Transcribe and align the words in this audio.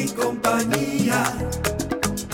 Y 0.00 0.08
compañía. 0.08 1.24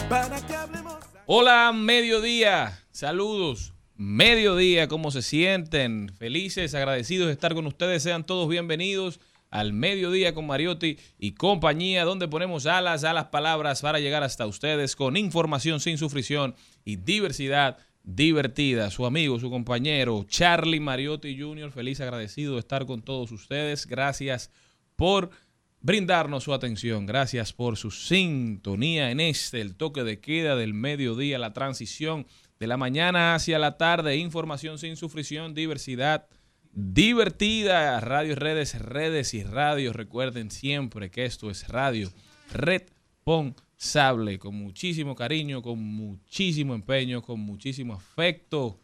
Para 0.08 0.40
que 0.46 0.54
hablemos. 0.54 0.94
Hola, 1.26 1.72
mediodía. 1.74 2.80
Saludos. 2.92 3.72
Mediodía, 3.96 4.88
¿cómo 4.88 5.10
se 5.10 5.22
sienten? 5.22 6.12
Felices, 6.16 6.74
agradecidos 6.74 7.26
de 7.26 7.32
estar 7.32 7.54
con 7.54 7.66
ustedes. 7.66 8.02
Sean 8.02 8.24
todos 8.24 8.48
bienvenidos 8.48 9.20
al 9.50 9.72
mediodía 9.72 10.34
con 10.34 10.46
Mariotti 10.46 10.98
y 11.18 11.32
compañía, 11.32 12.04
donde 12.04 12.28
ponemos 12.28 12.66
alas 12.66 13.04
a 13.04 13.12
las 13.12 13.26
palabras 13.26 13.80
para 13.80 14.00
llegar 14.00 14.22
hasta 14.22 14.46
ustedes 14.46 14.94
con 14.94 15.16
información 15.16 15.80
sin 15.80 15.98
sufrición 15.98 16.54
y 16.84 16.96
diversidad 16.96 17.78
divertida. 18.04 18.90
Su 18.90 19.06
amigo, 19.06 19.40
su 19.40 19.50
compañero, 19.50 20.24
Charlie 20.28 20.78
Mariotti 20.78 21.40
Jr., 21.40 21.72
feliz, 21.72 22.00
agradecido 22.00 22.54
de 22.54 22.60
estar 22.60 22.86
con 22.86 23.02
todos 23.02 23.32
ustedes. 23.32 23.86
Gracias 23.86 24.50
por 24.94 25.30
brindarnos 25.86 26.42
su 26.42 26.52
atención. 26.52 27.06
Gracias 27.06 27.52
por 27.52 27.76
su 27.76 27.92
sintonía 27.92 29.12
en 29.12 29.20
este, 29.20 29.60
el 29.60 29.76
toque 29.76 30.02
de 30.02 30.18
queda 30.18 30.56
del 30.56 30.74
mediodía, 30.74 31.38
la 31.38 31.52
transición 31.52 32.26
de 32.58 32.66
la 32.66 32.76
mañana 32.76 33.36
hacia 33.36 33.60
la 33.60 33.76
tarde, 33.78 34.16
información 34.16 34.78
sin 34.78 34.96
sufrición, 34.96 35.54
diversidad 35.54 36.26
divertida, 36.72 38.00
radio 38.00 38.34
redes, 38.34 38.76
redes 38.80 39.32
y 39.32 39.44
radios. 39.44 39.94
Recuerden 39.94 40.50
siempre 40.50 41.08
que 41.08 41.24
esto 41.24 41.52
es 41.52 41.68
radio 41.68 42.10
responsable, 42.52 44.40
con 44.40 44.56
muchísimo 44.56 45.14
cariño, 45.14 45.62
con 45.62 45.78
muchísimo 45.78 46.74
empeño, 46.74 47.22
con 47.22 47.38
muchísimo 47.38 47.94
afecto. 47.94 48.80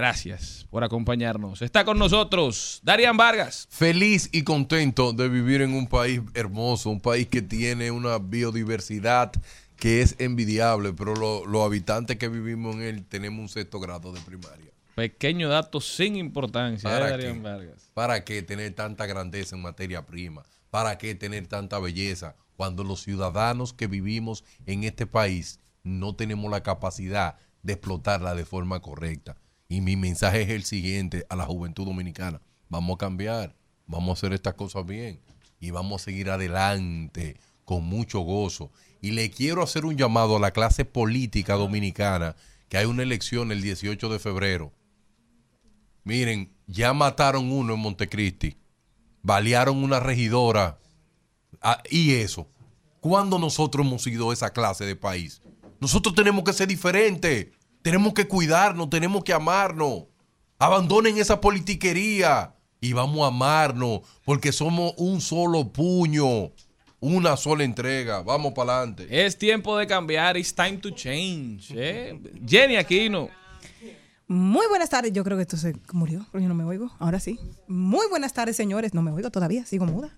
Gracias 0.00 0.66
por 0.68 0.84
acompañarnos. 0.84 1.62
Está 1.62 1.82
con 1.86 1.98
nosotros 1.98 2.80
Darian 2.82 3.16
Vargas. 3.16 3.66
feliz 3.70 4.28
y 4.30 4.42
contento 4.42 5.14
de 5.14 5.26
vivir 5.30 5.62
en 5.62 5.72
un 5.72 5.86
país 5.86 6.20
hermoso, 6.34 6.90
un 6.90 7.00
país 7.00 7.28
que 7.28 7.40
tiene 7.40 7.90
una 7.90 8.18
biodiversidad 8.18 9.32
que 9.76 10.02
es 10.02 10.14
envidiable, 10.18 10.92
pero 10.92 11.14
lo- 11.16 11.46
los 11.46 11.64
habitantes 11.64 12.18
que 12.18 12.28
vivimos 12.28 12.74
en 12.74 12.82
él 12.82 13.04
tenemos 13.06 13.40
un 13.40 13.48
sexto 13.48 13.80
grado 13.80 14.12
de 14.12 14.20
primaria. 14.20 14.70
Pequeño 14.96 15.48
dato 15.48 15.80
sin 15.80 16.16
importancia 16.16 16.90
de 16.90 16.94
¿Para 16.98 17.10
Darian 17.12 17.36
qué? 17.36 17.40
Vargas. 17.40 17.90
¿Para 17.94 18.22
qué 18.22 18.42
tener 18.42 18.74
tanta 18.74 19.06
grandeza 19.06 19.56
en 19.56 19.62
materia 19.62 20.04
prima? 20.04 20.44
¿Para 20.70 20.98
qué 20.98 21.14
tener 21.14 21.46
tanta 21.46 21.78
belleza 21.78 22.36
cuando 22.54 22.84
los 22.84 23.02
ciudadanos 23.02 23.72
que 23.72 23.86
vivimos 23.86 24.44
en 24.66 24.84
este 24.84 25.06
país 25.06 25.58
no 25.84 26.14
tenemos 26.14 26.50
la 26.50 26.62
capacidad 26.62 27.36
de 27.62 27.72
explotarla 27.72 28.34
de 28.34 28.44
forma 28.44 28.80
correcta? 28.80 29.36
Y 29.68 29.80
mi 29.80 29.96
mensaje 29.96 30.42
es 30.42 30.50
el 30.50 30.64
siguiente 30.64 31.26
a 31.28 31.36
la 31.36 31.46
juventud 31.46 31.84
dominicana. 31.84 32.40
Vamos 32.68 32.94
a 32.94 32.98
cambiar, 32.98 33.56
vamos 33.86 34.10
a 34.10 34.12
hacer 34.12 34.32
estas 34.32 34.54
cosas 34.54 34.86
bien 34.86 35.20
y 35.60 35.70
vamos 35.70 36.02
a 36.02 36.04
seguir 36.04 36.30
adelante 36.30 37.36
con 37.64 37.84
mucho 37.84 38.20
gozo. 38.20 38.70
Y 39.00 39.10
le 39.10 39.30
quiero 39.30 39.62
hacer 39.62 39.84
un 39.84 39.96
llamado 39.96 40.36
a 40.36 40.40
la 40.40 40.52
clase 40.52 40.84
política 40.84 41.54
dominicana 41.54 42.36
que 42.68 42.78
hay 42.78 42.86
una 42.86 43.02
elección 43.02 43.52
el 43.52 43.62
18 43.62 44.08
de 44.08 44.18
febrero. 44.18 44.72
Miren, 46.04 46.52
ya 46.66 46.92
mataron 46.92 47.50
uno 47.50 47.74
en 47.74 47.80
Montecristi, 47.80 48.56
balearon 49.22 49.82
una 49.82 50.00
regidora. 50.00 50.78
Ah, 51.60 51.82
y 51.90 52.14
eso, 52.14 52.48
¿cuándo 53.00 53.38
nosotros 53.38 53.84
hemos 53.84 54.02
sido 54.02 54.32
esa 54.32 54.52
clase 54.52 54.84
de 54.84 54.96
país? 54.96 55.42
Nosotros 55.80 56.14
tenemos 56.14 56.44
que 56.44 56.52
ser 56.52 56.68
diferentes, 56.68 57.48
tenemos 57.86 58.14
que 58.14 58.26
cuidarnos, 58.26 58.90
tenemos 58.90 59.22
que 59.22 59.32
amarnos. 59.32 60.06
Abandonen 60.58 61.18
esa 61.18 61.40
politiquería 61.40 62.52
y 62.80 62.92
vamos 62.92 63.22
a 63.22 63.28
amarnos, 63.28 64.00
porque 64.24 64.50
somos 64.50 64.92
un 64.96 65.20
solo 65.20 65.72
puño, 65.72 66.50
una 66.98 67.36
sola 67.36 67.62
entrega. 67.62 68.22
Vamos 68.22 68.54
para 68.54 68.78
adelante. 68.78 69.06
Es 69.08 69.38
tiempo 69.38 69.78
de 69.78 69.86
cambiar. 69.86 70.36
It's 70.36 70.52
time 70.52 70.78
to 70.78 70.90
change. 70.90 71.72
¿eh? 71.76 72.20
Jenny 72.44 72.74
Aquino. 72.74 73.28
Muy 74.26 74.66
buenas 74.66 74.90
tardes. 74.90 75.12
Yo 75.12 75.22
creo 75.22 75.36
que 75.36 75.42
esto 75.42 75.56
se 75.56 75.76
murió, 75.92 76.26
pero 76.32 76.42
yo 76.42 76.48
no 76.48 76.56
me 76.56 76.64
oigo. 76.64 76.90
Ahora 76.98 77.20
sí. 77.20 77.38
Muy 77.68 78.08
buenas 78.08 78.32
tardes, 78.32 78.56
señores. 78.56 78.94
No 78.94 79.02
me 79.02 79.12
oigo 79.12 79.30
todavía, 79.30 79.64
sigo 79.64 79.86
muda. 79.86 80.10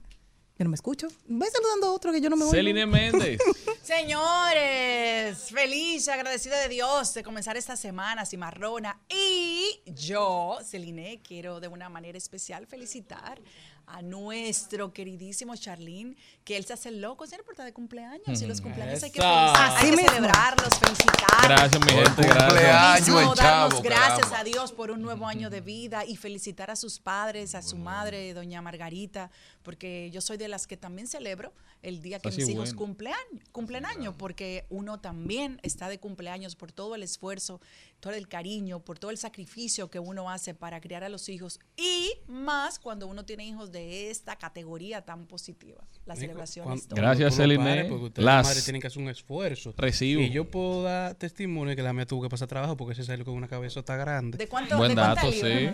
Yo 0.58 0.64
no 0.64 0.70
me 0.70 0.74
escucho. 0.74 1.06
Ve 1.28 1.46
saludando 1.52 1.86
a 1.86 1.92
otro 1.92 2.10
que 2.10 2.20
yo 2.20 2.28
no 2.28 2.34
me 2.36 2.42
oigo. 2.42 2.52
Celine 2.52 2.84
Méndez. 2.84 3.41
Señores, 3.82 5.38
feliz, 5.52 6.08
agradecida 6.08 6.60
de 6.60 6.69
Dios 6.69 7.14
de 7.14 7.22
comenzar 7.22 7.56
esta 7.56 7.76
semana 7.76 8.26
cimarrona. 8.26 9.00
Y 9.08 9.80
yo, 9.86 10.58
Celine, 10.64 11.20
quiero 11.22 11.60
de 11.60 11.69
una 11.69 11.88
manera 11.88 12.19
especial 12.19 12.66
felicitar 12.66 13.41
a 13.86 14.02
nuestro 14.02 14.92
queridísimo 14.92 15.54
Charlín, 15.54 16.16
que 16.48 16.56
él 16.56 16.64
se 16.64 16.72
hace 16.72 16.91
loco, 16.91 17.26
señor, 17.26 17.44
por 17.44 17.53
estar 17.53 17.66
de 17.66 17.75
cumpleaños. 17.75 18.41
Y 18.41 18.47
los 18.47 18.62
cumpleaños 18.62 19.03
hay 19.03 19.10
que, 19.10 19.20
hay 19.22 19.90
que 19.90 19.96
celebrarlos, 19.99 20.78
felicitarlos. 20.78 21.43
Gracias, 21.43 21.84
mi 21.84 21.93
gente. 21.93 22.22
Gracias. 22.22 22.46
cumpleaños. 22.46 23.00
Mismo, 23.06 23.20
el 23.20 23.37
darnos 23.37 23.82
gracias 23.82 24.19
caramba. 24.20 24.38
a 24.38 24.44
Dios 24.44 24.72
por 24.72 24.90
un 24.90 25.02
nuevo 25.02 25.26
año 25.26 25.50
de 25.50 25.61
vida 25.61 26.06
y 26.06 26.17
felicitar 26.17 26.70
a 26.70 26.76
sus 26.76 27.00
padres, 27.00 27.55
a 27.55 27.61
su 27.61 27.76
madre, 27.76 28.32
doña 28.32 28.62
Margarita, 28.62 29.31
porque 29.62 30.11
yo 30.11 30.22
soy 30.22 30.38
de 30.38 30.49
las 30.49 30.67
que 30.67 30.78
también 30.78 31.06
celebro 31.06 31.52
el 31.82 32.00
día 32.02 32.19
que 32.19 32.31
Así 32.31 32.38
mis 32.38 32.49
hijos 32.49 32.70
bueno. 32.75 32.78
cumplen 32.78 33.14
cumplen 33.52 33.84
año, 33.87 34.17
porque 34.17 34.67
uno 34.70 35.00
también 35.00 35.61
está 35.62 35.88
de 35.88 36.00
cumpleaños 36.00 36.56
por 36.56 36.72
todo 36.72 36.94
el 36.94 37.02
esfuerzo, 37.02 37.61
todo 38.00 38.14
el 38.14 38.26
cariño, 38.26 38.81
por 38.81 38.99
todo 38.99 39.11
el 39.11 39.19
sacrificio 39.19 39.90
que 39.90 39.99
uno 39.99 40.31
hace 40.31 40.55
para 40.55 40.81
criar 40.81 41.05
a 41.05 41.08
los 41.08 41.28
hijos 41.28 41.61
y 41.76 42.14
más 42.26 42.78
cuando 42.78 43.06
uno 43.06 43.25
tiene 43.25 43.44
hijos 43.46 43.70
de 43.70 44.11
esta 44.11 44.37
categoría 44.37 45.02
tan 45.05 45.26
positiva, 45.26 45.84
la 46.05 46.14
Cuando- 46.14 46.20
cuando-. 46.62 46.94
Gracias, 46.94 47.37
pares, 47.37 47.87
Porque 47.88 48.05
ustedes, 48.05 48.25
Las- 48.25 48.46
madres, 48.46 48.64
tienen 48.64 48.81
que 48.81 48.87
hacer 48.87 49.02
un 49.02 49.08
esfuerzo. 49.08 49.75
Recibo. 49.76 50.20
Y 50.23 50.31
yo 50.31 50.44
puedo 50.44 50.82
dar 50.82 51.14
testimonio 51.14 51.75
que 51.76 51.82
la 51.82 51.93
mía 51.93 52.06
tuvo 52.06 52.23
que 52.23 52.29
pasar 52.29 52.49
trabajo 52.49 52.76
porque 52.76 52.94
se 52.94 53.05
salió 53.05 53.25
con 53.25 53.35
una 53.35 53.49
cabezota 53.49 53.96
grande. 53.96 54.38
¿De 54.38 54.46
cuánto, 54.49 54.76
Buen 54.76 54.90
de 54.90 54.94
dato, 54.96 55.31
sí. 55.32 55.70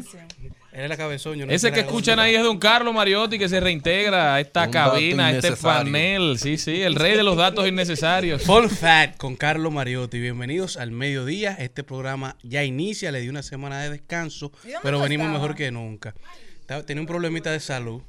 Era 0.72 0.96
cabezón. 0.96 1.36
yo 1.36 1.46
no 1.46 1.52
Ese 1.52 1.70
que 1.70 1.80
escuchan 1.80 2.18
ahí 2.18 2.34
es 2.34 2.42
don 2.42 2.58
Carlos 2.58 2.92
Mariotti 2.92 3.38
que 3.38 3.48
se 3.48 3.60
reintegra 3.60 4.34
a 4.34 4.40
esta 4.40 4.64
Un 4.66 4.70
cabina, 4.72 5.26
a 5.26 5.30
este 5.32 5.52
panel. 5.52 6.38
Sí, 6.38 6.58
sí, 6.58 6.82
el 6.82 6.96
rey 6.96 7.16
de 7.16 7.22
los 7.22 7.36
datos 7.36 7.66
innecesarios. 7.68 8.42
Full 8.44 8.66
Fact 8.66 9.16
con 9.16 9.36
Carlos 9.36 9.72
Mariotti. 9.72 10.18
Bienvenidos 10.18 10.76
al 10.76 10.90
mediodía. 10.90 11.52
Este 11.54 11.84
programa 11.84 12.36
ya 12.42 12.64
inicia. 12.64 13.12
Le 13.12 13.20
di 13.20 13.28
una 13.28 13.42
semana 13.42 13.82
de 13.82 13.90
descanso, 13.90 14.50
¿Y 14.64 14.68
dónde 14.68 14.80
pero 14.82 15.00
venimos 15.00 15.30
mejor 15.30 15.54
que 15.54 15.70
nunca. 15.70 16.14
Tenía 16.86 17.00
un 17.02 17.06
problemita 17.06 17.50
de 17.52 17.60
salud. 17.60 18.02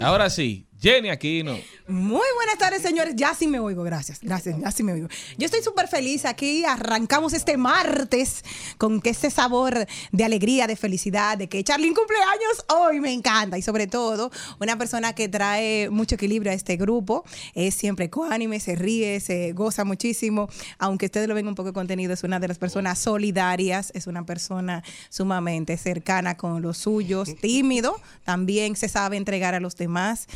Ahora 0.00 0.28
sí, 0.28 0.66
Jenny 0.82 1.10
Aquino. 1.10 1.56
Muy 1.86 2.26
buenas 2.34 2.58
tardes, 2.58 2.82
señores. 2.82 3.14
Ya 3.16 3.34
sí 3.34 3.46
me 3.46 3.60
oigo, 3.60 3.84
gracias. 3.84 4.18
Gracias, 4.20 4.58
ya 4.58 4.70
sí 4.72 4.82
me 4.82 4.92
oigo. 4.92 5.06
Yo 5.38 5.44
estoy 5.44 5.62
súper 5.62 5.86
feliz 5.86 6.24
aquí. 6.24 6.64
Arrancamos 6.64 7.34
este 7.34 7.56
martes 7.56 8.44
con 8.78 9.00
que 9.00 9.10
este 9.10 9.30
sabor 9.30 9.86
de 10.10 10.24
alegría, 10.24 10.66
de 10.66 10.74
felicidad, 10.74 11.38
de 11.38 11.48
que 11.48 11.62
Charlene 11.62 11.94
cumpleaños 11.94 12.64
hoy 12.68 13.00
me 13.00 13.12
encanta. 13.12 13.58
Y 13.58 13.62
sobre 13.62 13.86
todo, 13.86 14.32
una 14.58 14.76
persona 14.76 15.12
que 15.12 15.28
trae 15.28 15.88
mucho 15.88 16.16
equilibrio 16.16 16.50
a 16.50 16.54
este 16.54 16.76
grupo. 16.76 17.24
Es 17.54 17.74
siempre 17.76 18.06
ecuánime, 18.06 18.58
se 18.58 18.74
ríe, 18.74 19.20
se 19.20 19.52
goza 19.52 19.84
muchísimo. 19.84 20.48
Aunque 20.78 21.06
ustedes 21.06 21.28
lo 21.28 21.36
ven 21.36 21.46
un 21.46 21.54
poco 21.54 21.68
de 21.68 21.74
contenido, 21.74 22.12
es 22.12 22.24
una 22.24 22.40
de 22.40 22.48
las 22.48 22.58
personas 22.58 22.98
solidarias, 22.98 23.92
es 23.94 24.08
una 24.08 24.26
persona 24.26 24.82
sumamente 25.10 25.76
cercana 25.76 26.36
con 26.36 26.60
los 26.60 26.78
suyos, 26.78 27.36
tímido, 27.40 28.00
también 28.24 28.74
se 28.74 28.88
sabe 28.88 29.16
entregar 29.16 29.54
a 29.54 29.60
los 29.60 29.76
demás, 29.76 30.26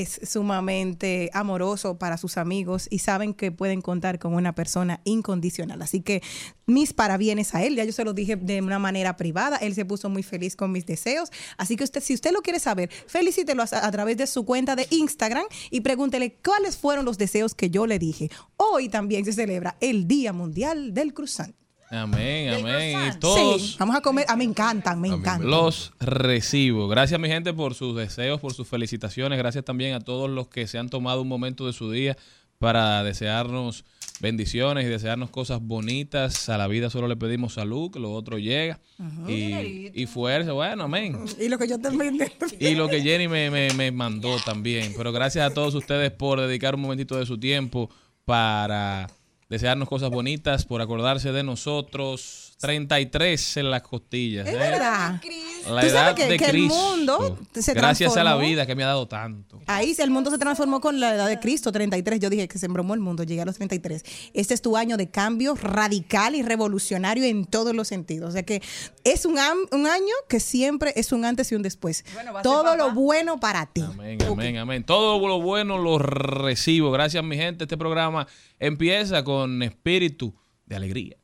es 0.00 0.20
sumamente 0.22 1.30
amoroso 1.32 1.98
para 1.98 2.16
sus 2.16 2.36
amigos 2.36 2.86
y 2.90 2.98
saben 2.98 3.34
que 3.34 3.52
pueden 3.52 3.80
contar 3.80 4.18
con 4.18 4.34
una 4.34 4.54
persona 4.54 5.00
incondicional. 5.04 5.82
Así 5.82 6.00
que 6.00 6.22
mis 6.66 6.92
parabienes 6.92 7.54
a 7.54 7.62
él, 7.62 7.76
ya 7.76 7.84
yo 7.84 7.92
se 7.92 8.04
lo 8.04 8.12
dije 8.12 8.36
de 8.36 8.60
una 8.60 8.78
manera 8.78 9.16
privada, 9.16 9.56
él 9.56 9.74
se 9.74 9.84
puso 9.84 10.08
muy 10.08 10.22
feliz 10.22 10.56
con 10.56 10.72
mis 10.72 10.86
deseos, 10.86 11.30
así 11.58 11.76
que 11.76 11.84
usted, 11.84 12.02
si 12.02 12.14
usted 12.14 12.32
lo 12.32 12.42
quiere 12.42 12.60
saber, 12.60 12.90
felicítelo 13.06 13.62
a, 13.62 13.66
a 13.70 13.90
través 13.90 14.16
de 14.16 14.26
su 14.26 14.44
cuenta 14.44 14.76
de 14.76 14.86
Instagram 14.90 15.46
y 15.70 15.80
pregúntele 15.80 16.36
cuáles 16.44 16.76
fueron 16.76 17.04
los 17.04 17.18
deseos 17.18 17.54
que 17.54 17.70
yo 17.70 17.86
le 17.86 17.98
dije. 17.98 18.30
Hoy 18.56 18.88
también 18.88 19.24
se 19.24 19.32
celebra 19.32 19.76
el 19.80 20.06
Día 20.06 20.32
Mundial 20.32 20.94
del 20.94 21.14
Cruzante. 21.14 21.65
Amén, 21.90 22.48
amén. 22.54 22.98
Y 23.14 23.18
todos 23.20 23.62
Sí, 23.62 23.76
vamos 23.78 23.94
a 23.96 24.00
comer. 24.00 24.24
Ah, 24.28 24.36
me 24.36 24.44
encantan, 24.44 25.00
me 25.00 25.08
encantan. 25.08 25.48
los 25.48 25.92
recibo. 26.00 26.88
Gracias, 26.88 27.18
mi 27.20 27.28
gente, 27.28 27.52
por 27.54 27.74
sus 27.74 27.96
deseos, 27.96 28.40
por 28.40 28.52
sus 28.54 28.66
felicitaciones. 28.66 29.38
Gracias 29.38 29.64
también 29.64 29.94
a 29.94 30.00
todos 30.00 30.28
los 30.28 30.48
que 30.48 30.66
se 30.66 30.78
han 30.78 30.88
tomado 30.88 31.22
un 31.22 31.28
momento 31.28 31.66
de 31.66 31.72
su 31.72 31.90
día 31.90 32.16
para 32.58 33.04
desearnos 33.04 33.84
bendiciones 34.18 34.86
y 34.86 34.88
desearnos 34.88 35.30
cosas 35.30 35.60
bonitas. 35.60 36.48
A 36.48 36.56
la 36.58 36.66
vida 36.66 36.88
solo 36.90 37.06
le 37.06 37.16
pedimos 37.16 37.52
salud, 37.54 37.90
que 37.92 38.00
lo 38.00 38.12
otro 38.12 38.38
llega. 38.38 38.80
y, 39.28 39.90
y 39.94 40.06
fuerza. 40.06 40.52
Bueno, 40.52 40.84
amén. 40.84 41.16
Y 41.38 41.48
lo 41.48 41.58
que 41.58 41.68
yo 41.68 41.78
también. 41.78 42.18
Y 42.58 42.74
lo 42.74 42.88
que 42.88 43.00
Jenny 43.02 43.28
me, 43.28 43.50
me- 43.50 43.72
me 43.74 43.92
mandó 43.92 44.36
también. 44.44 44.92
Pero 44.96 45.12
gracias 45.12 45.48
a 45.50 45.54
todos 45.54 45.74
ustedes 45.74 46.10
por 46.10 46.40
dedicar 46.40 46.74
un 46.74 46.80
momentito 46.80 47.16
de 47.16 47.26
su 47.26 47.38
tiempo 47.38 47.90
para 48.24 49.08
desearnos 49.48 49.88
cosas 49.88 50.10
bonitas, 50.10 50.64
por 50.64 50.80
acordarse 50.80 51.32
de 51.32 51.42
nosotros. 51.42 52.54
33 52.60 53.58
en 53.58 53.70
las 53.70 53.82
costillas. 53.82 54.46
Es 54.46 54.54
¿eh? 54.54 54.58
verdad. 54.58 55.20
La 55.68 55.80
Tú 55.82 55.86
edad 55.88 56.00
sabes 56.08 56.14
que- 56.14 56.30
de 56.30 56.36
que 56.38 56.44
el 56.44 56.50
Cristo. 56.50 56.74
mundo 56.74 57.38
se 57.54 57.74
Gracias 57.74 58.16
a 58.16 58.24
la 58.24 58.36
vida 58.36 58.66
que 58.66 58.74
me 58.74 58.84
ha 58.84 58.86
dado 58.88 59.08
tanto. 59.08 59.60
Ahí 59.66 59.94
el 59.98 60.10
mundo 60.10 60.30
se 60.30 60.38
transformó 60.38 60.80
con 60.80 61.00
la 61.00 61.14
edad 61.14 61.26
de 61.28 61.38
Cristo, 61.40 61.72
33. 61.72 62.20
Yo 62.20 62.30
dije 62.30 62.46
que 62.48 62.58
se 62.58 62.66
embromó 62.66 62.94
el 62.94 63.00
mundo, 63.00 63.22
llegué 63.24 63.42
a 63.42 63.44
los 63.44 63.56
33. 63.56 64.04
Este 64.34 64.54
es 64.54 64.62
tu 64.62 64.76
año 64.76 64.96
de 64.96 65.10
cambio 65.10 65.54
radical 65.54 66.34
y 66.34 66.42
revolucionario 66.42 67.24
en 67.24 67.44
todos 67.46 67.74
los 67.74 67.88
sentidos. 67.88 68.28
O 68.30 68.32
sea 68.32 68.42
que 68.44 68.62
es 69.04 69.24
un, 69.26 69.38
am- 69.38 69.66
un 69.72 69.86
año 69.86 70.14
que 70.28 70.40
siempre 70.40 70.92
es 70.96 71.12
un 71.12 71.24
antes 71.24 71.50
y 71.52 71.54
un 71.54 71.62
después. 71.62 72.04
Bueno, 72.14 72.32
Todo 72.42 72.76
lo 72.76 72.92
bueno 72.92 73.38
para 73.40 73.66
ti. 73.66 73.82
Amén, 73.82 74.18
amén, 74.22 74.56
amén. 74.58 74.84
Todo 74.84 75.26
lo 75.26 75.40
bueno 75.40 75.78
lo 75.78 75.98
recibo. 75.98 76.90
Gracias, 76.90 77.22
mi 77.24 77.36
gente. 77.36 77.64
Este 77.64 77.76
programa 77.76 78.26
empieza 78.58 79.24
con 79.24 79.62
espíritu 79.62 80.34
de 80.66 80.76
alegría. 80.76 81.16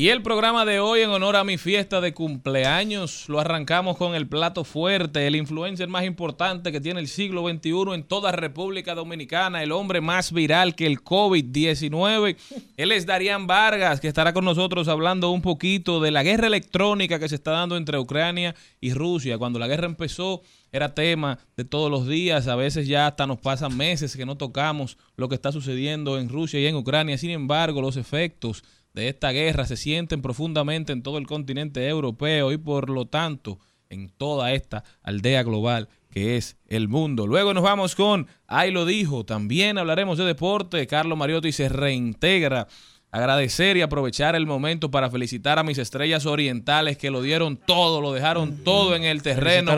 Y 0.00 0.08
el 0.08 0.22
programa 0.22 0.64
de 0.64 0.80
hoy 0.80 1.02
en 1.02 1.10
honor 1.10 1.36
a 1.36 1.44
mi 1.44 1.58
fiesta 1.58 2.00
de 2.00 2.14
cumpleaños 2.14 3.28
lo 3.28 3.38
arrancamos 3.38 3.98
con 3.98 4.14
el 4.14 4.26
plato 4.26 4.64
fuerte, 4.64 5.26
el 5.26 5.36
influencer 5.36 5.88
más 5.88 6.06
importante 6.06 6.72
que 6.72 6.80
tiene 6.80 7.00
el 7.00 7.06
siglo 7.06 7.46
XXI 7.46 7.92
en 7.92 8.04
toda 8.04 8.32
República 8.32 8.94
Dominicana, 8.94 9.62
el 9.62 9.72
hombre 9.72 10.00
más 10.00 10.32
viral 10.32 10.74
que 10.74 10.86
el 10.86 11.04
COVID-19. 11.04 12.34
Él 12.78 12.92
es 12.92 13.04
Darían 13.04 13.46
Vargas, 13.46 14.00
que 14.00 14.08
estará 14.08 14.32
con 14.32 14.46
nosotros 14.46 14.88
hablando 14.88 15.28
un 15.28 15.42
poquito 15.42 16.00
de 16.00 16.10
la 16.10 16.22
guerra 16.22 16.46
electrónica 16.46 17.18
que 17.18 17.28
se 17.28 17.34
está 17.34 17.50
dando 17.50 17.76
entre 17.76 17.98
Ucrania 17.98 18.54
y 18.80 18.94
Rusia. 18.94 19.36
Cuando 19.36 19.58
la 19.58 19.68
guerra 19.68 19.84
empezó 19.84 20.40
era 20.72 20.94
tema 20.94 21.38
de 21.58 21.64
todos 21.66 21.90
los 21.90 22.06
días, 22.06 22.48
a 22.48 22.56
veces 22.56 22.88
ya 22.88 23.06
hasta 23.06 23.26
nos 23.26 23.38
pasan 23.38 23.76
meses 23.76 24.16
que 24.16 24.24
no 24.24 24.36
tocamos 24.36 24.96
lo 25.16 25.28
que 25.28 25.34
está 25.34 25.52
sucediendo 25.52 26.18
en 26.18 26.30
Rusia 26.30 26.58
y 26.58 26.66
en 26.66 26.76
Ucrania. 26.76 27.18
Sin 27.18 27.30
embargo, 27.30 27.82
los 27.82 27.98
efectos 27.98 28.64
de 28.94 29.08
esta 29.08 29.30
guerra 29.30 29.66
se 29.66 29.76
sienten 29.76 30.22
profundamente 30.22 30.92
en 30.92 31.02
todo 31.02 31.18
el 31.18 31.26
continente 31.26 31.86
europeo 31.88 32.52
y 32.52 32.58
por 32.58 32.90
lo 32.90 33.06
tanto 33.06 33.58
en 33.88 34.08
toda 34.08 34.52
esta 34.52 34.84
aldea 35.02 35.42
global 35.42 35.88
que 36.10 36.36
es 36.36 36.56
el 36.66 36.88
mundo. 36.88 37.26
Luego 37.26 37.54
nos 37.54 37.62
vamos 37.62 37.94
con 37.94 38.26
Ahí 38.46 38.72
lo 38.72 38.84
dijo. 38.84 39.24
También 39.24 39.78
hablaremos 39.78 40.18
de 40.18 40.24
deporte. 40.24 40.86
Carlos 40.86 41.16
Mariotti 41.16 41.52
se 41.52 41.68
reintegra. 41.68 42.66
Agradecer 43.12 43.76
y 43.76 43.82
aprovechar 43.82 44.36
el 44.36 44.46
momento 44.46 44.92
para 44.92 45.10
felicitar 45.10 45.58
a 45.58 45.64
mis 45.64 45.78
estrellas 45.78 46.26
orientales 46.26 46.96
que 46.96 47.10
lo 47.10 47.22
dieron 47.22 47.56
todo, 47.56 48.00
lo 48.00 48.12
dejaron 48.12 48.58
todo 48.62 48.94
en 48.94 49.02
el 49.02 49.20
terreno. 49.22 49.72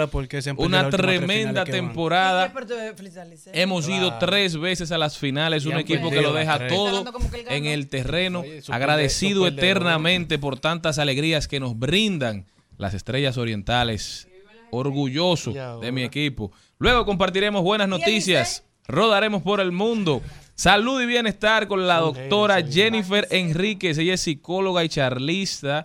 Una 0.59 0.91
tremenda 0.91 1.65
temporada. 1.65 2.53
¿eh? 2.53 2.95
Hemos 3.55 3.89
ido 3.89 4.19
tres 4.19 4.59
veces 4.59 4.93
a 4.93 4.99
las 4.99 5.17
finales, 5.17 5.65
Y 5.65 5.69
un 5.69 5.79
equipo 5.79 6.11
que 6.11 6.21
lo 6.21 6.35
deja 6.35 6.67
todo 6.69 7.05
en 7.49 7.65
el 7.65 7.89
terreno, 7.89 8.43
agradecido 8.69 9.47
eternamente 9.47 10.39
por 10.39 10.59
tantas 10.59 10.99
alegrías 10.99 11.49
que 11.49 11.59
nos 11.59 11.79
brindan 11.79 12.45
las 12.77 12.93
estrellas 12.93 13.39
orientales. 13.39 14.29
Orgulloso 14.71 15.53
de 15.81 15.93
mi 15.93 16.03
equipo. 16.03 16.53
Luego 16.79 17.07
compartiremos 17.07 17.63
buenas 17.63 17.89
noticias, 17.89 18.65
rodaremos 18.89 19.43
por 19.43 19.61
el 19.61 19.73
mundo. 19.73 20.21
Salud 20.55 21.01
y 21.03 21.07
bienestar 21.07 21.67
con 21.67 21.87
la 21.87 21.99
doctora 21.99 22.63
Jennifer 22.63 23.27
Enríquez, 23.31 23.99
ella 23.99 24.15
es 24.15 24.21
psicóloga 24.21 24.85
y 24.85 24.89
charlista. 24.89 25.85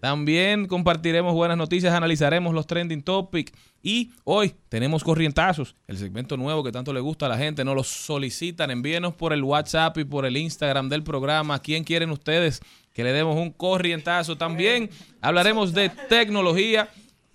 También 0.00 0.66
compartiremos 0.66 1.34
buenas 1.34 1.58
noticias, 1.58 1.92
analizaremos 1.92 2.54
los 2.54 2.68
trending 2.68 3.02
topics 3.02 3.52
y 3.82 4.12
hoy 4.22 4.54
tenemos 4.68 5.02
corrientazos, 5.02 5.74
el 5.88 5.98
segmento 5.98 6.36
nuevo 6.36 6.62
que 6.62 6.70
tanto 6.70 6.92
le 6.92 7.00
gusta 7.00 7.26
a 7.26 7.28
la 7.28 7.36
gente, 7.36 7.64
nos 7.64 7.74
lo 7.74 7.82
solicitan, 7.82 8.70
envíenos 8.70 9.14
por 9.14 9.32
el 9.32 9.42
WhatsApp 9.42 9.98
y 9.98 10.04
por 10.04 10.24
el 10.24 10.36
Instagram 10.36 10.88
del 10.88 11.02
programa, 11.02 11.60
¿quién 11.60 11.82
quieren 11.82 12.10
ustedes 12.10 12.60
que 12.92 13.02
le 13.02 13.12
demos 13.12 13.36
un 13.36 13.50
corrientazo? 13.50 14.36
También 14.36 14.88
hablaremos 15.20 15.74
de 15.74 15.88
tecnología, 15.88 16.88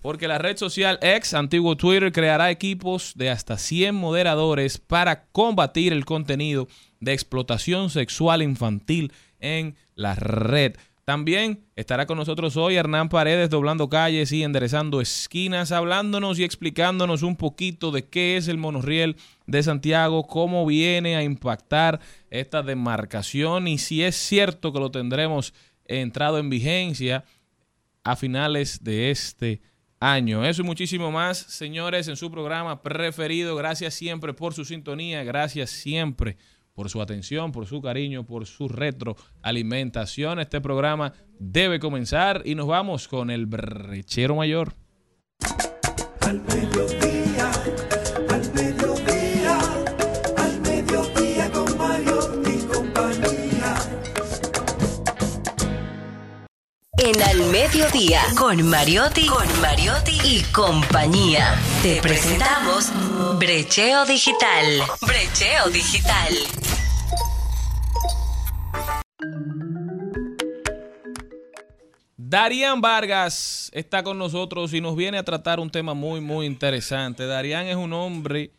porque 0.04 0.28
la 0.28 0.36
red 0.36 0.58
social 0.58 0.98
X, 1.00 1.32
antiguo 1.32 1.78
Twitter, 1.78 2.12
creará 2.12 2.50
equipos 2.50 3.14
de 3.16 3.30
hasta 3.30 3.56
100 3.56 3.94
moderadores 3.94 4.76
para 4.76 5.24
combatir 5.28 5.94
el 5.94 6.04
contenido 6.04 6.68
de 7.00 7.14
explotación 7.14 7.88
sexual 7.88 8.42
infantil 8.42 9.14
en 9.40 9.76
la 9.94 10.14
red. 10.14 10.76
También 11.06 11.64
estará 11.74 12.04
con 12.04 12.18
nosotros 12.18 12.58
hoy 12.58 12.76
Hernán 12.76 13.08
Paredes 13.08 13.48
doblando 13.48 13.88
calles 13.88 14.30
y 14.32 14.42
enderezando 14.42 15.00
esquinas, 15.00 15.72
hablándonos 15.72 16.38
y 16.38 16.44
explicándonos 16.44 17.22
un 17.22 17.36
poquito 17.36 17.90
de 17.90 18.06
qué 18.06 18.36
es 18.36 18.48
el 18.48 18.58
monorriel 18.58 19.16
de 19.46 19.62
Santiago, 19.62 20.26
cómo 20.26 20.66
viene 20.66 21.16
a 21.16 21.22
impactar 21.22 21.98
esta 22.28 22.62
demarcación 22.62 23.68
y 23.68 23.78
si 23.78 24.02
es 24.02 24.16
cierto 24.16 24.70
que 24.70 24.80
lo 24.80 24.90
tendremos 24.90 25.54
entrado 25.86 26.36
en 26.36 26.50
vigencia 26.50 27.24
a 28.04 28.16
finales 28.16 28.84
de 28.84 29.10
este 29.10 29.62
año. 29.62 29.73
Eso 30.44 30.60
y 30.60 30.64
muchísimo 30.66 31.10
más, 31.10 31.38
señores, 31.38 32.08
en 32.08 32.16
su 32.16 32.30
programa 32.30 32.82
preferido. 32.82 33.56
Gracias 33.56 33.94
siempre 33.94 34.34
por 34.34 34.52
su 34.52 34.66
sintonía, 34.66 35.24
gracias 35.24 35.70
siempre 35.70 36.36
por 36.74 36.90
su 36.90 37.00
atención, 37.00 37.52
por 37.52 37.64
su 37.64 37.80
cariño, 37.80 38.26
por 38.26 38.44
su 38.44 38.68
retroalimentación. 38.68 40.40
Este 40.40 40.60
programa 40.60 41.14
debe 41.38 41.80
comenzar 41.80 42.42
y 42.44 42.54
nos 42.54 42.66
vamos 42.66 43.08
con 43.08 43.30
el 43.30 43.46
brechero 43.46 44.36
mayor. 44.36 44.74
En 57.04 57.22
Al 57.22 57.50
Mediodía, 57.50 58.22
con 58.34 58.66
Mariotti, 58.66 59.26
con 59.26 59.46
Mariotti 59.60 60.16
y 60.24 60.42
compañía. 60.54 61.54
Te 61.82 62.00
presentamos 62.00 62.90
Brecheo 63.38 64.06
Digital. 64.06 64.80
Brecheo 65.02 65.68
Digital. 65.68 66.32
Darían 72.16 72.80
Vargas 72.80 73.70
está 73.74 74.02
con 74.02 74.16
nosotros 74.16 74.72
y 74.72 74.80
nos 74.80 74.96
viene 74.96 75.18
a 75.18 75.24
tratar 75.24 75.60
un 75.60 75.68
tema 75.68 75.92
muy, 75.92 76.22
muy 76.22 76.46
interesante. 76.46 77.26
Darían 77.26 77.66
es 77.66 77.76
un 77.76 77.92
hombre 77.92 78.52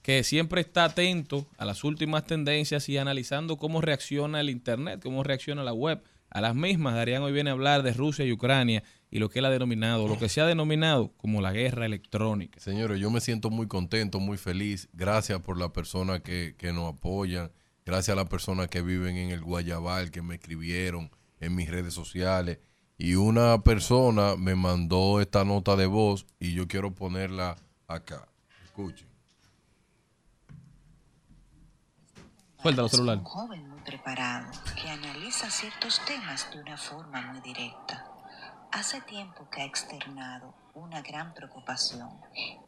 que 0.00 0.24
siempre 0.24 0.62
está 0.62 0.84
atento 0.84 1.46
a 1.58 1.66
las 1.66 1.84
últimas 1.84 2.24
tendencias 2.24 2.88
y 2.88 2.96
analizando 2.96 3.58
cómo 3.58 3.82
reacciona 3.82 4.40
el 4.40 4.48
Internet, 4.48 5.00
cómo 5.02 5.22
reacciona 5.22 5.62
la 5.62 5.74
web 5.74 6.02
a 6.30 6.40
las 6.40 6.54
mismas. 6.54 6.94
Darían 6.94 7.22
hoy 7.22 7.32
viene 7.32 7.50
a 7.50 7.52
hablar 7.52 7.82
de 7.82 7.92
Rusia 7.92 8.24
y 8.24 8.32
Ucrania 8.32 8.82
y 9.10 9.18
lo 9.18 9.28
que 9.28 9.40
él 9.40 9.44
ha 9.44 9.50
denominado, 9.50 10.08
lo 10.08 10.18
que 10.18 10.28
se 10.28 10.40
ha 10.40 10.46
denominado 10.46 11.12
como 11.16 11.40
la 11.40 11.52
guerra 11.52 11.86
electrónica. 11.86 12.60
Señores, 12.60 13.00
yo 13.00 13.10
me 13.10 13.20
siento 13.20 13.50
muy 13.50 13.66
contento, 13.66 14.20
muy 14.20 14.38
feliz. 14.38 14.88
Gracias 14.92 15.40
por 15.40 15.58
la 15.58 15.72
persona 15.72 16.20
que, 16.20 16.54
que 16.56 16.72
nos 16.72 16.94
apoyan. 16.94 17.50
Gracias 17.84 18.10
a 18.10 18.20
las 18.20 18.28
personas 18.28 18.68
que 18.68 18.82
viven 18.82 19.16
en 19.16 19.30
el 19.30 19.40
Guayabal, 19.40 20.10
que 20.10 20.22
me 20.22 20.36
escribieron 20.36 21.10
en 21.40 21.54
mis 21.54 21.68
redes 21.68 21.94
sociales. 21.94 22.58
Y 22.98 23.14
una 23.14 23.62
persona 23.62 24.36
me 24.36 24.54
mandó 24.54 25.20
esta 25.20 25.44
nota 25.44 25.74
de 25.74 25.86
voz 25.86 26.26
y 26.38 26.52
yo 26.52 26.68
quiero 26.68 26.94
ponerla 26.94 27.56
acá. 27.88 28.28
Escuchen. 28.64 29.08
Suelta 32.62 32.82
los 32.82 32.92
joven 33.24 33.68
muy 33.69 33.69
preparado 33.82 34.50
que 34.80 34.88
analiza 34.88 35.50
ciertos 35.50 36.00
temas 36.04 36.50
de 36.50 36.60
una 36.60 36.76
forma 36.76 37.20
muy 37.22 37.40
directa. 37.40 38.06
Hace 38.72 39.00
tiempo 39.00 39.48
que 39.50 39.62
ha 39.62 39.64
externado 39.64 40.54
una 40.74 41.02
gran 41.02 41.34
preocupación. 41.34 42.20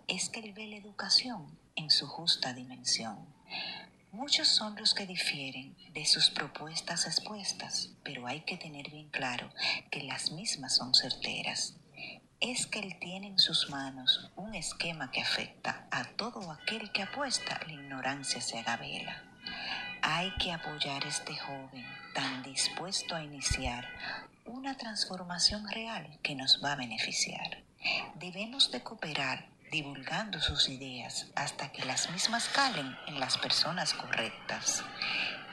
Es 0.08 0.28
que 0.28 0.40
él 0.40 0.52
ve 0.52 0.66
la 0.66 0.76
educación 0.76 1.58
en 1.76 1.90
su 1.90 2.06
justa 2.06 2.52
dimensión. 2.52 3.26
Muchos 4.10 4.48
son 4.48 4.76
los 4.76 4.94
que 4.94 5.06
difieren 5.06 5.76
de 5.92 6.04
sus 6.04 6.30
propuestas 6.30 7.06
expuestas, 7.06 7.90
pero 8.02 8.26
hay 8.26 8.42
que 8.42 8.58
tener 8.58 8.90
bien 8.90 9.08
claro 9.08 9.48
que 9.90 10.02
las 10.02 10.32
mismas 10.32 10.76
son 10.76 10.94
certeras. 10.94 11.76
Es 12.40 12.66
que 12.66 12.80
él 12.80 12.98
tiene 12.98 13.28
en 13.28 13.38
sus 13.38 13.70
manos 13.70 14.30
un 14.36 14.54
esquema 14.54 15.10
que 15.10 15.22
afecta 15.22 15.86
a 15.90 16.04
todo 16.04 16.50
aquel 16.50 16.90
que 16.92 17.02
apuesta 17.02 17.60
la 17.66 17.72
ignorancia 17.72 18.40
se 18.40 18.58
haga. 18.58 19.31
Hay 20.02 20.32
que 20.38 20.52
apoyar 20.52 21.04
a 21.04 21.08
este 21.08 21.36
joven 21.36 21.86
tan 22.12 22.42
dispuesto 22.42 23.14
a 23.14 23.22
iniciar 23.22 23.88
una 24.44 24.76
transformación 24.76 25.68
real 25.68 26.18
que 26.22 26.34
nos 26.34 26.62
va 26.62 26.72
a 26.72 26.76
beneficiar. 26.76 27.62
Debemos 28.16 28.72
de 28.72 28.82
cooperar 28.82 29.46
divulgando 29.70 30.40
sus 30.40 30.68
ideas 30.68 31.28
hasta 31.36 31.70
que 31.70 31.84
las 31.84 32.10
mismas 32.10 32.48
calen 32.48 32.96
en 33.06 33.20
las 33.20 33.38
personas 33.38 33.94
correctas. 33.94 34.84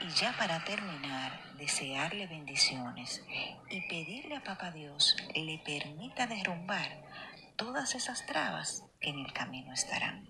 Y 0.01 0.10
ya 0.20 0.36
para 0.38 0.63
terminar, 0.65 1.39
desearle 1.58 2.25
bendiciones 2.25 3.24
y 3.70 3.82
pedirle 3.82 4.36
a 4.38 4.44
Papá 4.44 4.72
Dios 4.72 5.15
le 5.36 5.60
permita 5.60 6.25
derrumbar 6.25 6.89
todas 7.56 7.94
esas 7.94 8.25
trabas 8.25 8.84
que 9.00 9.10
en 9.10 9.20
el 9.20 9.32
camino 9.32 9.74
estarán. 9.74 10.27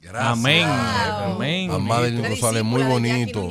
Gracias. 0.00 0.32
Amén. 0.32 0.66
Wow. 0.66 1.34
Amén. 1.34 1.70
Muy 2.64 2.82
bonito. 2.82 3.48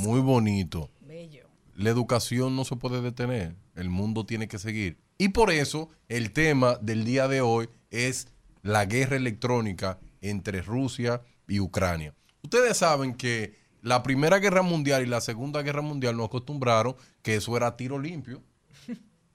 Muy 0.00 0.20
bonito. 0.20 0.90
Bello. 1.00 1.46
La 1.74 1.90
educación 1.90 2.56
no 2.56 2.64
se 2.64 2.76
puede 2.76 3.00
detener. 3.00 3.56
El 3.74 3.90
mundo 3.90 4.26
tiene 4.26 4.48
que 4.48 4.58
seguir. 4.58 4.98
Y 5.18 5.30
por 5.30 5.50
eso 5.50 5.88
el 6.08 6.32
tema 6.32 6.76
del 6.76 7.04
día 7.04 7.28
de 7.28 7.40
hoy 7.40 7.68
es 7.90 8.28
la 8.62 8.84
guerra 8.84 9.16
electrónica 9.16 9.98
entre 10.20 10.62
Rusia 10.62 11.22
y 11.46 11.60
Ucrania. 11.60 12.14
Ustedes 12.42 12.76
saben 12.76 13.14
que 13.14 13.56
la 13.82 14.02
Primera 14.02 14.38
Guerra 14.38 14.62
Mundial 14.62 15.02
y 15.02 15.06
la 15.06 15.20
Segunda 15.20 15.62
Guerra 15.62 15.82
Mundial 15.82 16.16
nos 16.16 16.26
acostumbraron 16.26 16.96
que 17.22 17.36
eso 17.36 17.56
era 17.56 17.68
a 17.68 17.76
tiro 17.76 17.98
limpio. 17.98 18.42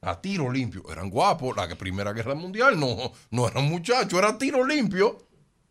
A 0.01 0.20
tiro 0.20 0.51
limpio. 0.51 0.84
Eran 0.91 1.10
guapos. 1.10 1.55
La 1.55 1.67
Primera 1.75 2.12
Guerra 2.12 2.36
Mundial 2.36 2.77
no, 2.77 3.13
no 3.32 3.48
eran 3.48 3.70
muchachos, 3.70 4.20
era 4.20 4.29
a 4.29 4.38
tiro 4.38 4.65
limpio. 4.65 5.17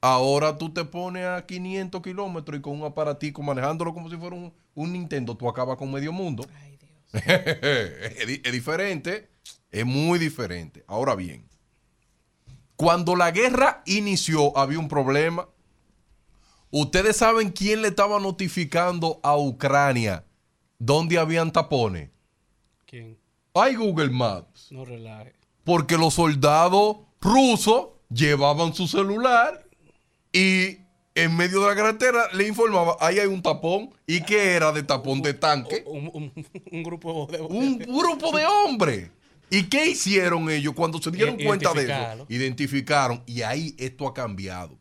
Ahora 0.04 0.58
tú 0.58 0.68
te 0.68 0.84
pones 0.84 1.24
a 1.24 1.46
500 1.46 2.02
kilómetros 2.02 2.58
y 2.58 2.60
con 2.60 2.80
un 2.80 2.84
aparatico 2.84 3.40
manejándolo 3.40 3.94
como 3.94 4.10
si 4.10 4.16
fuera 4.16 4.34
un, 4.34 4.52
un 4.74 4.92
Nintendo, 4.92 5.36
tú 5.36 5.48
acabas 5.48 5.78
con 5.78 5.92
medio 5.92 6.12
mundo. 6.12 6.44
Ay, 6.60 6.76
Dios. 6.76 7.22
es, 7.24 8.40
es 8.42 8.52
diferente, 8.52 9.30
es 9.70 9.86
muy 9.86 10.18
diferente. 10.18 10.84
Ahora 10.88 11.14
bien, 11.14 11.48
cuando 12.74 13.14
la 13.14 13.30
guerra 13.30 13.84
inició 13.86 14.58
había 14.58 14.80
un 14.80 14.88
problema. 14.88 15.48
Ustedes 16.72 17.18
saben 17.18 17.52
quién 17.52 17.82
le 17.82 17.88
estaba 17.88 18.18
notificando 18.18 19.20
a 19.22 19.36
Ucrania 19.36 20.24
dónde 20.80 21.16
habían 21.16 21.52
tapones. 21.52 22.10
¿Quién? 22.86 23.16
Hay 23.54 23.76
Google 23.76 24.10
Maps. 24.10 24.72
No 24.72 24.84
relaje. 24.84 25.32
Porque 25.62 25.96
los 25.96 26.14
soldados 26.14 26.96
rusos 27.20 27.90
llevaban 28.10 28.74
su 28.74 28.88
celular 28.88 29.61
y 30.32 30.78
en 31.14 31.36
medio 31.36 31.60
de 31.62 31.68
la 31.68 31.76
carretera 31.76 32.28
le 32.32 32.48
informaba, 32.48 32.96
ahí 33.00 33.18
hay 33.18 33.26
un 33.26 33.42
tapón. 33.42 33.90
¿Y 34.06 34.22
qué 34.22 34.52
era 34.54 34.72
de 34.72 34.82
tapón 34.82 35.20
de 35.22 35.34
tanque? 35.34 35.82
Un, 35.86 36.10
un- 36.14 36.32
un 36.70 36.82
grupo 36.82 37.28
de... 37.30 37.40
un 37.40 37.78
grupo 37.78 38.36
de 38.36 38.46
hombres. 38.46 39.10
¿Y 39.50 39.64
qué 39.64 39.86
hicieron 39.90 40.48
ellos 40.50 40.72
cuando 40.74 41.00
se 41.02 41.10
dieron 41.10 41.36
cuenta 41.36 41.74
de 41.74 41.82
eso? 41.82 42.26
Identificaron 42.30 43.22
y 43.26 43.42
ahí 43.42 43.76
esto 43.78 44.08
ha 44.08 44.14
cambiado. 44.14 44.78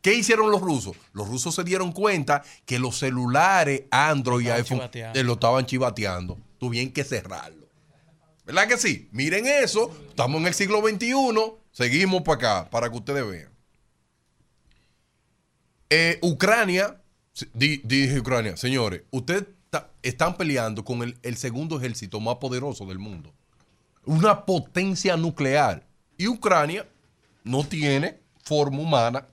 ¿Qué 0.00 0.14
hicieron 0.14 0.50
los 0.50 0.60
rusos? 0.60 0.96
Los 1.12 1.28
rusos 1.28 1.54
se 1.54 1.64
dieron 1.64 1.90
cuenta 1.92 2.42
que 2.64 2.78
los 2.78 2.98
celulares 2.98 3.82
Android 3.90 4.46
y 4.46 4.50
iPhone 4.50 4.78
chivateando. 4.78 5.18
eh, 5.20 5.24
lo 5.24 5.32
estaban 5.34 5.66
chivateando. 5.66 6.38
Tuvieron 6.58 6.92
que 6.92 7.02
cerrarlo. 7.04 7.66
¿Verdad 8.44 8.66
que 8.68 8.78
sí? 8.78 9.08
Miren 9.12 9.46
eso. 9.46 9.90
Estamos 10.08 10.40
en 10.40 10.46
el 10.48 10.54
siglo 10.54 10.80
XXI. 10.80 11.12
Seguimos 11.72 12.22
para 12.22 12.36
acá, 12.60 12.70
para 12.70 12.90
que 12.90 12.96
ustedes 12.96 13.24
vean. 13.28 13.51
Eh, 15.94 16.18
Ucrania, 16.22 16.98
dije 17.52 18.18
Ucrania, 18.18 18.56
señores, 18.56 19.02
ustedes 19.10 19.44
están 20.00 20.38
peleando 20.38 20.86
con 20.86 21.02
el, 21.02 21.18
el 21.22 21.36
segundo 21.36 21.76
ejército 21.76 22.18
más 22.18 22.36
poderoso 22.36 22.86
del 22.86 22.98
mundo. 22.98 23.34
Una 24.06 24.46
potencia 24.46 25.18
nuclear. 25.18 25.86
Y 26.16 26.28
Ucrania 26.28 26.88
no 27.44 27.62
tiene 27.62 28.18
forma 28.42 28.78
humana 28.78 29.28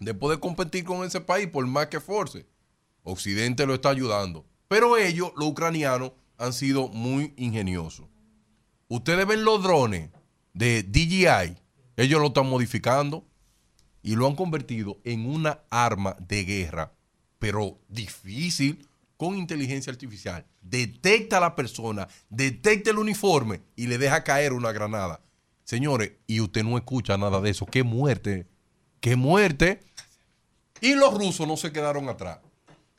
de 0.00 0.12
poder 0.12 0.40
competir 0.40 0.82
con 0.82 1.06
ese 1.06 1.20
país 1.20 1.46
por 1.46 1.64
más 1.68 1.86
que 1.86 2.00
force. 2.00 2.44
Occidente 3.04 3.64
lo 3.64 3.74
está 3.74 3.90
ayudando. 3.90 4.44
Pero 4.66 4.96
ellos, 4.96 5.30
los 5.36 5.50
ucranianos, 5.50 6.10
han 6.36 6.52
sido 6.52 6.88
muy 6.88 7.32
ingeniosos. 7.36 8.06
Ustedes 8.88 9.24
ven 9.24 9.44
los 9.44 9.62
drones 9.62 10.10
de 10.52 10.82
DJI, 10.82 11.56
ellos 11.96 12.20
lo 12.20 12.26
están 12.26 12.48
modificando 12.48 13.24
y 14.06 14.14
lo 14.14 14.28
han 14.28 14.36
convertido 14.36 14.98
en 15.02 15.28
una 15.28 15.62
arma 15.68 16.16
de 16.20 16.44
guerra, 16.44 16.92
pero 17.40 17.80
difícil 17.88 18.86
con 19.16 19.36
inteligencia 19.36 19.92
artificial. 19.92 20.46
Detecta 20.62 21.38
a 21.38 21.40
la 21.40 21.56
persona, 21.56 22.06
detecta 22.30 22.90
el 22.90 22.98
uniforme 22.98 23.62
y 23.74 23.88
le 23.88 23.98
deja 23.98 24.22
caer 24.22 24.52
una 24.52 24.70
granada. 24.70 25.22
Señores, 25.64 26.12
y 26.28 26.40
usted 26.40 26.62
no 26.62 26.76
escucha 26.76 27.16
nada 27.16 27.40
de 27.40 27.50
eso. 27.50 27.66
¡Qué 27.66 27.82
muerte! 27.82 28.46
¡Qué 29.00 29.16
muerte! 29.16 29.80
Y 30.80 30.94
los 30.94 31.12
rusos 31.12 31.48
no 31.48 31.56
se 31.56 31.72
quedaron 31.72 32.08
atrás. 32.08 32.38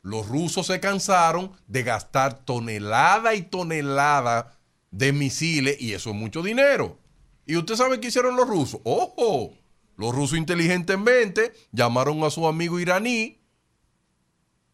Los 0.02 0.28
rusos 0.28 0.66
se 0.66 0.78
cansaron 0.78 1.52
de 1.68 1.84
gastar 1.84 2.44
tonelada 2.44 3.34
y 3.34 3.40
tonelada 3.40 4.58
de 4.90 5.14
misiles 5.14 5.80
y 5.80 5.94
eso 5.94 6.10
es 6.10 6.16
mucho 6.16 6.42
dinero. 6.42 6.98
¿Y 7.46 7.56
usted 7.56 7.76
sabe 7.76 7.98
qué 7.98 8.08
hicieron 8.08 8.36
los 8.36 8.46
rusos? 8.46 8.82
¡Ojo! 8.84 9.54
Los 9.98 10.14
rusos 10.14 10.38
inteligentemente 10.38 11.52
llamaron 11.72 12.22
a 12.22 12.30
su 12.30 12.46
amigo 12.46 12.78
iraní 12.78 13.40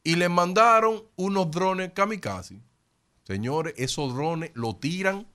y 0.04 0.16
le 0.16 0.28
mandaron 0.28 1.02
unos 1.16 1.50
drones 1.50 1.93
kamikaze. 1.95 2.61
Señores, 3.25 3.73
esos 3.78 4.14
drones 4.14 4.50
lo 4.52 4.76
tiran 4.76 5.26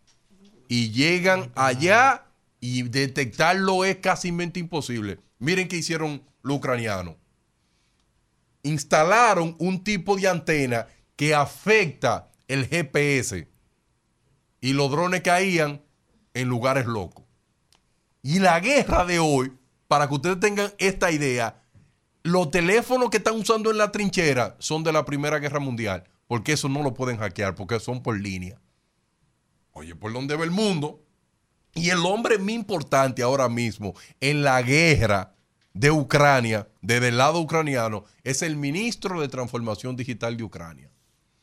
y 0.68 0.92
llegan 0.92 1.52
allá 1.56 2.28
y 2.60 2.84
detectarlo 2.84 3.84
es 3.84 3.98
casi 3.98 4.28
imposible. 4.28 5.18
Miren 5.40 5.68
qué 5.68 5.78
hicieron 5.78 6.22
los 6.44 6.58
ucranianos. 6.58 7.16
Instalaron 8.62 9.56
un 9.58 9.84
tipo 9.84 10.16
de 10.18 10.28
antena 10.28 10.86
que 11.16 11.34
afecta 11.34 12.30
el 12.48 12.68
GPS 12.68 13.48
y 14.62 14.74
los 14.74 14.92
drones 14.92 15.22
caían 15.22 15.82
en 16.36 16.48
lugares 16.48 16.86
locos. 16.86 17.26
Y 18.22 18.38
la 18.38 18.60
guerra 18.60 19.04
de 19.06 19.18
hoy, 19.18 19.54
para 19.90 20.08
que 20.08 20.14
ustedes 20.14 20.40
tengan 20.40 20.72
esta 20.78 21.12
idea, 21.12 21.64
los 22.22 22.52
teléfonos 22.52 23.10
que 23.10 23.18
están 23.18 23.36
usando 23.36 23.72
en 23.72 23.80
la 23.80 23.92
trinchera 23.92 24.56
son 24.60 24.84
de 24.84 24.94
la 24.94 25.04
Primera 25.04 25.40
Guerra 25.40 25.60
Mundial, 25.60 26.04
porque 26.28 26.54
eso 26.54 26.70
no 26.70 26.84
lo 26.84 26.94
pueden 26.94 27.18
hackear, 27.18 27.56
porque 27.56 27.80
son 27.80 28.04
por 28.04 28.18
línea. 28.20 28.62
Oye, 29.72 29.96
¿por 29.96 30.14
dónde 30.14 30.36
va 30.36 30.44
el 30.44 30.52
mundo? 30.52 31.04
Y 31.74 31.90
el 31.90 32.06
hombre 32.06 32.38
más 32.38 32.52
importante 32.52 33.24
ahora 33.24 33.50
mismo 33.50 33.96
en 34.20 34.44
la 34.44 34.62
guerra 34.62 35.34
de 35.74 35.90
Ucrania, 35.90 36.68
desde 36.82 37.08
el 37.08 37.18
lado 37.18 37.40
ucraniano, 37.40 38.06
es 38.24 38.44
el 38.44 38.58
ministro 38.58 39.20
de 39.20 39.28
Transformación 39.28 39.96
Digital 39.96 40.38
de 40.38 40.44
Ucrania. 40.44 40.92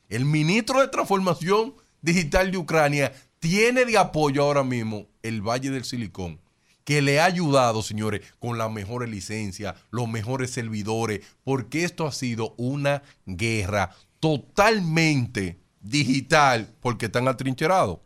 El 0.09 0.25
ministro 0.25 0.81
de 0.81 0.89
Transformación 0.89 1.75
Digital 2.01 2.53
de 2.53 2.59
Ucrania 2.59 3.13
tiene 3.41 3.85
de 3.85 3.99
apoyo 3.99 4.45
ahora 4.45 4.63
mismo 4.63 5.09
el 5.25 5.43
Valle 5.43 5.71
del 5.71 5.85
Silicón, 5.85 6.41
que 6.87 7.03
le 7.03 7.19
ha 7.19 7.25
ayudado, 7.25 7.83
señores, 7.83 8.21
con 8.39 8.59
las 8.59 8.71
mejores 8.71 9.11
licencias, 9.11 9.75
los 9.91 10.09
mejores 10.09 10.53
servidores, 10.53 11.21
porque 11.43 11.83
esto 11.83 12.07
ha 12.07 12.13
sido 12.13 12.55
una 12.59 13.03
guerra 13.27 13.91
totalmente 14.21 15.59
digital, 15.81 16.73
porque 16.81 17.07
están 17.07 17.27
atrincherados. 17.27 17.99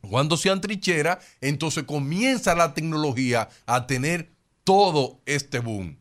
Cuando 0.00 0.36
se 0.36 0.50
atrinchera, 0.50 1.20
entonces 1.40 1.84
comienza 1.84 2.56
la 2.56 2.74
tecnología 2.74 3.48
a 3.64 3.86
tener 3.86 4.34
todo 4.64 5.20
este 5.24 5.60
boom 5.60 5.96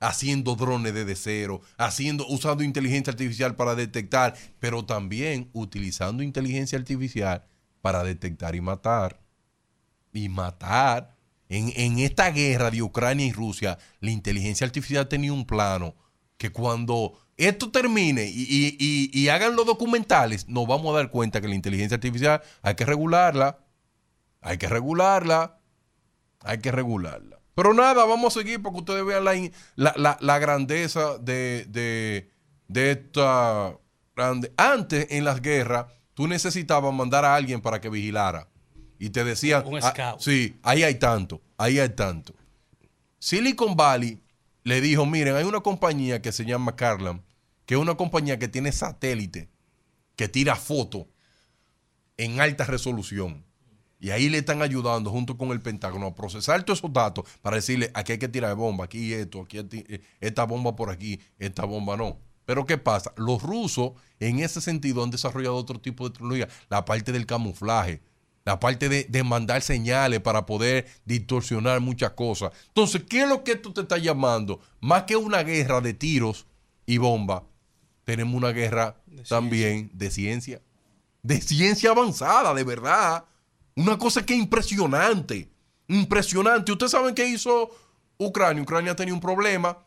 haciendo 0.00 0.54
drones 0.54 0.92
desde 0.92 1.16
cero, 1.16 1.62
haciendo, 1.78 2.26
usando 2.28 2.62
inteligencia 2.62 3.10
artificial 3.10 3.56
para 3.56 3.74
detectar, 3.74 4.34
pero 4.60 4.84
también 4.84 5.48
utilizando 5.54 6.22
inteligencia 6.22 6.78
artificial 6.78 7.46
para 7.80 8.04
detectar 8.04 8.54
y 8.54 8.60
matar. 8.60 9.18
Y 10.12 10.28
matar. 10.28 11.17
En, 11.48 11.98
esta 11.98 12.30
guerra 12.30 12.70
de 12.70 12.82
Ucrania 12.82 13.26
y 13.26 13.32
Rusia, 13.32 13.78
la 14.00 14.10
inteligencia 14.10 14.66
artificial 14.66 15.08
tenía 15.08 15.32
un 15.32 15.46
plano 15.46 15.94
que 16.36 16.50
cuando 16.50 17.18
esto 17.36 17.70
termine 17.70 18.26
y, 18.28 19.28
hagan 19.28 19.56
los 19.56 19.64
documentales, 19.64 20.48
nos 20.48 20.66
vamos 20.66 20.94
a 20.94 20.98
dar 20.98 21.10
cuenta 21.10 21.40
que 21.40 21.48
la 21.48 21.54
inteligencia 21.54 21.94
artificial 21.94 22.42
hay 22.62 22.74
que 22.74 22.84
regularla. 22.84 23.58
Hay 24.40 24.58
que 24.58 24.68
regularla. 24.68 25.58
Hay 26.40 26.58
que 26.58 26.70
regularla. 26.70 27.40
Pero 27.54 27.74
nada, 27.74 28.04
vamos 28.04 28.36
a 28.36 28.40
seguir 28.40 28.62
para 28.62 28.72
que 28.72 28.78
ustedes 28.80 29.04
vean 29.04 29.24
la, 29.74 30.38
grandeza 30.38 31.18
de, 31.18 31.64
de, 31.68 32.30
de 32.68 32.90
esta 32.92 33.76
grande. 34.14 34.52
Antes, 34.56 35.06
en 35.10 35.24
las 35.24 35.40
guerras, 35.40 35.86
tú 36.14 36.28
necesitabas 36.28 36.92
mandar 36.92 37.24
a 37.24 37.34
alguien 37.34 37.60
para 37.60 37.80
que 37.80 37.88
vigilara. 37.88 38.48
Y 38.98 39.10
te 39.10 39.24
decían, 39.24 39.64
Un 39.66 39.78
"Ah, 39.82 39.90
scout. 39.92 40.20
sí, 40.20 40.58
ahí 40.62 40.82
hay 40.82 40.96
tanto, 40.96 41.40
ahí 41.56 41.78
hay 41.78 41.88
tanto. 41.90 42.34
Silicon 43.18 43.76
Valley 43.76 44.20
le 44.64 44.80
dijo, 44.80 45.06
miren, 45.06 45.36
hay 45.36 45.44
una 45.44 45.60
compañía 45.60 46.20
que 46.22 46.32
se 46.32 46.44
llama 46.44 46.76
Carlam, 46.76 47.22
que 47.66 47.74
es 47.74 47.80
una 47.80 47.96
compañía 47.96 48.38
que 48.38 48.48
tiene 48.48 48.72
satélite, 48.72 49.48
que 50.16 50.28
tira 50.28 50.56
fotos 50.56 51.06
en 52.16 52.40
alta 52.40 52.64
resolución. 52.64 53.44
Y 54.00 54.10
ahí 54.10 54.28
le 54.28 54.38
están 54.38 54.62
ayudando 54.62 55.10
junto 55.10 55.36
con 55.36 55.50
el 55.50 55.60
Pentágono 55.60 56.06
a 56.06 56.14
procesar 56.14 56.62
todos 56.62 56.78
esos 56.78 56.92
datos 56.92 57.24
para 57.42 57.56
decirle, 57.56 57.90
aquí 57.94 58.12
hay 58.12 58.18
que 58.18 58.28
tirar 58.28 58.54
bomba, 58.54 58.84
aquí 58.84 59.12
esto, 59.12 59.42
aquí 59.42 59.58
eh, 59.58 60.00
esta 60.20 60.44
bomba 60.44 60.76
por 60.76 60.90
aquí, 60.90 61.20
esta 61.38 61.64
bomba 61.64 61.96
no. 61.96 62.18
Pero 62.44 62.64
¿qué 62.64 62.78
pasa? 62.78 63.12
Los 63.16 63.42
rusos 63.42 63.92
en 64.20 64.38
ese 64.38 64.60
sentido 64.60 65.02
han 65.02 65.10
desarrollado 65.10 65.56
otro 65.56 65.80
tipo 65.80 66.08
de 66.08 66.12
tecnología, 66.14 66.48
la 66.70 66.84
parte 66.84 67.10
del 67.12 67.26
camuflaje, 67.26 68.00
la 68.48 68.60
parte 68.60 68.88
de, 68.88 69.04
de 69.04 69.22
mandar 69.22 69.62
señales 69.62 70.20
para 70.20 70.46
poder 70.46 70.86
distorsionar 71.04 71.80
muchas 71.80 72.12
cosas. 72.12 72.52
Entonces, 72.68 73.04
¿qué 73.08 73.22
es 73.22 73.28
lo 73.28 73.44
que 73.44 73.56
tú 73.56 73.72
te 73.72 73.82
estás 73.82 74.02
llamando? 74.02 74.60
Más 74.80 75.04
que 75.04 75.16
una 75.16 75.42
guerra 75.42 75.80
de 75.80 75.94
tiros 75.94 76.46
y 76.86 76.98
bombas, 76.98 77.42
tenemos 78.04 78.34
una 78.34 78.50
guerra 78.50 78.96
también 79.28 79.90
de 79.92 80.10
ciencia 80.10 80.60
de 81.22 81.40
ciencia 81.40 81.90
avanzada, 81.90 82.54
de 82.54 82.64
verdad. 82.64 83.24
Una 83.76 83.98
cosa 83.98 84.24
que 84.24 84.34
es 84.34 84.40
impresionante. 84.40 85.50
Impresionante. 85.88 86.72
Ustedes 86.72 86.92
saben 86.92 87.14
qué 87.14 87.26
hizo 87.26 87.70
Ucrania. 88.16 88.62
Ucrania 88.62 88.96
tenía 88.96 89.14
un 89.14 89.20
problema 89.20 89.78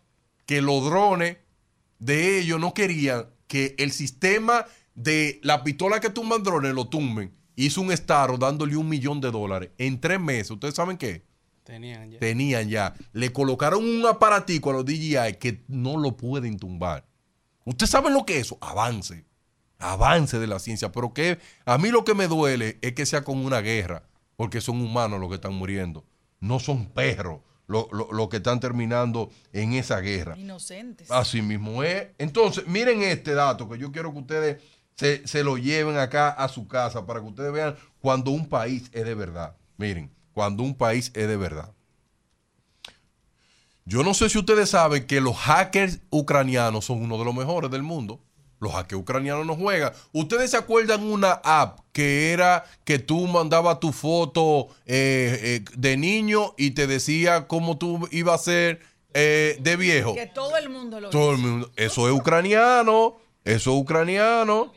que 0.45 0.61
los 0.61 0.83
drones 0.85 1.37
de 1.99 2.39
ellos 2.39 2.59
no 2.59 2.73
querían 2.73 3.27
que 3.47 3.75
el 3.77 3.91
sistema 3.91 4.65
de 4.95 5.39
la 5.43 5.63
pistola 5.63 5.99
que 5.99 6.09
tumban 6.09 6.43
drones 6.43 6.73
lo 6.73 6.87
tumben. 6.87 7.33
Hizo 7.65 7.81
un 7.81 7.91
estaro 7.91 8.37
dándole 8.37 8.75
un 8.75 8.87
millón 8.89 9.21
de 9.21 9.29
dólares 9.31 9.69
en 9.77 9.99
tres 9.99 10.19
meses. 10.19 10.51
¿Ustedes 10.51 10.73
saben 10.75 10.97
qué? 10.97 11.23
Tenían 11.63 12.09
ya. 12.11 12.19
Tenían 12.19 12.69
ya. 12.69 12.95
Le 13.13 13.31
colocaron 13.31 13.83
un 13.85 14.05
aparatico 14.05 14.71
a 14.71 14.73
los 14.73 14.85
DJI 14.85 15.35
que 15.39 15.63
no 15.67 15.97
lo 15.97 16.17
pueden 16.17 16.57
tumbar. 16.57 17.05
¿Ustedes 17.65 17.91
saben 17.91 18.13
lo 18.13 18.25
que 18.25 18.37
es 18.37 18.47
eso? 18.47 18.57
Avance 18.61 19.25
avance 19.83 20.37
de 20.37 20.45
la 20.45 20.59
ciencia, 20.59 20.91
pero 20.91 21.11
que 21.11 21.39
a 21.65 21.77
mí 21.79 21.89
lo 21.89 22.05
que 22.05 22.13
me 22.13 22.27
duele 22.27 22.77
es 22.83 22.93
que 22.93 23.05
sea 23.07 23.23
como 23.23 23.45
una 23.47 23.61
guerra, 23.61 24.03
porque 24.35 24.61
son 24.61 24.79
humanos 24.79 25.19
los 25.19 25.27
que 25.29 25.35
están 25.35 25.55
muriendo, 25.55 26.05
no 26.39 26.59
son 26.59 26.85
perros 26.87 27.39
los 27.67 27.87
lo- 27.91 28.11
lo 28.11 28.29
que 28.29 28.37
están 28.37 28.59
terminando 28.59 29.31
en 29.53 29.73
esa 29.73 29.99
guerra. 30.01 30.37
Inocentes. 30.37 31.09
Así 31.09 31.41
mismo 31.41 31.81
es. 31.83 32.09
Entonces, 32.19 32.67
miren 32.67 33.01
este 33.01 33.33
dato 33.33 33.67
que 33.69 33.79
yo 33.79 33.91
quiero 33.91 34.11
que 34.13 34.19
ustedes 34.19 34.61
se, 34.95 35.25
se 35.27 35.43
lo 35.43 35.57
lleven 35.57 35.97
acá 35.97 36.29
a 36.29 36.47
su 36.47 36.67
casa 36.67 37.05
para 37.05 37.19
que 37.19 37.27
ustedes 37.27 37.51
vean 37.51 37.75
cuando 37.99 38.31
un 38.31 38.47
país 38.47 38.89
es 38.93 39.05
de 39.05 39.15
verdad. 39.15 39.55
Miren, 39.77 40.11
cuando 40.33 40.63
un 40.63 40.75
país 40.75 41.11
es 41.15 41.27
de 41.27 41.37
verdad. 41.37 41.71
Yo 43.85 44.03
no 44.03 44.13
sé 44.13 44.29
si 44.29 44.37
ustedes 44.37 44.69
saben 44.69 45.07
que 45.07 45.21
los 45.21 45.35
hackers 45.35 45.99
ucranianos 46.11 46.85
son 46.85 47.01
uno 47.01 47.17
de 47.17 47.25
los 47.25 47.33
mejores 47.35 47.71
del 47.71 47.83
mundo. 47.83 48.19
Los 48.59 48.73
hackers 48.73 49.01
ucranianos 49.01 49.45
no 49.45 49.55
juegan. 49.55 49.91
¿Ustedes 50.13 50.51
se 50.51 50.57
acuerdan 50.57 51.01
una 51.03 51.31
app 51.43 51.79
que 51.91 52.31
era 52.31 52.63
que 52.83 52.99
tú 52.99 53.25
mandabas 53.27 53.79
tu 53.79 53.91
foto 53.91 54.67
eh, 54.85 55.39
eh, 55.41 55.65
de 55.75 55.97
niño 55.97 56.53
y 56.57 56.71
te 56.71 56.85
decía 56.85 57.47
cómo 57.47 57.77
tú 57.79 58.07
ibas 58.11 58.41
a 58.41 58.43
ser 58.43 58.81
eh, 59.15 59.57
de 59.59 59.75
viejo? 59.77 60.13
Que 60.13 60.27
todo 60.27 60.55
el 60.57 60.69
mundo 60.69 60.99
lo 61.01 61.09
Todo 61.09 61.31
el 61.31 61.39
hizo. 61.39 61.47
mundo. 61.47 61.71
Eso 61.75 62.07
es 62.07 62.13
ucraniano. 62.13 63.17
Eso 63.43 63.71
es 63.73 63.81
ucraniano. 63.81 64.71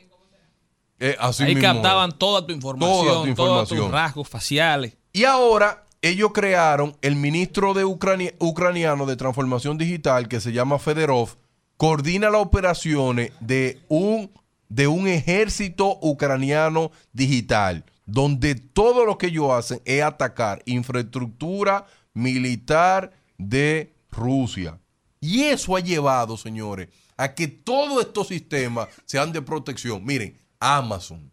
Eh, 1.00 1.16
así 1.18 1.42
Ahí 1.42 1.54
mismo 1.54 1.72
captaban 1.72 2.11
es. 2.11 2.18
toda 2.18 2.46
tu 2.46 2.52
información, 2.52 2.96
Toda 3.07 3.24
tu 3.24 3.35
todos 3.35 3.48
información. 3.48 3.78
tus 3.80 3.90
rasgos 3.90 4.28
faciales. 4.28 4.96
Y 5.12 5.24
ahora 5.24 5.85
ellos 6.02 6.30
crearon 6.33 6.96
el 7.02 7.16
ministro 7.16 7.74
de 7.74 7.85
Ucrania- 7.85 8.35
ucraniano 8.38 9.07
de 9.07 9.16
transformación 9.16 9.78
digital 9.78 10.28
que 10.28 10.40
se 10.40 10.52
llama 10.52 10.78
Federov, 10.78 11.37
coordina 11.76 12.30
las 12.30 12.42
operaciones 12.42 13.33
de 13.40 13.80
un, 13.88 14.30
de 14.68 14.87
un 14.87 15.09
ejército 15.09 15.98
ucraniano 16.02 16.90
digital, 17.12 17.85
donde 18.07 18.54
todo 18.54 19.04
lo 19.04 19.18
que 19.18 19.26
ellos 19.26 19.50
hacen 19.50 19.80
es 19.85 20.02
atacar 20.02 20.62
infraestructura 20.66 21.87
militar 22.12 23.12
de 23.38 23.94
Rusia. 24.11 24.78
Y 25.20 25.42
eso 25.44 25.74
ha 25.76 25.80
llevado, 25.80 26.37
señores, 26.37 26.88
a 27.16 27.35
que 27.35 27.48
todos 27.48 28.00
estos 28.04 28.28
sistemas 28.28 28.88
sean 29.07 29.33
de 29.33 29.40
protección. 29.42 30.04
Miren, 30.04 30.37
Amazon, 30.64 31.31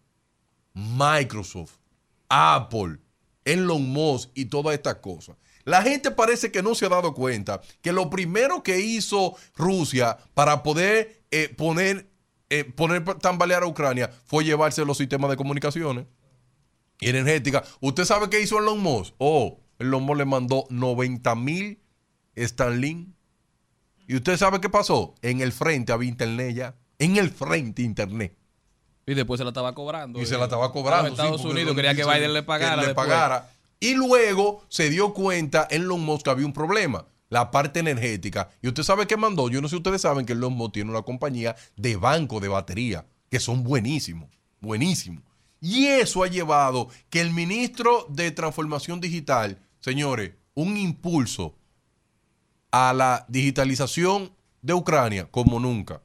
Microsoft, 0.73 1.77
Apple, 2.27 2.97
Elon 3.45 3.89
Musk 3.89 4.29
y 4.33 4.45
todas 4.45 4.75
estas 4.75 4.95
cosas. 4.95 5.37
La 5.63 5.81
gente 5.81 6.11
parece 6.11 6.51
que 6.51 6.61
no 6.61 6.75
se 6.75 6.85
ha 6.85 6.89
dado 6.89 7.13
cuenta 7.13 7.61
que 7.81 7.93
lo 7.93 8.09
primero 8.09 8.61
que 8.61 8.81
hizo 8.81 9.35
Rusia 9.55 10.17
para 10.33 10.63
poder 10.63 11.23
eh, 11.31 11.47
poner, 11.47 12.11
eh, 12.49 12.65
poner 12.65 13.05
tambalear 13.19 13.63
a 13.63 13.67
Ucrania 13.67 14.11
fue 14.25 14.43
llevarse 14.43 14.83
los 14.83 14.97
sistemas 14.97 15.31
de 15.31 15.37
comunicaciones 15.37 16.07
y 16.99 17.07
energética. 17.07 17.63
¿Usted 17.79 18.03
sabe 18.03 18.29
qué 18.29 18.41
hizo 18.41 18.59
Elon 18.59 18.81
Musk? 18.81 19.13
Oh, 19.17 19.61
Elon 19.79 20.03
Musk 20.03 20.17
le 20.17 20.25
mandó 20.25 20.65
90 20.69 21.35
mil 21.35 21.79
Starlink. 22.35 23.07
¿Y 24.07 24.17
usted 24.17 24.35
sabe 24.35 24.59
qué 24.59 24.67
pasó? 24.67 25.15
En 25.21 25.39
el 25.39 25.53
frente 25.53 25.93
había 25.93 26.09
internet 26.09 26.53
ya. 26.53 26.75
En 26.99 27.15
el 27.15 27.29
frente 27.29 27.81
internet. 27.81 28.40
Y 29.11 29.13
después 29.13 29.37
se 29.37 29.43
la 29.43 29.49
estaba 29.49 29.75
cobrando. 29.75 30.21
Y 30.21 30.25
se 30.25 30.37
la 30.37 30.45
estaba 30.45 30.71
cobrando. 30.71 31.09
Los 31.09 31.19
Estados 31.19 31.41
sí, 31.41 31.47
Unidos 31.47 31.75
quería 31.75 31.93
que 31.93 32.05
Biden 32.05 32.33
le 32.33 32.43
pagara. 32.43 32.81
le 32.81 32.93
pagara. 32.93 33.49
Y 33.77 33.93
luego 33.93 34.63
se 34.69 34.89
dio 34.89 35.13
cuenta 35.13 35.67
Elon 35.69 35.99
Musk 35.99 36.23
que 36.23 36.29
había 36.29 36.45
un 36.45 36.53
problema. 36.53 37.03
La 37.27 37.51
parte 37.51 37.81
energética. 37.81 38.49
Y 38.61 38.69
usted 38.69 38.83
sabe 38.83 39.07
qué 39.07 39.17
mandó. 39.17 39.49
Yo 39.49 39.61
no 39.61 39.67
sé 39.67 39.71
si 39.71 39.77
ustedes 39.79 40.01
saben 40.01 40.25
que 40.25 40.31
Elon 40.31 40.53
Musk 40.53 40.75
tiene 40.75 40.91
una 40.91 41.01
compañía 41.01 41.57
de 41.75 41.97
banco 41.97 42.39
de 42.39 42.47
batería. 42.47 43.05
Que 43.29 43.41
son 43.41 43.63
buenísimos. 43.63 44.29
Buenísimos. 44.61 45.23
Y 45.59 45.87
eso 45.87 46.23
ha 46.23 46.27
llevado 46.27 46.87
que 47.09 47.19
el 47.19 47.31
ministro 47.31 48.05
de 48.07 48.31
Transformación 48.31 49.01
Digital, 49.01 49.59
señores, 49.81 50.31
un 50.53 50.77
impulso 50.77 51.53
a 52.71 52.93
la 52.93 53.25
digitalización 53.27 54.31
de 54.61 54.73
Ucrania 54.73 55.27
como 55.29 55.59
nunca. 55.59 56.01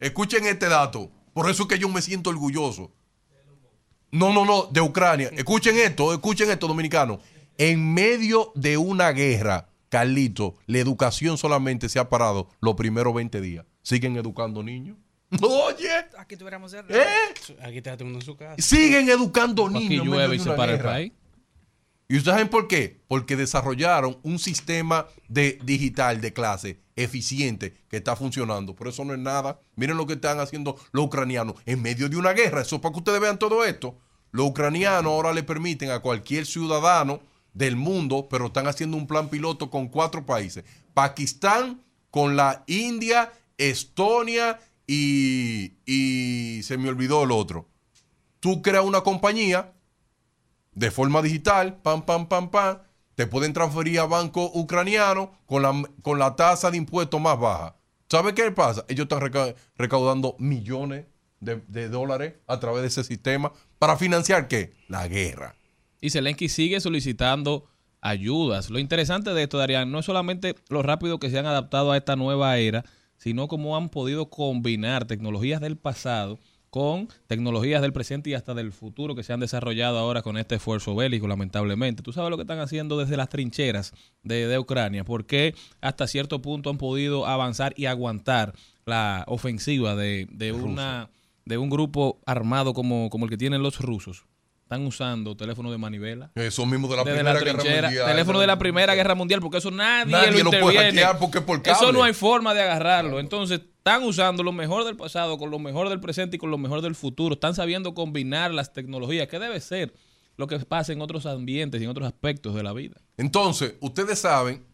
Escuchen 0.00 0.44
este 0.44 0.68
dato. 0.68 1.10
Por 1.32 1.50
eso 1.50 1.62
es 1.64 1.68
que 1.68 1.78
yo 1.78 1.88
me 1.88 2.02
siento 2.02 2.30
orgulloso. 2.30 2.90
No, 4.10 4.32
no, 4.32 4.44
no, 4.44 4.66
de 4.70 4.80
Ucrania. 4.80 5.30
Escuchen 5.32 5.76
esto, 5.78 6.12
escuchen 6.12 6.50
esto, 6.50 6.68
dominicano. 6.68 7.18
En 7.56 7.94
medio 7.94 8.52
de 8.54 8.76
una 8.76 9.10
guerra, 9.12 9.68
Carlito, 9.88 10.56
la 10.66 10.78
educación 10.78 11.38
solamente 11.38 11.88
se 11.88 11.98
ha 11.98 12.08
parado 12.08 12.48
los 12.60 12.74
primeros 12.74 13.14
20 13.14 13.40
días. 13.40 13.64
Siguen 13.82 14.16
educando 14.16 14.62
niños. 14.62 14.96
Oye, 15.42 15.88
Aquí 16.18 16.36
tuviéramos 16.36 16.74
el 16.74 16.84
¿eh? 16.90 17.04
Aquí 17.62 17.78
está 17.78 17.92
todo 17.96 18.04
el 18.04 18.12
mundo 18.12 18.18
en 18.18 18.24
su 18.26 18.36
casa. 18.36 18.60
Siguen 18.60 19.08
educando 19.08 19.66
Aquí 19.66 19.88
niños. 19.88 20.04
medio 20.04 20.18
llueve 20.18 20.36
y 20.36 20.38
se 20.40 20.50
para 20.50 20.72
el 20.74 20.80
país. 20.80 21.12
¿Y 22.12 22.18
ustedes 22.18 22.34
saben 22.34 22.50
por 22.50 22.68
qué? 22.68 23.00
Porque 23.08 23.36
desarrollaron 23.36 24.18
un 24.22 24.38
sistema 24.38 25.06
de 25.28 25.58
digital 25.64 26.20
de 26.20 26.34
clase 26.34 26.78
eficiente 26.94 27.72
que 27.88 27.96
está 27.96 28.16
funcionando. 28.16 28.76
Por 28.76 28.88
eso 28.88 29.02
no 29.02 29.14
es 29.14 29.18
nada. 29.18 29.58
Miren 29.76 29.96
lo 29.96 30.06
que 30.06 30.12
están 30.12 30.38
haciendo 30.38 30.76
los 30.92 31.06
ucranianos 31.06 31.54
en 31.64 31.80
medio 31.80 32.10
de 32.10 32.18
una 32.18 32.34
guerra. 32.34 32.60
Eso 32.60 32.82
para 32.82 32.92
que 32.92 32.98
ustedes 32.98 33.18
vean 33.18 33.38
todo 33.38 33.64
esto. 33.64 33.96
Los 34.30 34.44
ucranianos 34.44 35.10
ahora 35.10 35.32
le 35.32 35.42
permiten 35.42 35.90
a 35.90 36.00
cualquier 36.00 36.44
ciudadano 36.44 37.22
del 37.54 37.76
mundo, 37.76 38.28
pero 38.28 38.48
están 38.48 38.66
haciendo 38.66 38.98
un 38.98 39.06
plan 39.06 39.30
piloto 39.30 39.70
con 39.70 39.88
cuatro 39.88 40.26
países. 40.26 40.64
Pakistán, 40.92 41.82
con 42.10 42.36
la 42.36 42.62
India, 42.66 43.32
Estonia 43.56 44.60
y, 44.86 45.76
y 45.86 46.62
se 46.62 46.76
me 46.76 46.90
olvidó 46.90 47.22
el 47.24 47.30
otro. 47.30 47.70
Tú 48.38 48.60
creas 48.60 48.84
una 48.84 49.00
compañía 49.00 49.72
de 50.74 50.90
forma 50.90 51.22
digital, 51.22 51.80
pam, 51.82 52.02
pam, 52.02 52.26
pam, 52.28 52.50
pam, 52.50 52.78
te 53.14 53.26
pueden 53.26 53.52
transferir 53.52 54.00
a 54.00 54.06
banco 54.06 54.50
ucraniano 54.54 55.32
con 55.46 55.62
la, 55.62 55.82
con 56.02 56.18
la 56.18 56.34
tasa 56.34 56.70
de 56.70 56.78
impuestos 56.78 57.20
más 57.20 57.38
baja. 57.38 57.76
¿Sabe 58.08 58.34
qué 58.34 58.50
pasa? 58.50 58.84
Ellos 58.88 59.04
están 59.04 59.20
reca- 59.20 59.54
recaudando 59.76 60.34
millones 60.38 61.06
de, 61.40 61.62
de 61.68 61.88
dólares 61.88 62.34
a 62.46 62.58
través 62.58 62.82
de 62.82 62.88
ese 62.88 63.04
sistema 63.04 63.52
para 63.78 63.96
financiar 63.96 64.48
qué? 64.48 64.74
La 64.88 65.08
guerra. 65.08 65.54
Y 66.00 66.10
Zelensky 66.10 66.48
sigue 66.48 66.80
solicitando 66.80 67.66
ayudas. 68.00 68.70
Lo 68.70 68.78
interesante 68.78 69.32
de 69.32 69.42
esto, 69.42 69.58
Darían, 69.58 69.92
no 69.92 70.00
es 70.00 70.06
solamente 70.06 70.54
lo 70.68 70.82
rápido 70.82 71.20
que 71.20 71.30
se 71.30 71.38
han 71.38 71.46
adaptado 71.46 71.92
a 71.92 71.96
esta 71.96 72.16
nueva 72.16 72.58
era, 72.58 72.84
sino 73.16 73.46
cómo 73.46 73.76
han 73.76 73.88
podido 73.88 74.28
combinar 74.28 75.06
tecnologías 75.06 75.60
del 75.60 75.76
pasado 75.76 76.38
con 76.72 77.06
tecnologías 77.26 77.82
del 77.82 77.92
presente 77.92 78.30
y 78.30 78.34
hasta 78.34 78.54
del 78.54 78.72
futuro 78.72 79.14
que 79.14 79.22
se 79.22 79.34
han 79.34 79.40
desarrollado 79.40 79.98
ahora 79.98 80.22
con 80.22 80.38
este 80.38 80.54
esfuerzo 80.54 80.94
bélico, 80.94 81.28
lamentablemente. 81.28 82.02
Tú 82.02 82.14
sabes 82.14 82.30
lo 82.30 82.38
que 82.38 82.44
están 82.44 82.60
haciendo 82.60 82.96
desde 82.96 83.18
las 83.18 83.28
trincheras 83.28 83.92
de, 84.22 84.46
de 84.46 84.58
Ucrania, 84.58 85.04
porque 85.04 85.54
hasta 85.82 86.06
cierto 86.06 86.40
punto 86.40 86.70
han 86.70 86.78
podido 86.78 87.26
avanzar 87.26 87.74
y 87.76 87.84
aguantar 87.84 88.54
la 88.86 89.22
ofensiva 89.28 89.94
de, 89.96 90.26
de 90.30 90.52
una 90.52 91.10
de 91.44 91.58
un 91.58 91.68
grupo 91.68 92.22
armado 92.24 92.72
como, 92.72 93.10
como 93.10 93.26
el 93.26 93.30
que 93.30 93.36
tienen 93.36 93.62
los 93.62 93.78
rusos. 93.78 94.24
Están 94.62 94.86
usando 94.86 95.36
teléfonos 95.36 95.72
de 95.72 95.76
manivela. 95.76 96.30
Eso 96.34 96.64
mismo 96.64 96.88
de 96.88 96.96
la 96.96 97.04
Desde 97.04 97.18
Primera 97.18 97.34
la 97.34 97.40
Guerra 97.44 97.62
Mundial. 97.62 98.06
teléfono 98.06 98.40
de 98.40 98.46
la 98.46 98.58
Primera 98.58 98.94
Guerra 98.94 99.14
Mundial, 99.14 99.40
porque 99.42 99.58
eso 99.58 99.70
nadie, 99.70 100.10
Nadie 100.10 100.42
lo 100.42 100.50
lo 100.50 100.58
puede 100.58 100.78
hackear 100.78 101.18
porque 101.18 101.42
por 101.42 101.60
cable. 101.60 101.78
Eso 101.78 101.92
no 101.92 102.02
hay 102.02 102.14
forma 102.14 102.54
de 102.54 102.62
agarrarlo. 102.62 103.20
Entonces, 103.20 103.60
están 103.82 104.04
usando 104.04 104.44
lo 104.44 104.52
mejor 104.52 104.84
del 104.84 104.96
pasado 104.96 105.36
con 105.38 105.50
lo 105.50 105.58
mejor 105.58 105.88
del 105.88 105.98
presente 105.98 106.36
y 106.36 106.38
con 106.38 106.52
lo 106.52 106.56
mejor 106.56 106.82
del 106.82 106.94
futuro. 106.94 107.34
Están 107.34 107.56
sabiendo 107.56 107.94
combinar 107.94 108.52
las 108.52 108.72
tecnologías, 108.72 109.26
que 109.26 109.40
debe 109.40 109.60
ser 109.60 109.92
lo 110.36 110.46
que 110.46 110.56
pasa 110.60 110.92
en 110.92 111.02
otros 111.02 111.26
ambientes 111.26 111.80
y 111.80 111.84
en 111.84 111.90
otros 111.90 112.06
aspectos 112.06 112.54
de 112.54 112.62
la 112.62 112.72
vida. 112.72 113.00
Entonces, 113.16 113.74
ustedes 113.80 114.20
saben, 114.20 114.64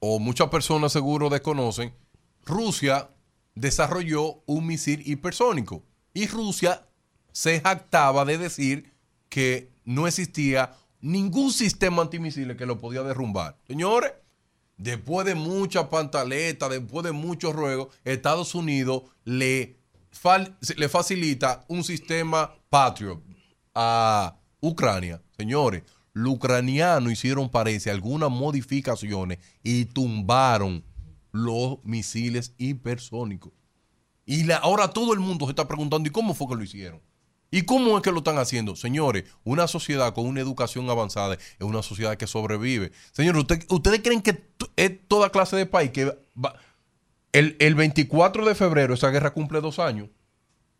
o 0.00 0.18
muchas 0.18 0.48
personas 0.48 0.92
seguro 0.92 1.30
desconocen, 1.30 1.94
Rusia 2.44 3.10
desarrolló 3.54 4.42
un 4.46 4.66
misil 4.66 5.04
hipersónico. 5.06 5.84
Y 6.12 6.26
Rusia 6.26 6.84
se 7.30 7.60
jactaba 7.60 8.24
de 8.24 8.38
decir 8.38 8.92
que 9.28 9.70
no 9.84 10.08
existía 10.08 10.74
ningún 11.00 11.52
sistema 11.52 12.02
antimisiles 12.02 12.56
que 12.56 12.66
lo 12.66 12.80
podía 12.80 13.04
derrumbar. 13.04 13.56
Señores, 13.68 14.10
después 14.82 15.26
de 15.26 15.34
mucha 15.34 15.88
pantaleta, 15.88 16.68
después 16.68 17.04
de 17.04 17.12
muchos 17.12 17.54
ruegos, 17.54 17.88
Estados 18.04 18.54
Unidos 18.54 19.02
le, 19.24 19.76
le 20.76 20.88
facilita 20.88 21.64
un 21.68 21.84
sistema 21.84 22.52
Patriot 22.68 23.22
a 23.74 24.36
Ucrania. 24.60 25.22
Señores, 25.36 25.82
los 26.12 26.34
ucranianos 26.34 27.12
hicieron, 27.12 27.48
parece, 27.48 27.90
algunas 27.90 28.30
modificaciones 28.30 29.38
y 29.62 29.86
tumbaron 29.86 30.84
los 31.30 31.78
misiles 31.84 32.54
hipersónicos. 32.58 33.52
Y 34.26 34.44
la- 34.44 34.58
ahora 34.58 34.88
todo 34.88 35.14
el 35.14 35.20
mundo 35.20 35.46
se 35.46 35.50
está 35.52 35.66
preguntando, 35.66 36.08
¿y 36.08 36.12
cómo 36.12 36.34
fue 36.34 36.48
que 36.48 36.54
lo 36.56 36.62
hicieron? 36.62 37.00
¿Y 37.52 37.62
cómo 37.62 37.96
es 37.96 38.02
que 38.02 38.10
lo 38.10 38.18
están 38.18 38.38
haciendo? 38.38 38.74
Señores, 38.74 39.24
una 39.44 39.68
sociedad 39.68 40.12
con 40.14 40.26
una 40.26 40.40
educación 40.40 40.90
avanzada 40.90 41.34
es 41.34 41.60
una 41.60 41.82
sociedad 41.82 42.16
que 42.16 42.26
sobrevive. 42.26 42.90
Señores, 43.12 43.42
¿usted- 43.42 43.64
¿ustedes 43.68 44.00
creen 44.02 44.22
que 44.22 44.42
es 44.74 45.06
toda 45.06 45.30
clase 45.30 45.54
de 45.56 45.66
país 45.66 45.90
que 45.90 46.06
va- 46.44 46.54
el, 47.32 47.56
el 47.60 47.74
24 47.74 48.44
de 48.46 48.54
febrero 48.54 48.94
esa 48.94 49.10
guerra 49.10 49.32
cumple 49.32 49.60
dos 49.60 49.78
años? 49.78 50.08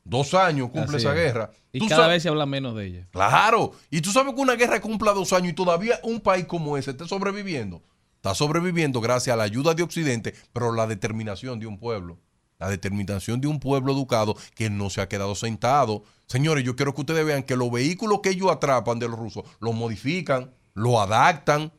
Dos 0.04 0.34
años 0.34 0.70
cumple 0.70 0.96
Así 0.96 1.06
esa 1.06 1.10
es. 1.14 1.22
guerra. 1.22 1.50
Y 1.72 1.78
Tú 1.78 1.86
cada 1.88 2.02
sabes- 2.04 2.16
vez 2.16 2.22
se 2.24 2.28
habla 2.30 2.46
menos 2.46 2.74
de 2.74 2.86
ella. 2.86 3.08
Claro. 3.12 3.72
Y 3.90 4.00
tú 4.00 4.10
sabes 4.10 4.34
que 4.34 4.40
una 4.40 4.54
guerra 4.56 4.80
cumpla 4.80 5.12
dos 5.12 5.32
años 5.32 5.52
y 5.52 5.54
todavía 5.54 6.00
un 6.02 6.20
país 6.20 6.46
como 6.46 6.76
ese 6.76 6.90
está 6.92 7.06
sobreviviendo. 7.06 7.82
Está 8.16 8.34
sobreviviendo 8.34 9.00
gracias 9.00 9.34
a 9.34 9.36
la 9.36 9.44
ayuda 9.44 9.74
de 9.74 9.82
Occidente, 9.82 10.34
pero 10.52 10.72
la 10.72 10.86
determinación 10.86 11.60
de 11.60 11.66
un 11.66 11.78
pueblo. 11.78 12.18
La 12.62 12.68
determinación 12.68 13.40
de 13.40 13.48
un 13.48 13.58
pueblo 13.58 13.92
educado 13.92 14.36
que 14.54 14.70
no 14.70 14.88
se 14.88 15.00
ha 15.00 15.08
quedado 15.08 15.34
sentado. 15.34 16.04
Señores, 16.28 16.62
yo 16.62 16.76
quiero 16.76 16.94
que 16.94 17.00
ustedes 17.00 17.26
vean 17.26 17.42
que 17.42 17.56
los 17.56 17.72
vehículos 17.72 18.20
que 18.22 18.30
ellos 18.30 18.52
atrapan 18.52 19.00
de 19.00 19.08
los 19.08 19.18
rusos 19.18 19.42
los 19.58 19.74
modifican, 19.74 20.54
lo 20.72 21.00
adaptan 21.00 21.72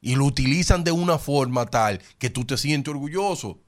y 0.00 0.14
lo 0.14 0.26
utilizan 0.26 0.84
de 0.84 0.92
una 0.92 1.18
forma 1.18 1.66
tal 1.66 2.00
que 2.18 2.30
tú 2.30 2.44
te 2.44 2.56
sientes 2.56 2.94
orgulloso. 2.94 3.58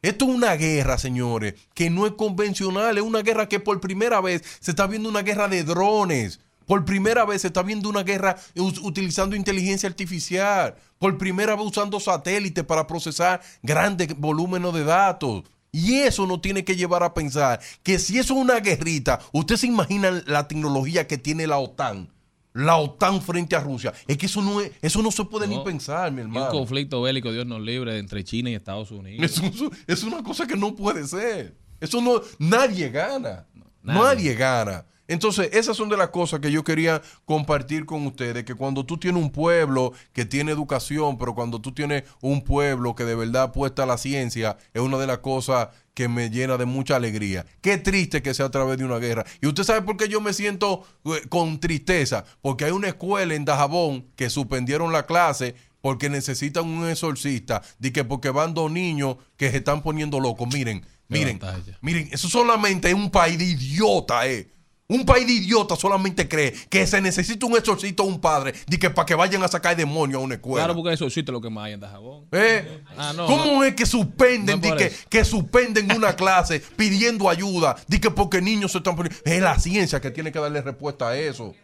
Esto 0.00 0.24
es 0.24 0.30
una 0.34 0.54
guerra, 0.54 0.96
señores, 0.96 1.56
que 1.74 1.90
no 1.90 2.06
es 2.06 2.12
convencional, 2.12 2.96
es 2.96 3.04
una 3.04 3.20
guerra 3.20 3.46
que 3.46 3.60
por 3.60 3.78
primera 3.78 4.22
vez 4.22 4.42
se 4.60 4.70
está 4.70 4.86
viendo 4.86 5.10
una 5.10 5.20
guerra 5.20 5.46
de 5.46 5.62
drones. 5.62 6.40
Por 6.64 6.86
primera 6.86 7.26
vez 7.26 7.42
se 7.42 7.48
está 7.48 7.62
viendo 7.62 7.90
una 7.90 8.02
guerra 8.02 8.38
utilizando 8.56 9.36
inteligencia 9.36 9.90
artificial. 9.90 10.74
Por 10.98 11.18
primera 11.18 11.54
vez 11.54 11.66
usando 11.66 12.00
satélites 12.00 12.64
para 12.64 12.86
procesar 12.86 13.42
grandes 13.62 14.16
volúmenes 14.16 14.72
de 14.72 14.84
datos. 14.84 15.42
Y 15.74 15.94
eso 16.00 16.26
nos 16.26 16.42
tiene 16.42 16.64
que 16.64 16.76
llevar 16.76 17.02
a 17.02 17.14
pensar 17.14 17.58
que 17.82 17.98
si 17.98 18.18
eso 18.18 18.34
es 18.34 18.40
una 18.40 18.60
guerrita, 18.60 19.20
usted 19.32 19.56
se 19.56 19.66
imagina 19.66 20.22
la 20.26 20.46
tecnología 20.46 21.06
que 21.06 21.16
tiene 21.16 21.46
la 21.46 21.56
OTAN. 21.58 22.10
La 22.52 22.76
OTAN 22.76 23.22
frente 23.22 23.56
a 23.56 23.60
Rusia. 23.60 23.94
Es 24.06 24.18
que 24.18 24.26
eso 24.26 24.42
no, 24.42 24.60
es, 24.60 24.70
eso 24.82 25.02
no 25.02 25.10
se 25.10 25.24
puede 25.24 25.46
No. 25.48 25.56
ni 25.56 25.64
pensar, 25.64 26.12
mi 26.12 26.20
Y 26.20 26.24
un 26.26 26.32
hermano. 26.36 26.50
conflicto 26.50 27.00
bélico, 27.00 27.32
Dios 27.32 27.46
nos 27.46 27.62
libre, 27.62 27.96
entre 27.98 28.22
China 28.22 28.50
y 28.50 28.54
Estados 28.54 28.90
Unidos. 28.90 29.24
Es, 29.24 29.38
un- 29.38 29.72
es 29.86 30.02
una 30.02 30.22
cosa 30.22 30.46
que 30.46 30.56
no 30.56 30.74
puede 30.76 31.06
ser. 31.08 31.56
Eso 31.80 32.02
no, 32.02 32.20
nadie 32.38 32.90
gana. 32.90 33.46
nadie. 33.82 34.00
nadie. 34.02 34.34
gana. 34.34 34.84
Entonces, 35.08 35.50
esas 35.52 35.76
son 35.76 35.88
de 35.88 35.96
las 35.96 36.08
cosas 36.10 36.40
que 36.40 36.50
yo 36.50 36.64
quería 36.64 37.02
compartir 37.24 37.86
con 37.86 38.06
ustedes, 38.06 38.44
que 38.44 38.54
cuando 38.54 38.86
tú 38.86 38.98
tienes 38.98 39.22
un 39.22 39.30
pueblo 39.30 39.92
que 40.12 40.24
tiene 40.24 40.52
educación, 40.52 41.18
pero 41.18 41.34
cuando 41.34 41.60
tú 41.60 41.72
tienes 41.72 42.04
un 42.20 42.42
pueblo 42.42 42.94
que 42.94 43.04
de 43.04 43.14
verdad 43.14 43.44
apuesta 43.44 43.82
a 43.82 43.86
la 43.86 43.98
ciencia, 43.98 44.56
es 44.72 44.80
una 44.80 44.98
de 44.98 45.06
las 45.06 45.18
cosas 45.18 45.68
que 45.94 46.08
me 46.08 46.30
llena 46.30 46.56
de 46.56 46.64
mucha 46.64 46.96
alegría. 46.96 47.44
Qué 47.60 47.78
triste 47.78 48.22
que 48.22 48.34
sea 48.34 48.46
a 48.46 48.50
través 48.50 48.78
de 48.78 48.84
una 48.84 48.98
guerra. 48.98 49.24
Y 49.40 49.46
usted 49.46 49.64
sabe 49.64 49.82
por 49.82 49.96
qué 49.96 50.08
yo 50.08 50.20
me 50.20 50.32
siento 50.32 50.84
eh, 51.04 51.22
con 51.28 51.60
tristeza, 51.60 52.24
porque 52.40 52.64
hay 52.64 52.70
una 52.70 52.88
escuela 52.88 53.34
en 53.34 53.44
Dajabón 53.44 54.06
que 54.16 54.30
suspendieron 54.30 54.92
la 54.92 55.06
clase 55.06 55.54
porque 55.82 56.08
necesitan 56.08 56.64
un 56.66 56.88
exorcista, 56.88 57.60
de 57.78 57.92
que 57.92 58.04
porque 58.04 58.30
van 58.30 58.54
dos 58.54 58.70
niños 58.70 59.16
que 59.36 59.50
se 59.50 59.58
están 59.58 59.82
poniendo 59.82 60.20
locos. 60.20 60.48
Miren, 60.52 60.86
miren, 61.08 61.40
miren, 61.80 62.08
eso 62.12 62.28
solamente 62.28 62.88
es 62.88 62.94
un 62.94 63.10
país 63.10 63.36
de 63.36 63.44
idiota, 63.44 64.26
eh. 64.28 64.48
Un 64.92 65.04
país 65.06 65.26
de 65.26 65.32
idiotas 65.32 65.78
solamente 65.78 66.28
cree 66.28 66.52
que 66.68 66.86
se 66.86 67.00
necesita 67.00 67.46
un 67.46 67.56
exorcista 67.56 68.02
o 68.02 68.06
un 68.06 68.20
padre 68.20 68.52
de 68.66 68.78
que 68.78 68.90
para 68.90 69.06
que 69.06 69.14
vayan 69.14 69.42
a 69.42 69.48
sacar 69.48 69.74
demonios 69.76 70.20
a 70.20 70.24
una 70.24 70.34
escuela. 70.34 70.66
Claro, 70.66 70.74
porque 70.80 70.92
eso 70.94 71.06
existe 71.06 71.32
lo 71.32 71.40
que 71.40 71.50
más 71.50 71.64
hay 71.66 71.72
en 71.72 71.80
Dajabón. 71.80 72.26
¿Eh? 72.32 72.82
Ah, 72.96 73.12
no, 73.16 73.26
¿Cómo 73.26 73.64
es 73.64 73.74
que 73.74 73.86
suspenden, 73.86 74.60
No 74.60 74.74
es 74.76 74.90
que, 74.90 75.08
que 75.08 75.24
suspenden 75.24 75.90
una 75.92 76.14
clase 76.16 76.60
pidiendo 76.76 77.28
ayuda? 77.28 77.76
Di 77.88 77.98
que 77.98 78.10
porque 78.10 78.40
niños 78.42 78.72
se 78.72 78.78
están 78.78 78.96
poniendo. 78.96 79.18
Es 79.24 79.40
la 79.40 79.58
ciencia 79.58 80.00
que 80.00 80.10
tiene 80.10 80.30
que 80.30 80.38
darle 80.38 80.60
respuesta 80.62 81.08
a 81.08 81.16
eso. 81.16 81.54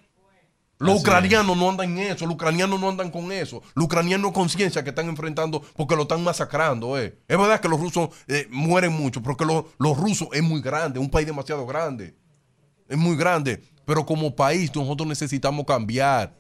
Los 0.81 0.93
Así 0.95 1.01
ucranianos 1.03 1.57
no 1.57 1.71
andan 1.71 1.99
en 1.99 2.13
eso, 2.13 2.25
los 2.25 2.35
ucranianos 2.37 2.79
no 2.81 2.89
andan 2.89 3.11
con 3.11 3.33
eso. 3.33 3.63
Los 3.75 3.87
ucranianos 3.87 4.31
con 4.31 4.49
ciencia 4.49 4.85
que 4.85 4.91
están 4.91 5.09
enfrentando 5.09 5.61
porque 5.75 5.97
lo 5.97 6.03
están 6.03 6.23
masacrando. 6.23 6.97
Eh. 7.01 7.19
Es 7.27 7.37
verdad 7.37 7.61
que 7.61 7.69
los 7.69 7.81
rusos 7.81 8.11
eh, 8.29 8.47
mueren 8.51 8.93
mucho, 8.93 9.21
porque 9.21 9.45
lo- 9.45 9.69
los 9.79 9.97
rusos 9.97 10.29
es 10.33 10.43
muy 10.43 10.61
grande, 10.61 11.01
un 11.01 11.11
país 11.11 11.27
demasiado 11.27 11.67
grande. 11.67 12.15
Es 12.89 12.97
muy 12.99 13.17
grande, 13.17 13.63
pero 13.85 14.05
como 14.07 14.35
país 14.35 14.75
nosotros 14.75 15.09
necesitamos 15.09 15.65
cambiar. 15.67 16.37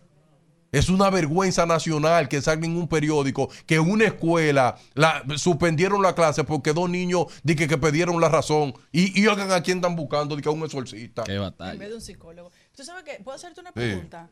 Es 0.71 0.91
una 0.91 1.09
vergüenza 1.09 1.65
nacional 1.65 2.29
que 2.29 2.43
salga 2.43 2.67
en 2.67 2.77
un 2.77 2.87
periódico 2.87 3.49
que 3.65 3.77
en 3.77 3.91
una 3.91 4.05
escuela 4.05 4.77
la, 4.93 5.25
suspendieron 5.39 6.03
la 6.03 6.15
clase 6.15 6.45
porque 6.45 6.75
dos 6.75 6.91
niños 6.91 7.25
di 7.43 7.57
que, 7.57 7.67
que 7.67 7.79
perdieron 7.79 8.21
la 8.21 8.29
razón 8.29 8.75
y, 8.93 9.19
y 9.19 9.27
oigan 9.27 9.51
a 9.51 9.63
quién 9.63 9.79
están 9.79 9.97
buscando, 9.97 10.37
di 10.37 10.43
que 10.43 10.49
a 10.51 10.53
un 10.53 10.63
exorcista. 10.63 11.25
Qué 11.25 11.37
En 11.37 11.41
batalla. 11.41 11.79
vez 11.79 11.89
de 11.89 11.95
un 11.95 12.03
psicólogo. 12.03 12.51
¿Tú 12.77 12.85
sabes 12.85 13.03
qué? 13.05 13.23
¿Puedo 13.25 13.35
hacerte 13.37 13.61
una 13.63 13.71
Sí. 13.71 13.77
pregunta? 13.77 14.29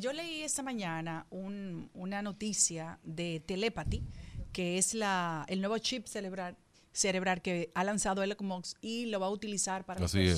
Yo 0.00 0.12
leí 0.12 0.42
esta 0.42 0.64
mañana 0.64 1.24
un- 1.30 1.88
una 1.94 2.20
noticia 2.20 2.98
de 3.04 3.40
Telepathy, 3.46 4.02
que 4.52 4.78
es 4.78 4.92
la, 4.92 5.44
el 5.48 5.60
nuevo 5.60 5.78
chip 5.78 6.08
cerebral, 6.08 6.56
cerebral 6.92 7.42
que 7.42 7.70
ha 7.74 7.84
lanzado 7.84 8.24
Elon 8.24 8.36
Musk 8.40 8.76
y 8.80 9.06
lo 9.06 9.20
va 9.20 9.26
a 9.26 9.30
utilizar 9.30 9.84
para 9.84 10.00
las 10.00 10.12
es. 10.16 10.36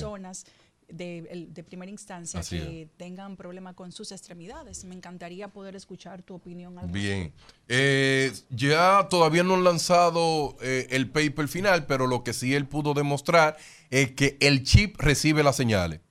De, 0.89 1.63
primera 1.67 1.91
instancia 1.91 2.39
Así 2.39 2.57
que 2.57 2.89
tengan 2.97 3.35
problemas 3.35 3.75
con 3.75 3.91
sus 3.91 4.11
extremidades. 4.11 4.83
Me 4.85 4.95
encantaría 4.95 5.47
poder 5.49 5.75
escuchar 5.75 6.23
tu 6.23 6.35
opinión 6.35 6.77
al 6.77 6.87
Bien. 6.87 7.33
Eh, 7.67 8.31
ya 8.49 9.07
todavía 9.09 9.43
no 9.43 9.55
han 9.55 9.63
lanzado 9.63 10.57
eh, 10.61 10.87
el 10.91 11.09
paper 11.09 11.47
final, 11.47 11.85
pero 11.85 12.07
lo 12.07 12.23
que 12.23 12.33
sí 12.33 12.53
él 12.53 12.67
pudo 12.67 12.93
demostrar 12.93 13.57
es 13.89 14.11
que 14.11 14.37
el 14.39 14.63
chip 14.63 14.99
recibe 14.99 15.43
las 15.43 15.55
señales. 15.55 16.01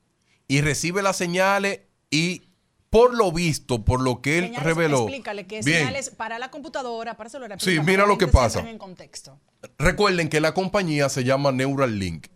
Y 0.46 0.60
recibe 0.60 1.02
las 1.02 1.16
señales 1.16 1.80
y 2.10 2.42
por 2.90 3.14
lo 3.14 3.32
visto, 3.32 3.84
por 3.84 4.00
lo 4.00 4.22
que 4.22 4.38
él 4.38 4.44
Señales, 4.46 4.64
reveló. 4.64 4.98
Explícale 5.02 5.46
que 5.46 5.60
Bien. 5.60 5.78
señales 5.78 6.10
para 6.10 6.38
la 6.38 6.50
computadora, 6.50 7.16
para 7.16 7.28
celular. 7.28 7.60
Sí, 7.60 7.80
mira 7.80 8.06
lo 8.06 8.16
que 8.16 8.28
pasa. 8.28 8.60
entren 8.60 8.74
en 8.74 8.78
contexto. 8.78 9.38
Recuerden 9.78 10.28
que 10.28 10.40
la 10.40 10.54
compañía 10.54 11.08
se 11.08 11.24
llama 11.24 11.52
Neuralink. 11.52 12.28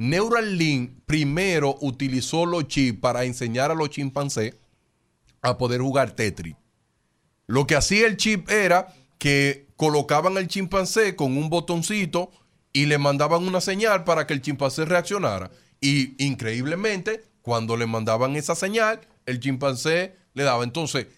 Neuralink 0.00 0.92
primero 1.04 1.76
utilizó 1.82 2.46
los 2.46 2.66
chips 2.68 2.98
para 3.00 3.24
enseñar 3.24 3.70
a 3.70 3.74
los 3.74 3.90
chimpancés 3.90 4.54
a 5.42 5.58
poder 5.58 5.82
jugar 5.82 6.12
Tetris. 6.12 6.56
Lo 7.46 7.66
que 7.66 7.76
hacía 7.76 8.06
el 8.06 8.16
chip 8.16 8.48
era 8.50 8.94
que 9.18 9.66
colocaban 9.76 10.38
al 10.38 10.48
chimpancé 10.48 11.16
con 11.16 11.36
un 11.36 11.50
botoncito 11.50 12.30
y 12.72 12.86
le 12.86 12.96
mandaban 12.96 13.46
una 13.46 13.60
señal 13.60 14.04
para 14.04 14.26
que 14.26 14.32
el 14.32 14.40
chimpancé 14.40 14.86
reaccionara. 14.86 15.50
Y 15.82 16.14
increíblemente, 16.24 17.22
cuando 17.42 17.76
le 17.76 17.86
mandaban 17.86 18.36
esa 18.36 18.54
señal, 18.54 19.00
el 19.26 19.38
chimpancé 19.38 20.14
le 20.32 20.44
daba. 20.44 20.64
Entonces, 20.64 21.08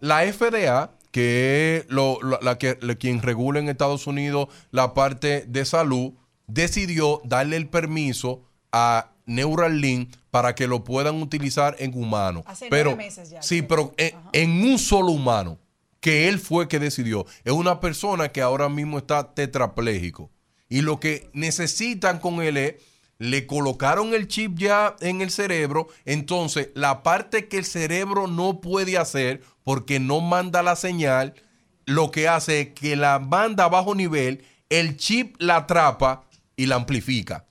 la 0.00 0.24
FDA, 0.24 0.90
que 1.12 1.76
es 1.86 1.90
lo- 1.92 2.18
que, 2.58 2.76
la- 2.80 2.94
quien 2.96 3.22
regula 3.22 3.60
en 3.60 3.68
Estados 3.68 4.08
Unidos 4.08 4.48
la 4.72 4.94
parte 4.94 5.44
de 5.46 5.64
salud, 5.64 6.14
decidió 6.52 7.20
darle 7.24 7.56
el 7.56 7.68
permiso 7.68 8.42
a 8.72 9.10
Neuralink 9.26 10.14
para 10.30 10.54
que 10.54 10.66
lo 10.66 10.84
puedan 10.84 11.22
utilizar 11.22 11.76
en 11.78 11.94
humanos. 11.94 12.44
Hace 12.46 12.68
pero, 12.68 12.90
nueve 12.90 13.04
meses 13.04 13.30
ya. 13.30 13.42
Sí, 13.42 13.62
pero 13.62 13.92
en, 13.96 14.14
en 14.32 14.64
un 14.64 14.78
solo 14.78 15.12
humano, 15.12 15.58
que 16.00 16.28
él 16.28 16.38
fue 16.38 16.68
que 16.68 16.78
decidió. 16.78 17.26
Es 17.44 17.52
una 17.52 17.80
persona 17.80 18.30
que 18.30 18.42
ahora 18.42 18.68
mismo 18.68 18.98
está 18.98 19.34
tetrapléjico. 19.34 20.30
Y 20.68 20.80
lo 20.80 20.98
que 20.98 21.30
necesitan 21.32 22.18
con 22.18 22.42
él 22.42 22.56
es, 22.56 22.74
le 23.18 23.46
colocaron 23.46 24.14
el 24.14 24.26
chip 24.26 24.58
ya 24.58 24.96
en 25.00 25.20
el 25.20 25.30
cerebro, 25.30 25.86
entonces 26.04 26.70
la 26.74 27.04
parte 27.04 27.46
que 27.46 27.58
el 27.58 27.64
cerebro 27.64 28.26
no 28.26 28.60
puede 28.60 28.98
hacer 28.98 29.42
porque 29.62 30.00
no 30.00 30.20
manda 30.20 30.60
la 30.64 30.74
señal, 30.74 31.34
lo 31.84 32.10
que 32.10 32.26
hace 32.26 32.60
es 32.60 32.68
que 32.70 32.96
la 32.96 33.20
manda 33.20 33.64
a 33.64 33.68
bajo 33.68 33.94
nivel, 33.94 34.44
el 34.70 34.96
chip 34.96 35.36
la 35.38 35.58
atrapa 35.58 36.24
y 36.56 36.66
la 36.66 36.76
amplifica. 36.76 37.46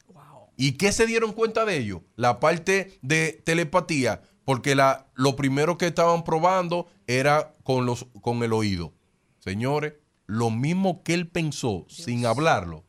¿Y 0.58 0.74
qué 0.74 0.92
se 0.92 1.08
dieron 1.08 1.34
cuenta 1.34 1.66
de 1.66 1.78
ello? 1.78 2.04
La 2.16 2.40
parte 2.40 3.00
de 3.02 3.42
telepatía, 3.44 4.22
porque 4.46 4.76
la, 4.76 5.08
lo 5.16 5.36
primero 5.36 5.78
que 5.78 5.88
estaban 5.88 6.24
probando 6.24 6.88
era 7.08 7.56
con, 7.64 7.86
los, 7.86 8.06
con 8.22 8.44
el 8.44 8.54
oído. 8.54 8.94
Señores, 9.40 9.94
lo 10.28 10.52
mismo 10.52 11.04
que 11.04 11.14
él 11.14 11.28
pensó 11.28 11.86
sin 11.90 12.26
hablarlo, 12.26 12.86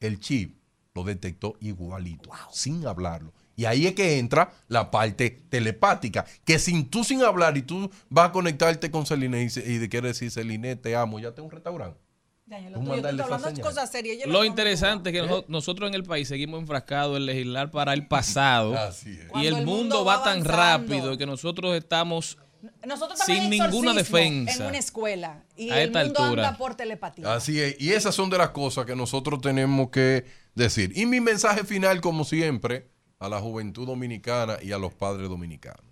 el 0.00 0.18
chip 0.18 0.58
lo 0.94 1.04
detectó 1.04 1.56
igualito, 1.60 2.30
sin 2.50 2.84
hablarlo. 2.86 3.32
Y 3.54 3.64
ahí 3.64 3.86
es 3.86 3.94
que 3.94 4.18
entra 4.18 4.52
la 4.68 4.90
parte 4.90 5.30
telepática, 5.30 6.24
que 6.44 6.58
sin 6.58 6.88
tú 6.88 7.04
sin 7.04 7.22
hablar 7.22 7.56
y 7.56 7.62
tú 7.62 7.90
vas 8.08 8.30
a 8.30 8.32
conectarte 8.32 8.90
con 8.90 9.06
Celine 9.06 9.42
y, 9.42 9.46
y 9.46 9.78
te 9.78 9.88
quiere 9.88 10.08
decir, 10.08 10.30
Celine, 10.30 10.76
te 10.76 10.96
amo, 10.96 11.18
ya 11.20 11.32
tengo 11.32 11.46
un 11.46 11.52
restaurante. 11.52 12.07
Ya, 12.48 12.60
ya 12.60 12.70
lo 12.70 12.80
tuyo, 12.80 13.02
tú 13.02 13.22
hablando 13.34 13.60
cosas 13.62 13.90
serias. 13.90 14.16
yo 14.24 14.26
Lo 14.32 14.42
interesante 14.44 15.10
es 15.10 15.14
que 15.14 15.22
noso- 15.22 15.44
nosotros 15.48 15.88
en 15.88 15.94
el 15.94 16.02
país 16.04 16.28
seguimos 16.28 16.60
enfrascados 16.60 17.18
en 17.18 17.26
legislar 17.26 17.70
para 17.70 17.92
el 17.92 18.06
pasado. 18.08 18.74
Así 18.76 19.10
es. 19.10 19.24
Y 19.24 19.28
Cuando 19.28 19.48
el 19.48 19.54
el 19.58 19.66
mundo 19.66 19.80
mundo 19.82 20.04
va 20.06 20.16
va 20.18 20.24
tan 20.24 20.44
rápido 20.44 21.18
que 21.18 21.26
nosotros 21.26 21.76
estamos 21.76 22.38
Nosotros 22.84 23.20
Sin 23.20 23.50
ninguna 23.50 23.92
defensa. 23.94 24.62
En 24.64 24.68
una 24.70 24.78
escuela. 24.78 25.44
Y 25.56 25.70
A 25.70 25.80
el 25.82 25.88
esta 25.88 26.04
mundo 26.04 26.22
altura. 26.24 26.46
anda 26.48 26.58
por 26.58 26.74
telepatía. 26.74 27.32
Así 27.34 27.60
es, 27.60 27.76
y 27.78 27.92
esas 27.92 28.14
son 28.14 28.30
de 28.30 28.38
las 28.38 28.50
cosas 28.50 28.84
que 28.86 28.96
nosotros 28.96 29.40
tenemos 29.40 29.90
que 29.90 30.24
decir. 30.56 30.92
Y 30.96 31.06
mi 31.06 31.20
mensaje 31.20 31.62
final, 31.64 32.00
como 32.00 32.24
siempre, 32.24 32.88
a 33.20 33.28
la 33.28 33.40
juventud 33.40 33.86
dominicana 33.86 34.56
y 34.62 34.72
a 34.72 34.78
los 34.78 34.92
padres 34.94 35.28
dominicanos. 35.28 35.84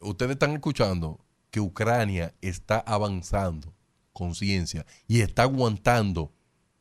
Ustedes 0.00 0.32
están 0.32 0.52
escuchando 0.52 1.20
que 1.50 1.60
Ucrania 1.60 2.34
está 2.40 2.78
avanzando 2.80 3.72
conciencia 4.12 4.86
y 5.06 5.20
está 5.20 5.42
aguantando 5.42 6.32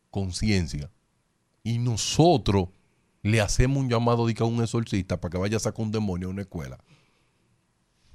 conciencia. 0.10 0.92
Y 1.64 1.78
nosotros 1.78 2.70
le 3.24 3.42
hacemos 3.42 3.78
un 3.78 3.90
llamado 3.90 4.26
a 4.28 4.44
un 4.46 4.62
exorcista 4.62 5.20
para 5.20 5.32
que 5.32 5.38
vaya 5.38 5.58
a 5.58 5.60
sacar 5.60 5.86
un 5.86 5.92
demonio 5.92 6.28
a 6.28 6.32
una 6.32 6.42
escuela. 6.42 6.78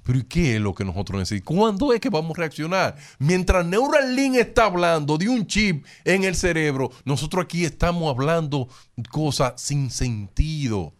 Pero 0.03 0.19
¿y 0.19 0.23
qué 0.23 0.55
es 0.55 0.61
lo 0.61 0.73
que 0.73 0.85
nosotros 0.85 1.19
necesitamos? 1.19 1.59
¿Cuándo 1.59 1.91
es 1.91 1.99
que 1.99 2.09
vamos 2.09 2.31
a 2.37 2.39
reaccionar? 2.39 2.95
Mientras 3.19 3.65
Neuralink 3.65 4.35
está 4.35 4.65
hablando 4.65 5.17
de 5.17 5.27
un 5.27 5.45
chip 5.45 5.85
en 6.05 6.23
el 6.23 6.35
cerebro, 6.35 6.91
nosotros 7.03 7.43
aquí 7.43 7.65
estamos 7.65 8.09
hablando 8.09 8.69
cosas 9.11 9.53
sin 9.57 9.91
sentido. 9.91 10.93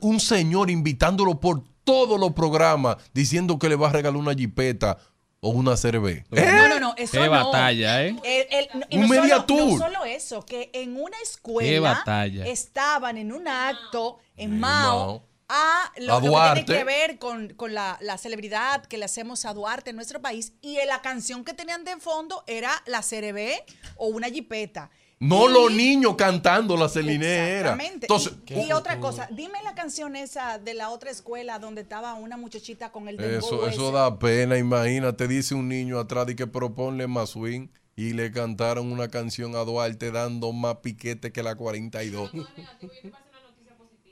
Un 0.00 0.20
señor 0.20 0.70
invitándolo 0.70 1.38
por 1.38 1.62
todos 1.84 2.18
los 2.18 2.32
programas 2.32 2.96
diciendo 3.12 3.58
que 3.58 3.68
le 3.68 3.76
va 3.76 3.90
a 3.90 3.92
regalar 3.92 4.18
una 4.18 4.34
jipeta 4.34 4.96
o 5.40 5.50
una 5.50 5.76
cerveza. 5.76 6.24
No, 6.30 6.68
no, 6.68 6.80
no, 6.80 6.94
eso 6.96 7.12
Qué 7.12 7.24
no. 7.26 7.30
batalla, 7.30 8.02
¿eh? 8.04 8.16
El- 8.24 8.46
el- 8.50 8.86
y 8.90 8.96
Un 8.96 9.02
no 9.02 9.08
media 9.08 9.34
solo, 9.36 9.44
tour. 9.44 9.78
No 9.80 9.86
solo 9.86 10.04
eso, 10.04 10.44
que 10.44 10.70
en 10.72 11.00
una 11.00 11.16
escuela 11.22 11.68
Qué 11.68 11.80
batalla. 11.80 12.46
estaban 12.46 13.16
en 13.18 13.32
un 13.32 13.46
acto 13.46 14.18
en 14.36 14.58
Mao 14.58 14.96
Mao. 15.06 15.22
a 15.48 15.92
lo, 15.98 16.14
A 16.16 16.20
lo 16.20 16.54
que 16.54 16.62
tiene 16.64 16.78
que 16.80 16.84
ver 16.84 17.18
con, 17.18 17.50
con 17.54 17.72
la, 17.72 17.96
la 18.00 18.18
celebridad 18.18 18.84
que 18.86 18.98
le 18.98 19.04
hacemos 19.04 19.44
a 19.44 19.54
Duarte 19.54 19.90
en 19.90 19.96
nuestro 19.96 20.20
país 20.20 20.52
y 20.60 20.76
la 20.86 21.00
canción 21.02 21.44
que 21.44 21.54
tenían 21.54 21.84
de 21.84 21.96
fondo 21.98 22.42
era 22.46 22.70
la 22.86 23.00
CRB 23.02 23.52
o 23.96 24.08
una 24.08 24.28
jipeta. 24.28 24.90
No 25.20 25.48
Y- 25.48 25.52
los 25.52 25.72
niños 25.72 26.14
cantando 26.16 26.76
la 26.76 26.88
celinera. 26.88 27.72
Exactamente. 27.72 28.06
Entonces, 28.06 28.34
y, 28.46 28.68
y 28.68 28.72
otra 28.72 29.00
cosa, 29.00 29.28
dime 29.32 29.60
la 29.64 29.74
canción 29.74 30.14
esa 30.14 30.58
de 30.58 30.74
la 30.74 30.90
otra 30.90 31.10
escuela 31.10 31.58
donde 31.58 31.80
estaba 31.80 32.14
una 32.14 32.36
muchachita 32.36 32.92
con 32.92 33.08
el 33.08 33.18
Eso, 33.20 33.66
eso 33.66 33.90
da 33.90 34.18
pena, 34.18 34.56
imagínate, 34.58 35.26
dice 35.26 35.54
un 35.54 35.68
niño 35.68 35.98
atrás 35.98 36.28
y 36.30 36.36
que 36.36 36.46
proponle 36.46 37.08
más 37.08 37.30
swing 37.30 37.68
y 37.96 38.12
le 38.12 38.30
cantaron 38.30 38.92
una 38.92 39.08
canción 39.08 39.56
a 39.56 39.64
Duarte 39.64 40.12
dando 40.12 40.52
más 40.52 40.76
piquete 40.76 41.32
que 41.32 41.42
la 41.42 41.56
42. 41.56 42.30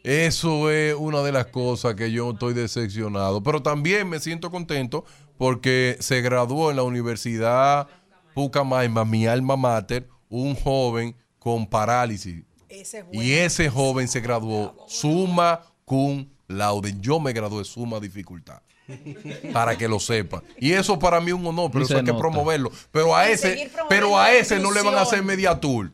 Eso 0.03 0.71
es 0.71 0.95
una 0.95 1.23
de 1.23 1.33
las 1.33 1.47
cosas 1.47 1.95
que 1.95 2.11
yo 2.13 2.31
estoy 2.31 2.55
decepcionado, 2.55 3.43
pero 3.43 3.63
también 3.63 4.09
me 4.09 4.21
siento 4.21 4.51
contento 4.51 5.05
porque 5.37 5.97
se 6.01 6.21
graduó 6.21 6.71
en 6.71 6.77
la 6.77 6.85
Universidad 6.85 7.89
Pucamaima, 8.35 9.05
mi 9.05 9.27
alma 9.27 9.57
mater, 9.57 10.09
un 10.29 10.55
joven 10.55 11.15
con 11.39 11.67
parálisis. 11.67 12.43
Ese 12.69 12.99
es 12.99 13.05
Y 13.13 13.33
ese 13.33 13.69
joven 13.71 14.09
se 14.09 14.21
graduó 14.21 14.85
suma 14.89 15.61
cum 15.85 16.29
laude. 16.49 16.95
Yo 17.01 17.21
me 17.21 17.33
gradué 17.33 17.65
suma 17.65 18.01
dificultad. 18.01 18.61
Para 19.53 19.77
que 19.77 19.89
lo 19.89 19.99
sepan. 19.99 20.43
Y 20.59 20.73
eso 20.73 20.99
para 20.99 21.21
mí 21.21 21.29
es 21.29 21.33
un 21.35 21.47
honor, 21.47 21.71
pero 21.73 21.83
Y 21.83 21.87
eso 21.87 21.99
hay 21.99 22.05
que 22.05 22.15
promoverlo. 22.15 22.71
Pero 22.93 23.17
a 23.17 23.29
ese, 23.29 23.71
pero 23.89 24.17
a 24.19 24.33
ese 24.33 24.59
no 24.61 24.71
le 24.73 24.83
van 24.83 24.95
a 24.95 25.03
hacer 25.03 25.23
media 25.23 25.59
tour. 25.59 25.91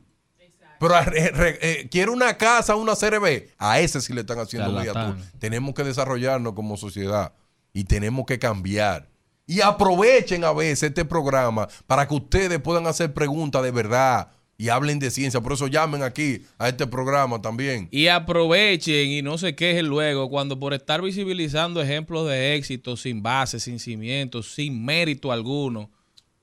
Pero 0.79 1.01
re- 1.01 1.59
eh, 1.63 1.89
quiere 1.91 2.11
una 2.11 2.37
casa, 2.37 2.75
una 2.75 2.97
CRB. 2.97 3.51
A 3.57 3.79
ese 3.81 4.01
sí 4.01 4.13
le 4.13 4.23
están 4.23 4.39
haciendo 4.41 4.73
media 4.73 4.93
tour. 4.93 5.03
Charlatán. 5.15 5.39
Tenemos 5.39 5.75
que 5.75 5.85
desarrollarnos 5.85 6.55
como 6.55 6.77
sociedad 6.77 7.33
y 7.73 7.85
tenemos 7.85 8.27
que 8.27 8.39
cambiar. 8.39 9.09
Y 9.47 9.61
aprovechen 9.61 10.45
a 10.45 10.53
veces 10.53 10.85
este 10.85 11.05
programa 11.05 11.69
para 11.87 12.07
que 12.07 12.15
ustedes 12.15 12.61
puedan 12.61 12.87
hacer 12.87 13.13
preguntas 13.13 13.63
de 13.63 13.71
verdad 13.71 14.31
y 14.57 14.69
hablen 14.69 14.99
de 15.01 15.11
ciencia. 15.11 15.41
Por 15.41 15.53
eso 15.53 15.67
llamen 15.67 16.03
aquí 16.03 16.43
a 16.59 16.69
este 16.69 16.87
programa 16.87 17.43
también. 17.43 17.89
Y 17.91 18.07
aprovechen 18.07 19.11
y 19.11 19.21
no 19.21 19.39
se 19.39 19.55
quejen 19.57 19.89
luego 19.89 20.31
cuando 20.31 20.59
por 20.59 20.73
estar 20.75 21.03
visibilizando 21.03 21.83
ejemplos 21.83 22.29
de 22.29 22.55
éxito 22.55 22.97
sin 22.97 23.23
base, 23.23 23.59
sin 23.59 23.81
cimientos, 23.81 24.55
sin 24.55 24.85
mérito 24.85 25.33
alguno, 25.33 25.91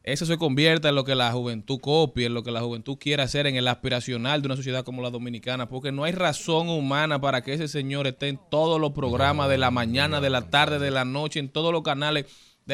eso 0.04 0.26
se 0.26 0.38
convierta 0.38 0.90
en 0.90 0.96
lo 0.96 1.04
que 1.04 1.14
la 1.14 1.32
juventud 1.32 1.80
copie, 1.80 2.26
en 2.26 2.34
lo 2.34 2.42
que 2.42 2.52
la 2.52 2.62
juventud 2.62 2.98
quiere 2.98 3.22
hacer 3.22 3.48
en 3.48 3.56
el 3.56 3.68
aspiracional 3.68 4.42
de 4.42 4.48
una 4.48 4.56
sociedad 4.56 4.84
como 4.84 5.02
la 5.02 5.10
dominicana, 5.12 5.70
porque 5.70 5.92
no 5.92 6.04
hay 6.04 6.14
razón 6.14 6.68
humana 6.68 7.22
para 7.22 7.44
que 7.44 7.54
ese 7.54 7.68
señor 7.68 8.08
esté 8.08 8.30
en 8.30 8.40
todos 8.50 8.82
los 8.82 8.92
programas 8.92 9.50
de 9.50 9.58
la 9.58 9.72
mañana, 9.72 10.20
de 10.20 10.30
la 10.30 10.50
tarde, 10.50 10.80
de 10.80 10.92
la 10.92 11.06
noche, 11.06 11.40
en 11.40 11.50
todos 11.50 11.72
los 11.72 11.84
canales 11.84 12.26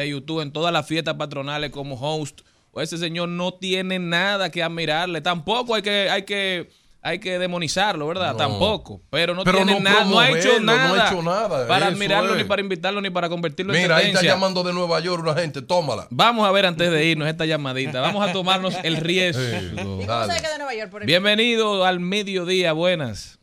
de 0.02 0.10
YouTube, 0.10 0.40
en 0.40 0.52
todas 0.52 0.72
las 0.72 0.86
fiestas 0.86 1.14
patronales 1.14 1.70
como 1.70 1.94
host. 1.96 2.40
O 2.72 2.80
ese 2.80 2.98
señor 2.98 3.28
no 3.30 3.54
tiene 3.54 3.98
nada 3.98 4.50
que 4.50 4.62
admirarle. 4.62 5.20
Tampoco 5.22 5.74
hay 5.74 5.80
que, 5.82 6.10
hay 6.10 6.24
que, 6.24 6.68
hay 7.00 7.18
que 7.20 7.38
demonizarlo, 7.38 8.06
¿verdad? 8.06 8.32
No. 8.32 8.36
Tampoco. 8.36 9.00
Pero 9.08 9.34
no 9.34 9.44
Pero 9.44 9.58
tiene 9.58 9.72
no 9.74 9.80
nada, 9.80 10.04
no 10.04 10.20
ha 10.20 10.28
hecho 10.28 10.40
promoverlo, 10.56 10.60
no 10.66 10.72
ha 10.72 10.76
nada, 10.76 11.08
hecho 11.08 11.22
nada, 11.22 11.66
para 11.68 11.86
eso 11.86 11.94
admirarlo, 11.94 12.32
es. 12.32 12.38
ni 12.38 12.44
para 12.44 12.60
invitarlo, 12.60 13.00
ni 13.00 13.08
para 13.08 13.28
convertirlo 13.30 13.74
en 13.74 13.80
Mira, 13.82 13.96
ahí 13.96 14.08
está 14.08 14.22
llamando 14.22 14.62
de 14.62 14.74
Nueva 14.74 15.00
York 15.00 15.22
una 15.22 15.34
gente, 15.34 15.62
tómala. 15.62 16.06
Vamos 16.10 16.46
a 16.46 16.50
ver 16.52 16.66
antes 16.66 16.90
de 16.90 17.04
irnos 17.06 17.26
esta 17.28 17.46
llamadita. 17.46 18.00
Vamos 18.02 18.28
a 18.28 18.32
tomarnos 18.32 18.74
el 18.82 18.96
riesgo. 18.98 19.42
¿Y 19.42 19.76
cómo 19.76 19.98
que 20.00 20.04
de 20.06 20.58
Nueva 20.58 20.74
York? 20.74 20.90
Por 20.90 21.02
el- 21.02 21.06
Bienvenido 21.06 21.84
al 21.86 21.98
mediodía, 22.00 22.72
buenas. 22.74 23.38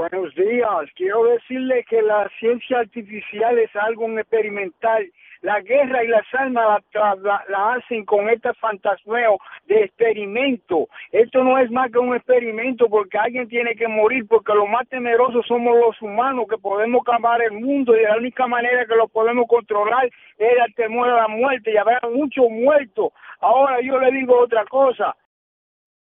Buenos 0.00 0.34
días. 0.34 0.88
Quiero 0.96 1.24
decirle 1.24 1.84
que 1.86 2.00
la 2.00 2.26
ciencia 2.38 2.78
artificial 2.78 3.58
es 3.58 3.68
algo 3.76 4.08
experimental. 4.18 5.04
La 5.42 5.60
guerra 5.60 6.02
y 6.02 6.08
las 6.08 6.24
armas 6.32 6.82
la, 6.94 7.14
la- 7.16 7.44
la 7.50 7.72
hacen 7.74 8.06
con 8.06 8.30
este 8.30 8.54
fantasmeo 8.54 9.36
de 9.66 9.84
experimento. 9.84 10.88
Esto 11.12 11.44
no 11.44 11.58
es 11.58 11.70
más 11.70 11.92
que 11.92 11.98
un 11.98 12.16
experimento 12.16 12.88
porque 12.88 13.18
alguien 13.18 13.46
tiene 13.48 13.74
que 13.74 13.88
morir, 13.88 14.26
porque 14.26 14.54
los 14.54 14.66
más 14.70 14.88
temerosos 14.88 15.44
somos 15.46 15.76
los 15.76 16.00
humanos 16.00 16.46
que 16.48 16.56
podemos 16.56 17.04
cambiar 17.04 17.42
el 17.42 17.52
mundo 17.52 17.94
y 17.94 18.00
la 18.02 18.16
única 18.16 18.46
manera 18.46 18.86
que 18.86 18.96
lo 18.96 19.06
podemos 19.06 19.44
controlar 19.48 20.06
es 20.06 20.52
el 20.66 20.74
temor 20.76 21.10
a 21.10 21.16
la 21.22 21.28
muerte 21.28 21.72
y 21.72 21.76
habrá 21.76 22.00
muchos 22.10 22.46
muertos. 22.48 23.12
Ahora 23.40 23.82
yo 23.82 23.98
le 23.98 24.10
digo 24.12 24.38
otra 24.40 24.64
cosa. 24.64 25.14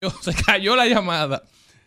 Se 0.00 0.32
cayó 0.44 0.74
la 0.74 0.86
llamada. 0.86 1.42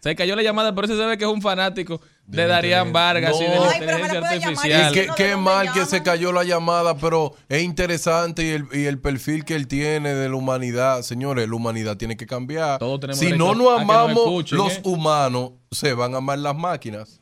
Se 0.07 0.15
cayó 0.15 0.37
la 0.37 0.41
llamada, 0.41 0.73
por 0.73 0.85
eso 0.85 0.95
se 0.95 1.05
ve 1.05 1.17
que 1.17 1.25
es 1.25 1.29
un 1.29 1.41
fanático 1.41 1.99
de, 2.25 2.43
De 2.43 2.47
Darían. 2.47 2.93
Vargas 2.93 3.35
y 3.41 3.43
de 3.43 3.55
No. 3.55 3.65
la 3.65 3.71
Ay, 3.71 3.75
pero 3.79 3.91
inteligencia 3.99 4.19
artificial. 4.47 4.91
y 4.91 4.93
Qué, 4.93 5.07
no, 5.07 5.15
qué 5.15 5.23
¿de 5.23 5.31
dónde 5.31 5.43
mal 5.43 5.73
que 5.73 5.85
se 5.85 6.01
cayó 6.01 6.31
la 6.31 6.45
llamada, 6.45 6.95
pero 6.97 7.33
es 7.49 7.61
interesante 7.61 8.43
y 8.45 8.49
el, 8.51 8.67
y 8.71 8.85
el 8.85 8.99
perfil 8.99 9.43
que 9.43 9.55
él 9.55 9.67
tiene 9.67 10.13
de 10.15 10.29
la 10.29 10.35
humanidad. 10.35 11.01
Señores, 11.01 11.49
la 11.49 11.55
humanidad 11.55 11.97
tiene 11.97 12.15
que 12.15 12.25
cambiar. 12.25 12.79
Todos 12.79 13.01
tenemos 13.01 13.19
si 13.19 13.33
no 13.33 13.53
nos 13.53 13.81
amamos 13.81 14.11
escuchen, 14.17 14.57
los 14.59 14.77
¿eh? 14.77 14.81
humanos, 14.85 15.51
se 15.71 15.93
van 15.93 16.13
a 16.13 16.19
amar 16.19 16.39
las 16.39 16.55
máquinas. 16.55 17.19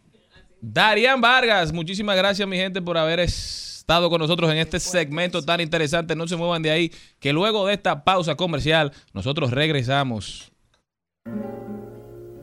Darían 0.62 1.20
Vargas, 1.22 1.74
muchísimas 1.74 2.16
gracias, 2.16 2.48
mi 2.48 2.58
gente, 2.58 2.84
por 2.84 3.00
haber 3.00 3.20
estado 3.20 4.12
con 4.12 4.20
nosotros 4.20 4.52
en 4.52 4.58
este 4.58 4.80
segmento 4.80 5.42
tan 5.44 5.60
interesante. 5.60 6.16
No 6.16 6.28
se 6.28 6.36
muevan 6.36 6.62
de 6.62 6.70
ahí, 6.70 6.92
que 7.20 7.34
luego 7.34 7.66
de 7.66 7.74
esta 7.74 8.04
pausa 8.04 8.36
comercial, 8.36 8.92
nosotros 9.12 9.50
regresamos. 9.50 10.52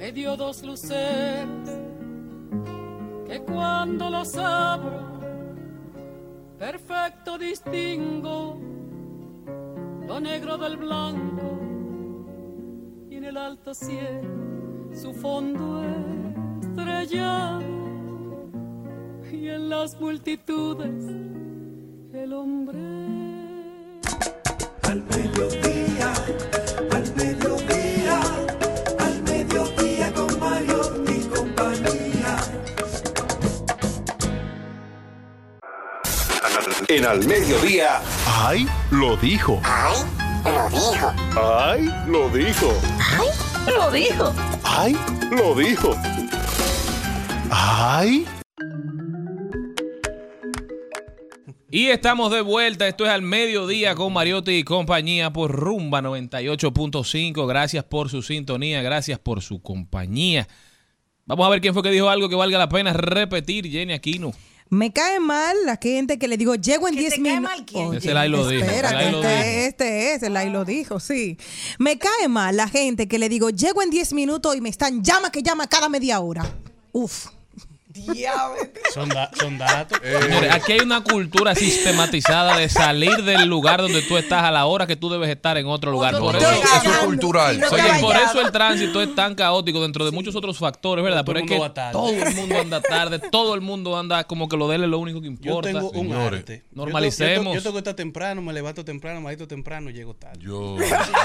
Me 0.02 0.10
dio 0.10 0.36
dos 0.36 0.64
luceros 0.64 1.68
que 3.24 3.40
cuando 3.42 4.10
los 4.10 4.36
abro 4.36 5.00
perfecto 6.58 7.38
distingo 7.38 8.58
lo 10.04 10.18
negro 10.18 10.58
del 10.58 10.76
blanco 10.76 11.60
y 13.10 13.14
en 13.14 13.24
el 13.26 13.36
alto 13.36 13.72
cielo 13.74 14.90
su 14.92 15.14
fondo 15.14 15.84
estrellado 16.60 17.62
y 19.30 19.48
en 19.50 19.68
las 19.68 20.00
multitudes 20.00 21.04
el 22.12 22.32
hombre. 22.32 22.80
Al 24.82 25.00
mediodía, 25.04 25.71
En 37.02 37.08
al 37.08 37.26
mediodía. 37.26 38.00
¡Ay! 38.28 38.64
Lo 38.92 39.16
dijo. 39.16 39.60
¡Ay! 39.64 40.06
Lo 40.44 40.68
dijo. 40.70 41.12
¡Ay! 41.36 41.90
Lo 42.06 42.28
dijo. 42.28 42.72
Lo 43.66 43.90
dijo. 43.90 44.34
¡Ay! 44.62 44.96
Lo 45.32 45.54
dijo. 45.56 45.96
¡Ay! 47.50 48.24
Y 51.72 51.88
estamos 51.88 52.30
de 52.30 52.40
vuelta. 52.40 52.86
Esto 52.86 53.04
es 53.04 53.10
al 53.10 53.22
mediodía 53.22 53.96
con 53.96 54.12
Mariotti 54.12 54.52
y 54.52 54.62
compañía 54.62 55.32
por 55.32 55.50
Rumba 55.50 56.02
98.5. 56.02 57.48
Gracias 57.48 57.82
por 57.82 58.10
su 58.10 58.22
sintonía, 58.22 58.80
gracias 58.80 59.18
por 59.18 59.42
su 59.42 59.60
compañía. 59.60 60.46
Vamos 61.26 61.44
a 61.48 61.50
ver 61.50 61.60
quién 61.60 61.74
fue 61.74 61.82
que 61.82 61.90
dijo 61.90 62.08
algo 62.08 62.28
que 62.28 62.36
valga 62.36 62.58
la 62.58 62.68
pena 62.68 62.92
repetir, 62.92 63.68
Jenny 63.68 63.92
Aquino. 63.92 64.32
Me 64.72 64.90
cae 64.90 65.20
mal 65.20 65.54
la 65.66 65.76
gente 65.76 66.18
que 66.18 66.26
le 66.28 66.38
digo, 66.38 66.54
llego 66.54 66.88
en 66.88 66.94
¿Que 66.94 67.00
10 67.00 67.10
te 67.10 67.22
cae 67.22 67.32
minutos. 67.34 67.42
mal 67.50 67.66
quién? 67.66 67.92
Ese 67.92 68.14
Lai 68.14 68.30
lo 68.30 68.48
dijo, 68.48 68.64
el 68.64 68.70
este, 68.70 69.66
este 69.66 70.14
es, 70.14 70.22
el 70.22 70.32
Lai 70.32 70.48
lo 70.48 70.64
dijo, 70.64 70.98
sí. 70.98 71.36
Me 71.78 71.98
cae 71.98 72.26
mal 72.28 72.56
la 72.56 72.66
gente 72.66 73.06
que 73.06 73.18
le 73.18 73.28
digo, 73.28 73.50
llego 73.50 73.82
en 73.82 73.90
10 73.90 74.14
minutos 74.14 74.56
y 74.56 74.62
me 74.62 74.70
están 74.70 75.04
llama 75.04 75.30
que 75.30 75.42
llama 75.42 75.66
cada 75.66 75.90
media 75.90 76.20
hora. 76.20 76.50
Uf. 76.90 77.26
Son, 78.94 79.08
da- 79.08 79.30
son 79.38 79.56
datos. 79.58 79.98
Señores, 80.02 80.52
aquí 80.52 80.72
hay 80.72 80.80
una 80.80 81.02
cultura 81.02 81.54
sistematizada 81.54 82.56
de 82.58 82.68
salir 82.68 83.22
del 83.24 83.48
lugar 83.48 83.80
donde 83.80 84.02
tú 84.02 84.16
estás 84.18 84.42
a 84.44 84.50
la 84.50 84.66
hora 84.66 84.86
que 84.86 84.96
tú 84.96 85.08
debes 85.10 85.30
estar 85.30 85.56
en 85.56 85.66
otro 85.66 85.90
lugar. 85.90 86.18
Por 86.18 86.36
eso, 86.36 86.50
eso 86.50 86.90
es 86.90 86.98
cultural. 86.98 87.56
Y 87.56 87.58
no 87.58 87.68
Oye, 87.68 87.82
por 88.00 88.16
eso 88.16 88.40
el 88.40 88.52
tránsito 88.52 89.00
es 89.02 89.14
tan 89.14 89.34
caótico 89.34 89.80
dentro 89.82 90.04
de 90.04 90.10
muchos 90.10 90.34
otros 90.36 90.58
factores, 90.58 91.02
¿verdad? 91.04 91.24
Todo 91.24 91.34
Pero 91.34 91.38
el 91.38 91.44
es 91.44 91.50
mundo 91.50 91.64
que 91.68 91.74
tarde. 91.74 91.92
todo 91.92 92.10
el 92.10 92.34
mundo 92.34 92.60
anda 92.60 92.80
tarde, 92.80 93.18
todo 93.18 93.54
el 93.54 93.60
mundo 93.62 93.98
anda 93.98 94.24
como 94.24 94.48
que 94.48 94.56
lo 94.56 94.68
de 94.68 94.76
él 94.76 94.84
es 94.84 94.90
lo 94.90 94.98
único 94.98 95.20
que 95.20 95.26
Yo 95.26 95.30
importa. 95.32 95.68
tengo 95.72 95.90
un 95.90 96.08
Señores. 96.08 96.40
arte. 96.40 96.62
Yo 96.70 96.76
Normalicemos. 96.76 97.34
tengo- 97.44 97.54
Yo 97.54 97.62
tengo 97.62 97.72
que 97.74 97.78
estar 97.78 97.94
temprano, 97.94 98.42
me 98.42 98.52
levanto 98.52 98.84
temprano, 98.84 99.20
me 99.20 99.30
levanto 99.30 99.48
temprano, 99.48 99.90
llego 99.90 100.14
tarde. 100.14 100.38
Yo, 100.42 100.76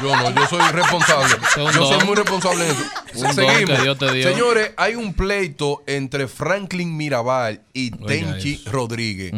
yo 0.01 0.15
no, 0.15 0.29
yo 0.35 0.47
soy 0.47 0.61
responsable. 0.71 1.35
Yo 1.55 1.85
soy 1.85 2.05
muy 2.05 2.15
responsable 2.15 2.65
en 2.65 2.71
eso. 2.71 2.83
Un 3.15 3.23
don 3.23 3.33
Seguimos. 3.33 3.75
que 3.77 3.81
Dios 3.83 3.97
te 3.97 4.11
dio. 4.13 4.29
Señores, 4.29 4.71
hay 4.77 4.95
un 4.95 5.13
pleito 5.13 5.83
entre 5.87 6.27
Franklin 6.57 6.97
Mirabal 6.97 7.61
y 7.73 7.91
Tenchi. 7.91 8.63
Rodríguez. 8.65 9.31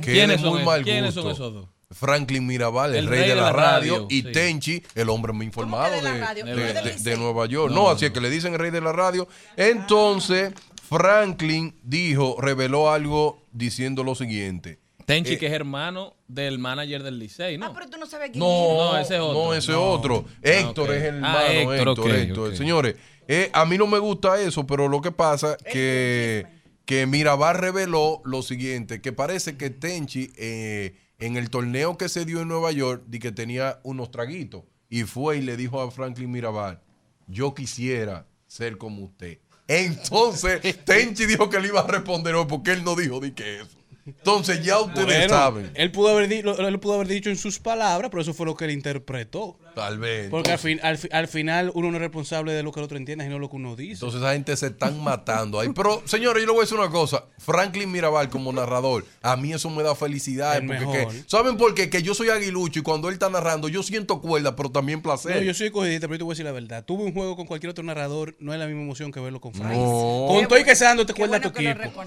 Que 0.00 0.12
¿Quiénes 0.12 0.36
es 0.36 0.42
son 0.42 0.64
mal 0.64 0.82
¿Quiénes 0.82 1.14
gusto. 1.14 1.22
son 1.22 1.32
esos 1.32 1.54
dos? 1.54 1.68
Franklin 1.90 2.46
Mirabal, 2.46 2.94
el, 2.94 3.06
rey, 3.06 3.28
de 3.28 3.34
la, 3.36 3.52
radio, 3.52 4.06
y 4.08 4.22
sí. 4.22 4.32
Tenchi, 4.32 4.82
el 4.94 5.10
hombre 5.10 5.34
muy 5.34 5.44
informado 5.44 5.92
de 6.00 6.42
de, 6.42 7.12
es 7.12 7.18
Nueva 7.18 7.44
York. 7.44 7.70
No, 7.70 7.82
No, 7.84 7.90
así 7.90 8.06
es 8.06 8.12
que 8.12 8.20
le 8.22 8.30
dicen 8.30 8.54
el 8.54 8.58
rey 8.58 8.70
de 8.70 8.80
la 8.80 8.92
radio. 8.92 9.28
Entonces, 9.58 10.54
Franklin 10.88 11.74
dijo, 11.82 12.36
reveló 12.40 12.90
algo 12.90 13.42
diciendo 13.52 14.04
lo 14.04 14.14
siguiente. 14.14 14.78
Tenchi, 15.04 15.34
Eh, 15.34 15.38
que 15.38 15.48
es 15.48 15.52
hermano 15.52 16.14
del 16.28 16.58
manager 16.58 17.02
del 17.02 17.18
Licey, 17.18 17.58
¿no? 17.58 17.66
Ah, 17.66 17.72
pero 17.74 17.90
tú 17.90 17.98
no 17.98 18.06
sabes 18.06 18.30
quién 18.30 18.38
No, 18.38 18.92
No, 18.92 18.96
ese 18.98 19.16
es 19.16 19.20
otro. 19.20 19.34
No, 19.44 19.52
ese 19.54 19.72
No. 19.72 19.82
otro. 19.90 20.24
Héctor 20.40 20.88
ok. 20.88 20.94
es 20.96 21.02
el 21.02 21.24
Ah, 21.24 21.44
hermano. 21.52 21.72
Héctor, 21.74 21.88
Héctor, 21.88 22.10
Héctor. 22.14 22.56
Señores, 22.56 22.96
eh, 23.28 23.50
a 23.52 23.64
mí 23.66 23.76
no 23.76 23.86
me 23.86 23.98
gusta 23.98 24.40
eso, 24.40 24.66
pero 24.66 24.88
lo 24.88 25.00
que 25.02 25.12
pasa 25.12 25.56
que, 25.58 26.46
que 26.84 27.06
Mirabal 27.06 27.56
reveló 27.56 28.22
lo 28.24 28.42
siguiente, 28.42 29.00
que 29.00 29.12
parece 29.12 29.56
que 29.56 29.70
Tenchi 29.70 30.32
eh, 30.36 30.96
en 31.18 31.36
el 31.36 31.50
torneo 31.50 31.96
que 31.96 32.08
se 32.08 32.24
dio 32.24 32.40
en 32.42 32.48
Nueva 32.48 32.72
York, 32.72 33.04
di 33.06 33.18
que 33.18 33.32
tenía 33.32 33.80
unos 33.84 34.10
traguitos 34.10 34.64
y 34.88 35.04
fue 35.04 35.38
y 35.38 35.42
le 35.42 35.56
dijo 35.56 35.80
a 35.80 35.90
Franklin 35.90 36.30
Mirabal, 36.30 36.80
yo 37.26 37.54
quisiera 37.54 38.26
ser 38.46 38.76
como 38.76 39.04
usted. 39.04 39.38
Entonces, 39.68 40.60
Tenchi 40.84 41.26
dijo 41.26 41.48
que 41.48 41.60
le 41.60 41.68
iba 41.68 41.80
a 41.80 41.86
responder 41.86 42.34
hoy 42.34 42.46
porque 42.48 42.72
él 42.72 42.84
no 42.84 42.94
dijo 42.94 43.20
di 43.20 43.30
que 43.30 43.60
eso. 43.60 43.78
Entonces, 44.04 44.64
ya 44.64 44.80
ustedes 44.80 45.06
Bueno, 45.06 45.28
saben. 45.28 45.70
Él 45.74 45.92
pudo, 45.92 46.08
haber 46.08 46.30
él 46.32 46.80
pudo 46.80 46.94
haber 46.94 47.06
dicho 47.06 47.30
en 47.30 47.36
sus 47.36 47.60
palabras, 47.60 48.10
pero 48.10 48.20
eso 48.20 48.34
fue 48.34 48.46
lo 48.46 48.56
que 48.56 48.64
él 48.64 48.72
interpretó. 48.72 49.58
Tal 49.74 49.98
vez. 49.98 50.28
Porque 50.30 50.52
al, 50.52 50.58
fin, 50.58 50.78
al, 50.82 50.98
al 51.12 51.28
final 51.28 51.70
uno 51.74 51.90
no 51.90 51.96
es 51.96 52.00
responsable 52.02 52.52
de 52.52 52.62
lo 52.62 52.72
que 52.72 52.80
el 52.80 52.84
otro 52.84 52.96
entienda, 52.96 53.24
sino 53.24 53.38
lo 53.38 53.48
que 53.48 53.56
uno 53.56 53.74
dice. 53.76 53.94
Entonces 53.94 54.20
esa 54.20 54.32
gente 54.32 54.56
se 54.56 54.66
están 54.66 55.02
matando 55.02 55.58
ahí. 55.60 55.68
Pero, 55.74 56.02
señores, 56.04 56.42
yo 56.42 56.46
le 56.46 56.52
voy 56.52 56.60
a 56.60 56.64
decir 56.64 56.78
una 56.78 56.90
cosa. 56.90 57.24
Franklin 57.38 57.90
Mirabal 57.90 58.28
como 58.30 58.52
narrador, 58.52 59.04
a 59.22 59.36
mí 59.36 59.52
eso 59.52 59.68
me 59.70 59.82
da 59.82 59.94
felicidad. 59.94 60.56
El 60.56 60.66
Porque, 60.66 60.80
mejor. 60.86 61.12
que- 61.12 61.24
¿Saben 61.26 61.56
por 61.56 61.74
qué? 61.74 61.90
Que 61.90 62.02
yo 62.02 62.14
soy 62.14 62.28
aguilucho 62.28 62.80
y 62.80 62.82
cuando 62.82 63.08
él 63.08 63.14
está 63.14 63.28
narrando, 63.30 63.68
yo 63.68 63.82
siento 63.82 64.20
cuerda, 64.20 64.54
pero 64.56 64.70
también 64.70 65.00
placer. 65.02 65.36
No, 65.36 65.42
yo 65.42 65.54
soy 65.54 65.66
escogidista, 65.68 66.06
pero 66.06 66.14
yo 66.14 66.18
te 66.18 66.24
voy 66.24 66.32
a 66.32 66.34
decir 66.34 66.44
la 66.44 66.52
verdad. 66.52 66.84
Tuve 66.84 67.04
un 67.04 67.12
juego 67.12 67.36
con 67.36 67.46
cualquier 67.46 67.70
otro 67.70 67.82
narrador, 67.84 68.36
no 68.40 68.52
es 68.52 68.58
la 68.58 68.66
misma 68.66 68.82
emoción 68.82 69.10
que 69.12 69.20
verlo 69.20 69.40
con 69.40 69.54
Frank. 69.54 69.72
No. 69.72 70.26
Con 70.28 70.46
todo 70.48 70.58
y 70.58 70.64
que 70.64 70.76
sea 70.76 70.88
dando 70.88 71.06
te 71.06 71.14
cuerda 71.14 71.38
bueno 71.38 71.52
tu 71.52 71.58
equipo. 71.60 72.02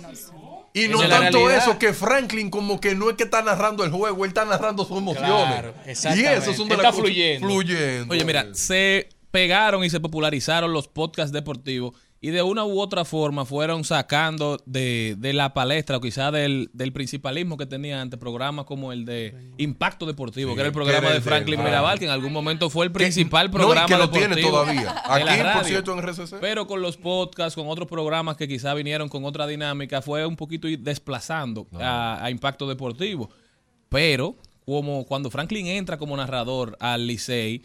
Y 0.73 0.89
no 0.89 1.01
es 1.01 1.09
tanto 1.09 1.49
eso, 1.49 1.79
que 1.79 1.93
Franklin 1.93 2.49
como 2.49 2.81
que 2.81 2.95
no 2.95 3.09
es 3.09 3.15
que 3.15 3.23
está 3.23 3.41
narrando 3.41 3.85
el 3.85 3.91
juego, 3.91 4.25
él 4.25 4.29
está 4.29 4.43
narrando 4.43 4.83
sus 4.83 4.97
emociones. 4.97 5.31
Claro, 5.31 5.73
y 5.85 5.89
eso 5.89 6.53
son 6.53 6.67
de 6.67 6.73
Está 6.75 6.83
las 6.83 6.91
cosas- 6.91 6.95
fluyendo. 7.05 7.47
Fluyendo. 7.61 8.13
Oye, 8.13 8.25
mira, 8.25 8.47
se 8.53 9.09
pegaron 9.31 9.83
y 9.83 9.89
se 9.89 9.99
popularizaron 9.99 10.71
los 10.71 10.87
podcasts 10.87 11.31
deportivos 11.33 11.93
y 12.21 12.29
de 12.29 12.41
una 12.41 12.63
u 12.65 12.79
otra 12.79 13.05
forma 13.05 13.45
fueron 13.45 13.83
sacando 13.83 14.57
de, 14.65 15.15
de 15.19 15.33
la 15.33 15.53
palestra 15.53 15.97
o 15.97 16.01
quizá 16.01 16.31
del, 16.31 16.71
del 16.73 16.91
principalismo 16.91 17.55
que 17.55 17.67
tenía 17.67 18.01
antes 18.01 18.19
programas 18.19 18.65
como 18.65 18.91
el 18.91 19.05
de 19.05 19.51
Impacto 19.57 20.07
Deportivo, 20.07 20.51
Sí, 20.51 20.55
que 20.55 20.61
era 20.61 20.67
el 20.69 20.71
que 20.71 20.75
programa 20.75 20.99
era 20.99 21.09
de 21.11 21.17
el 21.17 21.23
de- 21.23 21.29
Franklin 21.29 21.59
ah. 21.59 21.63
Mirabal, 21.63 21.99
que 21.99 22.05
en 22.05 22.11
algún 22.11 22.33
momento 22.33 22.71
fue 22.71 22.85
el 22.85 22.91
principal 22.91 23.47
no, 23.47 23.51
y 23.51 23.59
programa 23.59 23.87
que 23.87 23.97
lo 23.97 24.09
tiene 24.09 24.41
todavía. 24.41 24.81
de 24.81 25.21
Aquí, 25.31 25.43
por 25.57 25.65
cierto, 25.65 25.93
en 25.93 25.99
RCC. 25.99 26.39
Pero 26.39 26.65
con 26.65 26.81
los 26.81 26.97
podcasts, 26.97 27.53
con 27.53 27.67
otros 27.67 27.87
programas 27.87 28.37
que 28.37 28.47
quizá 28.47 28.73
vinieron 28.73 29.07
con 29.07 29.23
otra 29.25 29.45
dinámica, 29.45 30.01
fue 30.01 30.25
un 30.25 30.35
poquito 30.35 30.67
desplazando 30.79 31.67
a, 31.73 32.23
a 32.23 32.31
Impacto 32.31 32.67
Deportivo. 32.67 33.29
Pero 33.89 34.35
como 34.65 35.05
cuando 35.05 35.31
Franklin 35.31 35.67
entra 35.67 35.97
como 35.97 36.17
narrador 36.17 36.75
al 36.79 37.07
Licey, 37.07 37.63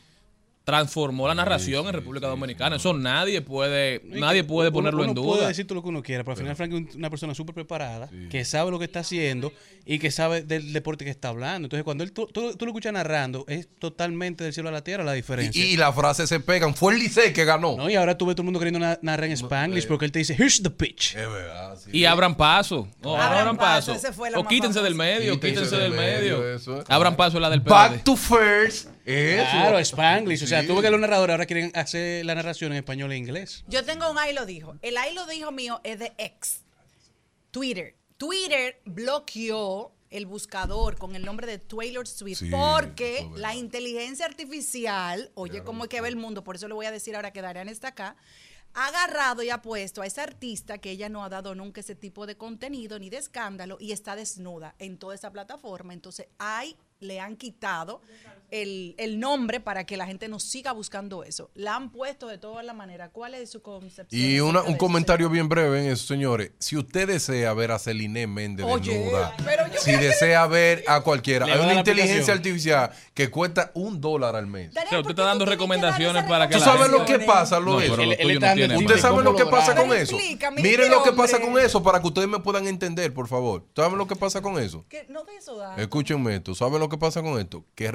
transformó 0.71 1.27
la 1.29 1.35
narración 1.35 1.87
en 1.87 1.93
República 1.93 2.27
Dominicana. 2.29 2.77
Eso 2.77 2.95
nadie 2.95 3.43
puede, 3.43 4.03
nadie 4.05 4.45
puede 4.45 4.69
Uno- 4.69 4.75
ponerlo 4.75 5.05
en 5.05 5.11
uno 5.11 5.21
duda. 5.21 5.35
puede 5.37 5.49
decir 5.49 5.67
todo 5.67 5.77
lo 5.77 5.83
que 5.83 5.89
uno 5.89 6.03
quiera, 6.03 6.23
pero 6.25 6.33
al 6.33 6.39
final 6.39 6.57
Frank 6.57 6.73
es 6.89 6.95
una 6.95 7.11
persona 7.11 7.35
súper 7.35 7.55
preparada, 7.55 8.09
que 8.31 8.45
sabe 8.45 8.71
lo 8.71 8.79
que 8.79 8.85
está 8.85 9.01
haciendo 9.01 9.53
y 9.85 9.99
que 9.99 10.11
sabe 10.11 10.43
del 10.43 10.73
deporte 10.73 11.05
que 11.05 11.11
está 11.11 11.29
hablando. 11.29 11.67
Entonces, 11.67 11.83
cuando 11.85 12.05
él, 12.05 12.13
tú, 12.13 12.27
tú- 12.27 12.55
tú 12.57 12.65
lo 12.65 12.71
escuchas 12.71 12.93
narrando, 12.93 13.45
es 13.49 13.69
totalmente 13.79 14.45
del 14.45 14.53
cielo 14.53 14.69
a 14.69 14.73
la 14.73 14.85
tierra 14.85 15.03
la 15.05 15.13
diferencia. 15.15 15.65
Y, 15.65 15.71
y 15.73 15.77
las 15.77 15.95
frases 15.95 16.29
se 16.29 16.39
pegan. 16.41 16.75
Fue 16.75 16.93
el 16.95 17.01
Licey 17.01 17.33
que 17.33 17.45
ganó. 17.45 17.77
No, 17.77 17.91
y 17.91 17.97
ahora 17.97 18.17
tú 18.17 18.27
ves 18.27 18.37
todo 18.37 18.43
el 18.43 18.47
mundo 18.47 18.59
queriendo 18.61 18.79
na- 18.79 18.99
narrar 19.03 19.27
en 19.27 19.33
Spanglish 19.33 19.87
porque 19.87 20.05
él 20.05 20.13
te 20.13 20.21
dice, 20.21 20.35
here's 20.39 20.63
the 20.63 20.71
pitch. 20.71 21.17
Es 21.17 21.29
verdad. 21.29 21.77
sí. 21.77 21.91
Y 21.93 22.05
abran 22.05 22.37
paso. 22.37 22.89
No, 23.03 23.17
Abran 23.17 23.39
abran 23.41 23.57
paso, 23.57 23.97
O 24.37 24.47
quítense 24.47 24.81
del 24.83 24.95
medio, 24.95 25.35
Quítense 25.35 25.55
quítense 25.63 25.77
del 25.77 25.91
del 25.93 26.01
medio, 26.01 26.39
medio. 26.39 26.55
eso 26.55 26.81
es. 26.81 26.85
Abran 26.89 27.17
paso 27.17 27.39
en 27.39 27.43
la 27.43 27.51
del 27.51 27.61
Back 27.61 27.91
PRD. 27.93 28.03
to 28.05 28.17
first. 28.17 28.89
Eso. 29.05 29.51
Claro, 29.51 29.79
Spanglish. 29.79 30.43
O 30.43 30.47
sea, 30.47 30.61
Sí. 30.63 30.67
tú 30.67 30.75
ves 30.75 30.83
que 30.85 30.91
los 30.91 31.01
narradores 31.01 31.35
ahora 31.35 31.47
quieren 31.47 31.73
hacer 31.75 32.25
la 32.25 32.35
narración 32.35 32.73
en 32.73 32.79
español 32.79 33.13
e 33.13 33.17
inglés. 33.17 33.65
Yo 33.69 33.85
tengo 33.85 34.11
un 34.11 34.19
ahí 34.19 34.33
lo 34.35 34.47
dijo. 34.47 34.77
El 34.83 34.97
ahí 34.97 35.15
lo 35.15 35.27
dijo 35.27 35.51
mío 35.53 35.81
es 35.85 35.99
de 35.99 36.13
X. 36.19 36.63
Twitter. 37.51 37.97
Twitter 38.17 38.81
bloqueó 38.85 39.93
el 40.11 40.27
buscador 40.27 40.97
con 40.99 41.15
el 41.15 41.25
nombre 41.25 41.47
de 41.47 41.59
Taylor 41.59 42.07
Swift 42.07 42.41
Sí, 42.41 42.51
porque 42.51 43.29
la 43.37 43.55
inteligencia 43.55 44.27
artificial, 44.27 45.31
oye, 45.35 45.63
cómo 45.63 45.85
es 45.85 45.89
que 45.91 46.01
ve 46.01 46.09
el 46.09 46.17
mundo, 46.17 46.43
por 46.45 46.57
eso 46.57 46.67
le 46.69 46.75
voy 46.75 46.87
a 46.87 46.91
decir 46.91 47.15
ahora 47.17 47.33
que 47.33 47.41
Darian 47.43 47.69
está 47.69 47.89
acá, 47.89 48.17
ha 48.75 48.87
agarrado 48.89 49.43
y 49.43 49.51
ha 49.51 49.63
puesto 49.63 50.03
a 50.03 50.07
esa 50.07 50.23
artista 50.25 50.79
que 50.79 50.91
ella 50.91 51.09
no 51.09 51.25
ha 51.25 51.29
dado 51.29 51.55
nunca 51.55 51.81
ese 51.81 51.95
tipo 51.95 52.27
de 52.27 52.37
contenido 52.37 52.99
ni 52.99 53.09
de 53.09 53.19
escándalo 53.19 53.77
y 53.81 53.93
está 53.93 54.17
desnuda 54.17 54.75
en 54.79 54.99
toda 54.99 55.15
esa 55.15 55.31
plataforma. 55.33 55.93
Entonces, 55.93 56.27
hay, 56.39 56.77
le 57.01 57.19
han 57.21 57.37
quitado 57.37 58.01
el, 58.51 58.95
el 58.99 59.19
nombre 59.21 59.61
para 59.61 59.85
que 59.85 59.97
la 59.97 60.07
gente 60.07 60.29
no 60.29 60.41
siga 60.41 60.73
buscando 60.73 61.25
eso. 61.25 61.51
La 61.55 61.77
han 61.77 61.91
puesto 61.91 62.27
de 62.29 62.39
todas 62.39 62.65
las 62.65 62.75
maneras. 62.77 63.11
¿Cuál 63.13 63.35
es 63.35 63.51
su 63.51 63.63
concepción? 63.63 64.21
Y 64.21 64.41
una- 64.41 64.63
un 64.63 64.69
eso, 64.71 64.79
comentario 64.79 65.29
bien 65.31 65.49
breve 65.49 65.85
en 65.85 65.93
eso, 65.93 66.07
señores. 66.07 66.53
Si 66.59 66.77
usted 66.77 67.07
desea 67.09 67.53
ver 67.55 67.71
a 67.73 67.79
Celine 67.79 68.27
Méndez 68.27 68.67
Oye, 68.69 68.93
desnuda, 68.99 69.35
pero 69.45 69.67
yo 69.69 69.79
si 69.81 69.91
que- 69.93 69.99
desea 69.99 70.47
ver 70.47 70.85
a 70.87 71.01
cualquiera, 71.03 71.47
Le 71.47 71.53
hay 71.53 71.61
una 71.61 71.75
inteligencia 71.75 72.35
aplicación. 72.35 72.37
artificial 72.39 72.91
que 73.15 73.31
cuesta 73.31 73.71
un 73.75 74.01
dólar 74.01 74.37
al 74.37 74.47
mes. 74.47 74.73
Daniel, 74.75 74.87
O 74.87 74.91
sea, 74.91 74.99
usted 74.99 75.03
¿por 75.03 75.11
está 75.13 75.25
dando 75.25 75.45
recomendaciones 75.47 76.25
para 76.25 76.49
que 76.49 76.55
¿Tú 76.55 76.61
la 76.61 76.65
sabes 76.67 76.83
gente- 76.89 76.99
lo 76.99 77.05
que 77.07 77.19
pasa, 77.27 77.61
No, 77.61 77.73
Luis? 77.75 77.91
pero 77.91 78.03
Él- 78.03 78.09
lo 78.11 78.15
no 78.41 78.53
tiene 78.55 78.69
tips 78.77 78.81
¿Usted 78.91 79.01
sabe 79.01 79.23
lo 79.23 79.37
que 79.37 79.47
pasa 79.47 79.75
con 79.75 79.93
eso? 79.93 80.17
Miren 80.57 80.91
lo 80.91 81.03
que 81.03 81.13
pasa 81.13 81.41
con 81.41 81.59
eso 81.59 81.83
para 81.83 82.01
que 82.01 82.07
ustedes 82.07 82.29
me 82.29 82.39
puedan 82.41 82.67
entender, 82.67 83.13
por 83.15 83.29
favor. 83.29 83.65
¿Saben 83.77 83.99
lo 83.99 84.07
que 84.07 84.17
pasa 84.17 84.43
con 84.43 84.59
eso? 84.59 84.85
Que 84.89 85.07
no 85.09 85.25
de 85.25 85.37
eso 85.37 85.57
da. 85.57 85.77
Escúchenme 85.77 86.35
esto. 86.37 86.55
¿Saben 86.55 86.81
lo 86.81 86.89
que 86.89 86.99
pasa 86.99 87.23
con 87.23 87.39
esto? 87.41 87.65
Que 87.75 87.91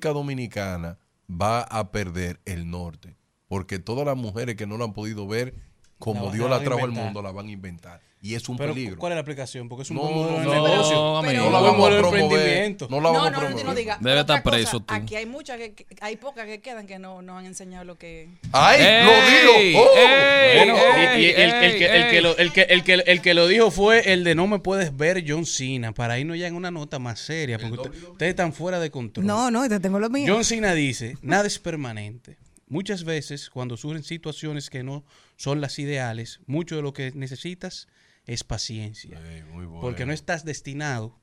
Dominicana 0.00 0.98
va 1.30 1.62
a 1.62 1.90
perder 1.90 2.40
el 2.44 2.70
norte. 2.70 3.16
Porque 3.48 3.78
todas 3.78 4.06
las 4.06 4.16
mujeres 4.16 4.56
que 4.56 4.66
no 4.66 4.76
lo 4.76 4.84
han 4.84 4.92
podido 4.92 5.26
ver, 5.26 5.54
como 5.98 6.26
La 6.26 6.32
Dios 6.32 6.50
la 6.50 6.60
trajo 6.60 6.84
al 6.84 6.92
mundo, 6.92 7.22
la 7.22 7.32
van 7.32 7.48
a 7.48 7.50
inventar. 7.50 8.00
Y 8.22 8.34
es 8.34 8.48
un 8.48 8.56
Pero, 8.56 8.72
peligro. 8.74 8.98
¿cuál 8.98 9.12
es 9.12 9.16
la 9.16 9.20
aplicación? 9.20 9.68
Porque 9.68 9.82
es 9.84 9.90
un 9.90 9.98
No, 9.98 10.02
modelo 10.04 10.40
de 10.40 10.44
no, 10.46 10.52
negocio. 10.68 10.96
no, 10.96 11.18
amigo. 11.18 11.44
no 11.44 11.50
la 11.50 11.60
vamos 11.60 11.88
a 11.88 11.94
de 11.94 11.98
promover. 12.00 12.20
emprendimiento. 12.22 12.88
No 12.90 12.96
la 12.96 13.02
No, 13.02 13.12
vamos 13.14 13.22
no, 13.22 13.26
a 13.26 13.30
no, 13.30 13.38
promover. 13.38 13.64
no 13.66 13.74
diga. 13.74 13.98
Debe 14.00 14.20
estar 14.20 14.42
preso 14.42 14.72
cosa, 14.80 14.86
tú. 14.86 14.94
Aquí 14.94 15.14
hay 15.14 15.26
muchas 15.26 15.58
que, 15.58 15.74
que- 15.74 15.86
hay 16.00 16.16
pocas 16.16 16.46
que 16.46 16.60
quedan 16.60 16.86
que 16.88 16.98
no, 16.98 17.22
no 17.22 17.38
han 17.38 17.46
enseñado 17.46 17.84
lo 17.84 17.96
que. 17.98 18.28
¡Ay! 18.52 18.80
¡Ey! 18.82 19.04
¡Lo 19.04 19.62
digo! 19.62 19.80
¡Oh! 19.80 19.96
El, 19.96 22.10
que, 22.10 22.20
lo, 22.20 22.36
el, 22.36 22.52
que, 22.52 22.62
el, 22.62 22.82
que, 22.84 22.94
el 22.94 23.22
que 23.22 23.34
lo 23.34 23.46
dijo 23.46 23.70
fue 23.70 24.12
el 24.12 24.24
de 24.24 24.34
no 24.34 24.46
me 24.46 24.58
puedes 24.58 24.96
ver 24.96 25.24
John 25.26 25.46
Cena, 25.46 25.92
para 25.92 26.18
irnos 26.18 26.38
ya 26.38 26.46
en 26.48 26.54
una 26.56 26.70
nota 26.70 26.98
más 26.98 27.20
seria, 27.20 27.58
porque 27.58 27.88
usted- 27.88 28.08
ustedes 28.10 28.30
están 28.30 28.52
fuera 28.52 28.80
de 28.80 28.90
control. 28.90 29.24
No, 29.26 29.50
no, 29.50 29.68
te 29.68 29.78
tengo 29.78 29.98
lo 30.00 30.10
mío. 30.10 30.32
John 30.34 30.44
Cena 30.44 30.72
dice, 30.74 31.16
nada 31.22 31.46
es 31.46 31.58
permanente. 31.58 32.38
Muchas 32.68 33.04
veces, 33.04 33.48
cuando 33.50 33.76
surgen 33.76 34.02
situaciones 34.02 34.70
que 34.70 34.82
no 34.82 35.04
son 35.36 35.60
las 35.60 35.78
ideales, 35.78 36.40
mucho 36.46 36.76
de 36.76 36.82
lo 36.82 36.92
que 36.92 37.12
necesitas 37.14 37.86
es 38.26 38.42
paciencia. 38.42 39.20
Ey, 39.32 39.42
muy 39.44 39.66
bueno. 39.66 39.80
Porque 39.82 40.04
no 40.04 40.12
estás 40.12 40.44
destinado 40.44 41.16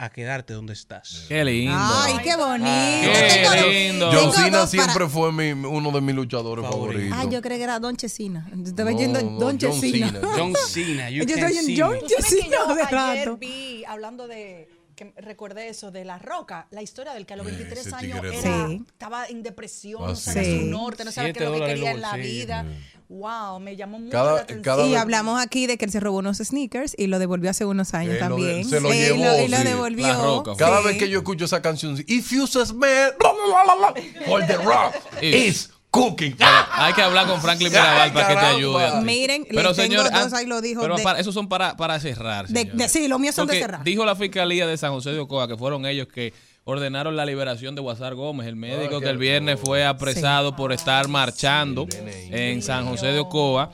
a 0.00 0.10
quedarte 0.10 0.54
donde 0.54 0.72
estás. 0.72 1.24
Qué 1.28 1.44
lindo. 1.44 1.74
Ay, 1.76 2.14
qué 2.22 2.36
bonito. 2.36 2.66
Qué 3.12 3.28
Tengo 3.34 3.50
dos- 3.62 3.72
lindo. 3.72 4.10
John 4.12 4.32
Cena 4.32 4.50
para- 4.50 4.66
siempre 4.68 5.08
fue 5.08 5.32
mi- 5.32 5.52
uno 5.66 5.90
de 5.90 6.00
mis 6.00 6.14
luchadores 6.14 6.64
Favorito. 6.64 6.98
favoritos. 7.00 7.18
Ah, 7.18 7.30
yo 7.30 7.42
creí 7.42 7.58
que 7.58 7.64
era 7.64 7.78
Don 7.80 7.96
Chesina. 7.96 8.48
Estaba 8.64 8.92
No, 8.92 8.98
yendo 8.98 9.22
no, 9.22 9.38
Don 9.38 9.58
John 9.60 9.80
Chesina. 9.80 10.06
Cena. 10.12 10.28
John 10.36 10.54
Cena, 10.68 11.10
Yo 11.10 11.22
estoy 11.24 11.56
en 11.56 11.76
John 11.80 11.96
Chesina 12.06 12.56
yo 12.68 12.74
de 12.76 12.82
ayer 12.82 12.92
rato. 12.92 13.36
vi, 13.38 13.84
hablando 13.86 14.28
de, 14.28 14.68
que 14.98 15.12
recordé 15.16 15.68
eso, 15.68 15.90
de 15.90 16.04
La 16.04 16.18
Roca, 16.18 16.66
la 16.72 16.82
historia 16.82 17.14
del 17.14 17.24
que 17.24 17.34
a 17.34 17.36
los 17.36 17.46
Eh, 17.46 17.50
23 17.52 17.86
ese 17.86 17.94
años 17.94 18.20
tigre 18.20 18.38
era, 18.40 18.66
Sí. 18.66 18.84
estaba 18.88 19.26
en 19.26 19.42
depresión, 19.42 20.02
Ah, 20.04 20.08
no 20.08 20.16
sabía 20.16 20.42
sí. 20.44 20.60
su 20.60 20.66
norte, 20.66 21.04
no 21.04 21.12
sabía 21.12 21.28
Siete 21.32 21.38
qué 21.38 21.44
es 21.44 21.50
lo 21.50 21.54
que 21.54 21.60
dólares 21.60 21.74
quería 21.76 21.90
en 21.92 22.00
la 22.00 22.16
vida. 22.16 22.64
Wow, 23.08 23.58
me 23.60 23.74
llamó 23.76 23.98
mucho 23.98 24.12
Cada- 24.12 24.34
la 24.34 24.40
atención. 24.40 24.62
cada 24.62 24.84
Y 24.86 24.90
vez- 24.90 25.00
hablamos 25.00 25.40
aquí 25.40 25.66
de 25.66 25.78
que 25.78 25.86
él 25.86 25.90
se 25.90 25.98
robó 26.00 26.18
unos 26.18 26.38
sneakers 26.38 26.94
y 26.98 27.06
lo 27.06 27.18
devolvió 27.18 27.48
hace 27.50 27.64
unos 27.64 27.94
años 27.94 28.16
Eh, 28.16 28.18
lo 28.18 28.36
de- 28.36 28.42
también. 28.42 28.64
se 28.68 28.80
lo 28.80 28.92
Eh, 28.92 28.96
llevó, 28.98 29.38
y 29.44 29.48
lo 29.48 29.56
sí. 29.56 29.62
devolvió. 29.64 30.06
La 30.08 30.14
Roca. 30.16 30.52
Cada 30.58 30.82
Sí. 30.82 30.88
vez 30.88 30.98
que 30.98 31.08
yo 31.08 31.18
escucho 31.20 31.44
esa 31.46 31.62
canción, 31.62 31.96
If 32.06 32.30
you 32.32 32.46
smell, 32.46 33.12
bla, 33.18 33.32
bla, 33.32 33.64
bla, 33.64 33.74
bla, 33.76 33.90
bla, 33.92 34.32
or 34.32 34.46
the 34.46 34.56
rock 34.56 34.94
is 35.22 35.70
cooking. 35.90 36.36
Hay 36.72 36.92
que 36.92 37.02
hablar 37.02 37.26
con 37.26 37.40
Franklin 37.40 37.70
Mirabal 37.70 38.12
para 38.12 38.28
que 38.28 38.34
te 38.34 38.40
ayude. 38.40 38.84
a 38.84 39.00
ti. 39.00 39.04
Miren, 39.06 39.46
pero 39.50 39.74
señor, 39.74 40.10
dos, 40.12 40.32
ahí 40.32 40.46
lo 40.46 40.60
dijo 40.60 40.80
Pero 40.82 40.96
de- 40.96 41.02
para, 41.02 41.18
esos 41.20 41.34
son 41.34 41.48
para, 41.48 41.76
para 41.76 41.98
cerrar. 42.00 42.46
De- 42.48 42.88
sí, 42.88 43.08
los 43.08 43.18
míos 43.18 43.34
son 43.34 43.46
de 43.48 43.58
cerrar. 43.58 43.82
Dijo 43.84 44.04
la 44.04 44.14
fiscalía 44.16 44.66
de 44.66 44.76
San 44.76 44.92
José 44.92 45.10
de 45.10 45.18
Ocoa 45.20 45.48
que 45.48 45.56
fueron 45.56 45.86
ellos 45.86 46.06
que 46.08 46.32
ordenaron 46.64 47.16
la 47.16 47.24
liberación 47.24 47.74
de 47.74 47.80
Guasar 47.80 48.14
Gómez, 48.14 48.46
el 48.46 48.56
médico 48.56 49.00
que 49.00 49.08
el 49.08 49.16
viernes 49.18 49.58
fue 49.58 49.86
apresado 49.86 50.54
por 50.54 50.72
estar 50.72 51.08
marchando 51.08 51.86
en 52.30 52.60
San 52.62 52.86
José 52.86 53.06
de 53.06 53.20
Ocoa. 53.20 53.70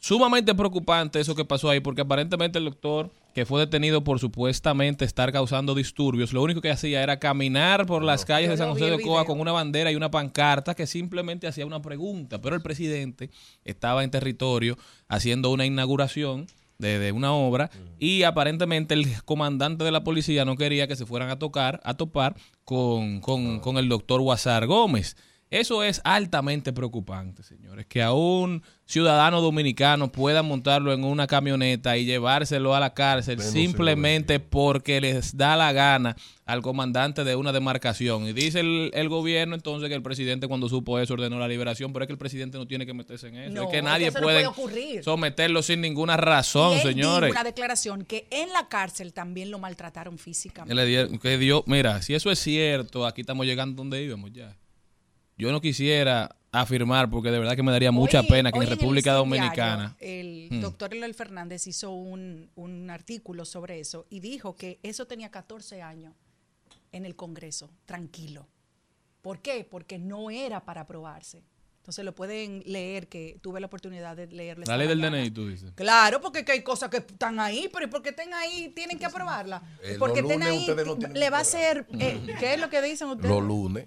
Sumamente 0.00 0.54
preocupante 0.54 1.18
eso 1.18 1.34
que 1.34 1.44
pasó 1.44 1.70
ahí, 1.70 1.80
porque 1.80 2.02
aparentemente 2.02 2.58
el 2.58 2.66
doctor, 2.66 3.10
que 3.38 3.46
fue 3.46 3.60
detenido 3.60 4.02
por 4.02 4.18
supuestamente 4.18 5.04
estar 5.04 5.30
causando 5.32 5.76
disturbios, 5.76 6.32
lo 6.32 6.42
único 6.42 6.60
que 6.60 6.70
hacía 6.72 7.04
era 7.04 7.20
caminar 7.20 7.86
por 7.86 8.02
las 8.02 8.24
calles 8.24 8.50
de 8.50 8.56
San 8.56 8.70
José 8.70 8.80
de 8.86 8.96
video. 9.20 9.26
con 9.26 9.40
una 9.40 9.52
bandera 9.52 9.92
y 9.92 9.94
una 9.94 10.10
pancarta 10.10 10.74
que 10.74 10.88
simplemente 10.88 11.46
hacía 11.46 11.64
una 11.64 11.80
pregunta, 11.80 12.40
pero 12.40 12.56
el 12.56 12.62
presidente 12.62 13.30
estaba 13.64 14.02
en 14.02 14.10
territorio 14.10 14.76
haciendo 15.06 15.50
una 15.50 15.66
inauguración 15.66 16.46
de, 16.78 16.98
de 16.98 17.12
una 17.12 17.32
obra 17.32 17.70
y 18.00 18.24
aparentemente 18.24 18.94
el 18.94 19.06
comandante 19.24 19.84
de 19.84 19.92
la 19.92 20.02
policía 20.02 20.44
no 20.44 20.56
quería 20.56 20.88
que 20.88 20.96
se 20.96 21.06
fueran 21.06 21.30
a 21.30 21.38
tocar, 21.38 21.80
a 21.84 21.94
topar 21.94 22.34
con, 22.64 23.20
con- 23.20 23.60
con 23.60 23.78
el 23.78 23.88
doctor 23.88 24.20
Guasar 24.20 24.66
Gómez. 24.66 25.16
Eso 25.50 25.82
es 25.82 26.02
altamente 26.04 26.74
preocupante, 26.74 27.42
señores, 27.42 27.86
que 27.86 28.02
a 28.02 28.12
un 28.12 28.62
ciudadano 28.84 29.40
dominicano 29.40 30.12
pueda 30.12 30.42
montarlo 30.42 30.92
en 30.92 31.04
una 31.04 31.26
camioneta 31.26 31.96
y 31.96 32.04
llevárselo 32.04 32.74
a 32.74 32.80
la 32.80 32.92
cárcel 32.92 33.38
Menos 33.38 33.52
simplemente 33.52 34.40
porque 34.40 35.00
les 35.00 35.36
da 35.38 35.56
la 35.56 35.72
gana 35.72 36.16
al 36.44 36.60
comandante 36.60 37.24
de 37.24 37.34
una 37.34 37.52
demarcación. 37.52 38.26
Y 38.26 38.34
dice 38.34 38.60
el, 38.60 38.90
el 38.92 39.08
gobierno 39.08 39.54
entonces 39.54 39.88
que 39.88 39.94
el 39.94 40.02
presidente 40.02 40.48
cuando 40.48 40.68
supo 40.68 40.98
eso 40.98 41.14
ordenó 41.14 41.38
la 41.38 41.48
liberación, 41.48 41.94
pero 41.94 42.02
es 42.04 42.08
que 42.08 42.12
el 42.12 42.18
presidente 42.18 42.58
no 42.58 42.66
tiene 42.66 42.84
que 42.84 42.92
meterse 42.92 43.28
en 43.28 43.36
eso. 43.36 43.54
No, 43.54 43.62
es 43.64 43.68
que 43.70 43.78
es 43.78 43.84
nadie 43.84 44.04
que 44.04 44.08
eso 44.10 44.18
no 44.20 44.24
puede, 44.24 44.36
puede 44.44 44.46
ocurrir. 44.48 45.02
someterlo 45.04 45.62
sin 45.62 45.80
ninguna 45.80 46.18
razón, 46.18 46.72
y 46.72 46.80
él 46.80 46.82
señores. 46.82 47.28
dijo 47.28 47.40
una 47.40 47.44
declaración 47.44 48.04
que 48.04 48.26
en 48.30 48.50
la 48.52 48.68
cárcel 48.68 49.14
también 49.14 49.50
lo 49.50 49.58
maltrataron 49.58 50.18
físicamente. 50.18 50.70
Que 50.70 50.74
le 50.74 50.86
dieron- 50.86 51.18
que 51.18 51.38
dio, 51.38 51.64
mira, 51.66 52.02
si 52.02 52.14
eso 52.14 52.30
es 52.30 52.38
cierto, 52.38 53.06
aquí 53.06 53.22
estamos 53.22 53.46
llegando 53.46 53.76
donde 53.76 54.02
íbamos 54.02 54.30
ya. 54.32 54.54
Yo 55.38 55.52
no 55.52 55.60
quisiera 55.60 56.34
afirmar, 56.50 57.08
porque 57.10 57.30
de 57.30 57.38
verdad 57.38 57.54
que 57.56 57.62
me 57.62 57.70
daría 57.72 57.92
mucha 57.92 58.20
Hoy- 58.20 58.26
pena 58.28 58.50
que 58.50 58.58
en 58.58 58.64
el 58.64 58.70
República 58.70 59.12
Dominicana. 59.12 59.96
Diario, 60.00 60.20
el 60.22 60.48
Hmm. 60.50 60.60
doctor 60.60 60.94
Eloy 60.94 61.12
Fernández 61.12 61.66
hizo 61.66 61.90
un, 61.92 62.50
un 62.56 62.90
artículo 62.90 63.44
sobre 63.44 63.78
eso 63.80 64.06
y 64.10 64.20
dijo 64.20 64.56
que 64.56 64.78
eso 64.82 65.06
tenía 65.06 65.30
14 65.30 65.82
años 65.82 66.14
en 66.92 67.04
el 67.06 67.14
Congreso, 67.16 67.70
tranquilo. 67.86 68.48
¿Por 69.22 69.40
qué? 69.40 69.66
Porque 69.68 69.98
no 69.98 70.30
era 70.30 70.64
para 70.64 70.82
aprobarse. 70.82 71.42
Entonces 71.78 72.04
lo 72.04 72.14
pueden 72.14 72.62
leer, 72.66 73.08
que 73.08 73.38
tuve 73.40 73.60
la 73.60 73.66
oportunidad 73.66 74.16
de 74.16 74.26
leerlo. 74.26 74.64
La 74.66 74.76
ley 74.76 74.86
del 74.88 74.98
mañana. 74.98 75.18
DNI, 75.18 75.30
tú 75.30 75.48
dices. 75.48 75.72
Claro, 75.74 76.20
porque 76.20 76.44
que 76.44 76.52
hay 76.52 76.62
cosas 76.62 76.90
que 76.90 76.98
están 76.98 77.40
ahí, 77.40 77.68
pero 77.72 77.86
¿y 77.86 77.88
porque 77.88 78.10
estén 78.10 78.32
ahí 78.34 78.72
tienen 78.74 78.98
que 78.98 79.06
aprobarla? 79.06 79.62
Eh, 79.82 79.96
porque 79.98 80.20
estén 80.20 80.42
ahí, 80.42 80.66
no 80.66 80.96
le 81.14 81.30
va 81.30 81.38
a 81.38 81.40
hacer, 81.42 81.86
eh, 81.98 82.20
¿qué 82.38 82.54
es 82.54 82.60
lo 82.60 82.68
que 82.68 82.82
dicen 82.82 83.08
ustedes? 83.08 83.30
Los 83.30 83.42
lunes. 83.42 83.86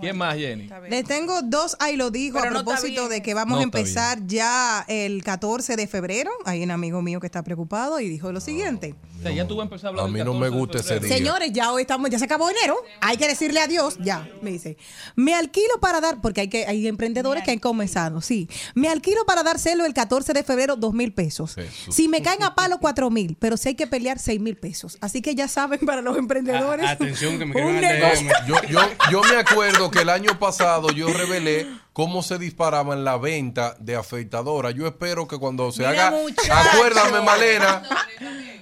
¿Quién 0.00 0.16
más, 0.16 0.36
Jenny? 0.36 0.68
Les 0.90 1.04
tengo 1.04 1.40
dos, 1.42 1.76
ahí 1.80 1.96
lo 1.96 2.10
digo, 2.10 2.38
Pero 2.40 2.58
a 2.58 2.62
propósito 2.62 3.08
de 3.08 3.22
que 3.22 3.34
vamos 3.34 3.54
No 3.56 3.60
a 3.60 3.62
empezar 3.62 4.18
ya 4.26 4.84
el 4.88 5.22
14 5.24 5.76
de 5.76 5.86
febrero. 5.86 6.30
Hay 6.44 6.62
un 6.62 6.70
amigo 6.70 7.00
mío 7.02 7.18
que 7.20 7.26
está 7.26 7.42
preocupado 7.42 7.98
y 8.00 8.08
dijo 8.08 8.30
lo 8.32 8.40
siguiente. 8.40 8.94
O 9.18 9.22
sea, 9.22 9.30
ya 9.32 9.46
tú 9.48 9.56
vas 9.56 9.62
a 9.64 9.66
empezar 9.68 9.86
a 9.86 9.88
hablar 9.90 10.04
A 10.04 10.06
del 10.08 10.12
mí 10.14 10.24
no 10.24 10.34
me 10.34 10.50
14 10.50 10.52
de 10.52 10.58
gusta 10.58 10.78
ese 10.78 11.00
día. 11.00 11.16
Señores, 11.16 11.52
ya 11.52 11.72
hoy 11.72 11.82
estamos, 11.82 12.10
ya 12.10 12.18
se 12.18 12.26
acabó 12.26 12.50
enero. 12.50 12.76
Hay 13.00 13.16
que 13.16 13.26
decirle 13.26 13.60
adiós. 13.60 13.96
Ya, 14.00 14.28
me 14.42 14.50
dice. 14.50 14.76
Me 15.16 15.34
alquilo 15.34 15.80
para 15.80 16.00
dar, 16.00 16.20
porque 16.20 16.42
hay 16.42 16.48
que, 16.48 16.66
hay 16.66 16.86
emprendedores 16.86 17.42
que 17.42 17.50
han 17.52 17.58
comenzado, 17.58 18.20
sí. 18.20 18.48
Me 18.74 18.88
alquilo 18.88 19.24
para 19.24 19.42
dárselo 19.42 19.86
el 19.86 19.94
14 19.94 20.32
de 20.34 20.42
febrero, 20.44 20.76
dos 20.76 20.92
mil 20.92 21.12
pesos. 21.14 21.54
Jesús. 21.54 21.94
Si 21.94 22.08
me 22.08 22.20
caen 22.22 22.42
a 22.42 22.54
palo, 22.54 22.78
cuatro 22.80 23.10
mil, 23.10 23.36
pero 23.40 23.56
si 23.56 23.70
hay 23.70 23.74
que 23.74 23.86
pelear, 23.86 24.18
seis 24.18 24.40
mil 24.40 24.56
pesos. 24.56 24.98
Así 25.00 25.22
que 25.22 25.34
ya 25.34 25.48
saben 25.48 25.80
para 25.86 26.02
los 26.02 26.16
emprendedores. 26.18 26.86
A- 26.86 26.90
atención, 26.90 27.38
que 27.38 27.46
me 27.46 27.64
un 27.64 27.80
negocio. 27.80 28.28
Yo, 28.46 28.54
yo, 28.68 28.80
yo 29.10 29.22
me 29.22 29.36
acuerdo 29.36 29.65
que 29.90 30.00
el 30.00 30.08
año 30.10 30.38
pasado 30.38 30.90
yo 30.90 31.08
revelé 31.12 31.66
cómo 31.92 32.22
se 32.22 32.38
disparaba 32.38 32.94
en 32.94 33.04
la 33.04 33.16
venta 33.16 33.76
de 33.78 33.96
afeitadora. 33.96 34.70
Yo 34.70 34.86
espero 34.86 35.26
que 35.26 35.38
cuando 35.38 35.70
se 35.72 35.86
Mira, 35.86 36.08
haga. 36.08 36.10
muchacho. 36.12 36.52
Acuérdame, 36.52 37.20
Malena. 37.22 37.82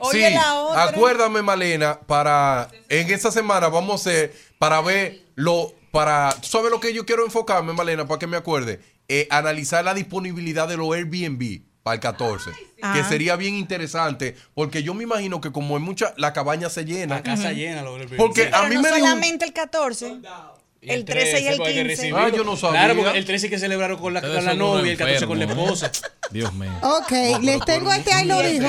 Oye, 0.01 0.29
sí, 0.29 0.35
la 0.35 0.55
otra. 0.55 0.85
acuérdame, 0.85 1.43
Malena, 1.43 2.01
para. 2.07 2.69
En 2.89 3.11
esta 3.11 3.31
semana 3.31 3.69
vamos 3.69 3.93
a 4.07 4.11
hacer. 4.11 4.35
Para 4.59 4.81
ver 4.81 5.23
lo. 5.35 5.73
Para. 5.91 6.35
¿Tú 6.41 6.49
sabes 6.49 6.71
lo 6.71 6.81
que 6.81 6.93
yo 6.93 7.05
quiero 7.07 7.25
enfocarme, 7.25 7.73
Malena? 7.73 8.07
Para 8.07 8.19
que 8.19 8.27
me 8.27 8.37
acuerde. 8.37 8.81
Eh, 9.09 9.27
analizar 9.31 9.85
la 9.85 9.93
disponibilidad 9.95 10.67
de 10.67 10.77
los 10.79 10.95
Airbnb 10.95 11.63
para 11.83 11.95
el 11.97 12.01
14. 12.01 12.51
Que 12.53 12.75
Ah. 12.83 13.07
sería 13.09 13.37
bien 13.37 13.55
interesante. 13.55 14.35
Porque 14.55 14.83
yo 14.83 14.95
me 14.95 15.03
imagino 15.05 15.41
que 15.41 15.53
como 15.53 15.77
en 15.77 15.83
mucha. 15.83 16.15
La 16.17 16.33
cabaña 16.33 16.69
se 16.71 16.85
llena. 16.85 17.17
La 17.17 17.23
casa 17.23 17.53
llena. 17.53 17.83
Lo, 17.83 17.97
Porque 18.17 18.45
Pero 18.45 18.57
a 18.57 18.69
mí 18.69 18.75
no 18.77 18.83
me 18.83 18.89
dijo 18.89 18.99
solamente 19.01 19.45
el 19.45 19.53
14, 19.53 20.19
el 20.87 21.05
13 21.05 21.41
y 21.41 21.47
el 21.47 21.57
porque 21.57 21.71
hay 21.71 21.75
que 21.77 21.83
15. 21.83 21.97
recibirlo. 21.97 22.19
Ah, 22.19 22.29
yo 22.29 22.45
no 22.45 22.57
sabía. 22.57 22.81
Claro, 22.81 23.03
porque 23.03 23.19
el 23.19 23.25
13 23.25 23.47
hay 23.47 23.51
que 23.51 23.59
celebraron 23.59 23.99
con 23.99 24.15
la, 24.15 24.21
con 24.21 24.45
la 24.45 24.55
novia 24.55 24.87
y 24.87 24.91
el 24.91 24.97
14 24.99 25.27
con 25.27 25.39
la 25.39 25.45
esposa. 25.45 25.93
Dios 26.31 26.53
mío. 26.55 26.71
Ok, 26.83 27.13
les 27.43 27.65
tengo 27.65 27.93
este, 27.93 28.13
ahí 28.13 28.27
lo 28.27 28.43
dijo. 28.43 28.67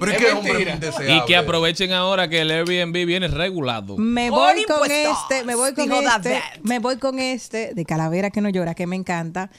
Pero 0.00 0.12
es 0.12 0.18
que 0.18 0.26
Es 0.26 0.34
hombre. 0.34 0.78
Y 1.16 1.24
que 1.26 1.36
aprovechen 1.36 1.92
ahora 1.92 2.28
que 2.28 2.40
el 2.40 2.50
Airbnb 2.50 3.06
viene 3.06 3.28
regulado. 3.28 3.96
Me 3.96 4.30
voy 4.30 4.64
con 4.64 4.84
impuestos, 4.90 5.18
este, 5.30 5.44
me 5.44 5.54
voy 5.54 5.74
con 5.74 5.84
dijo 5.84 6.00
este, 6.00 6.42
me 6.62 6.78
voy 6.78 6.96
con 6.98 7.18
este 7.18 7.74
de 7.74 7.84
Calavera 7.84 8.30
que 8.30 8.40
no 8.40 8.48
llora, 8.48 8.74
que 8.74 8.86
me 8.86 8.96
encanta. 8.96 9.50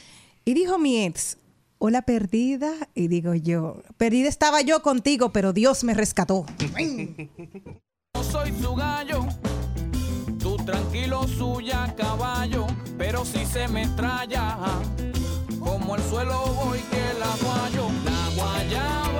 Y 0.46 0.54
dijo 0.54 0.78
mi 0.78 1.06
ex, 1.06 1.38
hola 1.78 2.02
perdida, 2.02 2.72
y 2.96 3.08
digo 3.08 3.34
yo, 3.34 3.82
perdida 3.98 4.30
estaba 4.30 4.62
yo 4.62 4.82
contigo, 4.82 5.32
pero 5.32 5.54
Dios 5.54 5.84
me 5.84 5.94
rescató. 5.94 6.46
No 8.16 8.24
soy 8.24 8.54
su 8.62 8.76
gallo, 8.76 9.26
tranquilo 10.66 11.28
suya 11.28 11.93
caballo, 11.97 12.66
pero 12.97 13.26
si 13.26 13.45
se 13.45 13.68
me 13.68 13.88
traya, 13.89 14.57
como 15.59 15.95
el 15.95 16.03
suelo 16.03 16.45
voy 16.64 16.80
que 16.80 17.03
la 17.20 17.32
guayo, 17.41 17.88
la 18.05 18.22
guayaba, 18.36 19.12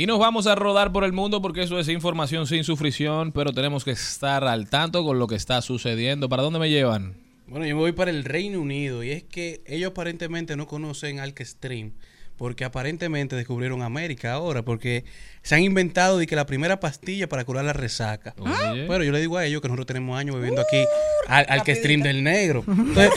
Y 0.00 0.06
nos 0.06 0.18
vamos 0.18 0.46
a 0.46 0.54
rodar 0.54 0.92
por 0.92 1.04
el 1.04 1.12
mundo 1.12 1.42
porque 1.42 1.60
eso 1.60 1.78
es 1.78 1.86
información 1.90 2.46
sin 2.46 2.64
sufrición, 2.64 3.32
pero 3.32 3.52
tenemos 3.52 3.84
que 3.84 3.90
estar 3.90 4.44
al 4.44 4.70
tanto 4.70 5.04
con 5.04 5.18
lo 5.18 5.26
que 5.26 5.34
está 5.34 5.60
sucediendo. 5.60 6.26
¿Para 6.30 6.42
dónde 6.42 6.58
me 6.58 6.70
llevan? 6.70 7.18
Bueno, 7.46 7.66
yo 7.66 7.74
me 7.74 7.82
voy 7.82 7.92
para 7.92 8.10
el 8.10 8.24
Reino 8.24 8.62
Unido 8.62 9.04
y 9.04 9.10
es 9.10 9.24
que 9.24 9.60
ellos 9.66 9.90
aparentemente 9.90 10.56
no 10.56 10.66
conocen 10.66 11.20
Alkestream 11.20 11.92
porque 12.40 12.64
aparentemente 12.64 13.36
descubrieron 13.36 13.82
América 13.82 14.32
ahora 14.32 14.62
porque 14.62 15.04
se 15.42 15.56
han 15.56 15.62
inventado 15.62 16.16
de 16.16 16.26
que 16.26 16.34
la 16.34 16.46
primera 16.46 16.80
pastilla 16.80 17.28
para 17.28 17.44
curar 17.44 17.66
la 17.66 17.74
resaca. 17.74 18.34
Oye. 18.38 18.86
Bueno, 18.86 19.04
yo 19.04 19.12
le 19.12 19.20
digo 19.20 19.36
a 19.36 19.44
ellos 19.44 19.60
que 19.60 19.68
nosotros 19.68 19.86
tenemos 19.86 20.18
años 20.18 20.36
bebiendo 20.36 20.62
aquí 20.62 20.82
al, 21.28 21.44
Alkestream 21.50 22.00
del 22.00 22.24
negro. 22.24 22.64
Entonces, 22.66 23.12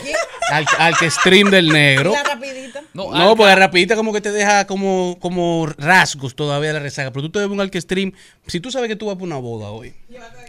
al, 0.50 0.66
Alkestream 0.78 1.50
del 1.50 1.70
negro. 1.70 2.12
La 2.12 2.22
rapidita. 2.22 2.82
No, 2.92 3.10
No, 3.12 3.34
porque 3.34 3.48
la 3.48 3.56
rapidita 3.56 3.96
como 3.96 4.12
que 4.12 4.20
te 4.20 4.30
deja 4.30 4.66
como, 4.66 5.16
como 5.20 5.66
rasgos 5.78 6.34
todavía 6.34 6.74
la 6.74 6.80
resaca. 6.80 7.10
Pero 7.10 7.22
tú 7.22 7.30
te 7.30 7.38
bebes 7.38 7.54
un 7.54 7.60
Alkestream. 7.62 8.12
Si 8.46 8.60
tú 8.60 8.70
sabes 8.70 8.88
que 8.88 8.96
tú 8.96 9.06
vas 9.06 9.14
para 9.14 9.24
una 9.24 9.36
boda 9.36 9.70
hoy. 9.70 9.94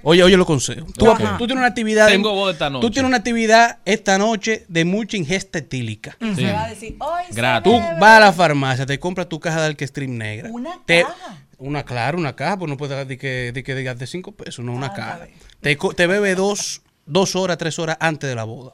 Oye, 0.04 0.22
oye, 0.22 0.38
lo 0.38 0.46
consejo. 0.46 0.86
Tú, 0.96 1.06
vas- 1.06 1.20
Ajá. 1.20 1.38
tú 1.38 1.48
tienes 1.48 1.60
una 1.62 1.68
actividad. 1.68 2.08
Tengo 2.08 2.34
boda 2.34 2.52
esta 2.52 2.70
noche. 2.70 2.86
Tú 2.86 2.92
tienes 2.92 3.08
una 3.08 3.18
actividad 3.18 3.80
esta 3.86 4.18
noche 4.18 4.66
de 4.68 4.86
mucha 4.86 5.18
ingesta 5.18 5.60
etílica. 5.60 6.18
Sí. 6.20 6.36
Se 6.36 6.52
va 6.52 6.66
a 6.66 6.70
decir, 6.70 6.96
hoy 7.00 7.24
Gratis. 7.32 7.72
Tú 7.72 7.80
vas 7.80 8.18
a 8.18 8.20
la 8.20 8.34
farmacia, 8.34 8.65
te 8.86 9.00
compras 9.00 9.30
tu 9.30 9.40
caja 9.40 9.62
de 9.62 9.68
Alkestream 9.68 10.18
negra. 10.18 10.50
Una 10.52 10.80
Te- 10.86 11.04
caja. 11.04 11.38
Una, 11.58 11.84
claro, 11.84 12.18
una 12.18 12.36
caja, 12.36 12.58
pues 12.60 12.70
no 12.70 12.78
puedes 12.78 12.98
dar 12.98 13.08
de 13.08 13.18
que, 13.18 13.52
de 13.54 13.64
que 13.64 13.76
digas 13.76 13.98
de 13.98 14.08
cinco 14.08 14.34
pesos, 14.34 14.64
no, 14.66 14.74
una 14.74 14.94
caja. 14.94 15.28
Te, 15.62 15.76
te 15.78 16.08
bebe 16.08 16.36
dos, 16.36 16.82
dos 17.06 17.36
horas, 17.36 17.58
tres 17.58 17.80
horas 17.80 17.98
antes 18.00 18.30
de 18.30 18.36
la 18.36 18.44
boda. 18.44 18.74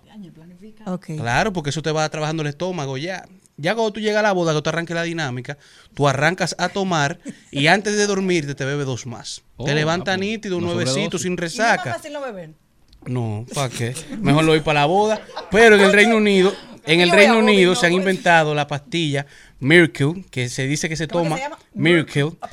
Claro, 1.05 1.53
porque 1.53 1.69
eso 1.69 1.81
te 1.81 1.91
va 1.91 2.09
trabajando 2.09 2.41
el 2.41 2.47
estómago 2.49 2.97
ya. 2.97 3.23
Ya 3.57 3.75
cuando 3.75 3.93
tú 3.93 3.99
llegas 3.99 4.19
a 4.19 4.23
la 4.23 4.31
boda, 4.31 4.55
que 4.55 4.61
tú 4.61 4.69
arranques 4.69 4.95
la 4.95 5.03
dinámica, 5.03 5.57
tú 5.93 6.07
arrancas 6.07 6.55
a 6.57 6.69
tomar 6.69 7.19
y 7.51 7.67
antes 7.67 7.95
de 7.95 8.07
dormirte 8.07 8.55
te 8.55 8.65
bebe 8.65 8.83
dos 8.83 9.05
más. 9.05 9.43
Oh, 9.57 9.65
te 9.65 9.75
levanta 9.75 10.13
ah, 10.13 10.17
pues, 10.17 10.27
nítido, 10.27 10.57
una 10.57 10.67
nuevecito, 10.67 11.19
sin 11.19 11.33
¿Y 11.33 11.35
resaca. 11.35 11.97
beber? 12.25 12.51
No, 13.05 13.45
¿para 13.53 13.69
qué? 13.69 13.95
Mejor 14.19 14.43
lo 14.43 14.51
voy 14.51 14.61
para 14.61 14.81
la 14.81 14.85
boda. 14.85 15.21
Pero 15.49 15.75
en 15.75 15.81
el 15.81 15.91
Reino 15.93 16.17
Unido, 16.17 16.53
en 16.85 17.01
el 17.01 17.11
Reino 17.11 17.39
Unido 17.39 17.75
se 17.75 17.85
han 17.85 17.93
inventado 17.93 18.53
la 18.55 18.67
pastilla 18.67 19.25
Miracle, 19.59 20.25
que 20.31 20.49
se 20.49 20.65
dice 20.65 20.89
que 20.89 20.95
se 20.95 21.07
¿Cómo 21.07 21.35
que 21.35 21.41
toma 21.41 21.57
se? 21.59 21.79
Miracle. 21.79 22.31
Ah, 22.41 22.49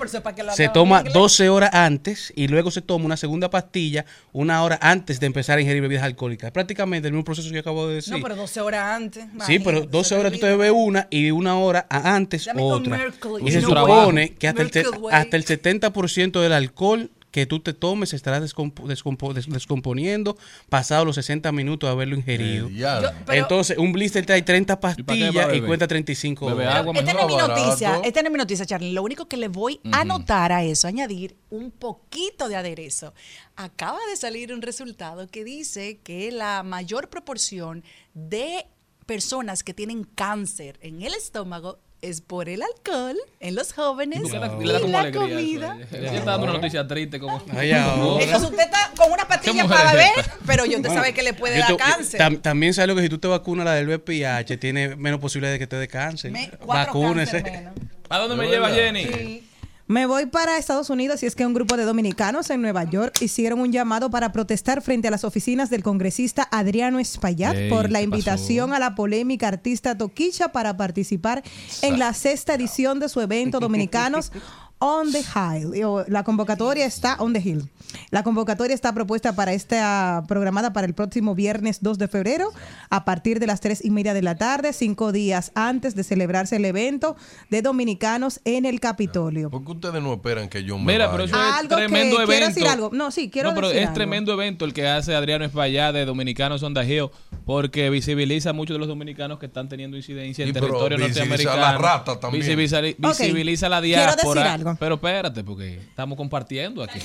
Se 0.52 0.68
toma 0.68 0.98
inglés. 0.98 1.14
12 1.14 1.48
horas 1.48 1.70
antes 1.72 2.32
y 2.36 2.48
luego 2.48 2.70
se 2.70 2.82
toma 2.82 3.06
una 3.06 3.16
segunda 3.16 3.48
pastilla 3.48 4.04
una 4.32 4.62
hora 4.62 4.78
antes 4.82 5.18
de 5.18 5.26
empezar 5.26 5.56
a 5.56 5.62
ingerir 5.62 5.80
bebidas 5.80 6.04
alcohólicas. 6.04 6.50
Prácticamente 6.50 7.08
el 7.08 7.14
mismo 7.14 7.24
proceso 7.24 7.48
que 7.48 7.54
yo 7.54 7.60
acabo 7.60 7.88
de 7.88 7.96
decir. 7.96 8.12
No, 8.12 8.22
pero 8.22 8.36
12 8.36 8.60
horas 8.60 8.84
antes. 8.84 9.24
Sí, 9.46 9.58
pero 9.58 9.86
12 9.86 10.14
horas 10.16 10.32
tú 10.32 10.38
te 10.38 10.46
bebes 10.46 10.72
una 10.74 11.08
y 11.10 11.30
una 11.30 11.58
hora 11.58 11.86
antes 11.88 12.46
otra. 12.54 13.00
Y 13.40 13.50
se 13.50 13.62
supone 13.62 14.34
que 14.34 14.48
hasta 14.48 14.62
el, 14.62 14.70
hasta 15.10 15.36
el 15.36 15.44
70% 15.46 16.40
del 16.40 16.52
alcohol 16.52 17.10
que 17.30 17.44
tú 17.44 17.60
te 17.60 17.74
tomes 17.74 18.08
se 18.08 18.16
estará 18.16 18.40
descompo- 18.40 18.86
descompo- 18.86 19.34
des- 19.34 19.46
descomponiendo 19.48 20.36
pasado 20.70 21.04
los 21.04 21.14
60 21.16 21.52
minutos 21.52 21.86
de 21.88 21.92
haberlo 21.92 22.16
ingerido. 22.16 22.68
Eh, 22.68 22.74
ya. 22.74 23.02
Yo- 23.02 23.08
pero- 23.26 23.42
Entonces, 23.42 23.76
un 23.76 23.92
blister 23.92 24.24
trae 24.24 24.40
30 24.42 24.80
para 24.80 24.94
qué 24.96 25.02
va 25.02 25.04
a 25.04 25.06
pastillas 25.06 25.44
y 25.48 25.50
beber? 25.52 25.66
cuenta 25.66 25.86
35 25.86 26.46
Bebe 26.46 26.64
dólares. 26.64 26.80
agua 26.80 26.94
Esta 26.98 27.12
no 27.12 27.20
es 27.20 27.26
mi 27.26 27.36
noticia, 27.36 28.00
esta 28.02 28.20
es 28.20 28.30
mi 28.30 28.38
noticia, 28.38 28.64
Charlie. 28.66 28.92
Lo 28.92 29.02
único 29.02 29.28
que 29.28 29.36
le 29.36 29.48
voy 29.48 29.78
a 29.92 30.00
anotar 30.00 30.52
a 30.52 30.64
eso, 30.64 30.88
añadir 30.88 31.36
un 31.50 31.70
poquito 31.70 32.48
de 32.48 32.56
aderezo. 32.56 33.12
Acaba 33.56 33.98
de 34.10 34.16
salir 34.16 34.52
un 34.54 34.62
resultado 34.62 35.26
que 35.28 35.44
dice 35.44 35.98
que 36.02 36.32
la 36.32 36.62
mayor 36.62 37.10
proporción 37.10 37.84
de 38.14 38.66
personas 39.06 39.62
que 39.62 39.74
tienen 39.74 40.04
cáncer 40.04 40.78
en 40.82 41.02
el 41.02 41.14
estómago 41.14 41.78
es 42.00 42.20
por 42.20 42.48
el 42.48 42.62
alcohol 42.62 43.16
en 43.40 43.54
los 43.56 43.72
jóvenes 43.72 44.20
¿Por 44.22 44.30
qué 44.30 44.38
da- 44.38 44.56
y 44.60 44.64
la 44.66 44.76
alegría 44.78 45.08
eso, 45.08 45.18
comida. 45.20 45.78
Ella 45.92 46.12
está 46.18 46.30
dando 46.32 46.44
una 46.44 46.52
noticia 46.54 46.86
triste 46.86 47.18
como... 47.18 47.42
Ay. 47.56 47.70
Entonces 47.72 48.42
usted 48.42 48.60
está 48.64 48.92
con 48.96 49.10
una 49.12 49.26
pastilla 49.26 49.62
¿Qué 49.62 49.68
para 49.68 49.92
beber, 49.92 50.12
pero 50.46 50.64
yo 50.64 50.76
usted 50.76 50.90
sabe 50.90 51.12
que 51.12 51.22
le 51.22 51.34
puede 51.34 51.56
Yo 51.56 51.60
dar 51.62 51.70
te- 51.70 51.76
cáncer. 51.76 52.20
tam- 52.20 52.40
también 52.40 52.72
sabe 52.74 52.86
lo 52.88 52.94
que 52.96 53.02
si 53.02 53.08
tú 53.08 53.18
te 53.18 53.26
vacunas 53.28 53.64
la 53.64 53.74
del 53.74 53.88
VPH, 53.88 54.58
tiene 54.60 54.94
menos 54.96 55.18
posibilidad 55.20 55.52
de 55.52 55.58
que 55.58 55.66
te 55.66 55.76
dé 55.76 55.88
cáncer. 55.88 56.30
Me- 56.30 56.50
Vacúnese. 56.66 57.42
cáncer 57.42 57.52
menos. 57.58 57.74
¿A 58.10 58.18
dónde 58.18 58.36
me 58.36 58.48
lleva. 58.48 58.70
Jenny? 58.70 59.47
Me 59.88 60.04
voy 60.04 60.26
para 60.26 60.58
Estados 60.58 60.90
Unidos 60.90 61.22
y 61.22 61.26
es 61.26 61.34
que 61.34 61.46
un 61.46 61.54
grupo 61.54 61.78
de 61.78 61.84
dominicanos 61.84 62.50
en 62.50 62.60
Nueva 62.60 62.84
York 62.84 63.22
hicieron 63.22 63.58
un 63.58 63.72
llamado 63.72 64.10
para 64.10 64.32
protestar 64.32 64.82
frente 64.82 65.08
a 65.08 65.10
las 65.10 65.24
oficinas 65.24 65.70
del 65.70 65.82
congresista 65.82 66.46
Adriano 66.50 66.98
Espaillat 66.98 67.56
Ey, 67.56 67.70
por 67.70 67.90
la 67.90 68.00
¿qué 68.00 68.04
invitación 68.04 68.74
a 68.74 68.78
la 68.78 68.94
polémica 68.94 69.48
artista 69.48 69.96
Toquicha 69.96 70.52
para 70.52 70.76
participar 70.76 71.42
en 71.80 71.98
la 71.98 72.12
sexta 72.12 72.52
edición 72.52 73.00
de 73.00 73.08
su 73.08 73.22
evento 73.22 73.60
Dominicanos 73.68 74.30
on 74.80 75.10
the 75.12 75.20
Hill. 75.20 75.84
O 75.84 76.04
La 76.08 76.22
convocatoria 76.24 76.86
está 76.86 77.16
on 77.18 77.32
the 77.32 77.40
hill. 77.40 77.68
La 78.10 78.22
convocatoria 78.22 78.74
está 78.74 78.92
propuesta 78.92 79.34
para 79.34 79.52
esta 79.54 80.22
programada 80.28 80.72
para 80.72 80.86
el 80.86 80.94
próximo 80.94 81.34
viernes 81.34 81.78
2 81.82 81.96
de 81.98 82.06
febrero 82.08 82.50
a 82.90 83.04
partir 83.04 83.40
de 83.40 83.46
las 83.46 83.60
3 83.60 83.84
y 83.84 83.90
media 83.90 84.12
de 84.14 84.20
la 84.22 84.36
tarde, 84.36 84.72
cinco 84.74 85.10
días 85.10 85.52
antes 85.54 85.94
de 85.94 86.04
celebrarse 86.04 86.56
el 86.56 86.64
evento 86.66 87.16
de 87.50 87.62
dominicanos 87.62 88.40
en 88.44 88.66
el 88.66 88.78
Capitolio. 88.80 89.48
¿Por 89.50 89.64
qué 89.64 89.72
ustedes 89.72 90.02
no 90.02 90.12
esperan 90.12 90.48
que 90.50 90.64
yo 90.64 90.76
me 90.78 90.92
Mira, 90.92 91.06
vaya? 91.06 91.12
pero 91.12 91.24
eso 91.24 91.34
es 91.36 91.54
Algo 91.54 91.68
que- 91.70 91.74
tremendo 91.76 92.16
quiero 92.16 92.32
evento. 92.32 92.48
decir 92.48 92.68
algo. 92.68 92.90
No, 92.92 93.10
sí, 93.10 93.30
quiero 93.30 93.50
No, 93.50 93.54
pero 93.54 93.68
decir 93.68 93.82
es 93.82 93.88
algo. 93.88 93.94
tremendo 93.94 94.32
evento 94.34 94.64
el 94.66 94.74
que 94.74 94.86
hace 94.86 95.14
Adriano 95.14 95.44
Espaillá 95.46 95.90
de 95.92 96.04
Dominicanos 96.04 96.62
on 96.62 96.74
the 96.74 96.84
Hill, 96.84 97.08
porque 97.46 97.88
visibiliza 97.90 98.50
a 98.50 98.52
muchos 98.52 98.74
de 98.74 98.78
los 98.80 98.88
dominicanos 98.88 99.38
que 99.38 99.46
están 99.46 99.68
teniendo 99.68 99.96
incidencia 99.96 100.42
en 100.42 100.50
Y, 100.50 100.52
territorio 100.52 100.98
visibiliza 100.98 101.24
norteamericano. 101.24 101.64
a 101.66 101.72
la 101.72 101.78
rata 101.78 102.20
también. 102.20 102.42
Visibiliza, 102.44 102.80
visibiliza 102.82 103.68
la 103.70 103.80
quiero 103.80 104.02
decir 104.02 104.14
diáspora. 104.16 104.42
Algo. 104.70 104.80
Pero 104.80 104.94
espérate, 104.96 105.44
porque 105.44 105.76
estamos 105.76 106.16
compartiendo 106.16 106.82
aquí. 106.82 106.98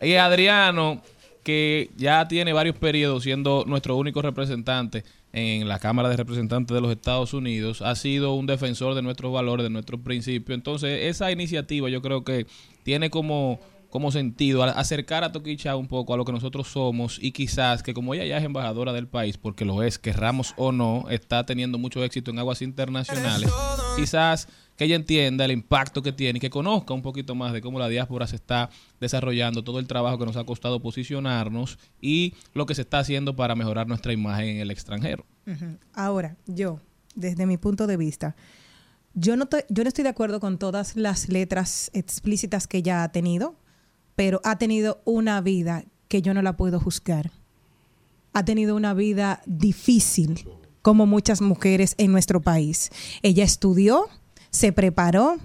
Y 0.00 0.14
Adriano, 0.14 1.02
que 1.42 1.90
ya 1.96 2.26
tiene 2.28 2.52
varios 2.52 2.76
periodos 2.76 3.22
siendo 3.22 3.64
nuestro 3.66 3.96
único 3.96 4.22
representante 4.22 5.04
en 5.32 5.68
la 5.68 5.78
Cámara 5.78 6.08
de 6.08 6.16
Representantes 6.16 6.74
de 6.74 6.80
los 6.80 6.90
Estados 6.90 7.34
Unidos, 7.34 7.82
ha 7.82 7.94
sido 7.94 8.34
un 8.34 8.46
defensor 8.46 8.94
de 8.94 9.02
nuestros 9.02 9.32
valores, 9.32 9.64
de 9.64 9.70
nuestros 9.70 10.00
principios. 10.00 10.56
Entonces, 10.56 11.04
esa 11.04 11.30
iniciativa 11.30 11.88
yo 11.88 12.02
creo 12.02 12.24
que 12.24 12.46
tiene 12.82 13.10
como, 13.10 13.60
como 13.90 14.10
sentido 14.10 14.62
acercar 14.64 15.22
a 15.22 15.32
Toquicha 15.32 15.76
un 15.76 15.86
poco 15.86 16.14
a 16.14 16.16
lo 16.16 16.24
que 16.24 16.32
nosotros 16.32 16.68
somos 16.68 17.18
y 17.22 17.32
quizás 17.32 17.82
que 17.82 17.94
como 17.94 18.14
ella 18.14 18.24
ya 18.24 18.38
es 18.38 18.44
embajadora 18.44 18.92
del 18.92 19.06
país, 19.06 19.36
porque 19.36 19.64
lo 19.64 19.82
es, 19.82 19.98
querramos 19.98 20.54
o 20.56 20.72
no, 20.72 21.06
está 21.10 21.46
teniendo 21.46 21.78
mucho 21.78 22.02
éxito 22.02 22.32
en 22.32 22.38
aguas 22.38 22.60
internacionales, 22.60 23.50
quizás 23.96 24.48
que 24.80 24.86
ella 24.86 24.96
entienda 24.96 25.44
el 25.44 25.50
impacto 25.50 26.00
que 26.00 26.10
tiene 26.10 26.38
y 26.38 26.40
que 26.40 26.48
conozca 26.48 26.94
un 26.94 27.02
poquito 27.02 27.34
más 27.34 27.52
de 27.52 27.60
cómo 27.60 27.78
la 27.78 27.86
diáspora 27.86 28.26
se 28.26 28.36
está 28.36 28.70
desarrollando, 28.98 29.62
todo 29.62 29.78
el 29.78 29.86
trabajo 29.86 30.16
que 30.16 30.24
nos 30.24 30.38
ha 30.38 30.44
costado 30.44 30.80
posicionarnos 30.80 31.78
y 32.00 32.32
lo 32.54 32.64
que 32.64 32.74
se 32.74 32.80
está 32.80 33.00
haciendo 33.00 33.36
para 33.36 33.54
mejorar 33.54 33.86
nuestra 33.86 34.14
imagen 34.14 34.48
en 34.48 34.56
el 34.56 34.70
extranjero. 34.70 35.26
Ahora, 35.92 36.38
yo, 36.46 36.80
desde 37.14 37.44
mi 37.44 37.58
punto 37.58 37.86
de 37.86 37.98
vista, 37.98 38.36
yo 39.12 39.36
no, 39.36 39.50
yo 39.68 39.84
no 39.84 39.88
estoy 39.88 40.02
de 40.02 40.08
acuerdo 40.08 40.40
con 40.40 40.56
todas 40.56 40.96
las 40.96 41.28
letras 41.28 41.90
explícitas 41.92 42.66
que 42.66 42.78
ella 42.78 43.02
ha 43.02 43.12
tenido, 43.12 43.56
pero 44.16 44.40
ha 44.44 44.56
tenido 44.56 45.02
una 45.04 45.42
vida 45.42 45.84
que 46.08 46.22
yo 46.22 46.32
no 46.32 46.40
la 46.40 46.56
puedo 46.56 46.80
juzgar. 46.80 47.32
Ha 48.32 48.46
tenido 48.46 48.74
una 48.76 48.94
vida 48.94 49.42
difícil, 49.44 50.48
como 50.80 51.04
muchas 51.04 51.42
mujeres 51.42 51.94
en 51.98 52.12
nuestro 52.12 52.40
país. 52.40 52.88
Ella 53.20 53.44
estudió, 53.44 54.08
se 54.50 54.72
preparó 54.72 55.36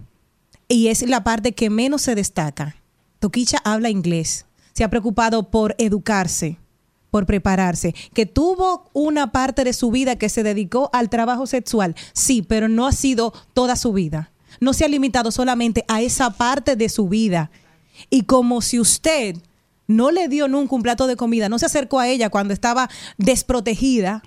y 0.68 0.88
es 0.88 1.08
la 1.08 1.24
parte 1.24 1.54
que 1.54 1.70
menos 1.70 2.02
se 2.02 2.16
destaca. 2.16 2.76
Toquicha 3.20 3.60
habla 3.64 3.90
inglés, 3.90 4.46
se 4.74 4.84
ha 4.84 4.90
preocupado 4.90 5.50
por 5.50 5.76
educarse, 5.78 6.58
por 7.12 7.26
prepararse, 7.26 7.96
que 8.14 8.26
tuvo 8.26 8.90
una 8.94 9.32
parte 9.32 9.64
de 9.64 9.74
su 9.74 9.90
vida 9.92 10.18
que 10.18 10.30
se 10.30 10.44
dedicó 10.44 10.90
al 10.92 11.10
trabajo 11.10 11.48
sexual, 11.48 11.96
sí, 12.14 12.42
pero 12.42 12.68
no 12.68 12.86
ha 12.88 12.92
sido 12.92 13.34
toda 13.54 13.76
su 13.76 13.94
vida. 13.94 14.32
No 14.60 14.74
se 14.74 14.86
ha 14.86 14.88
limitado 14.88 15.32
solamente 15.32 15.86
a 15.88 16.02
esa 16.02 16.32
parte 16.32 16.76
de 16.76 16.90
su 16.90 17.08
vida. 17.08 17.52
Y 18.10 18.24
como 18.24 18.62
si 18.62 18.80
usted 18.80 19.38
no 19.88 20.12
le 20.12 20.28
dio 20.28 20.48
nunca 20.48 20.76
un 20.76 20.82
plato 20.82 21.08
de 21.08 21.16
comida, 21.16 21.50
no 21.50 21.60
se 21.60 21.68
acercó 21.68 22.00
a 22.00 22.08
ella 22.08 22.30
cuando 22.30 22.54
estaba 22.54 22.90
desprotegida, 23.18 24.24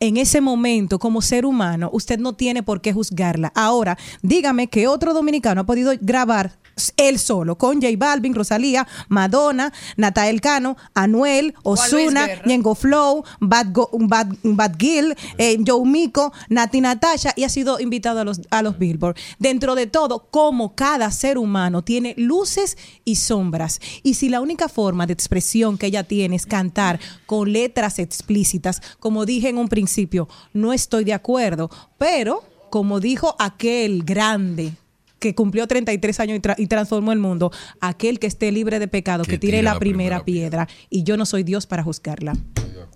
en 0.00 0.16
ese 0.16 0.40
momento 0.40 0.98
como 0.98 1.20
ser 1.20 1.44
humano, 1.44 1.90
usted 1.92 2.18
no 2.18 2.32
tiene 2.32 2.62
por 2.62 2.80
qué 2.80 2.92
juzgarla. 2.92 3.52
Ahora, 3.54 3.98
dígame 4.22 4.68
que 4.68 4.88
otro 4.88 5.12
dominicano 5.12 5.60
ha 5.60 5.66
podido 5.66 5.92
grabar 6.00 6.58
él 6.96 7.18
solo 7.18 7.56
con 7.58 7.80
J 7.82 7.88
Balvin, 7.96 8.34
Rosalía, 8.34 8.86
Madonna, 9.08 9.72
Natael 9.96 10.40
Cano, 10.40 10.76
Anuel, 10.94 11.54
Osuna. 11.62 12.26
Ñengo 12.46 12.74
Flow, 12.74 13.24
Bad, 13.40 13.66
Go- 13.72 13.90
Bad, 13.92 14.28
Bad 14.42 14.76
Gil, 14.78 15.14
eh, 15.38 15.58
Joe 15.66 15.86
Mico, 15.86 16.32
Nati 16.48 16.80
Natasha 16.80 17.32
y 17.36 17.44
ha 17.44 17.48
sido 17.48 17.80
invitado 17.80 18.20
a 18.20 18.24
los, 18.24 18.40
a 18.50 18.62
los 18.62 18.78
Billboard. 18.78 19.16
Dentro 19.38 19.74
de 19.74 19.86
todo, 19.86 20.28
como 20.30 20.74
cada 20.74 21.10
ser 21.10 21.38
humano 21.38 21.82
tiene 21.82 22.14
luces 22.16 22.76
y 23.04 23.16
sombras. 23.16 23.80
Y 24.02 24.14
si 24.14 24.28
la 24.28 24.40
única 24.40 24.68
forma 24.68 25.06
de 25.06 25.12
expresión 25.12 25.76
que 25.78 25.86
ella 25.86 26.04
tiene 26.04 26.36
es 26.36 26.46
cantar 26.46 26.98
con 27.26 27.52
letras 27.52 27.98
explícitas, 27.98 28.80
como 28.98 29.26
dije 29.26 29.48
en 29.48 29.58
un 29.58 29.68
principio, 29.68 30.28
no 30.52 30.72
estoy 30.72 31.04
de 31.04 31.14
acuerdo. 31.14 31.70
Pero, 31.98 32.42
como 32.70 33.00
dijo 33.00 33.36
aquel 33.38 34.02
grande 34.04 34.72
que 35.20 35.34
cumplió 35.36 35.68
33 35.68 36.18
años 36.20 36.38
y, 36.38 36.40
tra- 36.40 36.54
y 36.58 36.66
transformó 36.66 37.12
el 37.12 37.18
mundo, 37.20 37.52
aquel 37.80 38.18
que 38.18 38.26
esté 38.26 38.50
libre 38.50 38.78
de 38.80 38.88
pecado, 38.88 39.22
que, 39.24 39.38
tire 39.38 39.62
la, 39.62 39.78
primera, 39.78 40.24
piedra. 40.24 40.66
Y 40.88 41.04
yo 41.04 41.16
no 41.16 41.26
soy 41.26 41.44
Dios 41.44 41.66
para 41.66 41.84
juzgarla. 41.84 42.32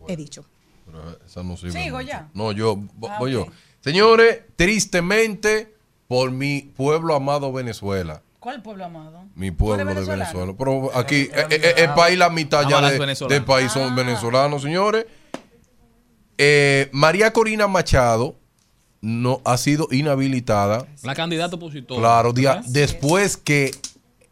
He 0.09 0.17
dicho. 0.17 0.45
Pero 0.87 1.19
esa 1.25 1.43
no 1.43 1.57
sirve 1.57 1.81
Sigo 1.83 1.99
mucho. 1.99 2.09
ya. 2.09 2.29
No, 2.35 2.51
yo 2.53 2.83
Ah, 3.09 3.17
voy 3.21 3.33
yo. 3.33 3.47
Señores, 3.81 4.41
tristemente, 4.57 5.75
por 6.09 6.31
mi 6.31 6.63
pueblo 6.77 7.15
amado 7.15 7.53
Venezuela. 7.53 8.23
¿Cuál 8.41 8.63
pueblo 8.63 8.85
amado? 8.85 9.25
Mi 9.35 9.51
¿Tú 9.51 9.57
pueblo 9.59 9.95
de? 9.95 10.05
Venezuela. 10.07 10.55
Pero 10.59 10.91
aquí, 10.97 11.29
eh, 11.33 11.47
eh, 11.51 11.75
el 11.79 11.95
país, 11.95 12.19
la 12.19 12.29
mitad 12.31 12.69
ya 12.69 12.81
de- 12.91 12.99
del 13.29 13.45
país 13.45 13.69
Ah. 13.71 13.75
son 13.75 13.95
venezolanos, 13.97 14.63
señores. 14.63 15.07
Eh, 16.37 16.89
María 16.93 17.33
Corina 17.33 17.69
Machado 17.69 18.37
no 19.05 19.41
ha 19.45 19.57
sido 19.59 19.87
inhabilitada. 19.91 20.87
La 21.03 21.15
candidata 21.15 21.57
opositora. 21.57 22.01
Claro, 22.01 22.33
día- 22.33 22.63
después 22.67 23.37
que 23.37 23.71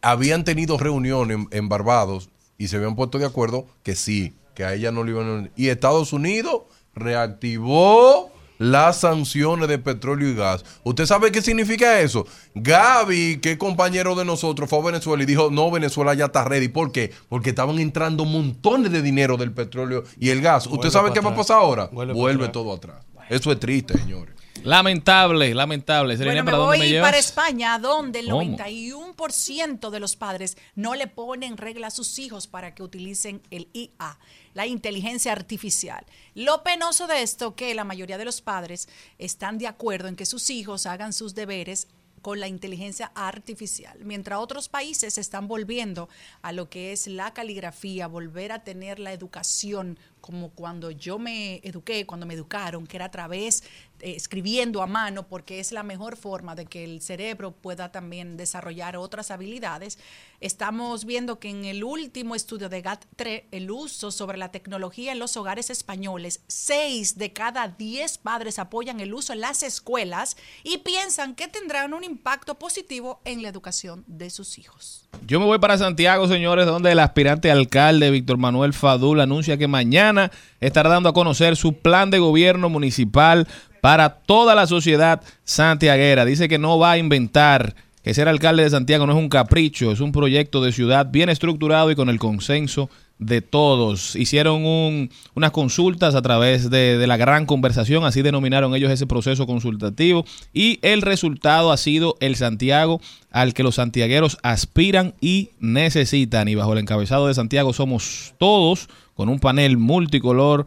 habían 0.01 0.45
tenido 0.45 0.79
reuniones 0.79 1.37
en, 1.37 1.49
en 1.51 1.69
Barbados 1.69 2.31
y 2.59 2.69
se 2.69 2.77
habían 2.77 2.97
puesto 2.97 3.19
de 3.19 3.27
acuerdo 3.27 3.67
que 3.83 3.95
sí, 3.95 4.35
que 4.55 4.65
a 4.65 4.75
ella 4.75 4.91
no 4.91 5.05
le 5.05 5.11
iban 5.13 5.45
a... 5.47 5.51
Y 5.57 5.69
Estados 5.69 6.13
Unidos 6.13 6.63
reactivó 6.95 8.31
las 8.59 8.99
sanciones 9.01 9.69
de 9.69 9.79
petróleo 9.79 10.29
y 10.29 10.35
gas. 10.35 10.65
¿Usted 10.85 11.05
sabe 11.07 11.33
qué 11.33 11.43
significa 11.43 12.01
eso? 12.01 12.27
Gaby, 12.55 13.39
que 13.43 13.53
es 13.53 13.57
compañero 13.59 14.15
de 14.15 14.25
nosotros, 14.25 14.71
fue 14.71 14.79
a 14.79 14.83
Venezuela 14.83 15.23
y 15.23 15.27
dijo, 15.27 15.51
no, 15.51 15.71
Venezuela 15.71 16.15
ya 16.15 16.27
está 16.27 16.45
ready. 16.45 16.69
¿Por 16.69 16.93
qué? 16.93 17.11
Porque 17.29 17.51
estaban 17.51 17.79
entrando 17.81 18.25
montones 18.25 18.93
de 18.93 19.03
dinero 19.03 19.37
del 19.37 19.53
petróleo 19.53 20.05
y 20.19 20.29
el 20.31 20.41
gas. 20.41 20.67
¿Usted 20.67 20.77
Vuelve 20.77 20.91
sabe 20.93 21.13
qué 21.13 21.21
va 21.21 21.31
a 21.31 21.37
pasar 21.37 21.59
ahora? 21.59 21.89
Vuelve 21.93 22.13
Vuelve, 22.13 22.49
todo 22.49 22.73
atrás. 22.73 23.05
Eso 23.29 23.51
es 23.51 23.59
triste, 23.59 23.99
señores. 23.99 24.35
Lamentable, 24.65 25.55
lamentable. 25.55 26.17
Bueno, 26.17 26.33
me 26.33 26.45
¿para 26.45 26.57
dónde 26.57 26.79
voy 26.79 26.93
me 26.93 27.01
para 27.01 27.19
España, 27.19 27.79
donde 27.79 28.21
el 28.21 28.31
¿Cómo? 28.31 28.57
91% 28.57 29.91
de 29.91 30.01
los 30.01 30.17
padres 30.17 30.57
no 30.75 30.95
le 30.95 31.07
ponen 31.09 31.57
regla 31.57 31.89
a 31.89 31.91
sus 31.91 32.19
hijos 32.19 32.47
para 32.47 32.75
que 32.75 32.83
utilicen 32.83 33.43
el 33.51 33.69
IA, 33.73 34.19
la 34.55 34.67
inteligencia 34.67 35.33
artificial. 35.33 36.05
Lo 36.35 36.63
penoso 36.63 37.07
de 37.07 37.23
esto 37.23 37.57
que 37.57 37.75
la 37.75 37.85
mayoría 37.85 38.19
de 38.19 38.25
los 38.25 38.41
padres 38.41 38.89
están 39.19 39.59
de 39.59 39.67
acuerdo 39.67 40.09
en 40.09 40.17
que 40.17 40.27
sus 40.27 40.49
hijos 40.51 40.87
hagan 40.87 41.13
sus 41.13 41.35
deberes 41.35 41.89
con 42.23 42.39
la 42.39 42.47
inteligencia 42.47 43.11
artificial, 43.17 43.99
mientras 44.05 44.39
otros 44.39 44.69
países 44.69 45.15
se 45.15 45.21
están 45.21 45.49
volviendo 45.49 46.09
a 46.41 46.53
lo 46.53 46.71
que 46.71 46.93
es 46.93 47.09
la 47.09 47.35
caligrafía, 47.35 48.07
volver 48.07 48.53
a 48.53 48.63
tener 48.63 49.01
la 49.01 49.13
educación 49.13 49.99
como 50.21 50.51
cuando 50.51 50.93
yo 50.93 51.19
me 51.19 51.57
eduqué, 51.65 52.07
cuando 52.07 52.25
me 52.25 52.35
educaron, 52.35 52.87
que 52.87 52.97
era 52.97 53.07
a 53.07 53.11
través 53.11 53.65
escribiendo 54.03 54.83
a 54.83 54.87
mano, 54.87 55.29
porque 55.29 55.61
es 55.61 55.73
la 55.73 55.83
mejor 55.83 56.17
forma 56.17 56.55
de 56.55 56.67
que 56.67 56.85
el 56.85 57.01
cerebro 57.01 57.53
pueda 57.53 57.93
también 57.93 58.37
desarrollar 58.37 58.97
otras 58.97 59.31
habilidades. 59.31 59.99
Estamos 60.41 61.05
viendo 61.05 61.39
que 61.39 61.51
en 61.51 61.65
el 61.65 61.85
último 61.85 62.35
estudio 62.35 62.69
de 62.69 62.83
GAT3, 62.83 63.45
el 63.53 63.71
uso 63.71 64.11
sobre 64.11 64.39
la 64.39 64.51
tecnología 64.51 65.13
en 65.13 65.21
los 65.21 65.37
hogares 65.37 65.71
españoles, 65.71 66.43
seis 66.49 67.17
de 67.17 67.33
cada 67.33 67.69
diez 67.69 68.19
padres 68.19 68.59
apoyan 68.59 69.01
el 69.01 69.15
uso 69.15 69.33
en 69.33 69.41
las 69.41 69.63
escuelas 69.63 70.37
y 70.65 70.79
piensan 70.79 71.35
que 71.35 71.49
tendrán 71.49 71.95
un 71.95 72.05
impacto 72.05 72.59
positivo 72.59 73.21
en 73.25 73.43
la 73.43 73.49
educación 73.49 74.05
de 74.09 74.31
sus 74.31 74.59
hijos. 74.59 75.09
Yo 75.27 75.39
me 75.39 75.47
voy 75.47 75.59
para 75.59 75.79
Santiago, 75.79 76.27
señores, 76.27 76.67
donde 76.67 76.91
el 76.91 76.99
aspirante 76.99 77.51
alcalde 77.51 78.11
Víctor 78.11 78.39
Manuel 78.39 78.73
Fadul 78.73 79.21
anuncia 79.21 79.57
que 79.57 79.69
mañana 79.69 80.33
estará 80.61 80.91
dando 80.91 81.09
a 81.09 81.13
conocer 81.13 81.57
su 81.57 81.75
plan 81.75 82.11
de 82.11 82.19
gobierno 82.19 82.69
municipal 82.69 83.47
para 83.83 84.11
toda 84.11 84.55
la 84.55 84.69
sociedad 84.69 85.21
santiaguera. 85.43 86.25
Dice 86.25 86.49
que 86.49 86.57
no 86.57 86.79
va 86.79 86.93
a 86.93 86.99
inventar, 86.99 87.75
que 88.05 88.15
ser 88.15 88.29
alcalde 88.29 88.63
de 88.63 88.71
Santiago 88.71 89.07
no 89.07 89.13
es 89.13 89.19
un 89.19 89.29
capricho, 89.29 89.91
es 89.91 89.99
un 89.99 90.13
proyecto 90.13 90.63
de 90.63 90.71
ciudad 90.71 91.09
bien 91.11 91.29
estructurado 91.29 91.91
y 91.91 91.97
con 91.97 92.09
el 92.09 92.21
consenso 92.21 92.89
de 93.19 93.41
todos. 93.41 94.15
Hicieron 94.15 94.65
un- 94.65 95.11
unas 95.35 95.51
consultas 95.51 96.15
a 96.15 96.23
través 96.23 96.71
de 96.71 97.05
la 97.09 97.17
gran 97.17 97.45
conversación, 97.45 98.05
así 98.05 98.23
denominaron 98.23 98.73
ellos 98.77 98.93
ese 98.93 99.09
proceso 99.09 99.49
consultativo, 99.49 100.25
y 100.53 100.79
el 100.83 101.03
resultado 101.03 101.73
ha 101.73 101.77
sido 101.77 102.17
el 102.21 102.37
Santiago 102.37 103.01
al 103.33 103.53
que 103.53 103.65
los 103.65 103.75
santiagueros 103.75 104.39
aspiran 104.45 105.15
y 105.21 105.51
necesitan. 105.59 106.47
Y 106.47 106.55
bajo 106.55 106.73
el 106.73 106.79
encabezado 106.79 107.27
de 107.27 107.35
Santiago 107.35 107.73
somos 107.73 108.35
todos, 108.39 108.89
con 109.15 109.29
un 109.29 109.41
panel 109.41 109.77
multicolor 109.77 110.67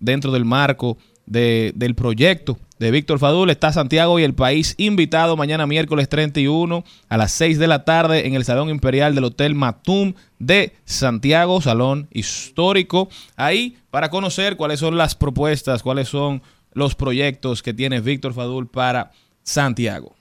dentro 0.00 0.32
del 0.32 0.44
marco 0.44 0.98
de- 1.26 1.72
del 1.74 1.94
proyecto 1.94 2.58
de 2.78 2.90
Víctor 2.90 3.18
Fadul. 3.18 3.50
Está 3.50 3.72
Santiago 3.72 4.18
y 4.18 4.22
el 4.22 4.34
país 4.34 4.74
invitado 4.78 5.36
mañana 5.36 5.66
miércoles 5.66 6.08
31 6.08 6.84
a 7.08 7.16
las 7.16 7.32
6 7.32 7.58
de 7.58 7.66
la 7.66 7.84
tarde 7.84 8.26
en 8.26 8.34
el 8.34 8.44
Salón 8.44 8.68
Imperial 8.70 9.14
del 9.14 9.24
Hotel 9.24 9.54
Matum 9.54 10.14
de 10.38 10.74
Santiago, 10.84 11.60
Salón 11.60 12.08
Histórico. 12.12 13.08
Ahí 13.36 13.76
para 13.90 14.10
conocer 14.10 14.56
cuáles 14.56 14.80
son 14.80 14.96
las 14.96 15.14
propuestas, 15.14 15.82
cuáles 15.82 16.08
son 16.08 16.42
los 16.74 16.94
proyectos 16.94 17.62
que 17.62 17.72
tiene 17.74 18.00
Víctor 18.00 18.34
Fadul 18.34 18.68
para 18.68 19.12
Santiago. 19.42 20.14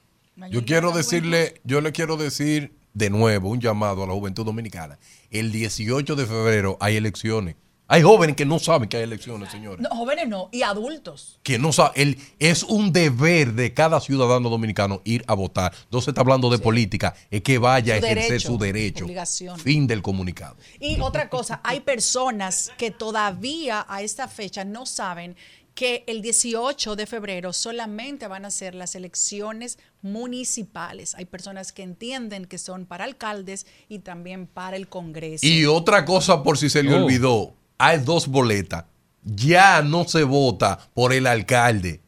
Yo 0.51 0.63
quiero 0.65 0.91
decirle, 0.91 1.61
yo 1.63 1.81
le 1.81 1.91
quiero 1.91 2.17
decir 2.17 2.73
de 2.93 3.09
nuevo 3.09 3.49
un 3.49 3.59
llamado 3.59 4.03
a 4.03 4.07
la 4.07 4.13
juventud 4.13 4.45
dominicana. 4.45 4.97
El 5.31 5.51
18 5.51 6.15
de 6.15 6.25
febrero 6.25 6.77
hay 6.79 6.95
elecciones. 6.95 7.55
Hay 7.87 8.01
jóvenes 8.01 8.35
que 8.35 8.45
no 8.45 8.57
saben 8.57 8.89
que 8.89 8.97
hay 8.97 9.03
elecciones, 9.03 9.51
señores. 9.51 9.79
No, 9.79 9.89
jóvenes 9.95 10.27
no, 10.27 10.49
y 10.51 10.63
adultos. 10.63 11.39
Que 11.43 11.59
no 11.59 11.71
saben. 11.71 12.17
Es 12.39 12.63
un 12.63 12.91
deber 12.91 13.53
de 13.53 13.75
cada 13.75 14.01
ciudadano 14.01 14.49
dominicano 14.49 15.01
ir 15.05 15.23
a 15.27 15.35
votar. 15.35 15.71
No 15.91 16.01
se 16.01 16.09
está 16.09 16.21
hablando 16.21 16.49
de 16.49 16.57
política, 16.57 17.13
es 17.29 17.43
que 17.43 17.59
vaya 17.59 17.95
a 17.95 17.99
Su 17.99 18.05
ejercer 18.05 18.27
derecho, 18.29 18.47
su 18.47 18.57
derecho. 18.57 19.05
obligación. 19.05 19.59
Fin 19.59 19.85
del 19.85 20.01
comunicado. 20.01 20.57
Y 20.79 20.99
otra 20.99 21.29
cosa, 21.29 21.61
hay 21.63 21.81
personas 21.81 22.71
que 22.77 22.89
todavía 22.89 23.85
a 23.87 24.01
esta 24.01 24.27
fecha 24.27 24.65
no 24.65 24.87
saben 24.87 25.35
que 25.75 26.03
el 26.07 26.21
18 26.21 26.95
de 26.95 27.05
febrero 27.05 27.51
solamente 27.53 28.27
van 28.27 28.45
a 28.45 28.49
ser 28.49 28.73
las 28.75 28.95
elecciones 28.95 29.77
municipales. 30.01 31.13
Hay 31.15 31.25
personas 31.25 31.71
que 31.71 31.83
entienden 31.83 32.45
que 32.45 32.57
son 32.57 32.85
para 32.85 33.03
alcaldes 33.03 33.67
y 33.89 33.99
también 33.99 34.47
para 34.47 34.75
el 34.77 34.87
Congreso. 34.87 35.45
Y 35.45 35.65
otra 35.65 36.03
cosa, 36.05 36.41
por 36.43 36.57
si 36.57 36.69
se 36.69 36.81
le 36.81 36.93
Oh. 36.93 37.03
olvidó, 37.05 37.53
hay 37.77 37.99
dos 37.99 38.27
boletas. 38.27 38.85
Ya 39.23 39.81
no 39.81 40.07
se 40.07 40.23
vota 40.23 40.77
por 40.93 41.11
el 41.13 41.25
alcalde 41.27 42.01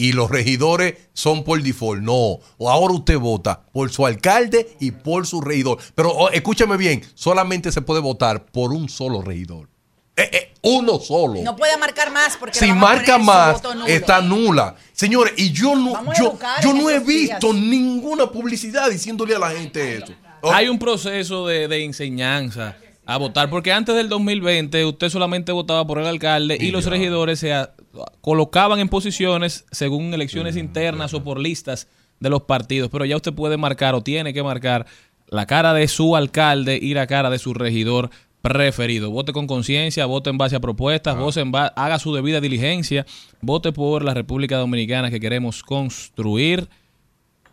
y 0.00 0.12
los 0.12 0.30
regidores 0.30 0.94
son 1.12 1.44
por 1.44 1.62
default. 1.62 2.02
No, 2.02 2.38
o 2.56 2.70
ahora 2.70 2.94
usted 2.94 3.18
vota 3.18 3.60
por 3.72 3.90
su 3.92 4.06
alcalde 4.06 4.76
y 4.80 4.92
por 4.92 5.26
su 5.26 5.40
regidor. 5.42 5.78
Pero 5.94 6.10
oh, 6.10 6.30
escúchame 6.30 6.76
bien, 6.78 7.02
solamente 7.14 7.70
se 7.70 7.82
puede 7.82 8.00
votar 8.00 8.46
por 8.46 8.72
un 8.72 8.88
solo 8.88 9.20
regidor. 9.20 9.68
Eh, 10.16 10.28
eh, 10.32 10.54
uno 10.62 10.98
solo. 10.98 11.40
no 11.42 11.54
puede 11.56 11.76
marcar 11.76 12.10
más 12.10 12.36
porque 12.36 12.58
si 12.58 12.72
marca 12.72 13.16
más, 13.18 13.62
nulo. 13.62 13.86
está 13.86 14.20
nula. 14.20 14.74
Señores, 14.92 15.34
y 15.36 15.52
yo 15.52 15.74
no, 15.76 15.92
Vamos 15.92 16.16
yo, 16.18 16.72
no 16.74 16.90
he 16.90 16.98
visto 16.98 17.52
días. 17.52 17.64
ninguna 17.64 18.26
publicidad 18.30 18.90
diciéndole 18.90 19.36
a 19.36 19.38
la 19.38 19.50
gente 19.50 19.98
eso. 19.98 20.12
Oh, 20.42 20.50
Hay 20.52 20.68
un 20.68 20.78
proceso 20.78 21.46
de, 21.46 21.68
de 21.68 21.84
enseñanza 21.84 22.76
a 23.14 23.16
votar, 23.18 23.50
porque 23.50 23.72
antes 23.72 23.94
del 23.96 24.08
2020 24.08 24.84
usted 24.84 25.08
solamente 25.08 25.52
votaba 25.52 25.86
por 25.86 25.98
el 25.98 26.06
alcalde 26.06 26.56
y, 26.60 26.66
Y 26.66 26.70
los 26.70 26.86
regidores 26.86 27.38
se 27.40 27.52
a- 27.52 27.72
colocaban 28.20 28.78
en 28.78 28.88
posiciones 28.88 29.64
según 29.72 30.12
elecciones 30.14 30.56
internas 30.56 31.12
o 31.14 31.24
por 31.24 31.38
listas 31.40 31.88
de 32.20 32.30
los 32.30 32.42
partidos, 32.42 32.88
pero 32.90 33.04
ya 33.04 33.16
usted 33.16 33.32
puede 33.32 33.56
marcar 33.56 33.94
o 33.94 34.02
tiene 34.02 34.32
que 34.32 34.42
marcar 34.42 34.86
la 35.28 35.46
cara 35.46 35.72
de 35.74 35.88
su 35.88 36.16
alcalde 36.16 36.78
y 36.80 36.94
la 36.94 37.06
cara 37.06 37.30
de 37.30 37.38
su 37.38 37.54
regidor 37.54 38.10
preferido. 38.42 39.10
Vote 39.10 39.32
con 39.32 39.46
conciencia, 39.46 40.06
vote 40.06 40.30
en 40.30 40.38
base 40.38 40.56
a 40.56 40.60
propuestas, 40.60 41.16
vote 41.16 41.40
en 41.40 41.50
ba- 41.52 41.72
haga 41.76 41.98
su 41.98 42.14
debida 42.14 42.40
diligencia, 42.40 43.06
vote 43.40 43.72
por 43.72 44.04
la 44.04 44.14
República 44.14 44.56
Dominicana 44.56 45.10
que 45.10 45.20
queremos 45.20 45.62
construir, 45.62 46.68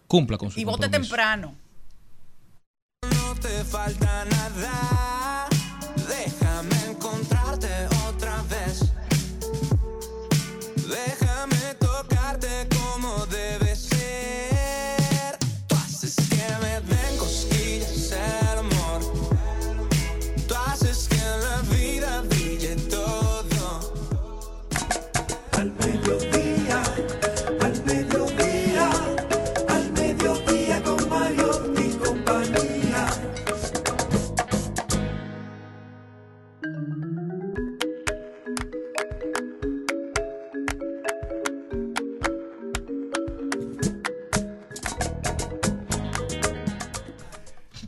cumpla 0.08 0.38
con 0.38 0.52
su 0.52 0.60
Y 0.60 0.64
vote 0.66 0.88
temprano. 0.90 1.56
No 3.04 3.36
te 3.42 3.64
falta 3.64 4.26
nada. 4.26 4.97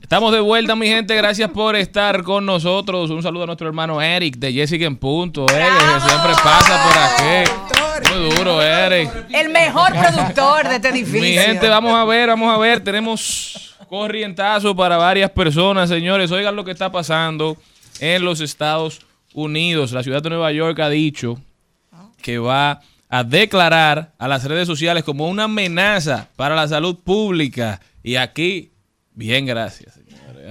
Estamos 0.10 0.34
de 0.34 0.40
vuelta, 0.40 0.76
mi 0.76 0.88
gente. 0.88 1.16
Gracias 1.16 1.52
por 1.52 1.76
estar 1.76 2.24
con 2.24 2.44
nosotros. 2.44 3.12
Un 3.12 3.22
saludo 3.22 3.44
a 3.44 3.46
nuestro 3.46 3.68
hermano 3.68 4.02
Eric 4.02 4.38
de 4.38 4.52
Jessica 4.52 4.86
en 4.86 4.98
Punto. 4.98 5.44
eh, 5.44 5.46
que 5.54 6.10
siempre 6.10 6.32
pasa 6.44 6.84
por 6.84 6.98
aquí. 6.98 8.10
Muy 8.18 8.36
duro, 8.36 8.60
Eric. 8.60 9.12
El 9.32 9.50
mejor 9.50 9.92
productor 9.92 10.68
de 10.68 10.78
este 10.78 10.90
edificio. 10.90 11.22
Mi 11.22 11.34
gente, 11.34 11.70
vamos 11.70 11.94
a 11.94 12.06
ver, 12.06 12.28
vamos 12.28 12.52
a 12.52 12.58
ver. 12.58 12.84
Tenemos 12.84 13.76
corrientazo 13.88 14.76
para 14.76 14.98
varias 14.98 15.30
personas, 15.30 15.90
señores. 15.90 16.32
Oigan 16.32 16.56
lo 16.56 16.66
que 16.66 16.72
está 16.72 16.92
pasando 16.92 17.56
en 18.00 18.26
los 18.26 18.42
Estados 18.42 19.02
Unidos. 19.36 19.92
La 19.92 20.02
ciudad 20.02 20.24
de 20.24 20.32
Nueva 20.32 20.52
York 20.52 20.80
ha 20.80 20.90
dicho 20.90 21.40
que 22.24 22.40
va 22.40 22.82
a 23.10 23.24
declarar 23.24 24.14
a 24.18 24.28
las 24.28 24.44
redes 24.46 24.66
sociales 24.66 25.04
como 25.04 25.28
una 25.28 25.44
amenaza 25.44 26.30
para 26.36 26.56
la 26.56 26.68
salud 26.68 26.98
pública. 26.98 27.80
Y 28.02 28.16
aquí, 28.16 28.72
bien, 29.14 29.46
gracias. 29.46 29.99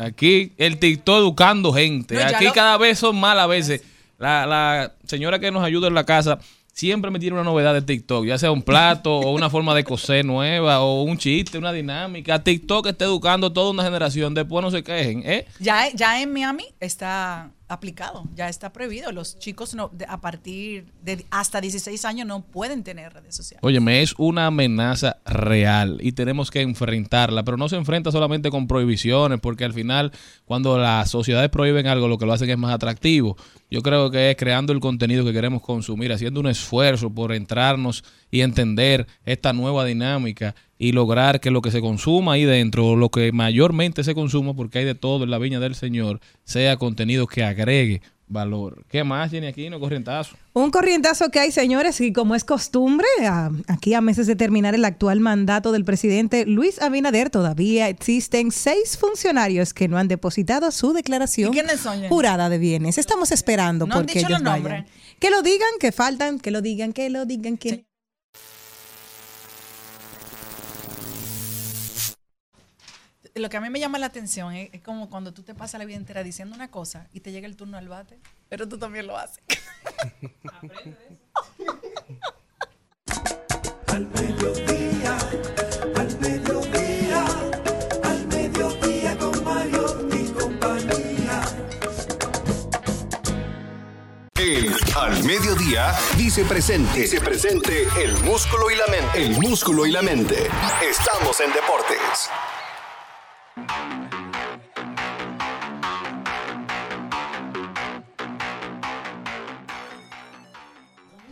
Aquí 0.01 0.53
el 0.59 0.78
TikTok 0.78 1.18
educando 1.18 1.72
gente. 1.72 2.14
No, 2.14 2.20
aquí 2.22 2.44
lo- 2.46 2.53
cada 2.53 2.76
vez 2.78 2.99
son 2.99 3.18
más 3.18 3.36
a 3.36 3.46
veces. 3.46 3.82
La, 4.18 4.46
la 4.46 4.94
señora 5.07 5.38
que 5.38 5.51
nos 5.51 5.62
ayuda 5.64 5.88
en 5.88 5.94
la 5.94 6.05
casa 6.05 6.38
siempre 6.72 7.11
me 7.11 7.18
tiene 7.18 7.34
una 7.34 7.44
novedad 7.44 7.74
de 7.74 7.82
TikTok, 7.82 8.24
ya 8.26 8.38
sea 8.38 8.51
un 8.53 8.62
plato 8.62 9.16
o 9.18 9.32
una 9.32 9.51
forma 9.51 9.74
de 9.74 9.82
coser 9.84 10.24
nueva 10.24 10.80
o 10.80 11.03
un 11.03 11.18
chiste, 11.18 11.59
una 11.59 11.72
dinámica. 11.72 12.42
TikTok 12.42 12.86
está 12.86 13.05
educando 13.05 13.53
toda 13.53 13.70
una 13.72 13.82
generación. 13.84 14.34
Después 14.34 14.62
no 14.64 14.70
se 14.70 14.82
quejen, 14.84 15.22
¿eh? 15.24 15.46
Ya, 15.59 15.88
ya 15.92 16.20
en 16.22 16.32
Miami 16.32 16.64
está 16.80 17.51
aplicado, 17.68 18.24
ya 18.34 18.48
está 18.48 18.72
prohibido. 18.72 19.12
Los 19.12 19.38
chicos 19.38 19.74
no, 19.74 19.88
de- 19.92 20.06
a 20.08 20.20
partir 20.20 20.86
de 21.02 21.24
hasta 21.30 21.60
16 21.60 22.04
años 22.04 22.26
no 22.26 22.40
pueden 22.42 22.82
tener 22.82 23.12
redes 23.12 23.36
sociales. 23.36 23.62
Óyeme, 23.62 24.02
es 24.02 24.14
una 24.18 24.46
amenaza 24.46 25.18
real 25.26 25.98
y 26.00 26.12
tenemos 26.12 26.50
que 26.50 26.62
enfrentarla, 26.62 27.44
pero 27.44 27.56
no 27.56 27.68
se 27.68 27.76
enfrenta 27.76 28.10
solamente 28.10 28.50
con 28.50 28.66
prohibiciones, 28.66 29.38
porque 29.40 29.64
al 29.64 29.72
final 29.72 30.12
cuando 30.46 30.78
las 30.78 31.10
sociedades 31.10 31.50
prohíben 31.50 31.86
algo, 31.86 32.08
lo 32.08 32.18
que 32.18 32.26
lo 32.26 32.32
hacen 32.32 32.50
es 32.50 32.58
más 32.58 32.72
atractivo. 32.72 33.36
Yo 33.70 33.82
creo 33.82 34.10
que 34.10 34.30
es 34.30 34.36
creando 34.36 34.72
el 34.72 34.80
contenido 34.80 35.24
que 35.24 35.32
queremos 35.32 35.60
consumir, 35.60 36.12
haciendo 36.12 36.40
un 36.40 36.46
esfuerzo 36.46 37.10
por 37.10 37.32
entrarnos 37.32 38.02
y 38.30 38.40
entender 38.40 39.06
esta 39.26 39.52
nueva 39.52 39.84
dinámica 39.84 40.54
y 40.78 40.92
lograr 40.92 41.40
que 41.40 41.50
lo 41.50 41.60
que 41.60 41.70
se 41.70 41.80
consuma 41.80 42.34
ahí 42.34 42.44
dentro, 42.44 42.96
lo 42.96 43.10
que 43.10 43.30
mayormente 43.32 44.04
se 44.04 44.14
consuma, 44.14 44.54
porque 44.54 44.78
hay 44.78 44.84
de 44.86 44.94
todo 44.94 45.24
en 45.24 45.30
la 45.30 45.38
viña 45.38 45.60
del 45.60 45.74
Señor, 45.74 46.20
sea 46.44 46.76
contenido 46.78 47.26
que 47.26 47.44
agregue 47.44 48.00
valor. 48.29 48.85
¿Qué 48.89 49.05
más 49.05 49.31
tiene 49.31 49.49
aquí? 49.49 49.68
No 49.70 49.81
corrientazo. 49.81 50.37
Un 50.53 50.70
corrientazo 50.70 51.31
que 51.31 51.39
hay, 51.41 51.53
señores, 51.53 52.01
y 52.01 52.12
como 52.12 52.35
es 52.35 52.45
costumbre, 52.45 53.07
a- 53.26 53.51
aquí 53.68 53.95
a 53.95 54.01
meses 54.01 54.26
de 54.26 54.37
terminar 54.37 54.74
el 54.74 54.85
actual 54.85 55.20
mandato 55.20 55.72
del 55.72 55.85
presidente 55.85 56.45
Luis 56.47 56.81
Abinader, 56.83 57.31
todavía 57.31 57.89
existen 57.89 58.51
seis 58.51 58.97
funcionarios 58.99 59.72
que 59.74 59.89
no 59.89 59.99
han 59.99 60.09
depositado 60.09 60.70
su 60.70 60.93
declaración 60.93 61.53
¿Y 61.55 62.09
jurada 62.09 62.49
de 62.49 62.59
bienes. 62.59 62.99
Estamos 62.99 63.31
esperando 63.33 63.87
No 63.87 63.95
han 63.95 64.01
porque 64.01 64.14
dicho 64.14 64.26
ellos 64.29 64.41
los 64.41 64.43
vayan. 64.53 64.62
nombres. 64.62 64.93
Que 65.18 65.31
lo 65.31 65.43
digan, 65.43 65.68
que 65.81 65.91
faltan, 65.93 66.39
que 66.39 66.51
lo 66.51 66.61
digan, 66.62 66.93
que 66.93 67.11
lo 67.11 67.24
digan, 67.26 67.57
que... 67.57 67.88
Lo 73.39 73.49
que 73.49 73.57
a 73.57 73.61
mí 73.61 73.70
me 73.70 73.78
llama 73.78 73.99
la 73.99 74.07
atención 74.07 74.53
es, 74.53 74.70
es 74.72 74.82
como 74.82 75.09
cuando 75.09 75.32
tú 75.32 75.43
te 75.45 75.55
pasas 75.55 75.78
la 75.78 75.84
vida 75.84 75.97
entera 75.97 76.24
diciendo 76.24 76.57
una 76.57 76.70
cosa 76.72 77.07
y 77.12 77.20
te 77.20 77.30
llega 77.30 77.47
el 77.47 77.55
turno 77.57 77.78
al 77.78 77.89
bate, 77.89 78.18
pero 78.49 78.68
tú 78.68 78.78
también 78.78 79.07
lo 79.07 79.16
haces. 79.16 79.45
Al 83.89 84.07
mediodía, 84.07 85.18
al 85.97 86.20
mediodía, 86.20 87.24
al 88.05 88.26
mediodía 88.28 89.18
con 89.18 89.45
Mario 89.45 90.09
y 90.12 90.30
compañía. 90.30 91.43
El 94.36 94.74
Al 94.95 95.24
Mediodía 95.24 95.95
dice 96.16 96.45
presente. 96.45 97.01
Dice 97.01 97.20
presente 97.20 97.89
el 98.01 98.12
músculo 98.18 98.70
y 98.70 98.76
la 98.76 98.86
mente. 98.86 99.22
El 99.22 99.30
músculo 99.41 99.86
y 99.86 99.91
la 99.91 100.03
mente. 100.03 100.49
Estamos 100.82 101.41
en 101.41 101.53
deportes. 101.53 102.30
Bye. 103.68 104.08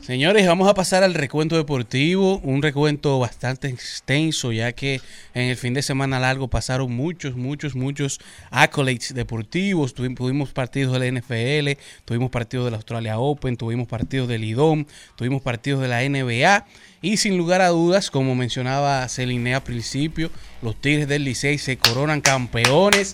Señores, 0.06 0.46
vamos 0.46 0.68
a 0.68 0.74
pasar 0.74 1.02
al 1.02 1.14
recuento 1.14 1.56
deportivo, 1.56 2.38
un 2.44 2.62
recuento 2.62 3.18
bastante 3.18 3.66
extenso, 3.66 4.52
ya 4.52 4.70
que 4.70 5.00
en 5.34 5.48
el 5.48 5.56
fin 5.56 5.74
de 5.74 5.82
semana 5.82 6.20
largo 6.20 6.46
pasaron 6.46 6.92
muchos, 6.94 7.34
muchos, 7.34 7.74
muchos 7.74 8.20
accolades 8.52 9.14
deportivos. 9.14 9.96
Tuvi- 9.96 10.14
Tuvimos 10.16 10.52
partidos 10.52 10.92
de 10.92 10.98
la 11.00 11.06
NFL, 11.20 11.80
tuvimos 12.04 12.30
partidos 12.30 12.66
de 12.66 12.70
la 12.70 12.76
Australia 12.76 13.18
Open, 13.18 13.56
tuvimos 13.56 13.88
partidos 13.88 14.28
del 14.28 14.44
IDOM, 14.44 14.84
tuvimos 15.16 15.42
partidos 15.42 15.82
de 15.82 15.88
la 15.88 16.02
NBA. 16.08 16.66
Y 17.02 17.16
sin 17.16 17.36
lugar 17.36 17.60
a 17.60 17.70
dudas, 17.70 18.08
como 18.12 18.36
mencionaba 18.36 19.08
Celine 19.08 19.56
al 19.56 19.64
principio, 19.64 20.30
los 20.62 20.80
Tigres 20.80 21.08
del 21.08 21.24
Licey 21.24 21.58
se 21.58 21.78
coronan 21.78 22.20
campeones. 22.20 23.12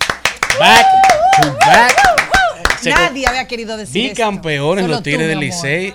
Back 0.60 0.84
to 1.40 1.52
back. 1.66 1.96
Nadie 2.84 3.26
había 3.26 3.46
querido 3.46 3.78
decir. 3.78 4.10
Bicampeones 4.10 4.86
los 4.88 5.02
Tigres 5.02 5.22
tú, 5.22 5.28
del. 5.28 5.38
Licey. 5.40 5.94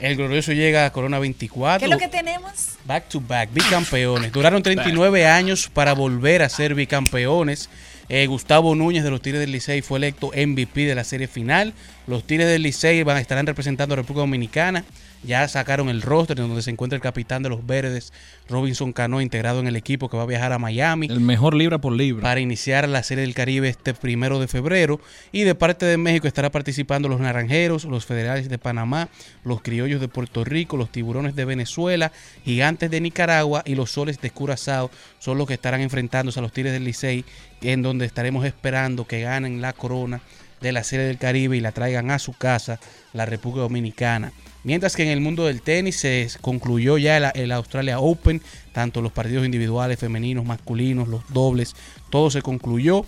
El 0.00 0.16
glorioso 0.16 0.52
llega 0.52 0.86
a 0.86 0.92
Corona 0.92 1.18
¿Qué 1.18 1.22
24. 1.22 1.84
es 1.86 1.90
lo 1.90 1.98
que 1.98 2.08
tenemos? 2.08 2.52
Back 2.84 3.08
to 3.08 3.20
back, 3.20 3.50
bicampeones. 3.52 4.32
Duraron 4.32 4.62
39 4.62 5.26
años 5.26 5.68
para 5.72 5.92
volver 5.92 6.42
a 6.42 6.48
ser 6.48 6.74
bicampeones. 6.74 7.68
Eh, 8.12 8.26
Gustavo 8.26 8.74
Núñez 8.74 9.04
de 9.04 9.10
los 9.10 9.22
Tigres 9.22 9.40
del 9.40 9.52
Licey 9.52 9.82
fue 9.82 9.98
electo 9.98 10.32
MVP 10.34 10.84
de 10.84 10.96
la 10.96 11.04
serie 11.04 11.28
final. 11.28 11.74
Los 12.08 12.24
Tigres 12.24 12.48
del 12.48 12.62
Licey 12.62 13.04
van, 13.04 13.18
estarán 13.18 13.46
representando 13.46 13.92
a 13.92 13.96
República 13.96 14.22
Dominicana. 14.22 14.84
Ya 15.22 15.46
sacaron 15.46 15.88
el 15.90 16.02
roster 16.02 16.40
en 16.40 16.48
donde 16.48 16.62
se 16.62 16.70
encuentra 16.70 16.96
el 16.96 17.02
capitán 17.02 17.42
de 17.42 17.50
los 17.50 17.64
Verdes, 17.66 18.12
Robinson 18.48 18.92
Cano, 18.92 19.20
integrado 19.20 19.60
en 19.60 19.66
el 19.66 19.76
equipo 19.76 20.08
que 20.08 20.16
va 20.16 20.22
a 20.24 20.26
viajar 20.26 20.52
a 20.52 20.58
Miami 20.58 21.08
El 21.08 21.20
mejor 21.20 21.54
libra 21.54 21.78
por 21.78 21.92
libra. 21.92 22.22
para 22.22 22.40
iniciar 22.40 22.88
la 22.88 23.02
Serie 23.02 23.22
del 23.22 23.34
Caribe 23.34 23.68
este 23.68 23.94
primero 23.94 24.40
de 24.40 24.48
febrero. 24.48 24.98
Y 25.30 25.42
de 25.42 25.54
parte 25.54 25.86
de 25.86 25.96
México 25.96 26.26
estará 26.26 26.50
participando 26.50 27.08
los 27.08 27.20
Naranjeros, 27.20 27.84
los 27.84 28.06
Federales 28.06 28.48
de 28.48 28.58
Panamá, 28.58 29.08
los 29.44 29.62
Criollos 29.62 30.00
de 30.00 30.08
Puerto 30.08 30.42
Rico, 30.42 30.76
los 30.76 30.90
Tiburones 30.90 31.36
de 31.36 31.44
Venezuela, 31.44 32.10
Gigantes 32.44 32.90
de 32.90 33.00
Nicaragua 33.00 33.62
y 33.64 33.76
los 33.76 33.92
Soles 33.92 34.20
de 34.20 34.30
Curazao 34.30 34.90
son 35.20 35.38
los 35.38 35.46
que 35.46 35.54
estarán 35.54 35.82
enfrentándose 35.82 36.40
a 36.40 36.42
los 36.42 36.52
Tigres 36.52 36.72
del 36.72 36.84
Licey, 36.84 37.24
en 37.62 37.82
donde 37.82 38.06
estaremos 38.06 38.44
esperando 38.44 39.06
que 39.06 39.22
ganen 39.22 39.60
la 39.60 39.72
corona 39.72 40.20
de 40.60 40.72
la 40.72 40.84
Serie 40.84 41.06
del 41.06 41.18
Caribe 41.18 41.56
y 41.56 41.60
la 41.60 41.72
traigan 41.72 42.10
a 42.10 42.18
su 42.18 42.32
casa, 42.32 42.78
la 43.12 43.26
República 43.26 43.62
Dominicana. 43.62 44.32
Mientras 44.62 44.94
que 44.94 45.04
en 45.04 45.08
el 45.08 45.20
mundo 45.20 45.46
del 45.46 45.62
tenis 45.62 45.96
se 45.96 46.28
concluyó 46.40 46.98
ya 46.98 47.16
el, 47.16 47.52
Australia 47.52 47.98
Open, 47.98 48.42
tanto 48.72 49.00
los 49.00 49.12
partidos 49.12 49.46
individuales, 49.46 49.98
femeninos, 49.98 50.44
masculinos, 50.44 51.08
los 51.08 51.22
dobles, 51.32 51.74
todo 52.10 52.30
se 52.30 52.42
concluyó 52.42 53.06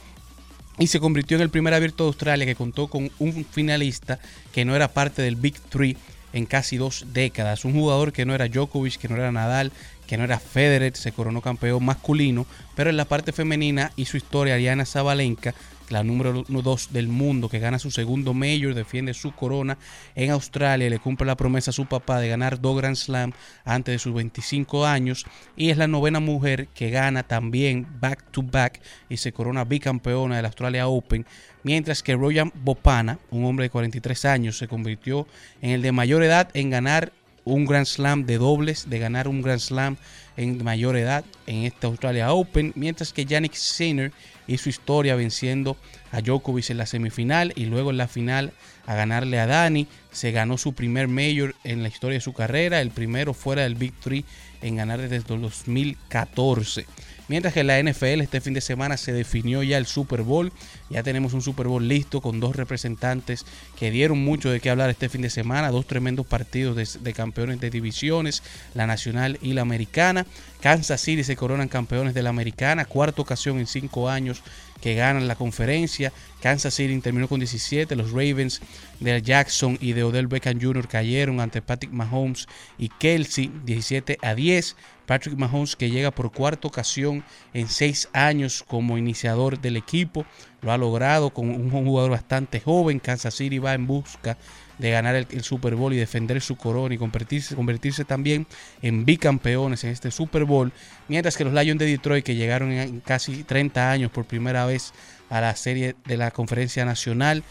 y 0.78 0.86
se 0.86 0.98
convirtió 0.98 1.36
en 1.36 1.42
el 1.42 1.50
primer 1.50 1.74
abierto 1.74 2.05
de 2.05 2.09
Australia 2.09 2.46
que 2.46 2.55
contó 2.55 2.88
con 2.88 3.11
un 3.18 3.44
finalista 3.44 4.18
que 4.53 4.64
no 4.64 4.74
era 4.74 4.88
parte 4.88 5.20
del 5.20 5.36
Big 5.36 5.61
Three 5.61 5.98
en 6.32 6.46
casi 6.46 6.78
dos 6.78 7.05
décadas. 7.12 7.66
Un 7.66 7.74
jugador 7.74 8.14
que 8.14 8.24
no 8.24 8.34
era 8.34 8.48
Djokovic, 8.48 8.96
que 8.96 9.09
no 9.09 9.16
era 9.16 9.30
Nadal, 9.30 9.72
que 10.07 10.16
no 10.16 10.24
era 10.24 10.38
Federer, 10.38 10.96
se 10.96 11.12
coronó 11.12 11.40
campeón 11.40 11.84
masculino, 11.84 12.46
pero 12.74 12.90
en 12.90 12.96
la 12.96 13.05
parte 13.05 13.32
femenina 13.32 13.92
hizo 13.96 14.16
historia 14.16 14.55
Ariana 14.55 14.84
Zabalenka, 14.84 15.55
la 15.92 16.03
número 16.03 16.44
2 16.48 16.92
del 16.92 17.09
mundo, 17.09 17.48
que 17.48 17.59
gana 17.59 17.78
su 17.78 17.90
segundo 17.90 18.34
Major, 18.34 18.74
defiende 18.74 19.14
su 19.14 19.32
corona 19.32 19.76
en 20.14 20.30
Australia 20.30 20.86
y 20.86 20.90
le 20.90 20.98
cumple 20.98 21.26
la 21.26 21.36
promesa 21.36 21.70
a 21.70 21.74
su 21.74 21.86
papá 21.86 22.18
de 22.18 22.28
ganar 22.28 22.61
dos 22.61 22.76
Grand 22.76 22.96
Slam 22.96 23.32
antes 23.64 23.92
de 23.92 23.98
sus 23.98 24.14
25 24.14 24.86
años. 24.86 25.26
Y 25.55 25.70
es 25.70 25.76
la 25.76 25.86
novena 25.86 26.18
mujer 26.18 26.68
que 26.68 26.90
gana 26.90 27.22
también 27.22 27.86
back 28.00 28.24
to 28.30 28.42
back 28.42 28.80
y 29.09 29.18
se 29.18 29.32
corona 29.32 29.64
bicampeona 29.64 30.36
del 30.36 30.46
Australia 30.46 30.88
Open. 30.88 31.26
Mientras 31.62 32.03
que 32.03 32.16
Royan 32.16 32.53
Bopana, 32.55 33.18
un 33.30 33.44
hombre 33.44 33.64
de 33.64 33.70
43 33.70 34.24
años, 34.24 34.59
se 34.59 34.68
convirtió 34.68 35.26
en 35.61 35.70
el 35.70 35.82
de 35.82 35.92
mayor 35.92 36.22
edad 36.22 36.48
en 36.55 36.70
ganar 36.70 37.12
un 37.45 37.64
Grand 37.64 37.86
Slam 37.86 38.24
de 38.24 38.38
dobles, 38.38 38.88
de 38.88 38.99
ganar 38.99 39.28
un 39.28 39.43
Grand 39.43 39.61
Slam 39.61 39.97
en 40.36 40.62
mayor 40.62 40.97
edad 40.97 41.24
en 41.47 41.64
esta 41.64 41.88
Australia 41.88 42.32
Open, 42.32 42.72
mientras 42.74 43.12
que 43.12 43.24
Yannick 43.24 43.55
Sinner 43.55 44.12
hizo 44.47 44.68
historia 44.68 45.14
venciendo 45.16 45.76
a 46.11 46.20
Djokovic 46.20 46.70
en 46.70 46.78
la 46.78 46.86
semifinal 46.86 47.53
y 47.57 47.66
luego 47.66 47.90
en 47.90 47.97
la 47.97 48.09
final 48.09 48.53
a 48.86 48.95
ganarle 48.95 49.38
a 49.38 49.47
Dani. 49.47 49.86
Se 50.11 50.30
ganó 50.30 50.59
su 50.59 50.74
primer 50.74 51.09
Major 51.09 51.55
en 51.64 51.82
la 51.82 51.88
historia 51.88 52.16
de 52.16 52.22
su 52.22 52.32
carrera, 52.32 52.80
el 52.80 52.90
primero 52.90 53.34
fuera 53.34 53.62
del 53.62 53.74
Big 53.74 53.95
Three 54.01 54.24
en 54.61 54.76
ganar 54.76 55.01
desde 55.01 55.16
el 55.16 55.24
2014. 55.24 56.86
Mientras 57.29 57.55
que 57.55 57.61
en 57.61 57.68
la 57.68 57.83
NFL 57.83 58.20
este 58.20 58.41
fin 58.41 58.53
de 58.53 58.61
semana 58.61 58.97
se 58.97 59.12
definió 59.12 59.62
ya 59.62 59.79
el 59.79 59.87
Super 59.87 60.23
Bowl. 60.23 60.53
Ya 60.91 61.03
tenemos 61.03 61.33
un 61.33 61.43
Super 61.43 61.68
Bowl 61.68 61.87
listo 61.87 62.20
con 62.20 62.41
dos 62.41 62.57
representantes 62.57 63.47
que 63.79 63.91
dieron 63.91 64.23
mucho 64.23 64.51
de 64.51 64.61
qué 64.61 64.70
hablar 64.70 64.91
este 64.91 65.09
fin 65.09 65.23
de 65.23 65.31
semana. 65.31 65.70
Dos 65.70 65.87
tremendos 65.87 66.27
partidos 66.27 67.01
de, 67.03 67.12
campeones 67.12 67.61
de 67.61 67.70
divisiones, 67.70 68.43
la 68.75 68.87
nacional 68.87 69.39
y 69.41 69.53
la 69.53 69.62
americana. 69.62 70.27
Kansas 70.61 71.01
City 71.01 71.25
se 71.25 71.37
coronan 71.37 71.68
campeones 71.68 72.14
de 72.14 72.23
la 72.23 72.31
americana. 72.31 72.85
Cuarta 72.85 73.23
ocasión 73.23 73.59
en 73.59 73.66
cinco 73.66 74.09
años 74.09 74.43
que 74.81 74.95
ganan 74.95 75.29
la 75.29 75.37
conferencia. 75.37 76.12
Kansas 76.43 76.75
City 76.75 77.01
terminó 77.01 77.29
con 77.29 77.39
17. 77.39 77.95
Los 77.97 78.11
Ravens 78.11 78.61
de 79.01 79.23
Jackson 79.23 79.79
y 79.81 79.93
de 79.93 80.03
Odell 80.03 80.27
Beckham 80.27 80.61
Jr. 80.61 80.89
cayeron 80.89 81.41
ante 81.41 81.62
Patrick 81.62 81.93
Mahomes 81.93 82.49
y 82.79 82.89
Kelsey 82.89 83.51
17 83.64 84.18
a 84.20 84.35
10. 84.35 84.77
Patrick 85.13 85.37
Mahomes 85.37 85.77
que 85.77 85.91
llega 85.91 86.11
por 86.11 86.33
cuarta 86.33 86.67
ocasión 86.67 87.23
en 87.53 87.69
seis 87.69 88.09
años 88.15 88.65
como 88.67 88.97
iniciador 88.97 89.61
del 89.61 89.77
equipo. 89.77 90.25
Lo 90.63 90.73
ha 90.73 90.79
logrado 90.79 91.29
con 91.29 91.51
un 91.51 91.71
jugador 91.71 92.13
bastante 92.13 92.61
joven. 92.61 92.99
Kansas 92.99 93.35
City 93.35 93.59
va 93.59 93.75
en 93.75 93.87
busca 93.87 94.39
de 94.79 94.91
ganar 94.91 95.15
el, 95.15 95.45
Super 95.45 95.75
Bowl 95.75 95.93
y 95.93 95.99
defender 95.99 96.41
su 96.41 96.57
corona 96.57 96.95
y 96.95 96.99
convertirse, 96.99 97.55
convertirse 97.55 98.07
también 98.07 98.47
en 98.81 99.05
bicampeones 99.05 99.85
en 99.85 99.91
este 99.91 100.11
Super 100.11 100.47
Bowl. 100.47 100.73
Mientras 101.09 101.37
que 101.37 101.45
los 101.45 101.53
Lions 101.53 101.79
de 101.79 101.85
Detroit, 101.85 102.25
que 102.25 102.35
llegaron 102.35 102.73
en 102.73 103.01
casi 103.01 103.45
30 103.45 103.91
años 103.91 104.11
por 104.11 104.25
primera 104.25 104.65
vez 104.65 104.95
a 105.29 105.43
la 105.43 105.55
serie 105.57 105.95
de 106.07 106.17
la 106.17 106.31
conferencia 106.31 106.87
nacional, 106.87 107.45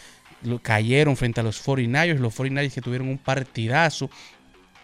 cayeron 0.63 1.15
frente 1.15 1.41
a 1.41 1.43
los 1.43 1.63
49ers. 1.63 2.17
Los 2.17 2.35
49ers 2.35 2.73
que 2.73 2.81
tuvieron 2.81 3.07
un 3.07 3.19
partidazo. 3.19 4.09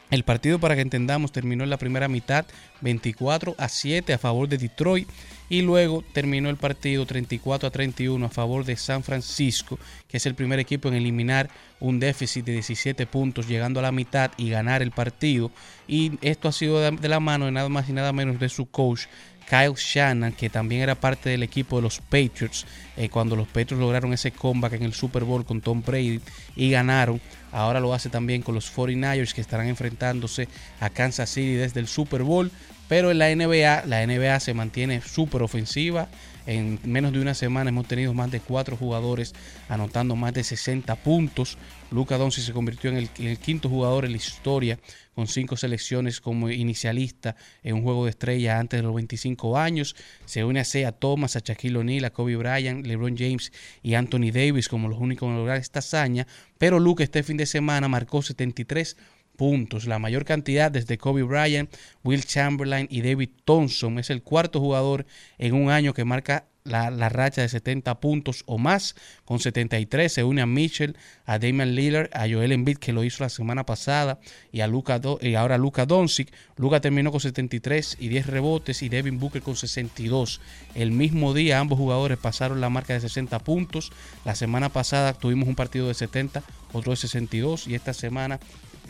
El 0.10 0.24
partido, 0.24 0.60
para 0.60 0.76
que 0.76 0.82
entendamos, 0.82 1.32
terminó 1.32 1.64
en 1.64 1.70
la 1.70 1.78
primera 1.78 2.08
mitad 2.08 2.46
24 2.82 3.56
a 3.58 3.68
7 3.68 4.14
a 4.14 4.18
favor 4.18 4.48
de 4.48 4.58
Detroit 4.58 5.10
y 5.50 5.62
luego 5.62 6.04
terminó 6.14 6.50
el 6.50 6.58
partido 6.58 7.06
34 7.06 7.68
a 7.68 7.72
31 7.72 8.26
a 8.26 8.30
favor 8.30 8.66
de 8.66 8.76
San 8.76 9.04
Francisco, 9.04 9.80
que 10.08 10.18
es 10.18 10.26
el 10.26 10.36
primer 10.36 10.60
equipo 10.60 10.88
en 10.90 10.96
eliminar 10.96 11.50
un 11.80 12.00
déficit 12.00 12.46
de 12.46 12.54
17 12.54 13.06
puntos 13.08 13.48
llegando 13.48 13.80
a 13.80 13.84
la 13.84 13.92
mitad 13.92 14.32
y 14.38 14.50
ganar 14.50 14.82
el 14.82 14.92
partido. 14.92 15.52
Y 15.88 16.18
esto 16.22 16.48
ha 16.48 16.52
sido 16.52 16.80
de 16.92 17.10
la 17.10 17.20
mano 17.20 17.46
de 17.46 17.52
nada 17.52 17.70
más 17.70 17.88
y 17.90 17.94
nada 17.94 18.14
menos 18.14 18.40
de 18.40 18.50
su 18.50 18.66
coach 18.70 19.06
Kyle 19.50 19.76
Shannon, 19.76 20.34
que 20.34 20.50
también 20.50 20.82
era 20.82 20.96
parte 20.96 21.30
del 21.30 21.42
equipo 21.42 21.78
de 21.78 21.84
los 21.84 22.00
Patriots, 22.00 22.66
eh, 22.98 23.08
cuando 23.10 23.36
los 23.36 23.48
Patriots 23.48 23.80
lograron 23.80 24.12
ese 24.12 24.32
comeback 24.32 24.74
en 24.74 24.84
el 24.84 24.94
Super 24.94 25.24
Bowl 25.24 25.46
con 25.46 25.62
Tom 25.62 25.82
Brady 25.86 26.20
y 26.56 26.70
ganaron. 26.70 27.22
Ahora 27.54 27.80
lo 27.80 27.94
hace 27.94 28.10
también 28.10 28.42
con 28.42 28.56
los 28.56 28.70
49ers 28.76 29.34
que 29.34 29.40
estarán 29.40 29.68
enfrentándose 29.68 30.50
a 30.82 30.90
Kansas 30.90 31.30
City 31.30 31.54
desde 31.54 31.80
el 31.80 31.88
Super 31.88 32.24
Bowl. 32.24 32.52
Pero 32.88 33.12
en 33.12 33.18
la 33.18 33.34
NBA, 33.34 33.86
la 33.86 34.06
NBA 34.06 34.40
se 34.40 34.54
mantiene 34.54 35.02
súper 35.02 35.42
ofensiva. 35.42 36.08
En 36.46 36.80
menos 36.86 37.12
de 37.12 37.20
una 37.20 37.34
semana 37.34 37.72
hemos 37.72 37.90
tenido 37.90 38.14
más 38.14 38.32
de 38.32 38.40
cuatro 38.40 38.78
jugadores 38.78 39.36
anotando 39.68 40.16
más 40.16 40.34
de 40.34 40.46
60 40.46 40.96
puntos. 40.96 41.58
Luca 41.92 42.18
Doncic 42.18 42.46
se 42.46 42.54
convirtió 42.54 42.90
en 42.90 43.10
el, 43.18 43.38
quinto 43.40 43.68
jugador 43.68 44.06
en 44.06 44.12
la 44.12 44.18
historia 44.18 44.80
con 45.14 45.28
cinco 45.28 45.58
selecciones 45.58 46.22
como 46.22 46.50
inicialista 46.50 47.36
en 47.64 47.76
un 47.76 47.84
juego 47.84 48.06
de 48.06 48.12
estrella 48.12 48.60
antes 48.60 48.80
de 48.80 48.84
los 48.84 48.96
25 48.96 49.58
años. 49.58 49.98
Se 50.24 50.46
une 50.46 50.62
a 50.62 50.64
Sea 50.64 50.94
Thomas, 50.94 51.36
a 51.36 51.40
Shaquille 51.40 51.80
O'Neal, 51.80 52.06
a 52.06 52.12
Kobe 52.12 52.38
Bryant, 52.38 52.86
LeBron 52.86 53.18
James 53.18 53.52
y 53.84 53.96
Anthony 53.96 54.32
Davis 54.32 54.70
como 54.70 54.88
los 54.88 55.00
únicos 55.00 55.28
en 55.28 55.36
lograr 55.36 55.58
esta 55.58 55.80
hazaña. 55.80 56.28
Pero 56.58 56.80
Luca 56.80 57.04
este 57.04 57.24
fin 57.24 57.36
de 57.36 57.46
semana 57.46 57.90
marcó 57.90 58.22
73 58.22 58.96
puntos, 59.38 59.86
la 59.86 60.00
mayor 60.00 60.26
cantidad 60.26 60.70
desde 60.70 60.98
Kobe 60.98 61.24
Bryant, 61.24 61.74
Will 62.04 62.26
Chamberlain 62.26 62.88
y 62.90 63.02
David 63.02 63.30
Thompson. 63.46 64.00
Es 64.00 64.10
el 64.10 64.24
cuarto 64.24 64.60
jugador 64.60 65.06
en 65.38 65.54
un 65.54 65.70
año 65.70 65.94
que 65.94 66.04
marca 66.04 66.46
la, 66.68 67.10
racha 67.10 67.42
de 67.42 67.50
70 67.50 68.00
puntos 68.00 68.44
o 68.46 68.58
más. 68.58 68.96
Con 69.26 69.40
73 69.40 70.12
se 70.12 70.24
une 70.24 70.42
a 70.42 70.46
Mitchell, 70.46 70.96
a 71.26 71.40
Damian 71.40 71.76
Lillard, 71.76 72.10
a 72.14 72.28
Joel 72.30 72.52
Embiid 72.52 72.78
que 72.78 72.94
lo 72.94 73.04
hizo 73.04 73.24
la 73.24 73.30
semana 73.30 73.66
pasada 73.66 74.20
y 74.52 74.62
a 74.62 74.68
Luka 74.68 75.00
Do 75.00 75.20
y 75.22 75.36
ahora 75.36 75.58
Luka 75.58 75.86
Doncic. 75.86 76.32
Luka 76.58 76.82
terminó 76.82 77.12
con 77.12 77.20
73 77.20 77.98
y 78.00 78.10
10 78.10 78.28
rebotes 78.28 78.82
y 78.84 78.90
Devin 78.90 79.20
Booker 79.20 79.42
con 79.42 79.56
62. 79.56 80.42
El 80.76 80.92
mismo 80.92 81.34
día 81.34 81.60
ambos 81.60 81.80
jugadores 81.80 82.18
pasaron 82.18 82.62
la 82.62 82.70
marca 82.70 82.94
de 82.94 83.02
60 83.02 83.40
puntos. 83.40 83.92
La 84.26 84.36
semana 84.36 84.70
pasada 84.70 85.14
tuvimos 85.14 85.48
un 85.48 85.56
partido 85.56 85.88
de 85.88 85.94
70, 85.94 86.44
otro 86.74 86.92
de 86.92 86.98
62 86.98 87.68
y 87.68 87.76
esta 87.76 87.94
semana 87.94 88.40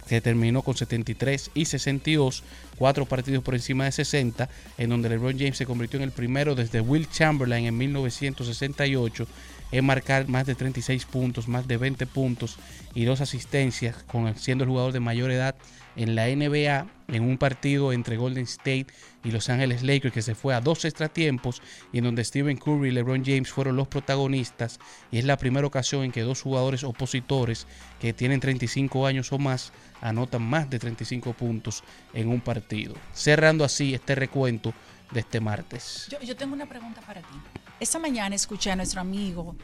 que 0.07 0.21
terminó 0.21 0.61
con 0.61 0.75
73 0.75 1.51
y 1.53 1.65
62, 1.65 2.43
cuatro 2.77 3.05
partidos 3.05 3.43
por 3.43 3.55
encima 3.55 3.85
de 3.85 3.91
60, 3.91 4.49
en 4.77 4.89
donde 4.89 5.09
LeBron 5.09 5.37
James 5.37 5.57
se 5.57 5.65
convirtió 5.65 5.97
en 5.97 6.03
el 6.03 6.11
primero 6.11 6.55
desde 6.55 6.81
Will 6.81 7.09
Chamberlain 7.09 7.65
en 7.65 7.77
1968 7.77 9.27
en 9.71 9.85
marcar 9.85 10.27
más 10.27 10.45
de 10.45 10.55
36 10.55 11.05
puntos, 11.05 11.47
más 11.47 11.67
de 11.67 11.77
20 11.77 12.05
puntos 12.07 12.57
y 12.93 13.05
dos 13.05 13.21
asistencias, 13.21 14.03
con, 14.03 14.35
siendo 14.37 14.63
el 14.63 14.69
jugador 14.69 14.93
de 14.93 14.99
mayor 14.99 15.31
edad 15.31 15.55
en 15.97 16.15
la 16.15 16.27
NBA 16.27 16.87
en 17.07 17.23
un 17.23 17.37
partido 17.37 17.91
entre 17.91 18.17
Golden 18.17 18.43
State 18.43 18.87
y 19.23 19.31
Los 19.31 19.49
Ángeles 19.49 19.81
Lakers 19.81 20.13
que 20.13 20.21
se 20.21 20.35
fue 20.35 20.53
a 20.53 20.61
dos 20.61 20.85
extratiempos 20.85 21.61
y 21.91 21.97
en 21.97 22.03
donde 22.03 22.23
Stephen 22.23 22.57
Curry 22.57 22.89
y 22.89 22.91
LeBron 22.91 23.25
James 23.25 23.49
fueron 23.49 23.75
los 23.75 23.87
protagonistas 23.87 24.79
y 25.11 25.17
es 25.17 25.25
la 25.25 25.37
primera 25.37 25.65
ocasión 25.65 26.03
en 26.03 26.11
que 26.11 26.21
dos 26.21 26.41
jugadores 26.41 26.83
opositores 26.83 27.65
que 27.99 28.13
tienen 28.13 28.39
35 28.39 29.07
años 29.07 29.33
o 29.33 29.39
más 29.39 29.73
anotan 30.01 30.41
más 30.41 30.69
de 30.69 30.79
35 30.79 31.33
puntos 31.33 31.83
en 32.13 32.29
un 32.29 32.41
partido. 32.41 32.95
Cerrando 33.13 33.63
así 33.63 33.93
este 33.93 34.15
recuento 34.15 34.73
de 35.11 35.21
este 35.21 35.39
martes. 35.39 36.07
Yo, 36.09 36.19
yo 36.21 36.35
tengo 36.35 36.53
una 36.53 36.67
pregunta 36.67 37.01
para 37.01 37.21
ti. 37.21 37.33
Esta 37.79 37.99
mañana 37.99 38.35
escuché 38.35 38.71
a 38.71 38.75
nuestro 38.75 39.01
amigo 39.01 39.55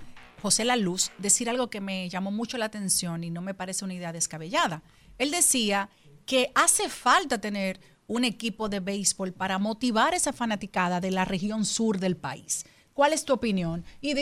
José 0.42 0.66
La 0.66 0.76
Luz 0.76 1.12
decir 1.18 1.50
algo 1.50 1.70
que 1.70 1.82
me 1.82 2.10
llamó 2.10 2.32
mucho 2.32 2.58
la 2.58 2.66
atención 2.66 3.24
y 3.24 3.30
no 3.30 3.42
me 3.42 3.54
parece 3.54 3.86
una 3.86 3.94
idea 3.94 4.12
descabellada. 4.12 4.84
Él 5.18 5.32
decía 5.32 5.90
que 6.26 6.52
hace 6.56 6.90
falta 6.90 7.40
tener 7.40 7.80
un 8.08 8.26
equipo 8.26 8.70
de 8.70 8.80
béisbol 8.80 9.34
para 9.34 9.58
motivar 9.58 10.14
esa 10.14 10.34
fanaticada 10.34 11.00
de 11.00 11.12
la 11.12 11.26
región 11.26 11.66
sur 11.66 12.00
del 12.00 12.18
país. 12.18 12.66
¿Cuál 12.94 13.14
es 13.14 13.26
tu 13.26 13.34
opinión? 13.34 13.84
Y, 14.02 14.14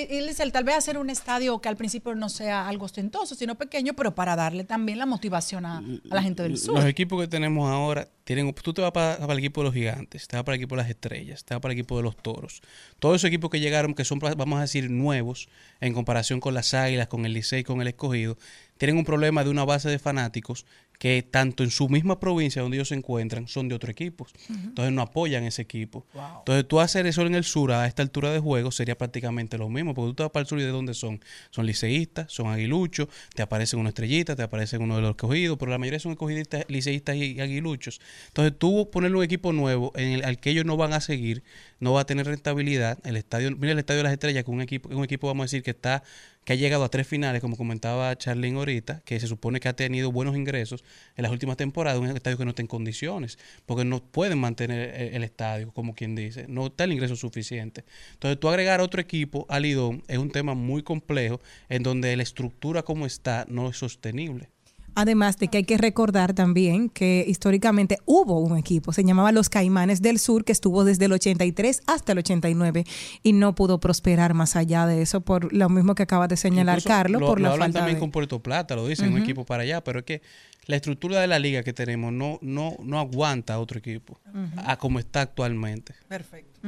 tal 0.51 0.63
vez 0.63 0.75
hacer 0.75 0.97
un 0.97 1.09
estadio 1.09 1.59
que 1.59 1.69
al 1.69 1.75
principio 1.75 2.15
no 2.15 2.29
sea 2.29 2.67
algo 2.67 2.85
ostentoso, 2.85 3.35
sino 3.35 3.55
pequeño, 3.55 3.93
pero 3.93 4.15
para 4.15 4.35
darle 4.35 4.63
también 4.63 4.97
la 4.97 5.05
motivación 5.05 5.65
a, 5.65 5.79
a 5.79 5.83
la 6.03 6.23
gente 6.23 6.43
del 6.43 6.57
sur. 6.57 6.75
Los 6.75 6.85
equipos 6.85 7.19
que 7.21 7.27
tenemos 7.27 7.69
ahora 7.69 8.07
tienen. 8.23 8.53
Tú 8.53 8.73
te 8.73 8.81
vas 8.81 8.91
para, 8.91 9.17
para 9.17 9.33
el 9.33 9.39
equipo 9.39 9.61
de 9.61 9.65
los 9.65 9.73
gigantes, 9.73 10.27
te 10.27 10.37
vas 10.37 10.45
para 10.45 10.55
el 10.55 10.61
equipo 10.61 10.75
de 10.75 10.81
las 10.81 10.89
estrellas, 10.89 11.43
te 11.43 11.53
vas 11.53 11.61
para 11.61 11.73
el 11.73 11.79
equipo 11.79 11.97
de 11.97 12.03
los 12.03 12.15
toros. 12.15 12.61
Todos 12.99 13.17
esos 13.17 13.27
equipos 13.27 13.49
que 13.49 13.59
llegaron, 13.59 13.93
que 13.93 14.05
son, 14.05 14.19
vamos 14.19 14.57
a 14.57 14.61
decir, 14.61 14.89
nuevos 14.89 15.49
en 15.79 15.93
comparación 15.93 16.39
con 16.39 16.53
las 16.53 16.73
águilas, 16.73 17.07
con 17.07 17.25
el 17.25 17.33
Licey, 17.33 17.63
con 17.63 17.81
el 17.81 17.87
escogido, 17.87 18.37
tienen 18.77 18.97
un 18.97 19.05
problema 19.05 19.43
de 19.43 19.49
una 19.49 19.65
base 19.65 19.89
de 19.89 19.99
fanáticos 19.99 20.65
que 21.01 21.23
tanto 21.23 21.63
en 21.63 21.71
su 21.71 21.89
misma 21.89 22.19
provincia 22.19 22.61
donde 22.61 22.77
ellos 22.77 22.89
se 22.89 22.93
encuentran 22.93 23.47
son 23.47 23.67
de 23.67 23.73
otro 23.73 23.89
equipo. 23.89 24.27
Entonces 24.49 24.93
no 24.93 25.01
apoyan 25.01 25.43
ese 25.45 25.63
equipo. 25.63 26.05
Entonces 26.37 26.67
tú 26.67 26.79
hacer 26.79 27.07
eso 27.07 27.23
en 27.23 27.33
el 27.33 27.43
sur 27.43 27.71
a 27.71 27.87
esta 27.87 28.03
altura 28.03 28.31
de 28.31 28.37
juego 28.37 28.71
sería 28.71 28.95
prácticamente 28.95 29.57
lo 29.57 29.67
mismo, 29.67 29.95
porque 29.95 30.09
tú 30.11 30.13
te 30.13 30.21
vas 30.21 30.31
para 30.31 30.41
el 30.41 30.47
sur 30.47 30.59
y 30.59 30.61
de 30.61 30.69
dónde 30.69 30.93
son. 30.93 31.19
Son 31.49 31.65
liceístas, 31.65 32.31
son 32.31 32.51
aguiluchos, 32.51 33.07
te 33.33 33.41
aparecen 33.41 33.79
una 33.79 33.89
estrellita, 33.89 34.35
te 34.35 34.43
aparecen 34.43 34.83
uno 34.83 34.97
de 34.97 35.01
los 35.01 35.09
escogidos, 35.09 35.57
pero 35.57 35.71
la 35.71 35.79
mayoría 35.79 35.99
son 35.99 36.11
escogidistas, 36.11 36.65
liceístas 36.67 37.15
y 37.15 37.41
aguiluchos. 37.41 37.99
Entonces 38.27 38.53
tú 38.59 38.91
ponerle 38.91 39.17
un 39.17 39.23
equipo 39.23 39.53
nuevo 39.53 39.93
en 39.95 40.09
el, 40.09 40.23
al 40.23 40.37
que 40.37 40.51
ellos 40.51 40.65
no 40.65 40.77
van 40.77 40.93
a 40.93 41.01
seguir, 41.01 41.41
no 41.79 41.93
va 41.93 42.01
a 42.01 42.05
tener 42.05 42.27
rentabilidad. 42.27 42.99
El 43.03 43.17
estadio, 43.17 43.49
mira 43.57 43.71
el 43.71 43.79
estadio 43.79 44.01
de 44.01 44.03
las 44.03 44.13
estrellas, 44.13 44.43
que 44.43 44.51
un 44.51 44.61
equipo, 44.61 44.87
un 44.95 45.03
equipo 45.03 45.25
vamos 45.25 45.45
a 45.45 45.45
decir 45.45 45.63
que 45.63 45.71
está 45.71 46.03
que 46.43 46.53
ha 46.53 46.55
llegado 46.55 46.83
a 46.83 46.89
tres 46.89 47.07
finales, 47.07 47.41
como 47.41 47.55
comentaba 47.55 48.15
Charlene 48.17 48.57
ahorita, 48.57 49.01
que 49.05 49.19
se 49.19 49.27
supone 49.27 49.59
que 49.59 49.69
ha 49.69 49.75
tenido 49.75 50.11
buenos 50.11 50.35
ingresos 50.35 50.83
en 51.15 51.23
las 51.23 51.31
últimas 51.31 51.57
temporadas, 51.57 51.99
un 51.99 52.07
estadio 52.07 52.37
que 52.37 52.45
no 52.45 52.49
está 52.49 52.61
en 52.61 52.67
condiciones, 52.67 53.37
porque 53.65 53.85
no 53.85 54.03
pueden 54.03 54.39
mantener 54.39 54.95
el, 54.95 55.15
el 55.15 55.23
estadio, 55.23 55.71
como 55.71 55.93
quien 55.93 56.15
dice, 56.15 56.45
no 56.47 56.67
está 56.67 56.85
el 56.85 56.93
ingreso 56.93 57.15
suficiente. 57.15 57.85
Entonces, 58.13 58.39
tú 58.39 58.49
agregar 58.49 58.81
otro 58.81 59.01
equipo 59.01 59.45
al 59.49 59.65
IDOM 59.65 60.01
es 60.07 60.17
un 60.17 60.31
tema 60.31 60.55
muy 60.55 60.83
complejo, 60.83 61.41
en 61.69 61.83
donde 61.83 62.15
la 62.15 62.23
estructura 62.23 62.83
como 62.83 63.05
está 63.05 63.45
no 63.47 63.69
es 63.69 63.77
sostenible. 63.77 64.49
Además 64.95 65.37
de 65.37 65.47
que 65.47 65.57
hay 65.57 65.63
que 65.63 65.77
recordar 65.77 66.33
también 66.33 66.89
que 66.89 67.23
históricamente 67.27 67.97
hubo 68.05 68.39
un 68.39 68.57
equipo, 68.57 68.93
se 68.93 69.03
llamaba 69.03 69.31
los 69.31 69.49
Caimanes 69.49 70.01
del 70.01 70.19
Sur, 70.19 70.43
que 70.43 70.51
estuvo 70.51 70.83
desde 70.83 71.05
el 71.05 71.13
83 71.13 71.81
hasta 71.87 72.11
el 72.11 72.19
89 72.19 72.83
y 73.23 73.33
no 73.33 73.55
pudo 73.55 73.79
prosperar 73.79 74.33
más 74.33 74.55
allá 74.55 74.85
de 74.85 75.01
eso 75.01 75.21
por 75.21 75.53
lo 75.53 75.69
mismo 75.69 75.95
que 75.95 76.03
acaba 76.03 76.27
de 76.27 76.37
señalar 76.37 76.79
Incluso 76.79 76.89
Carlos, 76.89 77.21
lo, 77.21 77.27
por 77.27 77.39
lo 77.39 77.43
la 77.47 77.53
hablan 77.53 77.67
falta 77.67 77.79
también 77.79 77.95
de... 77.95 77.99
con 77.99 78.11
Puerto 78.11 78.39
Plata, 78.41 78.75
lo 78.75 78.87
dicen, 78.87 79.13
un 79.13 79.21
equipo 79.21 79.45
para 79.45 79.63
allá, 79.63 79.83
pero 79.83 79.99
es 79.99 80.05
que 80.05 80.21
la 80.65 80.75
estructura 80.75 81.19
de 81.19 81.27
la 81.27 81.39
liga 81.39 81.63
que 81.63 81.73
tenemos 81.73 82.13
no, 82.13 82.39
no, 82.41 82.75
no 82.83 82.99
aguanta 82.99 83.55
a 83.55 83.59
otro 83.59 83.79
equipo, 83.79 84.19
a 84.57 84.77
como 84.77 84.99
está 84.99 85.21
actualmente. 85.21 85.95
Perfecto. 86.07 86.59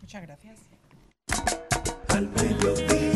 Muchas 0.00 0.22
gracias. 0.22 0.58
Al 2.08 2.28
mediodía, 2.28 3.10
al 3.10 3.15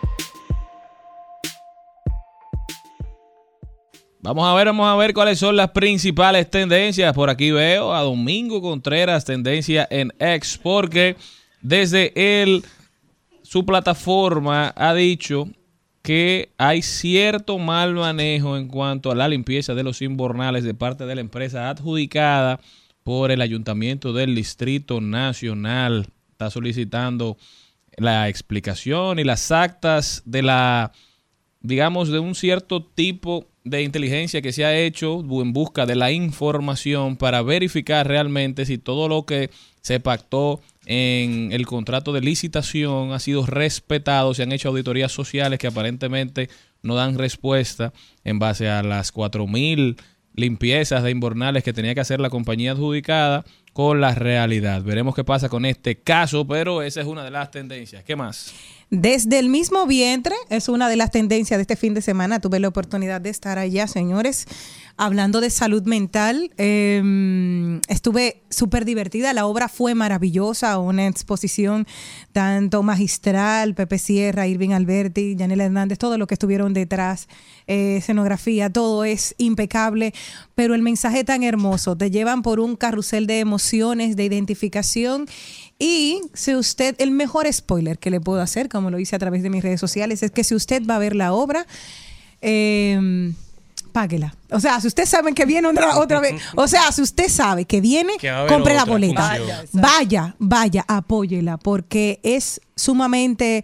Vamos 4.23 4.47
a 4.47 4.53
ver, 4.53 4.67
vamos 4.67 4.87
a 4.87 4.95
ver 4.97 5.15
cuáles 5.15 5.39
son 5.39 5.55
las 5.55 5.71
principales 5.71 6.47
tendencias. 6.47 7.11
Por 7.13 7.31
aquí 7.31 7.49
veo 7.49 7.91
a 7.91 8.01
Domingo 8.01 8.61
Contreras, 8.61 9.25
tendencia 9.25 9.87
en 9.89 10.13
X, 10.19 10.59
porque 10.61 11.15
desde 11.59 12.13
él, 12.43 12.63
su 13.41 13.65
plataforma 13.65 14.73
ha 14.77 14.93
dicho 14.93 15.49
que 16.03 16.51
hay 16.59 16.83
cierto 16.83 17.57
mal 17.57 17.95
manejo 17.95 18.57
en 18.57 18.67
cuanto 18.67 19.09
a 19.09 19.15
la 19.15 19.27
limpieza 19.27 19.73
de 19.73 19.81
los 19.81 20.03
inbornales 20.03 20.63
de 20.63 20.75
parte 20.75 21.07
de 21.07 21.15
la 21.15 21.21
empresa 21.21 21.71
adjudicada 21.71 22.59
por 23.03 23.31
el 23.31 23.41
Ayuntamiento 23.41 24.13
del 24.13 24.35
Distrito 24.35 25.01
Nacional. 25.01 26.05
Está 26.29 26.51
solicitando 26.51 27.37
la 27.97 28.29
explicación 28.29 29.17
y 29.17 29.23
las 29.23 29.51
actas 29.51 30.21
de 30.25 30.43
la 30.43 30.91
digamos, 31.61 32.09
de 32.09 32.19
un 32.19 32.35
cierto 32.35 32.83
tipo 32.83 33.47
de 33.63 33.83
inteligencia 33.83 34.41
que 34.41 34.51
se 34.51 34.65
ha 34.65 34.77
hecho 34.77 35.19
en 35.19 35.53
busca 35.53 35.85
de 35.85 35.95
la 35.95 36.11
información 36.11 37.15
para 37.15 37.43
verificar 37.43 38.07
realmente 38.07 38.65
si 38.65 38.77
todo 38.77 39.07
lo 39.07 39.25
que 39.25 39.51
se 39.81 39.99
pactó 39.99 40.61
en 40.85 41.51
el 41.51 41.65
contrato 41.67 42.11
de 42.11 42.21
licitación 42.21 43.13
ha 43.13 43.19
sido 43.19 43.45
respetado, 43.45 44.33
se 44.33 44.43
han 44.43 44.51
hecho 44.51 44.69
auditorías 44.69 45.11
sociales 45.11 45.59
que 45.59 45.67
aparentemente 45.67 46.49
no 46.81 46.95
dan 46.95 47.17
respuesta 47.17 47.93
en 48.23 48.39
base 48.39 48.67
a 48.67 48.81
las 48.81 49.13
4.000 49.13 49.97
limpiezas 50.33 51.03
de 51.03 51.11
inbornales 51.11 51.63
que 51.63 51.73
tenía 51.73 51.93
que 51.93 52.01
hacer 52.01 52.19
la 52.19 52.29
compañía 52.29 52.71
adjudicada 52.71 53.45
con 53.73 54.01
la 54.01 54.15
realidad. 54.15 54.81
Veremos 54.81 55.13
qué 55.13 55.23
pasa 55.23 55.49
con 55.49 55.65
este 55.65 55.97
caso, 55.99 56.47
pero 56.47 56.81
esa 56.81 57.01
es 57.01 57.07
una 57.07 57.23
de 57.23 57.31
las 57.31 57.51
tendencias. 57.51 58.03
¿Qué 58.03 58.15
más? 58.15 58.53
Desde 58.93 59.39
el 59.39 59.47
mismo 59.47 59.87
vientre 59.87 60.35
es 60.49 60.67
una 60.67 60.89
de 60.89 60.97
las 60.97 61.11
tendencias 61.11 61.57
de 61.57 61.61
este 61.61 61.77
fin 61.77 61.93
de 61.93 62.01
semana. 62.01 62.41
Tuve 62.41 62.59
la 62.59 62.67
oportunidad 62.67 63.21
de 63.21 63.29
estar 63.29 63.57
allá, 63.57 63.87
señores, 63.87 64.47
hablando 64.97 65.39
de 65.39 65.49
salud 65.49 65.83
mental. 65.83 66.51
Eh, 66.57 67.79
estuve 67.87 68.43
súper 68.49 68.83
divertida. 68.83 69.31
La 69.31 69.45
obra 69.45 69.69
fue 69.69 69.95
maravillosa, 69.95 70.77
una 70.77 71.07
exposición 71.07 71.87
tanto 72.33 72.83
magistral, 72.83 73.75
Pepe 73.75 73.97
Sierra, 73.97 74.45
Irving 74.45 74.71
Alberti, 74.71 75.37
Yanela 75.37 75.63
Hernández, 75.63 75.97
todo 75.97 76.17
lo 76.17 76.27
que 76.27 76.35
estuvieron 76.35 76.73
detrás, 76.73 77.29
eh, 77.67 77.95
escenografía, 77.95 78.69
todo 78.69 79.05
es 79.05 79.35
impecable, 79.37 80.13
pero 80.53 80.75
el 80.75 80.81
mensaje 80.81 81.23
tan 81.23 81.43
hermoso, 81.43 81.95
te 81.95 82.11
llevan 82.11 82.41
por 82.41 82.59
un 82.59 82.75
carrusel 82.75 83.25
de 83.25 83.39
emociones, 83.39 84.17
de 84.17 84.25
identificación 84.25 85.27
y 85.83 86.21
si 86.35 86.53
usted, 86.53 86.95
el 86.99 87.09
mejor 87.09 87.51
spoiler 87.51 87.97
que 87.97 88.11
le 88.11 88.21
puedo 88.21 88.39
hacer, 88.39 88.69
como 88.69 88.91
lo 88.91 88.99
hice 88.99 89.15
a 89.15 89.19
través 89.19 89.41
de 89.41 89.49
mis 89.49 89.63
redes 89.63 89.79
sociales, 89.79 90.21
es 90.21 90.29
que 90.29 90.43
si 90.43 90.53
usted 90.53 90.83
va 90.87 90.97
a 90.97 90.99
ver 90.99 91.15
la 91.15 91.33
obra, 91.33 91.65
eh, 92.39 93.33
páguela. 93.91 94.35
O 94.51 94.59
sea, 94.59 94.79
si 94.79 94.85
usted 94.85 95.07
sabe 95.07 95.33
que 95.33 95.45
viene 95.47 95.67
otra, 95.67 95.97
otra 95.97 96.19
vez, 96.19 96.39
o 96.55 96.67
sea, 96.67 96.91
si 96.91 97.01
usted 97.01 97.29
sabe 97.29 97.65
que 97.65 97.81
viene, 97.81 98.13
Que 98.19 98.31
compre 98.47 98.75
la 98.75 98.85
boleta. 98.85 99.35
función. 99.35 99.67
Vaya, 99.73 100.35
vaya, 100.37 100.85
apóyela, 100.87 101.57
porque 101.57 102.19
es 102.21 102.61
sumamente 102.75 103.63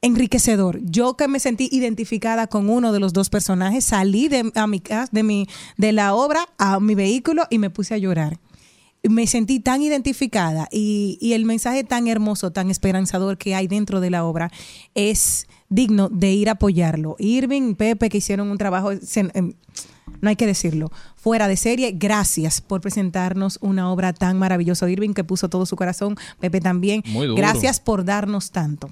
enriquecedor. 0.00 0.78
Yo 0.84 1.16
que 1.16 1.26
me 1.26 1.40
sentí 1.40 1.68
identificada 1.72 2.46
con 2.46 2.70
uno 2.70 2.92
de 2.92 3.00
los 3.00 3.12
dos 3.12 3.30
personajes, 3.30 3.84
salí 3.84 4.28
de, 4.28 4.52
a 4.54 4.68
mi 4.68 4.78
casa, 4.78 5.08
de, 5.10 5.24
mi, 5.24 5.48
de 5.76 5.90
la 5.90 6.14
obra 6.14 6.48
a 6.56 6.78
mi 6.78 6.94
vehículo 6.94 7.48
y 7.50 7.58
me 7.58 7.68
puse 7.68 7.94
a 7.94 7.98
llorar 7.98 8.38
me 9.02 9.26
sentí 9.26 9.60
tan 9.60 9.82
identificada 9.82 10.68
y, 10.70 11.18
y 11.20 11.32
el 11.32 11.44
mensaje 11.44 11.84
tan 11.84 12.08
hermoso, 12.08 12.50
tan 12.50 12.70
esperanzador 12.70 13.38
que 13.38 13.54
hay 13.54 13.66
dentro 13.66 14.00
de 14.00 14.10
la 14.10 14.24
obra 14.24 14.50
es 14.94 15.46
digno 15.68 16.08
de 16.08 16.30
ir 16.32 16.48
a 16.48 16.52
apoyarlo. 16.52 17.16
Irving 17.18 17.70
y 17.70 17.74
Pepe 17.74 18.08
que 18.08 18.18
hicieron 18.18 18.50
un 18.50 18.58
trabajo 18.58 18.90
em, 18.92 19.52
no 20.22 20.30
hay 20.30 20.36
que 20.36 20.46
decirlo, 20.46 20.90
fuera 21.16 21.46
de 21.46 21.56
serie. 21.56 21.92
Gracias 21.94 22.60
por 22.60 22.80
presentarnos 22.80 23.58
una 23.60 23.92
obra 23.92 24.12
tan 24.14 24.38
maravillosa. 24.38 24.88
Irving, 24.90 25.12
que 25.12 25.22
puso 25.22 25.48
todo 25.48 25.66
su 25.66 25.76
corazón, 25.76 26.16
Pepe 26.40 26.60
también. 26.60 27.02
Muy 27.06 27.26
duro. 27.26 27.36
Gracias 27.36 27.78
por 27.78 28.04
darnos 28.04 28.50
tanto. 28.50 28.90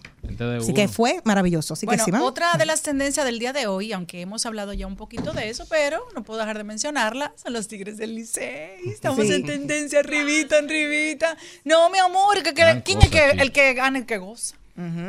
Así 0.60 0.74
que 0.74 0.86
fue 0.86 1.20
maravilloso. 1.24 1.72
Así 1.74 1.86
Bueno, 1.86 2.04
que 2.04 2.12
sí, 2.12 2.16
otra 2.20 2.52
de 2.58 2.66
las 2.66 2.82
tendencias 2.82 3.24
del 3.24 3.38
día 3.38 3.52
de 3.52 3.66
hoy, 3.66 3.92
aunque 3.92 4.20
hemos 4.20 4.44
hablado 4.46 4.72
ya 4.74 4.86
un 4.86 4.96
poquito 4.96 5.32
de 5.32 5.48
eso, 5.48 5.64
pero 5.70 6.00
no 6.14 6.22
puedo 6.22 6.38
dejar 6.38 6.58
de 6.58 6.64
mencionarla, 6.64 7.32
son 7.42 7.54
los 7.54 7.66
Tigres 7.66 7.96
del 7.96 8.14
Licey. 8.14 8.90
Estamos 8.90 9.26
Sí. 9.26 9.32
en 9.32 9.44
tendencia, 9.46 10.00
arribita, 10.00 10.58
arribita. 10.58 11.36
No, 11.64 11.90
mi 11.90 11.98
amor, 11.98 12.42
que, 12.42 12.52
que- 12.54 12.82
¿quién 12.84 13.00
es 13.02 13.08
que, 13.08 13.30
el 13.30 13.50
que 13.50 13.72
gana, 13.74 13.98
el 13.98 14.06
que 14.06 14.18
goza? 14.18 14.54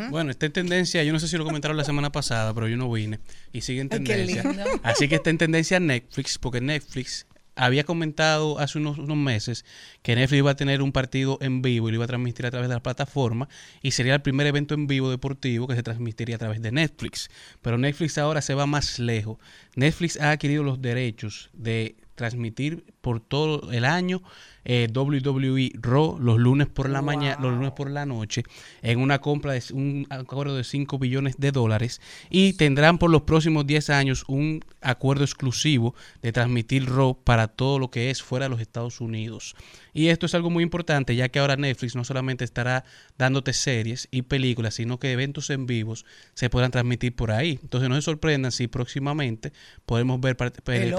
Bueno, 0.09 0.31
está 0.31 0.45
en 0.45 0.53
tendencia, 0.53 1.03
yo 1.03 1.13
no 1.13 1.19
sé 1.19 1.27
si 1.27 1.37
lo 1.37 1.43
comentaron 1.43 1.75
la 1.75 1.83
semana 1.83 2.11
pasada, 2.11 2.53
pero 2.53 2.67
yo 2.67 2.77
no 2.77 2.91
vine. 2.91 3.19
Y 3.51 3.61
sigue 3.61 3.81
en 3.81 3.89
tendencia. 3.89 4.43
Así 4.83 5.07
que 5.07 5.15
está 5.15 5.29
en 5.29 5.37
tendencia 5.37 5.79
Netflix, 5.79 6.37
porque 6.37 6.61
Netflix 6.61 7.25
había 7.57 7.83
comentado 7.83 8.59
hace 8.59 8.77
unos, 8.77 8.99
unos 8.99 9.17
meses 9.17 9.65
que 10.03 10.15
Netflix 10.15 10.37
iba 10.37 10.51
a 10.51 10.55
tener 10.55 10.81
un 10.81 10.91
partido 10.91 11.37
en 11.41 11.61
vivo 11.61 11.89
y 11.89 11.91
lo 11.91 11.95
iba 11.95 12.05
a 12.05 12.07
transmitir 12.07 12.45
a 12.45 12.51
través 12.51 12.69
de 12.69 12.75
la 12.75 12.83
plataforma 12.83 13.49
y 13.81 13.91
sería 13.91 14.13
el 14.13 14.21
primer 14.21 14.47
evento 14.47 14.75
en 14.75 14.87
vivo 14.87 15.09
deportivo 15.09 15.67
que 15.67 15.75
se 15.75 15.83
transmitiría 15.83 16.35
a 16.35 16.39
través 16.39 16.61
de 16.61 16.71
Netflix. 16.71 17.29
Pero 17.61 17.77
Netflix 17.77 18.17
ahora 18.17 18.41
se 18.41 18.53
va 18.53 18.65
más 18.67 18.99
lejos. 18.99 19.37
Netflix 19.75 20.19
ha 20.21 20.31
adquirido 20.31 20.63
los 20.63 20.81
derechos 20.81 21.49
de 21.53 21.95
transmitir 22.15 22.85
por 23.01 23.19
todo 23.19 23.71
el 23.71 23.85
año 23.85 24.21
eh, 24.69 24.89
WWE 24.93 25.71
Raw 25.75 26.19
los 26.19 26.37
lunes 26.37 26.67
por 26.67 26.89
la 26.89 27.01
mañana, 27.01 27.41
los 27.41 27.53
lunes 27.53 27.71
por 27.71 27.89
la 27.89 28.05
noche, 28.05 28.43
en 28.81 28.99
una 28.99 29.19
compra 29.19 29.53
de 29.53 29.63
un 29.71 30.05
acuerdo 30.09 30.57
de 30.57 30.65
5 30.65 30.99
billones 30.99 31.37
de 31.37 31.53
dólares 31.53 32.01
y 32.29 32.51
tendrán 32.53 32.97
por 32.97 33.09
los 33.09 33.21
próximos 33.21 33.65
10 33.65 33.89
años 33.91 34.25
un 34.27 34.59
acuerdo 34.81 35.23
exclusivo 35.23 35.95
de 36.21 36.33
transmitir 36.33 36.85
Raw 36.89 37.17
para 37.23 37.47
todo 37.47 37.79
lo 37.79 37.89
que 37.89 38.09
es 38.09 38.21
fuera 38.21 38.45
de 38.45 38.49
los 38.49 38.59
Estados 38.59 38.99
Unidos. 38.99 39.55
Y 39.97 40.09
esto 40.09 40.25
es 40.27 40.35
algo 40.35 40.49
muy 40.49 40.63
importante, 40.63 41.15
ya 41.15 41.29
que 41.29 41.39
ahora 41.39 41.55
Netflix 41.55 41.95
no 41.95 42.03
solamente 42.03 42.43
estará 42.45 42.83
dándote 43.17 43.51
series 43.53 44.07
y 44.11 44.21
películas, 44.21 44.75
sino 44.75 44.99
que 44.99 45.11
eventos 45.11 45.49
en 45.49 45.65
vivos 45.65 46.05
se 46.35 46.49
podrán 46.49 46.69
transmitir 46.71 47.15
por 47.15 47.31
ahí. 47.31 47.59
Entonces 47.63 47.89
no 47.89 47.95
se 47.95 48.01
sorprendan 48.03 48.51
si 48.51 48.67
próximamente 48.67 49.51
podemos 49.85 50.21
ver 50.21 50.37
pelea- 50.37 50.95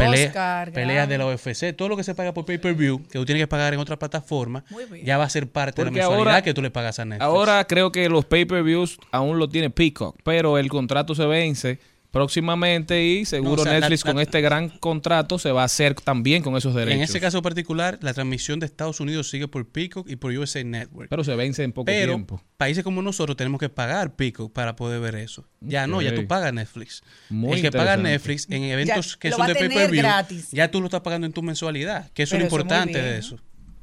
peleas 0.72 1.08
de 1.08 1.18
la. 1.18 1.26
UFC, 1.26 1.72
todo 1.76 1.88
lo 1.88 1.96
que 1.96 2.02
se 2.04 2.14
paga 2.14 2.34
por 2.34 2.44
pay-per-view, 2.44 3.02
que 3.04 3.18
tú 3.18 3.24
tienes 3.24 3.42
que 3.42 3.46
pagar 3.46 3.72
en 3.74 3.80
otra 3.80 3.98
plataforma, 3.98 4.64
ya 5.04 5.16
va 5.18 5.24
a 5.24 5.30
ser 5.30 5.48
parte 5.48 5.80
de 5.80 5.84
la 5.84 5.90
mensualidad 5.92 6.28
ahora- 6.34 6.42
que 6.42 6.54
tú 6.54 6.62
le 6.62 6.70
pagas 6.70 6.98
a 6.98 7.04
Netflix. 7.04 7.24
Ahora 7.24 7.64
creo 7.66 7.92
que 7.92 8.08
los 8.08 8.24
pay-per-views 8.24 8.98
aún 9.12 9.38
lo 9.38 9.48
tiene 9.48 9.70
Peacock, 9.70 10.16
pero 10.24 10.58
el 10.58 10.68
contrato 10.68 11.14
se 11.14 11.24
vence 11.26 11.78
próximamente 12.10 13.04
y 13.04 13.24
seguro 13.24 13.56
No, 13.56 13.62
o 13.62 13.64
sea, 13.64 13.72
la- 13.74 13.80
Netflix 13.80 14.04
la- 14.04 14.12
con 14.12 14.20
este 14.20 14.40
gran 14.40 14.68
contrato 14.70 15.38
se 15.38 15.52
va 15.52 15.62
a 15.62 15.64
hacer 15.64 15.94
también 15.94 16.42
con 16.42 16.56
esos 16.56 16.74
derechos. 16.74 16.96
En 16.96 17.02
ese 17.02 17.20
caso 17.20 17.42
particular, 17.42 17.98
la 18.02 18.12
transmisión 18.14 18.60
de 18.60 18.66
Estados 18.66 19.00
Unidos 19.00 19.28
sigue 19.30 19.48
por 19.48 19.68
Peacock 19.68 20.08
y 20.08 20.16
por 20.16 20.32
USA 20.32 20.62
Network. 20.64 21.08
Pero 21.10 21.24
se 21.24 21.34
vence 21.36 21.62
en 21.62 21.72
poco 21.72 21.86
Pero 21.86 22.12
tiempo. 22.14 22.42
países 22.56 22.82
como 22.84 23.02
nosotros 23.02 23.36
tenemos 23.36 23.60
que 23.60 23.68
pagar 23.68 24.14
Peacock 24.16 24.52
para 24.52 24.76
poder 24.76 25.00
ver 25.00 25.14
eso. 25.16 25.46
Ya 25.60 25.86
no, 25.86 26.02
ya 26.02 26.14
tú 26.14 26.26
pagas 26.26 26.52
Netflix. 26.52 27.02
Muy 27.28 27.56
el 27.56 27.62
que 27.62 27.70
paga. 27.72 27.96
Netflix 27.96 28.46
en 28.50 28.64
eventos 28.64 29.12
Ya 29.14 29.18
que 29.18 29.30
lo 29.30 29.36
son 29.36 29.44
va 29.44 29.48
de 29.48 29.54
pay-per-view, 29.54 30.02
gratis. 30.02 30.50
ya 30.50 30.70
tú 30.70 30.80
lo 30.80 30.86
estás 30.86 31.00
pagando 31.00 31.26
en 31.26 31.32
tu 31.32 31.42
mensualidad. 31.42 32.10
Que 32.12 32.22
eso 32.24 32.36
es 32.36 32.40
lo 32.40 32.46
importante 32.46 32.92
bien. 33.00 33.04
de 33.04 33.18
eso. 33.18 33.38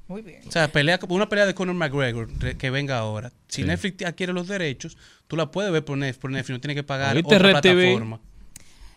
Muy 0.08 0.22
bien. 0.22 0.42
O 0.48 0.52
sea, 0.52 0.68
pelea, 0.72 1.00
una 1.10 1.28
pelea 1.30 1.46
de 1.48 1.56
Conor 1.56 1.76
McGregor 1.76 2.30
re- 2.40 2.56
que 2.58 2.70
venga 2.70 2.98
ahora. 3.00 3.32
Si 3.48 3.64
Netflix 3.64 4.06
adquiere 4.06 4.34
los 4.34 4.48
derechos, 4.48 4.98
tú 5.28 5.36
la 5.36 5.50
puedes 5.50 5.72
ver 5.72 5.84
por 5.84 5.98
Netflix, 5.98 6.22
por 6.22 6.32
Netflix 6.32 6.54
no 6.58 6.62
tienes 6.62 6.76
que 6.76 6.84
pagar 6.84 7.16
¿Oíste, 7.16 7.36
otra 7.36 7.54
Red 7.54 7.62
TV? 7.62 7.82
plataforma. 7.84 8.20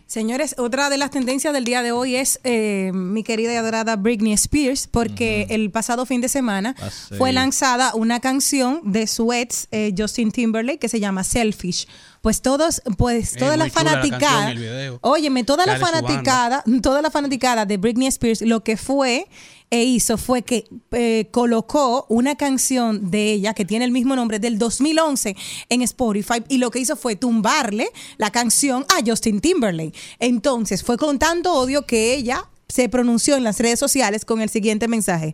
Señores, 0.05 0.55
otra 0.57 0.89
de 0.89 0.97
las 0.97 1.11
tendencias 1.11 1.53
del 1.53 1.65
día 1.65 1.83
de 1.83 1.91
hoy 1.91 2.15
es 2.15 2.39
eh, 2.43 2.89
mi 2.95 3.21
querida 3.23 3.53
y 3.53 3.57
adorada 3.57 3.95
Britney 3.95 4.33
Spears, 4.33 4.87
porque 4.87 5.45
el 5.51 5.69
pasado 5.69 6.07
fin 6.07 6.19
de 6.19 6.29
semana 6.29 6.73
Ah, 6.81 6.89
sí. 6.89 7.13
fue 7.15 7.31
lanzada 7.31 7.93
una 7.93 8.19
canción 8.19 8.81
de 8.91 9.05
su 9.05 9.31
ex 9.33 9.67
eh, 9.69 9.93
Justin 9.95 10.31
Timberlake 10.31 10.79
que 10.79 10.89
se 10.89 10.99
llama 10.99 11.23
Selfish. 11.23 11.87
Pues 12.21 12.41
todos, 12.41 12.81
pues 12.97 13.33
Es 13.33 13.37
toda 13.37 13.55
la 13.55 13.69
chula 13.69 13.83
la 13.83 13.91
fanaticada, 13.91 14.45
canción 14.47 14.97
óyeme, 15.01 15.43
toda 15.43 15.67
la 15.67 15.77
su 15.77 15.83
banda. 15.83 15.99
fanaticada, 16.01 16.63
toda 16.81 17.03
la 17.03 17.11
fanaticada 17.11 17.65
de 17.67 17.77
Britney 17.77 18.07
Spears, 18.07 18.41
lo 18.41 18.63
que 18.63 18.77
fue 18.77 19.27
e 19.69 19.83
hizo 19.83 20.17
fue 20.17 20.41
que 20.41 20.65
eh, 20.91 21.27
colocó 21.31 22.05
una 22.09 22.35
canción 22.35 23.11
de 23.11 23.33
ella 23.33 23.53
que 23.53 23.65
tiene 23.65 23.85
el 23.85 23.91
mismo 23.91 24.15
nombre 24.15 24.39
del 24.39 24.57
2011 24.57 25.35
en 25.69 25.81
Spotify 25.83 26.43
y 26.47 26.57
lo 26.57 26.71
que 26.71 26.79
hizo 26.79 26.95
fue 26.95 27.15
tumbarle 27.15 27.89
la 28.17 28.31
canción 28.31 28.85
a 28.89 29.05
Justin 29.05 29.41
Timberlake. 29.41 29.97
Entonces 30.19 30.83
fue 30.83 30.97
con 30.97 31.19
tanto 31.19 31.53
odio 31.53 31.85
que 31.85 32.15
ella 32.15 32.49
se 32.69 32.87
pronunció 32.87 33.35
en 33.35 33.43
las 33.43 33.59
redes 33.59 33.79
sociales 33.79 34.25
con 34.25 34.41
el 34.41 34.49
siguiente 34.49 34.87
mensaje. 34.87 35.33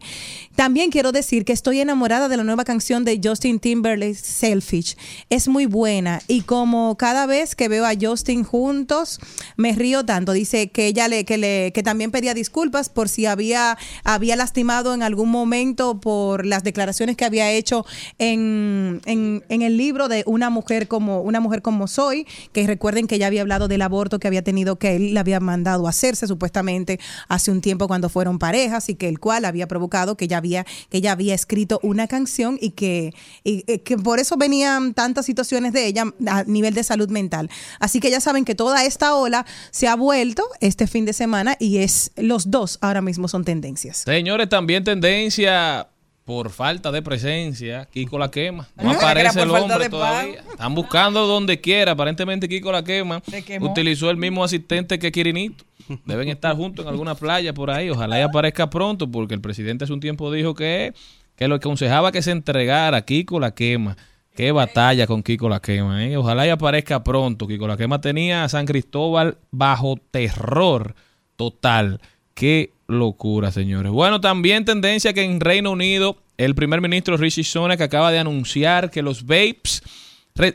También 0.56 0.90
quiero 0.90 1.12
decir 1.12 1.44
que 1.44 1.54
estoy 1.54 1.82
enamorada 1.82 2.30
de 2.30 2.38
la 2.38 2.44
nueva 2.44 2.64
canción 2.64 3.04
de 3.04 3.20
Justin 3.22 3.60
Timberlake, 3.60 4.16
Selfish. 4.16 4.96
Es 5.30 5.50
muy 5.50 5.66
buena 5.66 6.22
y 6.28 6.42
como 6.42 6.96
cada 6.98 7.26
vez 7.26 7.56
que 7.56 7.68
veo 7.68 7.86
a 7.86 7.92
Justin 8.00 8.44
juntos, 8.44 9.20
me 9.58 9.74
río 9.74 10.06
tanto. 10.06 10.32
Dice 10.32 10.70
que 10.70 10.88
ella 10.88 11.10
le, 11.10 11.26
que 11.26 11.38
le, 11.38 11.72
que 11.74 11.84
también 11.84 12.12
pedía 12.12 12.34
disculpas 12.34 12.88
por 12.88 13.10
si 13.10 13.26
había, 13.26 13.78
había 14.06 14.38
lastimado 14.38 14.94
en 14.94 15.04
algún 15.04 15.30
momento 15.30 16.00
por 16.00 16.46
las 16.46 16.64
declaraciones 16.64 17.18
que 17.18 17.26
había 17.26 17.52
hecho 17.52 17.86
en, 18.18 19.02
en, 19.06 19.44
en 19.50 19.62
el 19.62 19.76
libro 19.78 20.08
de 20.08 20.24
una 20.26 20.50
mujer 20.50 20.88
como, 20.88 21.22
una 21.22 21.42
mujer 21.42 21.62
como 21.62 21.88
soy, 21.88 22.26
que 22.54 22.66
recuerden 22.66 23.08
que 23.08 23.16
ella 23.16 23.28
había 23.28 23.42
hablado 23.42 23.68
del 23.68 23.82
aborto 23.82 24.20
que 24.20 24.28
había 24.28 24.44
tenido, 24.44 24.78
que 24.78 24.96
él 24.96 25.14
le 25.14 25.20
había 25.20 25.42
mandado 25.42 25.88
a 25.88 25.90
hacerse 25.90 26.28
supuestamente 26.28 27.00
hace 27.28 27.52
un 27.52 27.62
tiempo 27.62 27.88
cuando 27.88 28.10
fueron 28.10 28.40
parejas 28.40 28.90
y 28.90 28.96
que 28.96 29.08
el 29.08 29.20
cual 29.20 29.46
había 29.46 29.68
provocado 29.68 30.18
que 30.18 30.26
ella 30.26 30.38
había, 30.38 30.66
que 30.90 30.98
ella 30.98 31.12
había 31.12 31.34
escrito 31.34 31.80
una 31.84 32.08
canción 32.08 32.58
y 32.62 32.72
que, 32.72 33.14
y, 33.44 33.64
eh, 33.68 33.80
que 33.80 33.98
por 33.98 34.20
eso 34.20 34.38
venían 34.38 34.94
tantas 34.94 35.26
situaciones 35.26 35.74
de 35.74 35.86
ella 35.88 36.06
a 36.28 36.44
nivel 36.44 36.74
de 36.74 36.84
salud 36.84 37.10
mental. 37.10 37.50
Así 37.80 38.00
que 38.00 38.10
ya 38.10 38.20
saben 38.20 38.46
que 38.46 38.56
toda 38.56 38.86
esta 38.86 39.16
ola 39.16 39.46
se 39.72 39.88
ha 39.88 39.96
vuelto 39.96 40.44
este 40.60 40.88
fin 40.88 41.06
de 41.06 41.14
semana 41.14 41.56
y 41.60 41.78
es 41.78 42.12
los 42.16 42.52
dos 42.52 42.78
ahora 42.82 43.02
mismo 43.02 43.28
son 43.28 43.44
tendencias. 43.44 43.98
Señores, 43.98 44.50
también 44.50 44.84
tendencia 44.84 45.88
por 46.26 46.50
falta 46.50 46.92
de 46.92 47.04
presencia, 47.04 47.86
Kiko 47.86 48.18
la 48.18 48.32
quema. 48.32 48.68
No 48.82 48.92
aparece 48.92 49.42
el 49.42 49.52
hombre 49.52 49.90
todavía. 49.90 50.44
Están 50.50 50.74
buscando 50.74 51.28
donde 51.28 51.62
quiera. 51.62 51.92
Aparentemente 51.92 52.50
Kiko 52.50 52.72
la 52.72 52.84
quema. 52.84 53.22
Utilizó 53.62 54.10
el 54.10 54.18
mismo 54.18 54.44
asistente 54.44 54.98
que 54.98 55.12
Quirinito. 55.12 55.64
Deben 56.06 56.30
estar 56.30 56.56
juntos 56.56 56.86
en 56.86 56.92
alguna 56.92 57.16
playa 57.16 57.54
por 57.54 57.72
ahí. 57.72 57.90
Ojalá 57.90 58.20
y 58.20 58.22
aparezca 58.22 58.70
pronto, 58.70 59.10
porque 59.10 59.34
el 59.34 59.42
presidente 59.42 59.84
hace 59.84 59.94
un 59.94 60.00
tiempo 60.00 60.32
dijo 60.32 60.54
que, 60.54 60.94
que 61.36 61.48
lo 61.48 61.56
aconsejaba 61.56 62.12
que 62.12 62.22
se 62.22 62.32
entregara 62.32 63.06
Kiko 63.06 63.40
la 63.40 63.54
quema. 63.54 63.98
Qué 64.36 64.52
batalla 64.52 65.08
con 65.08 65.24
Kiko 65.24 65.48
la 65.48 65.62
quema. 65.62 66.06
¿eh? 66.06 66.18
Ojalá 66.18 66.46
y 66.46 66.50
aparezca 66.50 67.04
pronto. 67.04 67.48
Kiko 67.48 67.68
la 67.68 67.78
quema 67.78 68.02
tenía 68.02 68.44
a 68.44 68.50
San 68.50 68.66
Cristóbal 68.66 69.38
bajo 69.52 69.98
terror 70.12 70.96
total. 71.36 72.02
Qué 72.34 72.72
locura, 72.88 73.52
señores. 73.52 73.92
Bueno, 73.92 74.20
también 74.20 74.66
tendencia 74.66 75.14
que 75.14 75.24
en 75.24 75.40
Reino 75.40 75.72
Unido 75.72 76.18
el 76.38 76.54
primer 76.54 76.82
ministro 76.82 77.16
Rishi 77.18 77.44
Sunak 77.44 77.80
acaba 77.80 78.12
de 78.12 78.20
anunciar 78.20 78.92
que 78.92 79.02
los 79.02 79.26
vapes 79.26 79.82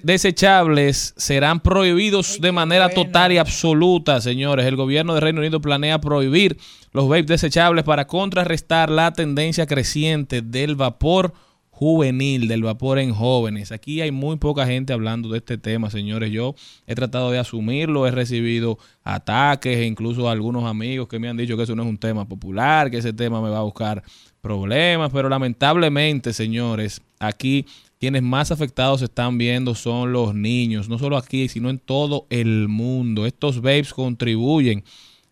desechables 0.03 1.15
serán 1.17 1.61
prohibidos 1.61 2.39
de 2.41 2.53
manera 2.53 2.91
total 2.91 3.33
y 3.33 3.39
absoluta, 3.39 4.21
señores. 4.21 4.67
El 4.67 4.77
gobierno 4.77 5.15
de 5.15 5.21
Reino 5.21 5.41
Unido 5.41 5.61
planea 5.61 6.01
prohibir 6.01 6.59
los 6.93 7.09
vapes 7.09 7.27
desechables 7.27 7.85
para 7.85 8.07
contrarrestar 8.07 8.91
la 8.91 9.13
tendencia 9.13 9.67
creciente 9.67 10.43
del 10.43 10.77
vapor 10.77 11.33
juvenil, 11.71 12.47
del 12.47 12.63
vapor 12.63 12.99
en 12.99 13.15
jóvenes. 13.15 13.73
Aquí 13.73 14.03
hay 14.03 14.11
muy 14.11 14.37
poca 14.37 14.67
gente 14.67 14.93
hablando 14.93 15.31
de 15.31 15.39
este 15.39 15.57
tema, 15.57 15.89
señores. 15.89 16.31
Yo 16.31 16.55
he 16.87 16.95
tratado 16.95 17.31
de 17.31 17.39
asumirlo, 17.39 18.07
he 18.07 18.11
recibido 18.11 18.79
ataques 19.03 19.79
e 19.79 19.87
incluso 19.87 20.29
algunos 20.29 20.65
amigos 20.65 21.09
que 21.09 21.19
me 21.19 21.31
han 21.31 21.39
dicho 21.39 21.57
que 21.57 21.63
eso 21.63 21.75
no 21.75 21.85
es 21.85 21.89
un 21.89 21.97
tema 21.97 22.29
popular, 22.29 22.91
que 22.91 22.99
ese 22.99 23.15
tema 23.15 23.41
me 23.41 23.49
va 23.49 23.61
a 23.61 23.63
buscar 23.63 24.03
problemas, 24.43 25.11
pero 25.11 25.31
lamentablemente, 25.31 26.35
señores, 26.35 27.01
aquí 27.19 27.65
quienes 28.01 28.23
más 28.23 28.51
afectados 28.51 29.03
están 29.03 29.39
viendo 29.39 29.75
son 29.75 30.13
los 30.13 30.35
niños, 30.35 30.89
no 30.89 30.99
solo 30.99 31.19
aquí, 31.19 31.49
sino 31.49 31.69
en 31.69 31.79
todo 31.79 32.27
el 32.31 32.67
mundo. 32.67 33.27
Estos 33.27 33.61
vapes 33.61 33.93
contribuyen 33.93 34.83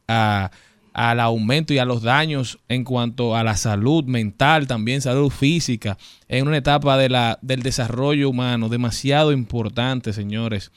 a 0.07 0.51
al 0.99 1.21
aumento 1.21 1.73
y 1.73 1.79
a 1.79 1.85
los 1.85 2.03
daños 2.03 2.59
en 2.69 2.83
cuanto 2.83 3.37
a 3.37 3.45
la 3.45 3.57
salud 3.57 4.05
mental, 4.05 4.67
también 4.67 5.01
salud 5.01 5.31
física, 5.31 5.97
en 6.27 6.49
una 6.49 6.57
etapa 6.57 6.99
del 6.99 7.63
desarrollo 7.63 8.29
humano 8.29 8.69
demasiado 8.69 9.31
importante, 9.31 10.13
señores. 10.13 10.73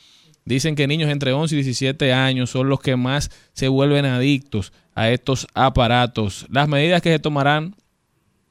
Dicen 0.45 0.75
que 0.75 0.85
niños 0.85 1.09
entre 1.09 1.33
11 1.33 1.55
y 1.55 1.57
17 1.63 2.13
años 2.13 2.51
son 2.51 2.69
los 2.69 2.81
que 2.81 2.95
más 2.95 3.31
se 3.53 3.67
vuelven 3.67 4.05
adictos 4.05 4.73
a 4.93 5.09
estos 5.09 5.47
aparatos. 5.55 6.45
Las 6.51 6.67
medidas 6.67 7.01
que 7.01 7.09
se 7.09 7.17
tomarán 7.17 7.75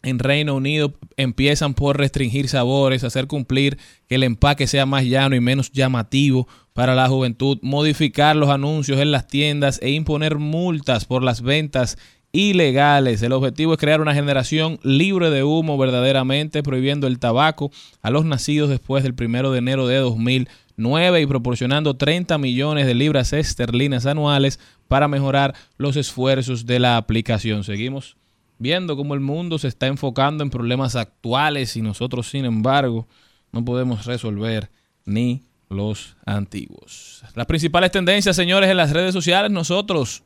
en 0.02 0.18
Reino 0.18 0.54
Unido 0.54 0.94
empiezan 1.16 1.74
por 1.74 1.98
restringir 1.98 2.48
sabores, 2.48 3.04
hacer 3.04 3.26
cumplir 3.26 3.78
que 4.08 4.14
el 4.14 4.22
empaque 4.22 4.66
sea 4.66 4.86
más 4.86 5.04
llano 5.04 5.36
y 5.36 5.40
menos 5.40 5.72
llamativo 5.72 6.48
para 6.72 6.94
la 6.94 7.08
juventud, 7.08 7.58
modificar 7.62 8.36
los 8.36 8.48
anuncios 8.48 8.98
en 9.00 9.12
las 9.12 9.26
tiendas 9.28 9.78
e 9.82 9.90
imponer 9.90 10.38
multas 10.38 11.04
por 11.04 11.22
las 11.22 11.42
ventas 11.42 11.98
ilegales. 12.32 13.22
El 13.22 13.32
objetivo 13.32 13.72
es 13.72 13.78
crear 13.78 14.00
una 14.00 14.14
generación 14.14 14.78
libre 14.82 15.30
de 15.30 15.44
humo 15.44 15.76
verdaderamente, 15.76 16.62
prohibiendo 16.62 17.06
el 17.06 17.18
tabaco 17.18 17.70
a 18.02 18.10
los 18.10 18.24
nacidos 18.24 18.70
después 18.70 19.02
del 19.02 19.14
primero 19.14 19.52
de 19.52 19.58
enero 19.58 19.86
de 19.86 19.96
2009 19.96 21.20
y 21.20 21.26
proporcionando 21.26 21.96
30 21.96 22.38
millones 22.38 22.86
de 22.86 22.94
libras 22.94 23.32
esterlinas 23.32 24.06
anuales 24.06 24.60
para 24.88 25.08
mejorar 25.08 25.54
los 25.76 25.96
esfuerzos 25.96 26.66
de 26.66 26.78
la 26.78 26.96
aplicación. 26.96 27.64
Seguimos 27.64 28.16
viendo 28.60 28.94
cómo 28.94 29.14
el 29.14 29.20
mundo 29.20 29.58
se 29.58 29.68
está 29.68 29.86
enfocando 29.86 30.44
en 30.44 30.50
problemas 30.50 30.94
actuales 30.94 31.76
y 31.76 31.82
nosotros, 31.82 32.28
sin 32.28 32.44
embargo, 32.44 33.08
no 33.52 33.64
podemos 33.64 34.04
resolver 34.04 34.70
ni 35.06 35.42
los 35.70 36.16
antiguos. 36.26 37.24
Las 37.34 37.46
principales 37.46 37.90
tendencias, 37.90 38.36
señores, 38.36 38.70
en 38.70 38.76
las 38.76 38.92
redes 38.92 39.14
sociales, 39.14 39.50
nosotros 39.50 40.22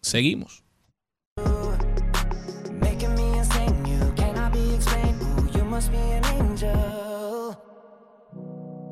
seguimos. 0.00 0.62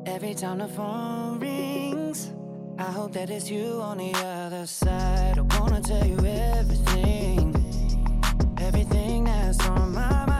Every 0.05 0.35
time 0.35 0.67
phone 0.67 1.39
rings, 1.39 2.31
I 2.77 2.91
hope 2.91 3.13
that 3.13 3.29
it's 3.29 3.49
you 3.49 3.81
on 3.81 3.97
the 3.97 4.13
other 4.13 4.67
side. 4.67 5.39
Everything 8.91 9.23
that's 9.23 9.59
on 9.67 9.93
my 9.93 10.25
mind, 10.25 10.30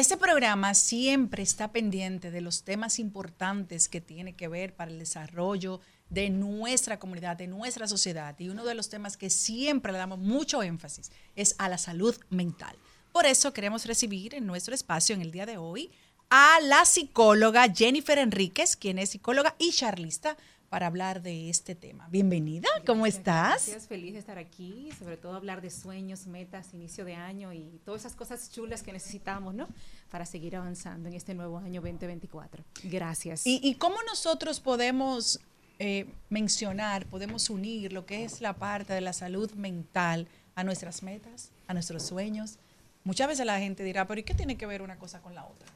Este 0.00 0.16
programa 0.16 0.72
siempre 0.72 1.42
está 1.42 1.72
pendiente 1.72 2.30
de 2.30 2.40
los 2.40 2.62
temas 2.62 2.98
importantes 2.98 3.86
que 3.86 4.00
tiene 4.00 4.32
que 4.32 4.48
ver 4.48 4.74
para 4.74 4.90
el 4.90 4.98
desarrollo 4.98 5.82
de 6.08 6.30
nuestra 6.30 6.98
comunidad, 6.98 7.36
de 7.36 7.46
nuestra 7.46 7.86
sociedad. 7.86 8.34
Y 8.38 8.48
uno 8.48 8.64
de 8.64 8.74
los 8.74 8.88
temas 8.88 9.18
que 9.18 9.28
siempre 9.28 9.92
le 9.92 9.98
damos 9.98 10.18
mucho 10.18 10.62
énfasis 10.62 11.12
es 11.36 11.54
a 11.58 11.68
la 11.68 11.76
salud 11.76 12.16
mental. 12.30 12.74
Por 13.12 13.26
eso 13.26 13.52
queremos 13.52 13.84
recibir 13.84 14.34
en 14.34 14.46
nuestro 14.46 14.74
espacio 14.74 15.14
en 15.14 15.20
el 15.20 15.32
día 15.32 15.44
de 15.44 15.58
hoy 15.58 15.90
a 16.30 16.60
la 16.62 16.86
psicóloga 16.86 17.70
Jennifer 17.70 18.16
Enríquez, 18.16 18.76
quien 18.76 18.98
es 18.98 19.10
psicóloga 19.10 19.54
y 19.58 19.70
charlista, 19.70 20.38
para 20.70 20.86
hablar 20.86 21.20
de 21.20 21.50
este 21.50 21.74
tema. 21.74 22.08
Bienvenida, 22.10 22.68
¿cómo 22.86 23.04
estás? 23.04 23.66
Gracias, 23.66 23.88
feliz 23.88 24.12
de 24.12 24.20
estar 24.20 24.38
aquí, 24.38 24.88
sobre 24.96 25.16
todo 25.16 25.34
hablar 25.34 25.60
de 25.60 25.68
sueños, 25.68 26.28
metas, 26.28 26.72
inicio 26.72 27.04
de 27.04 27.16
año 27.16 27.52
y 27.52 27.80
todas 27.84 28.02
esas 28.02 28.14
cosas 28.14 28.52
chulas 28.52 28.84
que 28.84 28.92
necesitamos, 28.92 29.52
¿no? 29.52 29.66
Para 30.12 30.24
seguir 30.24 30.54
avanzando 30.54 31.08
en 31.08 31.16
este 31.16 31.34
nuevo 31.34 31.58
año 31.58 31.80
2024. 31.80 32.62
Gracias. 32.84 33.44
¿Y, 33.44 33.60
y 33.64 33.74
cómo 33.74 33.96
nosotros 34.06 34.60
podemos 34.60 35.40
eh, 35.80 36.06
mencionar, 36.28 37.04
podemos 37.06 37.50
unir 37.50 37.92
lo 37.92 38.06
que 38.06 38.22
es 38.22 38.40
la 38.40 38.52
parte 38.52 38.92
de 38.92 39.00
la 39.00 39.12
salud 39.12 39.50
mental 39.54 40.28
a 40.54 40.62
nuestras 40.62 41.02
metas, 41.02 41.50
a 41.66 41.74
nuestros 41.74 42.04
sueños? 42.04 42.60
Muchas 43.02 43.26
veces 43.26 43.44
la 43.44 43.58
gente 43.58 43.82
dirá, 43.82 44.06
pero 44.06 44.20
¿y 44.20 44.22
qué 44.22 44.34
tiene 44.34 44.56
que 44.56 44.66
ver 44.66 44.82
una 44.82 45.00
cosa 45.00 45.20
con 45.20 45.34
la 45.34 45.44
otra? 45.46 45.66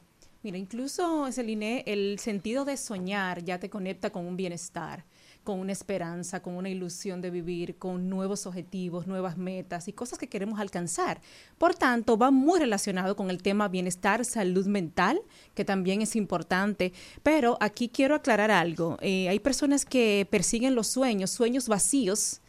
Mira, 0.45 0.59
incluso, 0.59 1.31
Celine, 1.31 1.83
el 1.87 2.19
sentido 2.19 2.65
de 2.65 2.77
soñar 2.77 3.43
ya 3.43 3.57
te 3.57 3.67
conecta 3.67 4.11
con 4.11 4.27
un 4.27 4.37
bienestar, 4.37 5.03
con 5.43 5.59
una 5.59 5.71
esperanza, 5.71 6.43
con 6.43 6.55
una 6.55 6.69
ilusión 6.69 7.19
de 7.19 7.31
vivir, 7.31 7.79
con 7.79 8.09
nuevos 8.11 8.45
objetivos, 8.45 9.07
nuevas 9.07 9.37
metas 9.39 9.87
y 9.87 9.93
cosas 9.93 10.19
que 10.19 10.29
queremos 10.29 10.59
alcanzar. 10.59 11.19
Por 11.57 11.73
tanto, 11.73 12.15
va 12.15 12.29
muy 12.29 12.59
relacionado 12.59 13.15
con 13.15 13.31
el 13.31 13.41
tema 13.41 13.69
bienestar, 13.69 14.23
salud 14.23 14.67
mental, 14.67 15.19
que 15.55 15.65
también 15.65 16.03
es 16.03 16.15
importante. 16.15 16.93
Pero 17.23 17.57
aquí 17.59 17.89
quiero 17.89 18.13
aclarar 18.13 18.51
algo. 18.51 18.99
Eh, 19.01 19.27
hay 19.29 19.39
personas 19.39 19.83
que 19.83 20.27
persiguen 20.29 20.75
los 20.75 20.85
sueños, 20.85 21.31
sueños 21.31 21.67
vacíos, 21.67 22.41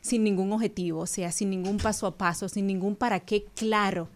sin 0.00 0.24
ningún 0.24 0.52
objetivo, 0.52 1.02
o 1.02 1.06
sea, 1.06 1.30
sin 1.30 1.50
ningún 1.50 1.76
paso 1.76 2.08
a 2.08 2.18
paso, 2.18 2.48
sin 2.48 2.66
ningún 2.66 2.96
para 2.96 3.20
qué 3.20 3.44
claro. 3.54 4.08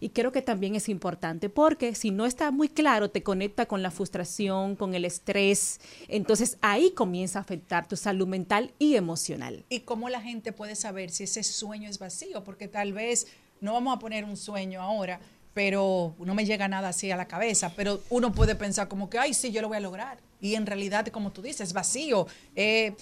Y 0.00 0.10
creo 0.10 0.32
que 0.32 0.40
también 0.40 0.74
es 0.74 0.88
importante 0.88 1.50
porque 1.50 1.94
si 1.94 2.10
no 2.10 2.24
está 2.24 2.50
muy 2.50 2.68
claro, 2.68 3.10
te 3.10 3.22
conecta 3.22 3.66
con 3.66 3.82
la 3.82 3.90
frustración, 3.90 4.74
con 4.74 4.94
el 4.94 5.04
estrés. 5.04 5.78
Entonces 6.08 6.56
ahí 6.62 6.90
comienza 6.92 7.38
a 7.38 7.42
afectar 7.42 7.86
tu 7.86 7.96
salud 7.96 8.26
mental 8.26 8.72
y 8.78 8.96
emocional. 8.96 9.64
¿Y 9.68 9.80
cómo 9.80 10.08
la 10.08 10.22
gente 10.22 10.52
puede 10.52 10.74
saber 10.74 11.10
si 11.10 11.24
ese 11.24 11.42
sueño 11.42 11.88
es 11.88 11.98
vacío? 11.98 12.42
Porque 12.42 12.66
tal 12.66 12.94
vez 12.94 13.26
no 13.60 13.74
vamos 13.74 13.94
a 13.94 13.98
poner 13.98 14.24
un 14.24 14.38
sueño 14.38 14.80
ahora, 14.80 15.20
pero 15.52 16.14
no 16.18 16.34
me 16.34 16.46
llega 16.46 16.66
nada 16.66 16.88
así 16.88 17.10
a 17.10 17.16
la 17.16 17.28
cabeza, 17.28 17.72
pero 17.76 18.00
uno 18.08 18.32
puede 18.32 18.54
pensar 18.54 18.88
como 18.88 19.10
que, 19.10 19.18
ay, 19.18 19.34
sí, 19.34 19.52
yo 19.52 19.60
lo 19.60 19.68
voy 19.68 19.76
a 19.76 19.80
lograr. 19.80 20.18
Y 20.40 20.54
en 20.54 20.64
realidad, 20.64 21.06
como 21.08 21.32
tú 21.32 21.42
dices, 21.42 21.74
vacío. 21.74 22.26
Eh, 22.56 22.94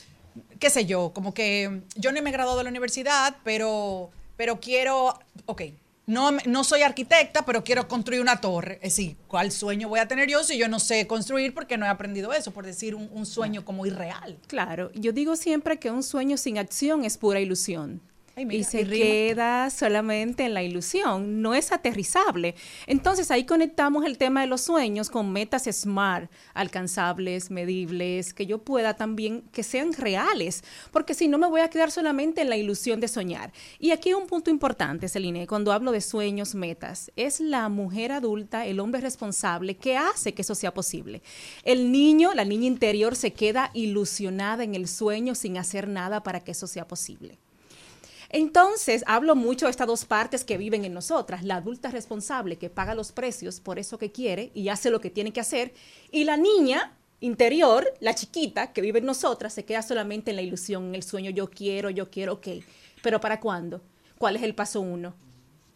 qué 0.58 0.70
sé 0.70 0.86
yo, 0.86 1.12
como 1.14 1.32
que 1.34 1.82
yo 1.94 2.12
no 2.12 2.20
me 2.22 2.30
he 2.30 2.32
graduado 2.32 2.58
de 2.58 2.64
la 2.64 2.70
universidad, 2.70 3.36
pero, 3.44 4.10
pero 4.36 4.58
quiero, 4.60 5.18
ok, 5.46 5.62
no, 6.08 6.30
no 6.46 6.64
soy 6.64 6.82
arquitecta, 6.82 7.44
pero 7.44 7.62
quiero 7.62 7.86
construir 7.86 8.22
una 8.22 8.40
torre. 8.40 8.76
Es 8.76 8.96
decir, 8.96 9.16
¿cuál 9.28 9.52
sueño 9.52 9.88
voy 9.88 10.00
a 10.00 10.08
tener 10.08 10.28
yo 10.28 10.42
si 10.42 10.58
yo 10.58 10.66
no 10.66 10.80
sé 10.80 11.06
construir 11.06 11.52
porque 11.52 11.76
no 11.76 11.84
he 11.84 11.88
aprendido 11.88 12.32
eso? 12.32 12.50
Por 12.50 12.64
decir 12.64 12.94
un, 12.94 13.10
un 13.12 13.26
sueño 13.26 13.64
como 13.64 13.84
irreal. 13.84 14.38
Claro, 14.46 14.90
yo 14.94 15.12
digo 15.12 15.36
siempre 15.36 15.78
que 15.78 15.90
un 15.90 16.02
sueño 16.02 16.38
sin 16.38 16.56
acción 16.56 17.04
es 17.04 17.18
pura 17.18 17.40
ilusión. 17.40 18.00
Ay, 18.38 18.46
mira, 18.46 18.60
y 18.60 18.62
se 18.62 18.82
y 18.82 18.84
queda 18.84 19.68
solamente 19.68 20.44
en 20.44 20.54
la 20.54 20.62
ilusión, 20.62 21.42
no 21.42 21.54
es 21.56 21.72
aterrizable. 21.72 22.54
Entonces 22.86 23.32
ahí 23.32 23.44
conectamos 23.44 24.04
el 24.04 24.16
tema 24.16 24.42
de 24.42 24.46
los 24.46 24.60
sueños 24.60 25.10
con 25.10 25.32
metas 25.32 25.64
SMART, 25.64 26.30
alcanzables, 26.54 27.50
medibles, 27.50 28.32
que 28.32 28.46
yo 28.46 28.58
pueda 28.58 28.94
también 28.94 29.42
que 29.50 29.64
sean 29.64 29.92
reales, 29.92 30.62
porque 30.92 31.14
si 31.14 31.26
no 31.26 31.36
me 31.36 31.48
voy 31.48 31.62
a 31.62 31.68
quedar 31.68 31.90
solamente 31.90 32.40
en 32.40 32.48
la 32.48 32.56
ilusión 32.56 33.00
de 33.00 33.08
soñar. 33.08 33.52
Y 33.80 33.90
aquí 33.90 34.14
un 34.14 34.28
punto 34.28 34.50
importante, 34.50 35.08
Celine, 35.08 35.48
cuando 35.48 35.72
hablo 35.72 35.90
de 35.90 36.00
sueños, 36.00 36.54
metas, 36.54 37.10
es 37.16 37.40
la 37.40 37.68
mujer 37.68 38.12
adulta, 38.12 38.66
el 38.66 38.78
hombre 38.78 39.00
responsable 39.00 39.76
que 39.76 39.96
hace 39.96 40.32
que 40.32 40.42
eso 40.42 40.54
sea 40.54 40.72
posible. 40.72 41.22
El 41.64 41.90
niño, 41.90 42.34
la 42.34 42.44
niña 42.44 42.68
interior 42.68 43.16
se 43.16 43.32
queda 43.32 43.72
ilusionada 43.74 44.62
en 44.62 44.76
el 44.76 44.86
sueño 44.86 45.34
sin 45.34 45.58
hacer 45.58 45.88
nada 45.88 46.22
para 46.22 46.38
que 46.38 46.52
eso 46.52 46.68
sea 46.68 46.86
posible. 46.86 47.36
Entonces, 48.30 49.04
hablo 49.06 49.34
mucho 49.34 49.66
de 49.66 49.70
estas 49.70 49.86
dos 49.86 50.04
partes 50.04 50.44
que 50.44 50.58
viven 50.58 50.84
en 50.84 50.92
nosotras, 50.92 51.44
la 51.44 51.56
adulta 51.56 51.90
responsable 51.90 52.58
que 52.58 52.68
paga 52.68 52.94
los 52.94 53.12
precios 53.12 53.60
por 53.60 53.78
eso 53.78 53.98
que 53.98 54.12
quiere 54.12 54.50
y 54.54 54.68
hace 54.68 54.90
lo 54.90 55.00
que 55.00 55.10
tiene 55.10 55.32
que 55.32 55.40
hacer, 55.40 55.72
y 56.10 56.24
la 56.24 56.36
niña 56.36 56.94
interior, 57.20 57.86
la 58.00 58.14
chiquita 58.14 58.72
que 58.72 58.82
vive 58.82 58.98
en 58.98 59.06
nosotras, 59.06 59.54
se 59.54 59.64
queda 59.64 59.82
solamente 59.82 60.30
en 60.30 60.36
la 60.36 60.42
ilusión, 60.42 60.88
en 60.88 60.94
el 60.94 61.02
sueño, 61.02 61.30
yo 61.30 61.48
quiero, 61.48 61.88
yo 61.88 62.10
quiero, 62.10 62.34
ok, 62.34 62.48
pero 63.02 63.20
¿para 63.20 63.40
cuándo? 63.40 63.80
¿Cuál 64.18 64.36
es 64.36 64.42
el 64.42 64.54
paso 64.54 64.80
uno? 64.80 65.14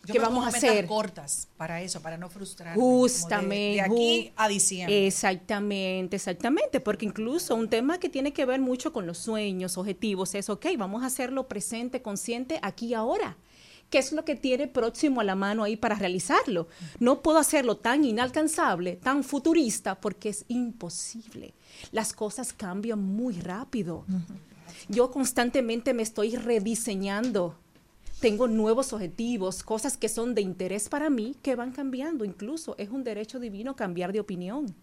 Yo 0.04 0.14
¿Qué 0.14 0.18
me 0.18 0.24
vamos 0.24 0.44
a 0.44 0.48
hacer? 0.48 0.86
cortas 0.86 1.46
para 1.56 1.80
eso, 1.80 2.02
para 2.02 2.16
no 2.16 2.28
de- 2.28 2.74
Justamente. 2.74 3.54
De, 3.74 3.80
aquí 3.82 4.32
a 4.34 4.48
diciembre. 4.48 5.06
Exactamente, 5.06 6.16
exactamente, 6.16 6.80
porque 6.80 7.06
incluso 7.06 7.54
un 7.54 7.68
tema 7.68 7.98
que 7.98 8.08
tiene 8.08 8.32
que 8.32 8.44
ver 8.44 8.60
mucho 8.60 8.92
con 8.92 9.06
los 9.06 9.18
sueños, 9.18 9.78
objetivos, 9.78 10.34
es, 10.34 10.50
ok, 10.50 10.66
vamos 10.76 11.04
a 11.04 11.06
hacerlo 11.06 11.46
presente, 11.46 12.02
consciente, 12.02 12.58
aquí 12.62 12.94
ahora. 12.94 13.36
¿Qué 13.90 13.98
es 13.98 14.10
lo 14.10 14.24
que 14.24 14.34
tiene 14.34 14.66
próximo 14.66 15.20
a 15.20 15.24
la 15.24 15.34
mano 15.34 15.62
ahí 15.62 15.76
para 15.76 15.94
realizarlo? 15.94 16.66
No 16.98 17.20
puedo 17.20 17.38
hacerlo 17.38 17.76
tan 17.76 18.04
inalcanzable, 18.04 18.96
tan 18.96 19.22
futurista, 19.22 20.00
porque 20.00 20.30
es 20.30 20.46
imposible. 20.48 21.52
Las 21.92 22.12
cosas 22.14 22.52
cambian 22.54 23.00
muy 23.00 23.34
rápido. 23.34 24.04
Yo 24.88 25.10
constantemente 25.10 25.92
me 25.94 26.02
estoy 26.02 26.36
rediseñando 26.36 27.54
tengo 28.23 28.47
nuevos 28.47 28.93
objetivos, 28.93 29.65
cosas 29.65 29.97
que 29.97 30.09
son 30.09 30.36
de 30.36 30.43
interés 30.43 30.89
para 30.89 31.11
mí 31.11 31.35
que 31.43 31.57
van 31.57 31.73
cambiando. 31.73 32.24
Incluso 32.24 32.77
es 32.78 32.89
un 32.89 33.03
derecho 33.03 33.40
divino 33.40 33.74
cambiar 33.74 34.12
de 34.12 34.20
opinión. 34.20 34.77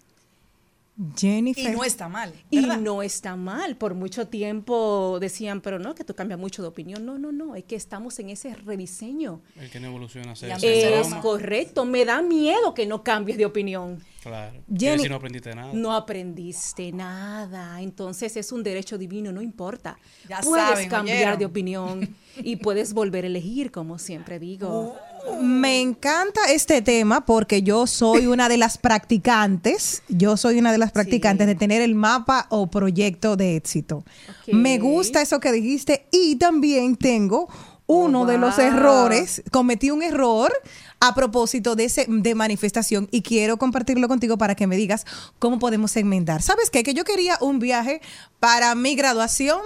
Jennifer. 1.17 1.63
Y 1.73 1.75
no 1.75 1.83
está 1.83 2.09
mal. 2.09 2.33
Y 2.49 2.59
no 2.61 3.01
está 3.01 3.35
mal. 3.35 3.75
Por 3.77 3.93
mucho 3.93 4.27
tiempo 4.27 5.17
decían, 5.21 5.61
pero 5.61 5.79
no, 5.79 5.95
que 5.95 6.03
tú 6.03 6.13
cambias 6.13 6.39
mucho 6.39 6.61
de 6.61 6.67
opinión. 6.67 7.05
No, 7.05 7.17
no, 7.17 7.31
no. 7.31 7.55
Es 7.55 7.63
que 7.63 7.75
estamos 7.75 8.19
en 8.19 8.29
ese 8.29 8.53
rediseño. 8.55 9.41
El 9.55 9.69
que 9.69 9.79
no 9.79 9.87
evoluciona 9.87 10.35
se 10.35 10.51
Es 10.51 11.13
correcto. 11.15 11.85
Me 11.85 12.03
da 12.05 12.21
miedo 12.21 12.73
que 12.73 12.85
no 12.85 13.03
cambies 13.03 13.37
de 13.37 13.45
opinión. 13.45 14.03
Claro. 14.21 14.59
Jenny- 14.67 14.97
decir, 14.97 15.09
no 15.11 15.15
aprendiste 15.15 15.55
nada. 15.55 15.73
No 15.73 15.93
aprendiste 15.93 16.91
nada. 16.91 17.81
Entonces 17.81 18.35
es 18.35 18.51
un 18.51 18.63
derecho 18.63 18.97
divino, 18.97 19.31
no 19.31 19.41
importa. 19.41 19.97
Ya 20.27 20.41
puedes 20.41 20.67
saben, 20.67 20.89
cambiar 20.89 21.17
¿oyeron? 21.17 21.39
de 21.39 21.45
opinión 21.45 22.15
y 22.43 22.57
puedes 22.57 22.93
volver 22.93 23.23
a 23.23 23.27
elegir, 23.27 23.71
como 23.71 23.97
siempre 23.97 24.39
digo. 24.39 24.97
Me 25.41 25.81
encanta 25.81 26.41
este 26.49 26.81
tema 26.81 27.25
porque 27.25 27.61
yo 27.61 27.87
soy 27.87 28.27
una 28.27 28.49
de 28.49 28.57
las 28.57 28.77
practicantes, 28.77 30.03
yo 30.07 30.37
soy 30.37 30.59
una 30.59 30.71
de 30.71 30.77
las 30.77 30.91
practicantes 30.91 31.47
de 31.47 31.55
tener 31.55 31.81
el 31.81 31.95
mapa 31.95 32.47
o 32.49 32.67
proyecto 32.67 33.35
de 33.35 33.55
éxito. 33.55 34.03
Me 34.51 34.79
gusta 34.79 35.21
eso 35.21 35.39
que 35.39 35.51
dijiste 35.51 36.07
y 36.11 36.35
también 36.35 36.95
tengo 36.95 37.47
uno 37.87 38.25
de 38.25 38.37
los 38.37 38.59
errores, 38.59 39.41
cometí 39.51 39.89
un 39.89 40.03
error 40.03 40.53
a 40.99 41.15
propósito 41.15 41.75
de 41.75 41.85
ese 41.85 42.05
de 42.07 42.35
manifestación 42.35 43.07
y 43.09 43.23
quiero 43.23 43.57
compartirlo 43.57 44.07
contigo 44.07 44.37
para 44.37 44.53
que 44.53 44.67
me 44.67 44.77
digas 44.77 45.05
cómo 45.39 45.57
podemos 45.57 45.95
enmendar. 45.97 46.43
¿Sabes 46.43 46.69
qué? 46.69 46.83
Que 46.83 46.93
yo 46.93 47.03
quería 47.03 47.37
un 47.41 47.57
viaje 47.57 48.01
para 48.39 48.75
mi 48.75 48.95
graduación 48.95 49.59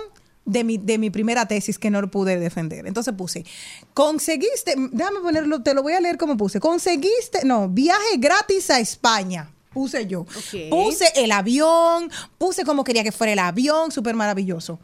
de 0.46 0.64
mi, 0.64 0.78
de 0.78 0.98
mi 0.98 1.10
primera 1.10 1.48
tesis 1.48 1.80
que 1.80 1.90
no 1.90 2.02
lo 2.02 2.12
pude 2.12 2.40
defender. 2.40 2.86
Entonces 2.88 3.14
puse, 3.14 3.46
conseguiste, 3.94 4.76
déjame 4.92 5.20
ponerlo, 5.22 5.62
te 5.62 5.74
lo 5.74 5.84
voy 5.84 5.94
a 5.94 6.02
leer 6.02 6.18
como 6.18 6.38
puse, 6.38 6.60
conseguiste, 6.60 7.46
no, 7.46 7.70
viaje 7.70 8.18
gratis 8.18 8.70
a 8.70 8.80
España. 8.80 9.50
Puse 9.74 10.06
yo. 10.06 10.26
Puse 10.70 11.12
el 11.16 11.32
avión, 11.32 12.12
puse 12.38 12.64
como 12.64 12.84
quería 12.84 13.04
que 13.04 13.12
fuera 13.12 13.34
el 13.34 13.40
avión, 13.40 13.92
súper 13.92 14.16
maravilloso. 14.16 14.80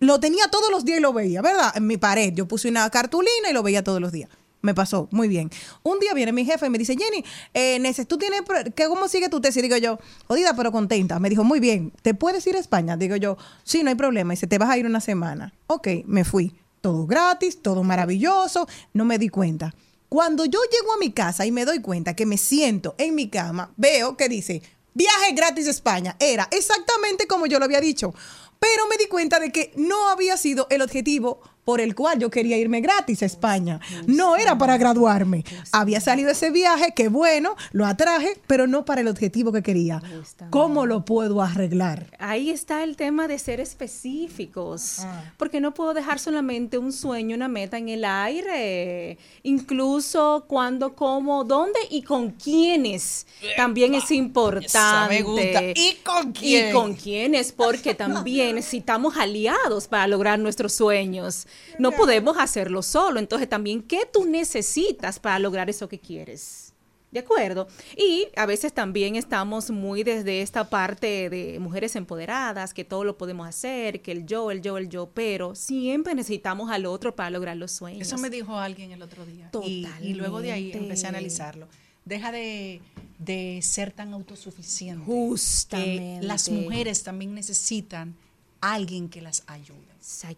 Lo 0.00 0.20
tenía 0.20 0.48
todos 0.48 0.70
los 0.70 0.84
días 0.84 0.98
y 0.98 1.02
lo 1.02 1.12
veía, 1.12 1.40
¿verdad? 1.40 1.72
En 1.74 1.86
mi 1.86 1.96
pared. 1.96 2.32
Yo 2.34 2.46
puse 2.46 2.68
una 2.68 2.88
cartulina 2.90 3.50
y 3.50 3.54
lo 3.54 3.62
veía 3.62 3.82
todos 3.82 4.00
los 4.00 4.12
días. 4.12 4.28
Me 4.60 4.74
pasó, 4.74 5.08
muy 5.12 5.28
bien. 5.28 5.50
Un 5.84 6.00
día 6.00 6.12
viene 6.14 6.32
mi 6.32 6.44
jefe 6.44 6.66
y 6.66 6.70
me 6.70 6.78
dice, 6.78 6.96
Jenny, 6.96 7.24
eh, 7.54 7.78
neces- 7.80 8.06
¿tú 8.08 8.18
tienes, 8.18 8.42
¿qué, 8.74 8.86
¿cómo 8.88 9.06
sigue 9.08 9.28
tu 9.28 9.40
tesis? 9.40 9.62
Digo 9.62 9.76
yo, 9.76 9.98
jodida 10.26 10.54
pero 10.56 10.72
contenta. 10.72 11.20
Me 11.20 11.30
dijo, 11.30 11.44
muy 11.44 11.60
bien, 11.60 11.92
¿te 12.02 12.12
puedes 12.14 12.46
ir 12.46 12.56
a 12.56 12.58
España? 12.58 12.96
Digo 12.96 13.14
yo, 13.16 13.36
sí, 13.62 13.82
no 13.84 13.90
hay 13.90 13.94
problema. 13.94 14.32
Y 14.32 14.36
dice, 14.36 14.46
te 14.48 14.58
vas 14.58 14.68
a 14.70 14.76
ir 14.76 14.84
una 14.86 15.00
semana. 15.00 15.54
Ok, 15.68 15.88
me 16.06 16.24
fui. 16.24 16.56
Todo 16.80 17.06
gratis, 17.06 17.62
todo 17.62 17.82
maravilloso, 17.84 18.68
no 18.92 19.04
me 19.04 19.18
di 19.18 19.28
cuenta. 19.28 19.74
Cuando 20.08 20.44
yo 20.44 20.60
llego 20.72 20.92
a 20.92 20.98
mi 20.98 21.12
casa 21.12 21.44
y 21.44 21.52
me 21.52 21.64
doy 21.64 21.80
cuenta 21.80 22.14
que 22.16 22.24
me 22.26 22.38
siento 22.38 22.94
en 22.98 23.14
mi 23.14 23.28
cama, 23.28 23.72
veo 23.76 24.16
que 24.16 24.28
dice, 24.28 24.62
viaje 24.94 25.32
gratis 25.34 25.66
a 25.66 25.70
España. 25.70 26.16
Era 26.18 26.48
exactamente 26.50 27.26
como 27.26 27.46
yo 27.46 27.58
lo 27.58 27.64
había 27.64 27.80
dicho. 27.80 28.14
Pero 28.60 28.88
me 28.88 28.96
di 28.96 29.06
cuenta 29.06 29.38
de 29.38 29.52
que 29.52 29.72
no 29.76 30.08
había 30.08 30.36
sido 30.36 30.66
el 30.70 30.82
objetivo 30.82 31.40
por 31.68 31.82
el 31.82 31.94
cual 31.94 32.18
yo 32.18 32.30
quería 32.30 32.56
irme 32.56 32.80
gratis 32.80 33.22
a 33.22 33.26
España. 33.26 33.78
No 34.06 34.36
era 34.36 34.56
para 34.56 34.78
graduarme. 34.78 35.44
Había 35.70 36.00
salido 36.00 36.30
ese 36.30 36.50
viaje, 36.50 36.94
que 36.96 37.08
bueno, 37.08 37.56
lo 37.72 37.84
atraje, 37.84 38.40
pero 38.46 38.66
no 38.66 38.86
para 38.86 39.02
el 39.02 39.08
objetivo 39.08 39.52
que 39.52 39.62
quería. 39.62 40.00
¿Cómo 40.48 40.86
lo 40.86 41.04
puedo 41.04 41.42
arreglar? 41.42 42.06
Ahí 42.18 42.48
está 42.48 42.82
el 42.84 42.96
tema 42.96 43.28
de 43.28 43.38
ser 43.38 43.60
específicos, 43.60 45.00
Ah. 45.00 45.24
porque 45.36 45.60
no 45.60 45.74
puedo 45.74 45.92
dejar 45.92 46.18
solamente 46.18 46.78
un 46.78 46.90
sueño, 46.90 47.36
una 47.36 47.48
meta 47.48 47.76
en 47.76 47.90
el 47.90 48.06
aire, 48.06 49.18
incluso 49.42 50.46
cuándo, 50.48 50.94
cómo, 50.94 51.44
dónde 51.44 51.80
y 51.90 52.00
con 52.00 52.30
quiénes. 52.30 53.26
También 53.58 53.92
es 53.92 54.10
importante. 54.10 55.08
me 55.16 55.20
gusta. 55.22 55.62
¿Y 55.74 55.98
con 56.02 56.32
quién? 56.32 56.70
Y 56.70 56.72
con 56.72 56.94
quiénes, 56.94 57.52
porque 57.52 57.92
también 57.94 58.54
necesitamos 58.54 59.18
aliados 59.18 59.86
para 59.86 60.06
lograr 60.06 60.38
nuestros 60.38 60.72
sueños. 60.72 61.46
No 61.78 61.92
podemos 61.92 62.36
hacerlo 62.38 62.82
solo, 62.82 63.18
entonces 63.20 63.48
también, 63.48 63.82
¿qué 63.82 64.00
tú 64.12 64.24
necesitas 64.24 65.18
para 65.18 65.38
lograr 65.38 65.70
eso 65.70 65.88
que 65.88 65.98
quieres? 65.98 66.72
¿De 67.10 67.20
acuerdo? 67.20 67.68
Y 67.96 68.28
a 68.36 68.44
veces 68.44 68.74
también 68.74 69.16
estamos 69.16 69.70
muy 69.70 70.02
desde 70.02 70.42
esta 70.42 70.68
parte 70.68 71.30
de 71.30 71.58
mujeres 71.58 71.96
empoderadas, 71.96 72.74
que 72.74 72.84
todo 72.84 73.02
lo 73.02 73.16
podemos 73.16 73.48
hacer, 73.48 74.02
que 74.02 74.12
el 74.12 74.26
yo, 74.26 74.50
el 74.50 74.60
yo, 74.60 74.76
el 74.76 74.90
yo, 74.90 75.08
pero 75.14 75.54
siempre 75.54 76.14
necesitamos 76.14 76.70
al 76.70 76.84
otro 76.84 77.16
para 77.16 77.30
lograr 77.30 77.56
los 77.56 77.72
sueños. 77.72 78.06
Eso 78.06 78.18
me 78.18 78.28
dijo 78.28 78.58
alguien 78.58 78.92
el 78.92 79.00
otro 79.00 79.24
día. 79.24 79.50
Y, 79.64 79.86
y 80.02 80.14
luego 80.14 80.42
de 80.42 80.52
ahí 80.52 80.70
empecé 80.74 81.06
a 81.06 81.08
analizarlo. 81.08 81.66
Deja 82.04 82.30
de, 82.30 82.82
de 83.18 83.60
ser 83.62 83.90
tan 83.90 84.12
autosuficiente. 84.12 85.02
Justamente. 85.04 86.26
Las 86.26 86.50
mujeres 86.50 87.02
también 87.04 87.34
necesitan 87.34 88.16
alguien 88.60 89.08
que 89.08 89.22
las 89.22 89.44
ayude. 89.46 89.87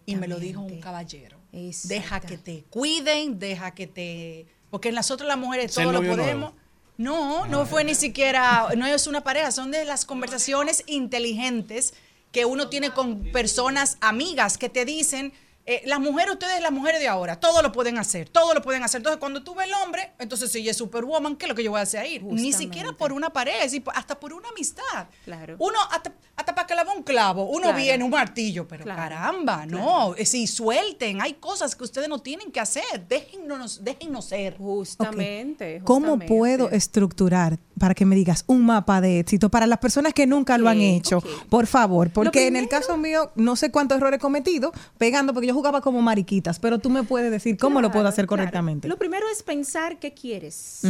Y 0.05 0.15
me 0.15 0.27
lo 0.27 0.39
dijo 0.39 0.61
un 0.61 0.79
caballero. 0.79 1.37
Deja 1.51 2.19
que 2.19 2.37
te 2.37 2.63
cuiden, 2.69 3.39
deja 3.39 3.71
que 3.71 3.87
te... 3.87 4.47
Porque 4.69 4.91
nosotros 4.91 5.27
las 5.27 5.37
mujeres 5.37 5.73
¿Ser 5.73 5.83
todo 5.83 6.01
lo 6.01 6.07
podemos. 6.07 6.53
No, 6.97 7.47
no 7.47 7.65
fue 7.65 7.83
ni 7.83 7.95
siquiera, 7.95 8.67
no 8.77 8.85
es 8.85 9.07
una 9.07 9.23
pareja, 9.23 9.51
son 9.51 9.71
de 9.71 9.85
las 9.85 10.05
conversaciones 10.05 10.83
inteligentes 10.85 11.93
que 12.31 12.45
uno 12.45 12.69
tiene 12.69 12.91
con 12.91 13.23
personas 13.31 13.97
amigas 14.01 14.57
que 14.57 14.69
te 14.69 14.85
dicen, 14.85 15.33
eh, 15.65 15.81
las 15.85 15.99
mujeres, 15.99 16.33
ustedes 16.33 16.61
las 16.61 16.71
mujeres 16.71 16.99
de 16.99 17.07
ahora, 17.07 17.39
todo 17.39 17.61
lo 17.61 17.71
pueden 17.71 17.97
hacer, 17.97 18.29
todo 18.29 18.53
lo 18.53 18.61
pueden 18.61 18.83
hacer. 18.83 18.99
Entonces, 18.99 19.19
cuando 19.19 19.43
tú 19.43 19.53
ves 19.55 19.67
el 19.67 19.73
hombre, 19.75 20.11
entonces 20.19 20.51
si 20.51 20.59
ella 20.59 20.71
es 20.71 20.77
superwoman, 20.77 21.35
¿qué 21.35 21.45
es 21.45 21.49
lo 21.49 21.55
que 21.55 21.63
yo 21.63 21.71
voy 21.71 21.79
a 21.79 21.83
hacer 21.83 21.99
ahí? 22.01 22.13
Ni 22.19 22.51
Justamente. 22.51 22.57
siquiera 22.57 22.91
por 22.93 23.13
una 23.13 23.31
decir, 23.61 23.83
hasta 23.93 24.19
por 24.19 24.33
una 24.33 24.49
amistad. 24.49 25.07
Claro. 25.23 25.55
Uno, 25.59 25.77
hasta, 25.91 26.13
hasta 26.35 26.55
para 26.55 26.67
que 26.67 26.75
lave 26.75 26.91
un 26.95 27.03
clavo, 27.03 27.43
uno 27.45 27.61
Claro. 27.63 27.77
viene 27.77 28.03
un 28.03 28.09
martillo, 28.11 28.67
pero 28.67 28.83
Claro. 28.83 28.99
caramba, 28.99 29.65
no, 29.65 30.13
es 30.13 30.19
decir, 30.31 30.47
suelten, 30.47 31.21
hay 31.21 31.33
cosas 31.35 31.75
que 31.75 31.83
ustedes 31.83 32.09
no 32.09 32.19
tienen 32.19 32.51
que 32.51 32.59
hacer, 32.59 33.05
déjennos, 33.07 33.83
déjennos 33.83 34.25
ser. 34.25 34.57
Justamente. 34.57 35.81
¿Cómo 35.83 36.19
puedo 36.19 36.69
estructurar 36.69 37.57
para 37.79 37.93
que 37.95 38.05
me 38.05 38.15
digas 38.15 38.43
un 38.47 38.65
mapa 38.65 39.01
de 39.01 39.19
éxito 39.19 39.49
para 39.49 39.65
las 39.67 39.79
personas 39.79 40.13
que 40.13 40.27
nunca 40.27 40.57
lo 40.57 40.69
han 40.69 40.79
hecho? 40.81 41.21
Por 41.49 41.67
favor, 41.67 42.11
porque 42.11 42.47
en 42.47 42.55
el 42.55 42.67
caso 42.67 42.97
mío 42.97 43.31
no 43.35 43.55
sé 43.55 43.71
cuántos 43.71 43.97
errores 43.97 44.17
he 44.17 44.21
cometido 44.21 44.71
pegando 44.97 45.33
porque 45.33 45.47
yo 45.47 45.50
jugaba 45.51 45.81
como 45.81 46.01
mariquitas, 46.01 46.59
pero 46.59 46.79
tú 46.79 46.89
me 46.89 47.03
puedes 47.03 47.31
decir 47.31 47.57
cómo 47.57 47.81
lo 47.81 47.91
puedo 47.91 48.07
hacer 48.07 48.27
claro. 48.27 48.41
correctamente. 48.41 48.87
Lo 48.87 48.97
primero 48.97 49.25
es 49.31 49.43
pensar 49.43 49.99
qué 49.99 50.13
quieres. 50.13 50.81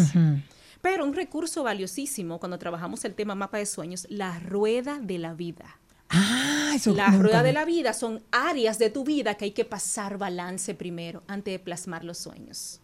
Pero 0.81 1.05
un 1.05 1.13
recurso 1.13 1.63
valiosísimo 1.63 2.39
cuando 2.39 2.57
trabajamos 2.57 3.05
el 3.05 3.13
tema 3.13 3.35
mapa 3.35 3.57
de 3.57 3.65
sueños, 3.65 4.07
la 4.09 4.39
rueda 4.39 4.99
de 4.99 5.19
la 5.19 5.33
vida. 5.33 5.77
Ah, 6.09 6.73
eso 6.75 6.93
La 6.93 7.11
rueda 7.11 7.41
de 7.41 7.53
la 7.53 7.63
vida 7.63 7.93
son 7.93 8.21
áreas 8.31 8.77
de 8.79 8.89
tu 8.89 9.05
vida 9.05 9.35
que 9.35 9.45
hay 9.45 9.51
que 9.51 9.63
pasar 9.63 10.17
balance 10.17 10.73
primero 10.73 11.23
antes 11.27 11.53
de 11.53 11.59
plasmar 11.59 12.03
los 12.03 12.17
sueños. 12.17 12.81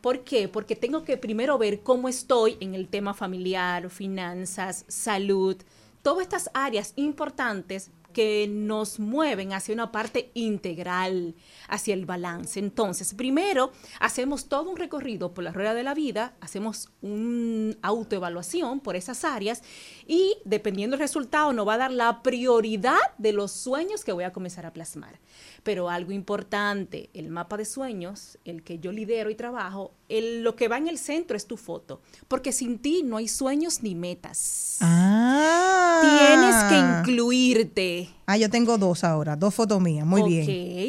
¿Por 0.00 0.24
qué? 0.24 0.48
Porque 0.48 0.74
tengo 0.74 1.04
que 1.04 1.16
primero 1.16 1.58
ver 1.58 1.82
cómo 1.82 2.08
estoy 2.08 2.56
en 2.60 2.74
el 2.74 2.88
tema 2.88 3.12
familiar, 3.12 3.90
finanzas, 3.90 4.84
salud, 4.88 5.56
todas 6.02 6.22
estas 6.22 6.50
áreas 6.54 6.92
importantes 6.96 7.90
que 8.12 8.46
nos 8.48 9.00
mueven 9.00 9.52
hacia 9.52 9.74
una 9.74 9.92
parte 9.92 10.30
integral, 10.34 11.34
hacia 11.68 11.94
el 11.94 12.06
balance. 12.06 12.58
Entonces, 12.58 13.14
primero 13.14 13.72
hacemos 14.00 14.46
todo 14.46 14.70
un 14.70 14.76
recorrido 14.76 15.34
por 15.34 15.44
la 15.44 15.52
rueda 15.52 15.74
de 15.74 15.82
la 15.82 15.94
vida, 15.94 16.34
hacemos 16.40 16.90
una 17.00 17.76
autoevaluación 17.82 18.80
por 18.80 18.96
esas 18.96 19.24
áreas 19.24 19.62
y 20.06 20.36
dependiendo 20.44 20.96
del 20.96 21.00
resultado 21.00 21.52
nos 21.52 21.66
va 21.66 21.74
a 21.74 21.78
dar 21.78 21.92
la 21.92 22.22
prioridad 22.22 22.98
de 23.18 23.32
los 23.32 23.52
sueños 23.52 24.04
que 24.04 24.12
voy 24.12 24.24
a 24.24 24.32
comenzar 24.32 24.66
a 24.66 24.72
plasmar. 24.72 25.18
Pero 25.62 25.88
algo 25.88 26.10
importante, 26.10 27.08
el 27.14 27.28
mapa 27.28 27.56
de 27.56 27.64
sueños, 27.64 28.36
el 28.44 28.62
que 28.64 28.80
yo 28.80 28.90
lidero 28.90 29.30
y 29.30 29.36
trabajo, 29.36 29.92
el- 30.08 30.42
lo 30.42 30.56
que 30.56 30.66
va 30.66 30.76
en 30.78 30.88
el 30.88 30.98
centro 30.98 31.36
es 31.36 31.46
tu 31.46 31.56
foto, 31.56 32.00
porque 32.26 32.50
sin 32.50 32.78
ti 32.80 33.02
no 33.04 33.16
hay 33.16 33.28
sueños 33.28 33.80
ni 33.82 33.94
metas. 33.94 34.78
Ah. 34.80 36.00
Tienes 36.02 36.64
que 36.64 37.10
incluirte. 37.12 38.08
Ah, 38.26 38.36
yo 38.36 38.50
tengo 38.50 38.76
dos 38.78 39.04
ahora, 39.04 39.36
dos 39.36 39.54
fotos 39.54 39.80
mías, 39.80 40.04
muy 40.06 40.22
bien. 40.22 40.42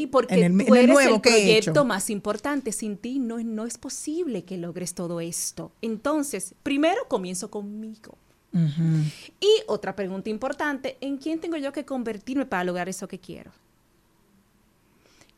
Ok, 0.05 0.09
porque 0.11 0.33
En 0.35 0.59
el- 0.59 0.65
tú 0.65 0.73
en 0.73 0.79
el 0.79 0.83
eres 0.85 0.93
nuevo 0.95 1.15
el 1.17 1.21
que 1.21 1.29
he 1.29 1.33
proyecto 1.43 1.71
hecho. 1.71 1.85
más 1.85 2.09
importante. 2.09 2.71
Sin 2.71 2.97
ti 2.97 3.19
no, 3.19 3.37
no 3.43 3.65
es 3.65 3.77
posible 3.77 4.43
que 4.43 4.57
logres 4.57 4.93
todo 4.95 5.21
esto. 5.21 5.71
Entonces, 5.83 6.55
primero 6.63 7.07
comienzo 7.07 7.51
conmigo. 7.51 8.17
Y 9.39 9.49
otra 9.67 9.95
pregunta 9.95 10.29
importante, 10.29 10.97
¿en 11.01 11.17
quién 11.17 11.39
tengo 11.39 11.57
yo 11.57 11.71
que 11.73 11.85
convertirme 11.85 12.45
para 12.45 12.63
lograr 12.63 12.87
eso 12.87 13.07
que 13.07 13.17
quiero? 13.19 13.51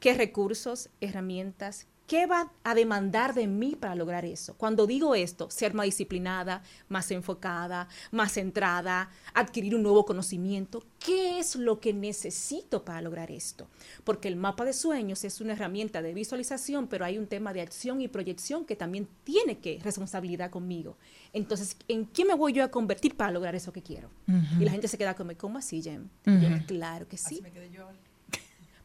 ¿Qué 0.06 0.14
recursos, 0.14 0.90
herramientas, 1.02 1.88
¿Qué 2.06 2.28
va 2.28 2.52
a 2.64 2.76
demandar 2.76 3.34
de 3.34 3.48
mí 3.48 3.76
para 3.76 3.96
lograr 3.96 4.24
eso? 4.26 4.54
Cuando 4.60 4.86
digo 4.86 5.16
esto, 5.16 5.50
ser 5.50 5.74
más 5.74 5.86
disciplinada, 5.86 6.62
más 6.88 7.10
enfocada, 7.10 7.88
más 8.12 8.34
centrada, 8.34 9.10
adquirir 9.34 9.74
un 9.74 9.82
nuevo 9.82 10.06
conocimiento, 10.06 10.84
¿qué 11.04 11.40
es 11.40 11.56
lo 11.56 11.80
que 11.80 11.94
necesito 11.94 12.86
para 12.86 13.02
lograr 13.02 13.32
esto? 13.32 13.68
Porque 14.04 14.28
el 14.28 14.36
mapa 14.36 14.66
de 14.66 14.74
sueños 14.74 15.24
es 15.24 15.42
una 15.42 15.54
herramienta 15.54 16.04
de 16.04 16.14
visualización, 16.14 16.88
pero 16.88 17.06
hay 17.06 17.18
un 17.18 17.26
tema 17.26 17.54
de 17.54 17.62
acción 17.62 18.00
y 18.02 18.08
proyección 18.08 18.66
que 18.66 18.76
también 18.76 19.08
tiene 19.24 19.58
que 19.58 19.80
responsabilidad 19.84 20.52
conmigo. 20.52 21.00
Entonces, 21.34 21.76
¿en 21.88 22.06
qué 22.06 22.24
me 22.24 22.36
voy 22.36 22.54
yo 22.54 22.64
a 22.64 22.70
convertir 22.70 23.18
para 23.18 23.32
lograr 23.32 23.56
eso 23.56 23.74
que 23.74 23.82
quiero? 23.82 24.12
Y 24.60 24.64
la 24.64 24.70
gente 24.70 24.88
se 24.88 25.00
queda 25.00 25.16
como, 25.16 25.36
¿cómo 25.36 25.58
así, 25.58 25.82
Jem? 25.82 26.08
Yo, 26.24 26.50
claro 26.68 27.08
que 27.08 27.18
sí. 27.18 27.42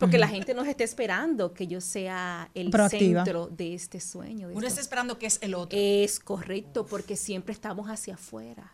Porque 0.00 0.18
la 0.18 0.26
gente 0.28 0.54
nos 0.54 0.66
está 0.66 0.82
esperando 0.82 1.52
que 1.52 1.66
yo 1.66 1.80
sea 1.80 2.50
el 2.54 2.70
Proactiva. 2.70 3.22
centro 3.24 3.46
de 3.48 3.74
este 3.74 4.00
sueño. 4.00 4.48
de 4.48 4.54
Uno 4.54 4.66
esto. 4.66 4.68
está 4.68 4.80
esperando 4.80 5.18
que 5.18 5.26
es 5.26 5.38
el 5.42 5.54
otro. 5.54 5.78
Es 5.78 6.18
correcto, 6.18 6.86
porque 6.86 7.16
siempre 7.16 7.52
estamos 7.52 7.88
hacia 7.88 8.14
afuera. 8.14 8.72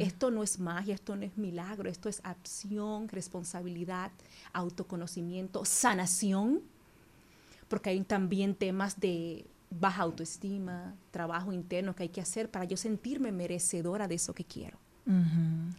Esto 0.00 0.32
no 0.32 0.42
es 0.42 0.58
magia, 0.58 0.94
esto 0.94 1.14
no 1.14 1.22
es 1.24 1.38
milagro, 1.38 1.88
esto 1.88 2.08
es 2.08 2.20
acción, 2.24 3.08
responsabilidad, 3.08 4.10
autoconocimiento, 4.52 5.64
sanación, 5.64 6.60
porque 7.68 7.90
hay 7.90 8.00
también 8.00 8.56
temas 8.56 8.98
de 8.98 9.46
baja 9.70 10.02
autoestima, 10.02 10.96
trabajo 11.12 11.52
interno 11.52 11.94
que 11.94 12.02
hay 12.02 12.08
que 12.08 12.20
hacer 12.20 12.50
para 12.50 12.64
yo 12.64 12.76
sentirme 12.76 13.30
merecedora 13.30 14.08
de 14.08 14.16
eso 14.16 14.34
que 14.34 14.44
quiero. 14.44 14.76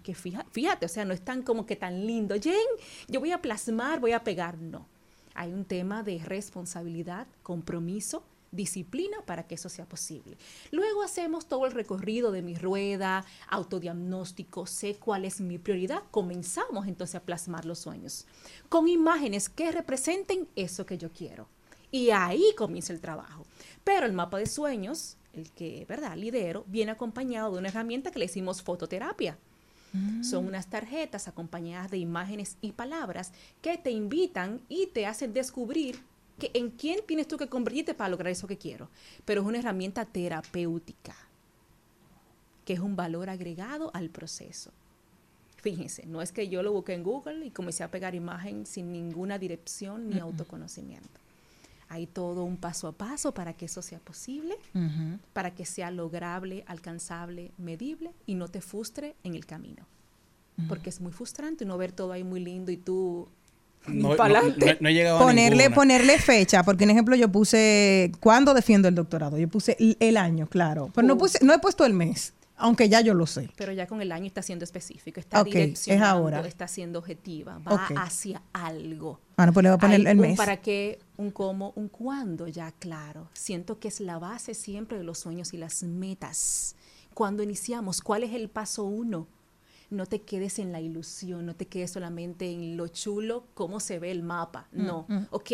Que 0.04 0.14
fija- 0.14 0.46
fíjate, 0.52 0.86
o 0.86 0.90
sea, 0.90 1.06
no 1.06 1.14
es 1.14 1.22
tan 1.22 1.42
como 1.42 1.66
que 1.66 1.76
tan 1.76 2.06
lindo. 2.06 2.36
Jen, 2.42 2.56
yo 3.08 3.20
voy 3.20 3.32
a 3.32 3.42
plasmar, 3.42 4.00
voy 4.00 4.12
a 4.14 4.24
pegar. 4.24 4.58
No. 4.58 4.86
Hay 5.36 5.54
un 5.54 5.64
tema 5.66 6.04
de 6.04 6.20
responsabilidad, 6.20 7.28
compromiso, 7.44 8.24
disciplina 8.52 9.18
para 9.26 9.48
que 9.48 9.56
eso 9.56 9.70
sea 9.70 9.86
posible. 9.86 10.38
Luego 10.72 11.04
hacemos 11.04 11.46
todo 11.46 11.66
el 11.66 11.72
recorrido 11.72 12.34
de 12.34 12.42
mi 12.42 12.56
rueda, 12.56 13.24
autodiagnóstico, 13.48 14.66
sé 14.66 14.96
cuál 14.96 15.24
es 15.24 15.40
mi 15.40 15.58
prioridad. 15.58 16.04
Comenzamos 16.12 16.88
entonces 16.88 17.16
a 17.16 17.22
plasmar 17.24 17.66
los 17.66 17.80
sueños 17.80 18.26
con 18.68 18.90
imágenes 18.90 19.48
que 19.48 19.72
representen 19.72 20.48
eso 20.58 20.86
que 20.86 20.98
yo 20.98 21.12
quiero. 21.12 21.48
Y 21.92 22.10
ahí 22.10 22.44
comienza 22.58 22.92
el 22.92 23.00
trabajo. 23.02 23.46
Pero 23.86 24.06
el 24.06 24.14
mapa 24.14 24.38
de 24.38 24.46
sueños, 24.48 25.16
el 25.34 25.52
que, 25.52 25.86
¿verdad?, 25.88 26.18
lidero, 26.18 26.66
viene 26.68 26.92
acompañado 26.92 27.52
de 27.52 27.60
una 27.60 27.70
herramienta 27.70 28.12
que 28.12 28.20
le 28.20 28.26
hicimos 28.26 28.62
fototerapia. 28.62 29.38
Son 30.22 30.48
unas 30.48 30.70
tarjetas 30.70 31.28
acompañadas 31.28 31.92
de 31.92 31.98
imágenes 31.98 32.56
y 32.62 32.72
palabras 32.72 33.34
que 33.62 33.78
te 33.78 33.92
invitan 33.92 34.62
y 34.70 34.88
te 34.88 35.06
hacen 35.06 35.34
descubrir 35.34 36.00
que 36.40 36.50
en 36.54 36.70
quién 36.70 37.02
tienes 37.06 37.28
tú 37.28 37.38
que 37.38 37.50
convertirte 37.50 37.94
para 37.94 38.10
lograr 38.10 38.32
eso 38.32 38.48
que 38.48 38.58
quiero. 38.58 38.90
Pero 39.26 39.42
es 39.42 39.48
una 39.48 39.60
herramienta 39.60 40.06
terapéutica, 40.06 41.14
que 42.64 42.74
es 42.74 42.80
un 42.80 42.96
valor 42.96 43.30
agregado 43.30 43.92
al 43.94 44.10
proceso. 44.10 44.72
Fíjense, 45.58 46.08
no 46.08 46.22
es 46.22 46.32
que 46.32 46.48
yo 46.48 46.64
lo 46.64 46.72
busqué 46.72 46.94
en 46.94 47.04
Google 47.04 47.46
y 47.46 47.52
comencé 47.52 47.84
a 47.84 47.92
pegar 47.92 48.16
imagen 48.16 48.66
sin 48.66 48.92
ninguna 48.92 49.38
dirección 49.38 50.10
ni 50.10 50.20
autoconocimiento. 50.20 51.21
Hay 51.94 52.08
todo 52.08 52.46
un 52.46 52.56
paso 52.56 52.88
a 52.88 52.94
paso 52.94 53.34
para 53.34 53.52
que 53.52 53.66
eso 53.66 53.82
sea 53.82 54.00
posible, 54.00 54.56
para 55.34 55.52
que 55.54 55.66
sea 55.66 55.92
lograble, 55.92 56.64
alcanzable, 56.66 57.52
medible 57.58 58.12
y 58.26 58.36
no 58.36 58.48
te 58.48 58.62
frustre 58.62 59.14
en 59.26 59.36
el 59.36 59.46
camino. 59.46 59.86
Porque 60.70 60.90
es 60.90 61.02
muy 61.02 61.12
frustrante 61.12 61.66
no 61.66 61.78
ver 61.78 61.92
todo 61.92 62.14
ahí 62.14 62.24
muy 62.24 62.40
lindo 62.40 62.72
y 62.72 62.78
tú 62.78 63.28
No- 63.88 64.16
no- 64.16 64.16
no- 64.16 64.74
no 64.80 64.90
he 64.90 64.94
llegado 64.94 65.18
a 65.18 65.22
Ponerle, 65.22 65.70
ponerle 65.72 66.18
fecha, 66.20 66.64
porque 66.64 66.84
un 66.86 66.92
ejemplo 66.92 67.16
yo 67.16 67.30
puse, 67.30 68.12
¿cuándo 68.22 68.54
defiendo 68.54 68.88
el 68.88 68.96
doctorado? 68.96 69.38
Yo 69.38 69.48
puse 69.50 69.76
el, 69.80 69.98
el 70.00 70.16
año, 70.18 70.48
claro, 70.48 70.92
pero 70.96 71.06
no, 71.08 71.16
Uh. 71.16 71.18
puse, 71.18 71.44
no 71.44 71.52
he 71.54 71.60
puesto 71.60 71.84
el 71.86 71.94
mes, 71.94 72.34
aunque 72.58 72.90
ya 72.90 73.02
yo 73.02 73.14
lo 73.14 73.26
sé. 73.26 73.50
Pero 73.56 73.72
ya 73.74 73.88
con 73.88 74.02
el 74.02 74.12
año 74.12 74.26
está 74.28 74.42
siendo 74.42 74.64
específico, 74.66 75.20
está 75.20 75.42
Ok, 75.42 75.56
es 75.56 75.88
ahora. 76.02 76.46
está 76.48 76.68
siendo 76.68 77.00
objetiva, 77.00 77.58
va 77.60 77.74
Ok. 77.76 77.92
hacia 77.98 78.42
algo. 78.54 79.20
Ah, 79.38 79.46
no, 79.48 79.54
pues 79.54 79.64
le 79.64 79.70
voy 79.70 79.76
a 79.78 79.80
poner 79.80 80.00
Hay 80.02 80.06
el 80.08 80.16
un 80.18 80.22
mes. 80.22 80.38
para 80.38 80.62
qué, 80.62 81.00
un 81.18 81.32
cómo, 81.32 81.74
un 81.76 81.88
cuándo, 81.88 82.48
ya 82.48 82.72
claro. 82.74 83.30
Siento 83.34 83.80
que 83.80 83.88
es 83.88 84.00
la 84.00 84.20
base 84.20 84.54
siempre 84.54 84.98
de 84.98 85.04
los 85.04 85.18
sueños 85.20 85.54
y 85.54 85.58
las 85.58 85.82
metas. 85.84 86.76
Cuando 87.14 87.42
iniciamos, 87.44 88.02
¿cuál 88.02 88.24
es 88.24 88.34
el 88.34 88.50
paso 88.50 88.84
uno? 88.84 89.28
No 89.90 90.06
te 90.06 90.22
quedes 90.22 90.60
en 90.60 90.72
la 90.72 90.80
ilusión, 90.80 91.46
no 91.46 91.56
te 91.56 91.66
quedes 91.68 91.92
solamente 91.92 92.50
en 92.50 92.78
lo 92.78 92.88
chulo, 92.88 93.46
cómo 93.54 93.80
se 93.82 94.00
ve 94.00 94.12
el 94.12 94.24
mapa. 94.24 94.68
Mm, 94.72 94.86
No, 94.86 95.06
mm. 95.10 95.26
ok, 95.32 95.50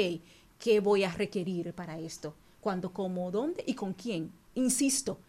¿qué 0.60 0.80
voy 0.80 1.04
a 1.04 1.12
requerir 1.12 1.74
para 1.74 1.98
esto? 2.00 2.36
¿Cuándo, 2.62 2.92
cómo, 2.94 3.32
dónde 3.32 3.64
y 3.66 3.74
con 3.74 3.94
quién? 3.94 4.32
Insisto, 4.56 5.20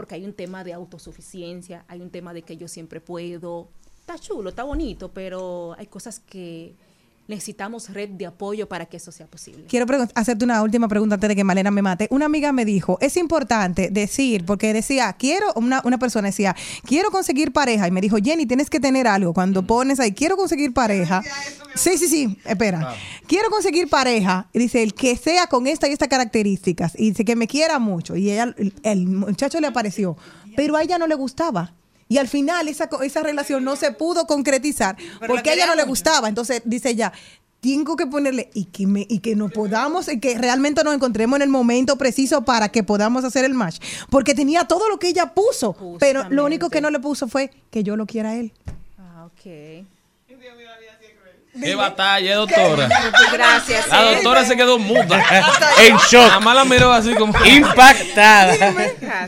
porque 0.00 0.14
hay 0.14 0.24
un 0.24 0.32
tema 0.32 0.64
de 0.64 0.72
autosuficiencia, 0.72 1.84
hay 1.86 2.00
un 2.00 2.08
tema 2.08 2.32
de 2.32 2.40
que 2.40 2.56
yo 2.56 2.68
siempre 2.68 3.02
puedo. 3.02 3.68
Está 4.00 4.18
chulo, 4.18 4.48
está 4.48 4.62
bonito, 4.62 5.12
pero 5.12 5.74
hay 5.76 5.88
cosas 5.88 6.20
que 6.20 6.74
necesitamos 7.28 7.90
red 7.90 8.10
de 8.10 8.26
apoyo 8.26 8.68
para 8.68 8.86
que 8.86 8.96
eso 8.96 9.12
sea 9.12 9.26
posible. 9.26 9.64
Quiero 9.68 9.86
hacerte 10.14 10.44
una 10.44 10.62
última 10.62 10.88
pregunta 10.88 11.14
antes 11.14 11.28
de 11.28 11.36
que 11.36 11.44
Malena 11.44 11.70
me 11.70 11.80
mate. 11.80 12.08
Una 12.10 12.26
amiga 12.26 12.52
me 12.52 12.64
dijo, 12.64 12.98
es 13.00 13.16
importante 13.16 13.88
decir, 13.90 14.44
porque 14.44 14.72
decía, 14.72 15.12
quiero, 15.12 15.46
una, 15.54 15.80
una 15.84 15.98
persona 15.98 16.28
decía, 16.28 16.56
quiero 16.84 17.10
conseguir 17.10 17.52
pareja. 17.52 17.86
Y 17.86 17.90
me 17.90 18.00
dijo, 18.00 18.16
Jenny, 18.22 18.46
tienes 18.46 18.68
que 18.68 18.80
tener 18.80 19.06
algo. 19.06 19.32
Cuando 19.32 19.62
pones 19.62 20.00
ahí, 20.00 20.12
quiero 20.12 20.36
conseguir 20.36 20.74
pareja. 20.74 21.22
Sí, 21.74 21.96
sí, 21.98 22.08
sí, 22.08 22.38
espera. 22.44 22.94
Quiero 23.28 23.48
conseguir 23.48 23.88
pareja. 23.88 24.48
Y 24.52 24.58
dice, 24.58 24.82
el 24.82 24.94
que 24.94 25.16
sea 25.16 25.46
con 25.46 25.66
esta 25.66 25.88
y 25.88 25.92
estas 25.92 26.08
características. 26.08 26.94
Y 26.98 27.10
dice 27.10 27.24
que 27.24 27.36
me 27.36 27.46
quiera 27.46 27.78
mucho. 27.78 28.16
Y 28.16 28.30
ella, 28.30 28.54
el, 28.58 28.74
el 28.82 29.06
muchacho 29.06 29.60
le 29.60 29.68
apareció. 29.68 30.16
Pero 30.56 30.76
a 30.76 30.82
ella 30.82 30.98
no 30.98 31.06
le 31.06 31.14
gustaba. 31.14 31.74
Y 32.10 32.18
al 32.18 32.26
final 32.26 32.66
esa, 32.66 32.90
esa 33.02 33.22
relación 33.22 33.62
no 33.62 33.76
se 33.76 33.92
pudo 33.92 34.26
concretizar 34.26 34.96
Pero 34.96 35.32
porque 35.32 35.50
a 35.50 35.54
ella 35.54 35.66
no 35.66 35.76
le 35.76 35.84
gustaba. 35.84 36.28
Entonces 36.28 36.60
dice 36.64 36.90
ella, 36.90 37.12
tengo 37.60 37.94
que 37.94 38.04
ponerle 38.06 38.50
y 38.52 38.64
que, 38.64 38.88
me, 38.88 39.06
y 39.08 39.20
que 39.20 39.36
nos 39.36 39.52
podamos, 39.52 40.08
y 40.08 40.18
que 40.18 40.36
realmente 40.36 40.82
nos 40.82 40.92
encontremos 40.92 41.36
en 41.36 41.42
el 41.42 41.50
momento 41.50 41.96
preciso 41.96 42.42
para 42.44 42.70
que 42.70 42.82
podamos 42.82 43.24
hacer 43.24 43.44
el 43.44 43.54
match. 43.54 43.78
Porque 44.10 44.34
tenía 44.34 44.64
todo 44.64 44.88
lo 44.88 44.98
que 44.98 45.06
ella 45.06 45.34
puso, 45.34 45.76
pero 46.00 46.28
lo 46.30 46.44
único 46.44 46.68
que 46.68 46.80
no 46.80 46.90
le 46.90 46.98
puso 46.98 47.28
fue 47.28 47.52
que 47.70 47.84
yo 47.84 47.94
lo 47.94 48.06
quiera 48.06 48.30
a 48.30 48.36
él. 48.36 48.52
Ah, 48.98 49.26
ok. 49.26 49.86
Qué 51.58 51.74
batalla, 51.74 52.36
doctora. 52.36 52.88
Gracias. 53.32 53.88
La 53.88 54.12
¿eh? 54.12 54.14
doctora 54.16 54.44
se 54.44 54.56
quedó 54.56 54.78
muda. 54.78 55.22
En 55.80 55.96
shock. 55.96 56.28
Nada 56.28 56.40
más 56.40 56.54
la 56.54 56.64
miró 56.64 56.92
así 56.92 57.14
como 57.14 57.32
Impactada. 57.44 58.74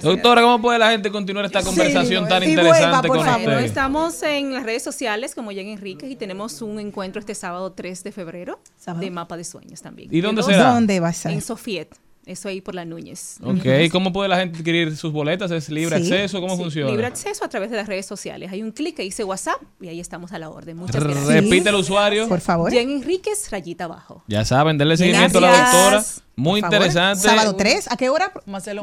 Doctora, 0.00 0.42
¿cómo 0.42 0.60
puede 0.60 0.78
la 0.78 0.90
gente 0.90 1.10
continuar 1.10 1.46
esta 1.46 1.62
conversación 1.62 2.28
tan 2.28 2.42
interesante 2.42 3.08
vuelva, 3.08 3.24
con 3.24 3.26
favor. 3.26 3.42
Bueno, 3.42 3.56
usted? 3.58 3.64
estamos 3.64 4.22
en 4.22 4.52
las 4.52 4.62
redes 4.62 4.82
sociales 4.82 5.34
como 5.34 5.50
Jen 5.50 5.68
Enríquez 5.68 6.10
y 6.10 6.16
tenemos 6.16 6.62
un 6.62 6.78
encuentro 6.78 7.20
este 7.20 7.34
sábado 7.34 7.72
3 7.72 8.04
de 8.04 8.12
febrero 8.12 8.60
de 8.98 9.10
Mapa 9.10 9.36
de 9.36 9.44
Sueños 9.44 9.82
también. 9.82 10.08
¿Y 10.12 10.20
dónde 10.20 10.42
será? 10.42 10.72
¿Dónde 10.72 11.00
va 11.00 11.08
a 11.08 11.12
ser? 11.12 11.32
En 11.32 11.40
Sofiet. 11.40 11.88
Eso 12.24 12.48
ahí 12.48 12.60
por 12.60 12.76
la 12.76 12.84
Núñez. 12.84 13.38
Ok, 13.42 13.90
¿cómo 13.90 14.12
puede 14.12 14.28
la 14.28 14.36
gente 14.38 14.56
adquirir 14.58 14.96
sus 14.96 15.12
boletas? 15.12 15.50
¿Es 15.50 15.68
libre 15.68 15.96
Sí. 15.98 16.04
acceso? 16.12 16.40
¿Cómo 16.40 16.54
Sí, 16.56 16.62
funciona? 16.62 16.90
Libre 16.92 17.06
acceso 17.06 17.44
a 17.44 17.48
través 17.48 17.70
de 17.70 17.76
las 17.76 17.88
redes 17.88 18.06
sociales. 18.06 18.52
Hay 18.52 18.62
un 18.62 18.70
clic 18.70 18.94
que 18.96 19.02
dice 19.02 19.24
WhatsApp 19.24 19.60
y 19.80 19.88
ahí 19.88 19.98
estamos 19.98 20.32
a 20.32 20.38
la 20.38 20.48
orden. 20.48 20.76
Muchas 20.76 21.02
gracias. 21.02 21.26
Repite 21.26 21.70
el 21.70 21.74
usuario. 21.74 22.28
Por 22.28 22.40
favor. 22.40 22.70
Jen 22.70 22.90
Enríquez, 22.90 23.50
rayita 23.50 23.84
abajo. 23.84 24.22
Ya 24.28 24.44
saben, 24.44 24.78
denle 24.78 24.96
seguimiento 24.96 25.38
a 25.38 25.40
la 25.40 25.50
doctora. 25.50 26.04
Muy 26.36 26.60
interesante. 26.60 27.22
Sábado 27.28 27.56
3, 27.56 27.90
¿a 27.90 27.96
qué 27.96 28.08
hora? 28.08 28.32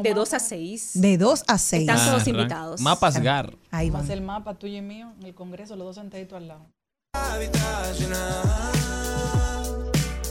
De 0.02 0.12
2 0.14 0.34
a 0.34 0.38
6. 0.38 0.90
De 0.94 1.16
2 1.16 1.44
a 1.46 1.56
6. 1.58 1.80
Están 1.88 2.06
todos 2.10 2.26
Ah, 2.26 2.30
invitados. 2.30 2.80
Mapas 2.82 3.20
GAR. 3.22 3.56
Ahí 3.70 3.88
Va 3.88 4.02
el 4.10 4.20
mapa 4.20 4.54
tuyo 4.54 4.76
y 4.76 4.82
mío 4.82 5.12
en 5.18 5.26
el 5.26 5.34
Congreso, 5.34 5.76
los 5.76 5.86
dos 5.86 5.96
sentaditos 5.96 6.36
al 6.36 6.48
lado. 6.48 6.66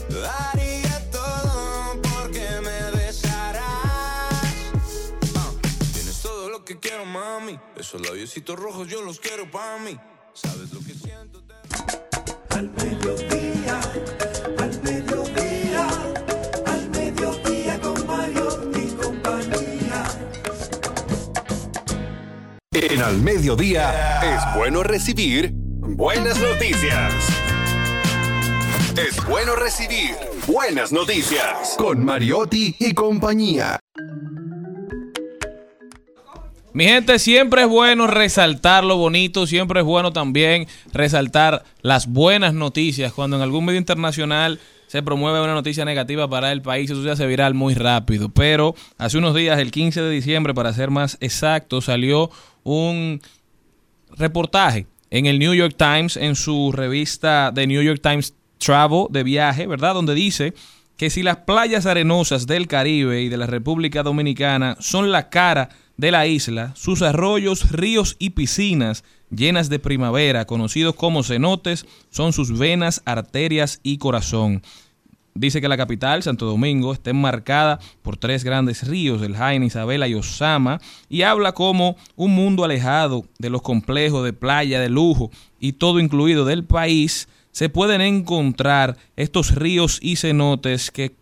Daría 0.08 1.10
todo 1.10 2.00
porque 2.02 2.46
me 2.62 2.99
que 6.70 6.78
quiero, 6.78 7.04
mami. 7.04 7.58
Esos 7.76 8.00
labiositos 8.00 8.56
rojos 8.56 8.86
yo 8.86 9.02
los 9.02 9.18
quiero 9.18 9.50
para 9.50 9.78
mí. 9.78 9.98
Sabes 10.34 10.72
lo 10.72 10.78
que 10.78 10.94
siento. 10.94 11.42
Al 12.50 12.70
mediodía, 12.70 13.80
al 14.56 14.82
mediodía, 14.82 15.88
al 16.66 16.90
mediodía 16.90 17.80
con 17.80 18.06
Mario 18.06 18.70
y 18.76 18.86
compañía. 18.94 20.04
En 22.70 23.02
Al 23.02 23.16
Mediodía 23.16 24.20
es 24.22 24.56
bueno 24.56 24.84
recibir 24.84 25.50
buenas 25.52 26.38
noticias. 26.38 27.12
Es 28.96 29.26
bueno 29.26 29.56
recibir 29.56 30.14
buenas 30.46 30.92
noticias 30.92 31.74
con 31.76 32.04
Mariotti 32.04 32.76
y 32.78 32.94
compañía. 32.94 33.80
Mi 36.72 36.84
gente, 36.84 37.18
siempre 37.18 37.62
es 37.62 37.68
bueno 37.68 38.06
resaltar 38.06 38.84
lo 38.84 38.96
bonito, 38.96 39.44
siempre 39.48 39.80
es 39.80 39.86
bueno 39.86 40.12
también 40.12 40.68
resaltar 40.92 41.64
las 41.82 42.06
buenas 42.06 42.54
noticias. 42.54 43.12
Cuando 43.12 43.36
en 43.36 43.42
algún 43.42 43.64
medio 43.64 43.78
internacional 43.80 44.60
se 44.86 45.02
promueve 45.02 45.42
una 45.42 45.54
noticia 45.54 45.84
negativa 45.84 46.30
para 46.30 46.52
el 46.52 46.62
país, 46.62 46.88
eso 46.88 47.02
se 47.02 47.10
hace 47.10 47.26
viral 47.26 47.54
muy 47.54 47.74
rápido. 47.74 48.28
Pero 48.28 48.76
hace 48.98 49.18
unos 49.18 49.34
días, 49.34 49.58
el 49.58 49.72
15 49.72 50.00
de 50.00 50.10
diciembre, 50.10 50.54
para 50.54 50.72
ser 50.72 50.90
más 50.90 51.18
exacto, 51.20 51.80
salió 51.80 52.30
un 52.62 53.20
reportaje 54.16 54.86
en 55.10 55.26
el 55.26 55.40
New 55.40 55.54
York 55.54 55.74
Times, 55.76 56.16
en 56.16 56.36
su 56.36 56.70
revista 56.70 57.50
de 57.50 57.66
New 57.66 57.82
York 57.82 58.00
Times 58.00 58.34
Travel 58.58 59.06
de 59.10 59.24
viaje, 59.24 59.66
¿verdad? 59.66 59.94
Donde 59.94 60.14
dice 60.14 60.54
que 60.96 61.10
si 61.10 61.24
las 61.24 61.38
playas 61.38 61.86
arenosas 61.86 62.46
del 62.46 62.68
Caribe 62.68 63.22
y 63.22 63.28
de 63.28 63.38
la 63.38 63.46
República 63.46 64.04
Dominicana 64.04 64.76
son 64.78 65.10
la 65.10 65.30
cara 65.30 65.70
de 66.00 66.10
la 66.10 66.26
isla, 66.26 66.72
sus 66.76 67.02
arroyos, 67.02 67.70
ríos 67.70 68.16
y 68.18 68.30
piscinas 68.30 69.04
llenas 69.30 69.68
de 69.68 69.78
primavera, 69.78 70.46
conocidos 70.46 70.94
como 70.94 71.22
cenotes, 71.22 71.84
son 72.08 72.32
sus 72.32 72.58
venas, 72.58 73.02
arterias 73.04 73.80
y 73.82 73.98
corazón. 73.98 74.62
Dice 75.34 75.60
que 75.60 75.68
la 75.68 75.76
capital, 75.76 76.22
Santo 76.22 76.46
Domingo, 76.46 76.94
está 76.94 77.10
enmarcada 77.10 77.78
por 78.00 78.16
tres 78.16 78.44
grandes 78.44 78.88
ríos, 78.88 79.20
el 79.20 79.36
Jaime, 79.36 79.66
Isabela 79.66 80.08
y 80.08 80.14
Osama, 80.14 80.80
y 81.10 81.20
habla 81.22 81.52
como 81.52 81.96
un 82.16 82.34
mundo 82.34 82.64
alejado 82.64 83.26
de 83.38 83.50
los 83.50 83.60
complejos 83.60 84.24
de 84.24 84.32
playa, 84.32 84.80
de 84.80 84.88
lujo 84.88 85.30
y 85.60 85.74
todo 85.74 86.00
incluido 86.00 86.46
del 86.46 86.64
país, 86.64 87.28
se 87.52 87.68
pueden 87.68 88.00
encontrar 88.00 88.96
estos 89.16 89.54
ríos 89.54 89.98
y 90.00 90.16
cenotes 90.16 90.90
que 90.90 91.14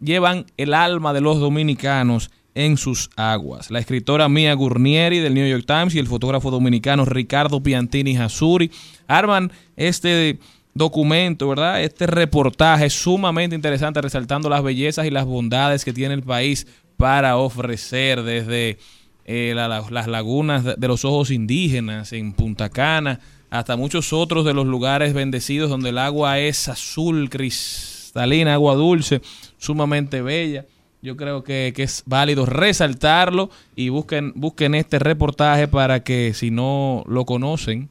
llevan 0.00 0.46
el 0.56 0.72
alma 0.72 1.12
de 1.12 1.20
los 1.20 1.40
dominicanos 1.40 2.30
en 2.54 2.76
sus 2.76 3.10
aguas. 3.16 3.70
La 3.70 3.78
escritora 3.78 4.28
Mia 4.28 4.52
Gurnieri 4.54 5.18
del 5.20 5.34
New 5.34 5.48
York 5.48 5.64
Times 5.66 5.94
y 5.94 5.98
el 5.98 6.06
fotógrafo 6.06 6.50
dominicano 6.50 7.04
Ricardo 7.04 7.62
Piantini 7.62 8.16
Hasuri 8.16 8.70
arman 9.06 9.52
este 9.76 10.38
documento, 10.74 11.48
¿verdad? 11.48 11.82
Este 11.82 12.06
reportaje 12.06 12.90
sumamente 12.90 13.56
interesante 13.56 14.00
resaltando 14.00 14.48
las 14.48 14.62
bellezas 14.62 15.06
y 15.06 15.10
las 15.10 15.24
bondades 15.26 15.84
que 15.84 15.92
tiene 15.92 16.14
el 16.14 16.22
país 16.22 16.66
para 16.96 17.36
ofrecer 17.36 18.22
desde 18.22 18.78
eh, 19.26 19.52
la- 19.54 19.68
la- 19.68 19.84
las 19.90 20.06
lagunas 20.08 20.64
de 20.64 20.88
los 20.88 21.04
ojos 21.04 21.30
indígenas 21.30 22.12
en 22.12 22.32
Punta 22.32 22.68
Cana 22.68 23.20
hasta 23.50 23.76
muchos 23.76 24.12
otros 24.12 24.44
de 24.44 24.54
los 24.54 24.66
lugares 24.66 25.12
bendecidos 25.12 25.70
donde 25.70 25.90
el 25.90 25.98
agua 25.98 26.38
es 26.40 26.68
azul, 26.68 27.28
cristalina, 27.30 28.54
agua 28.54 28.74
dulce, 28.74 29.20
sumamente 29.58 30.22
bella. 30.22 30.66
Yo 31.02 31.16
creo 31.16 31.42
que, 31.44 31.72
que 31.74 31.82
es 31.82 32.02
válido 32.06 32.44
resaltarlo 32.44 33.50
y 33.74 33.88
busquen, 33.88 34.32
busquen 34.34 34.74
este 34.74 34.98
reportaje 34.98 35.66
para 35.66 36.02
que 36.02 36.34
si 36.34 36.50
no 36.50 37.04
lo 37.06 37.24
conocen, 37.24 37.88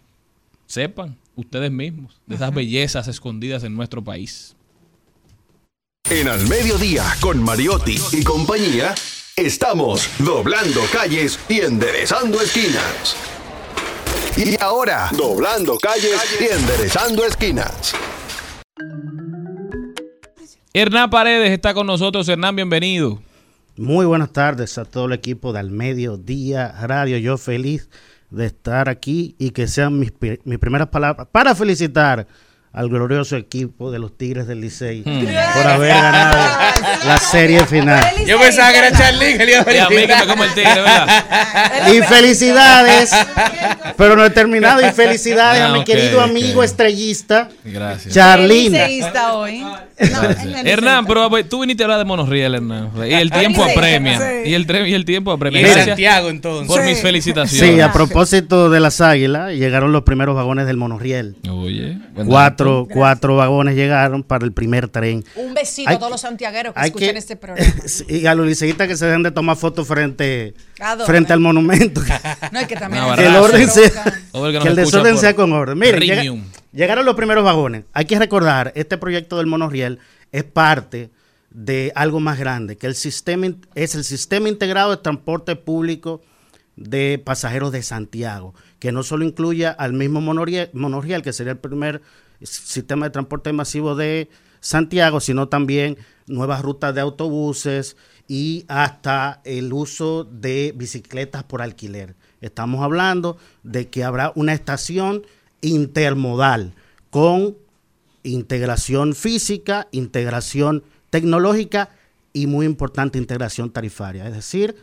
sepan 0.68 1.18
ustedes 1.36 1.72
mismos 1.72 2.22
de 2.28 2.36
esas 2.36 2.54
bellezas 2.54 3.08
escondidas 3.08 3.64
en 3.64 3.76
nuestro 3.76 4.04
país. 4.04 4.56
En 6.10 6.28
Al 6.28 6.48
Mediodía, 6.48 7.04
con 7.20 7.44
Mariotti 7.44 7.98
y 8.12 8.24
compañía, 8.24 8.96
estamos 9.36 10.10
doblando 10.20 10.82
calles 10.92 11.40
y 11.48 11.62
enderezando 11.62 12.42
esquinas. 12.42 13.16
Y 14.38 14.62
ahora, 14.62 15.10
doblando 15.16 15.78
calles 15.78 16.20
y 16.40 16.46
enderezando 16.46 17.26
esquinas. 17.26 17.94
Hernán 20.82 21.10
Paredes 21.10 21.52
está 21.52 21.74
con 21.74 21.88
nosotros. 21.88 22.30
Hernán, 22.30 22.56
bienvenido. 22.56 23.22
Muy 23.76 24.06
buenas 24.06 24.32
tardes 24.32 24.78
a 24.78 24.86
todo 24.86 25.08
el 25.08 25.12
equipo 25.12 25.52
de 25.52 25.60
Al 25.60 25.72
Mediodía 25.72 26.74
Radio. 26.88 27.18
Yo 27.18 27.38
feliz 27.38 27.90
de 28.30 28.46
estar 28.46 28.88
aquí 28.88 29.36
y 29.38 29.50
que 29.50 29.68
sean 29.68 30.00
mis, 30.00 30.14
mis 30.46 30.58
primeras 30.58 30.88
palabras 30.88 31.28
para 31.34 31.54
felicitar 31.54 32.28
al 32.72 32.88
glorioso 32.88 33.36
equipo 33.36 33.90
de 33.92 33.98
los 34.00 34.16
Tigres 34.18 34.46
del 34.48 34.62
Licey 34.62 35.02
Hmm. 35.04 35.26
por 35.56 35.68
haber 35.68 35.90
ganado 35.90 36.38
la 37.06 37.18
serie 37.18 37.66
final. 37.66 38.04
Yo 38.28 38.40
pensaba 38.40 38.72
que 38.72 38.78
era 38.78 38.92
Charly 38.92 39.38
que 39.38 39.46
le 39.46 39.52
iba 39.54 39.62
a 39.68 39.74
Y 39.74 39.78
a 39.78 39.90
mí 39.90 39.96
que 39.96 40.02
me 40.02 40.08
felicitar. 40.08 40.28
como 40.28 40.44
el 40.44 40.54
tigre, 40.54 40.74
¿verdad? 40.76 41.24
Y 41.94 42.02
felicidades, 42.04 43.12
pero 43.98 44.16
no 44.16 44.24
he 44.24 44.30
terminado. 44.30 44.86
Y 44.88 44.92
felicidades 44.92 45.62
Ah, 45.62 45.70
a 45.70 45.74
mi 45.74 45.80
ok, 45.80 45.86
querido 45.86 46.22
amigo 46.22 46.64
estrellista, 46.64 47.50
Gracias. 47.64 48.14
Charlín. 48.14 48.76
Hoy. 49.34 49.64
Hernán, 50.64 51.06
pero 51.06 51.30
ver, 51.30 51.48
tú 51.48 51.62
viniste 51.62 51.84
a 51.84 51.86
hablar 51.86 52.00
de 52.00 52.06
monorriel, 52.06 52.56
Hernán. 52.56 52.92
Y 53.08 53.14
el 53.14 53.32
tiempo 53.32 53.64
apremia. 53.64 54.18
sí. 54.20 54.50
Y 54.50 54.54
el, 54.54 54.68
y 54.88 54.94
el 54.94 55.06
tiempo 55.06 55.32
apremia. 55.32 55.62
Y 55.62 55.66
Santiago, 55.66 56.30
entonces. 56.30 56.68
Por 56.68 56.82
Sí. 56.82 56.90
mis 56.90 57.02
felicitaciones. 57.02 57.76
Sí, 57.76 57.82
a 57.82 57.92
propósito 57.92 58.70
de 58.70 58.80
las 58.80 59.02
águilas, 59.02 59.54
llegaron 59.54 59.92
los 59.92 60.04
primeros 60.04 60.36
vagones 60.36 60.68
del 60.68 60.78
monorriel. 60.78 61.36
Oye, 61.50 61.98
buen 62.14 62.28
Cuatro, 62.92 63.36
vagones 63.36 63.76
llegaron 63.76 64.24
para 64.24 64.46
el 64.46 64.52
primer 64.52 64.88
tren. 64.88 65.24
Un 65.36 65.54
besito 65.54 65.90
Hay 65.90 65.96
a 65.96 66.00
todos 66.00 66.12
los 66.12 66.22
santiagueros 66.22 66.74
que 66.74 66.80
hay 66.80 66.88
escuchan 66.88 67.12
que- 67.14 67.18
este 67.18 67.36
programa. 67.36 67.72
Y 68.10 68.26
a 68.26 68.36
los 68.36 68.46
liceístas 68.46 68.88
que 68.88 68.96
se 68.98 69.06
dejen 69.06 69.24
de 69.24 69.32
tomar 69.32 69.56
fotos 69.58 69.88
frente, 69.88 70.54
frente 71.06 71.34
al 71.34 71.40
monumento. 71.40 72.02
No, 72.52 72.60
es 72.60 72.68
que 72.68 72.76
también 72.78 73.04
Una 73.04 73.16
que 73.16 73.26
el 73.26 73.36
orden 73.36 73.68
que 74.62 74.68
el 74.68 74.76
desorden 74.76 75.18
sea 75.18 75.36
con 75.36 75.52
orden. 75.54 75.78
Miren, 75.78 76.02
llega- 76.02 76.24
llegaron 76.72 77.06
los 77.06 77.16
primeros 77.16 77.44
vagones. 77.44 77.84
Hay 77.94 78.06
que 78.06 78.18
recordar, 78.18 78.72
este 78.76 78.98
proyecto 78.98 79.38
del 79.38 79.48
monorriel 79.48 80.00
es 80.32 80.44
parte 80.44 81.10
de 81.52 81.92
algo 81.96 82.20
más 82.20 82.38
grande, 82.38 82.78
que 82.78 82.86
el 82.88 82.94
sistema 82.96 83.48
es 83.76 83.96
el 83.96 84.04
sistema 84.04 84.50
integrado 84.50 84.92
de 84.92 84.98
transporte 84.98 85.56
público 85.56 86.22
de 86.76 87.22
pasajeros 87.24 87.72
de 87.72 87.82
Santiago, 87.84 88.54
que 88.78 88.92
no 88.92 89.04
solo 89.04 89.26
incluye 89.26 89.66
al 89.68 89.94
mismo 89.94 90.22
monorriel, 90.22 90.70
monorriel, 90.74 91.22
que 91.24 91.34
sería 91.34 91.54
el 91.54 91.58
primer 91.58 92.02
sistema 92.42 93.06
de 93.06 93.12
transporte 93.12 93.54
masivo 93.54 93.96
de 93.96 94.30
Santiago, 94.62 95.20
sino 95.20 95.48
también 95.48 95.98
nuevas 96.28 96.62
rutas 96.62 96.94
de 96.94 97.02
autobuses 97.02 97.98
y 98.28 98.66
hasta 98.68 99.42
el 99.44 99.74
uso 99.74 100.24
de 100.24 100.74
bicicletas 100.76 101.44
por 101.44 101.62
alquiler. 101.62 102.16
Estamos 102.42 102.82
hablando 102.82 103.38
de 103.64 103.90
que 103.90 104.04
habrá 104.04 104.32
una 104.36 104.54
estación 104.54 105.26
intermodal 105.62 106.74
con 107.10 107.58
integración 108.24 109.16
física, 109.16 109.88
integración 109.92 110.84
tecnológica 111.10 111.90
y 112.34 112.48
muy 112.48 112.66
importante 112.66 113.18
integración 113.18 113.72
tarifaria. 113.72 114.28
Es 114.28 114.34
decir, 114.34 114.76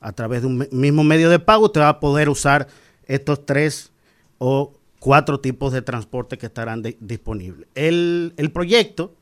a 0.00 0.12
través 0.12 0.42
de 0.42 0.48
un 0.48 0.68
mismo 0.70 1.04
medio 1.04 1.30
de 1.30 1.38
pago 1.38 1.66
usted 1.66 1.80
va 1.80 1.88
a 1.88 2.00
poder 2.00 2.28
usar 2.28 2.68
estos 3.06 3.46
tres 3.46 3.90
o 4.38 4.72
cuatro 5.02 5.40
tipos 5.40 5.72
de 5.72 5.82
transporte 5.82 6.38
que 6.38 6.46
estarán 6.46 6.80
disponibles. 7.00 7.66
El, 7.74 8.34
el 8.36 8.52
proyecto 8.52 9.16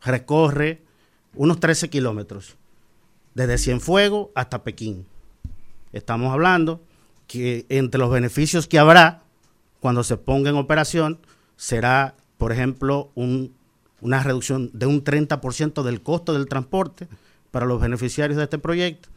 recorre 0.00 0.80
unos 1.34 1.60
13 1.60 1.90
kilómetros, 1.90 2.56
desde 3.34 3.58
Cienfuegos 3.58 4.28
hasta 4.34 4.64
Pekín. 4.64 5.04
Estamos 5.92 6.32
hablando 6.32 6.82
que 7.26 7.66
entre 7.68 7.98
los 8.00 8.10
beneficios 8.10 8.66
que 8.66 8.78
habrá 8.78 9.22
cuando 9.80 10.02
se 10.02 10.16
ponga 10.16 10.48
en 10.48 10.56
operación 10.56 11.18
será, 11.56 12.14
por 12.38 12.50
ejemplo, 12.50 13.10
un- 13.14 13.52
una 14.00 14.22
reducción 14.22 14.70
de 14.72 14.86
un 14.86 15.04
30% 15.04 15.82
del 15.82 16.00
costo 16.02 16.32
del 16.32 16.46
transporte 16.48 17.06
para 17.50 17.66
los 17.66 17.82
beneficiarios 17.82 18.38
de 18.38 18.44
este 18.44 18.58
proyecto, 18.58 19.10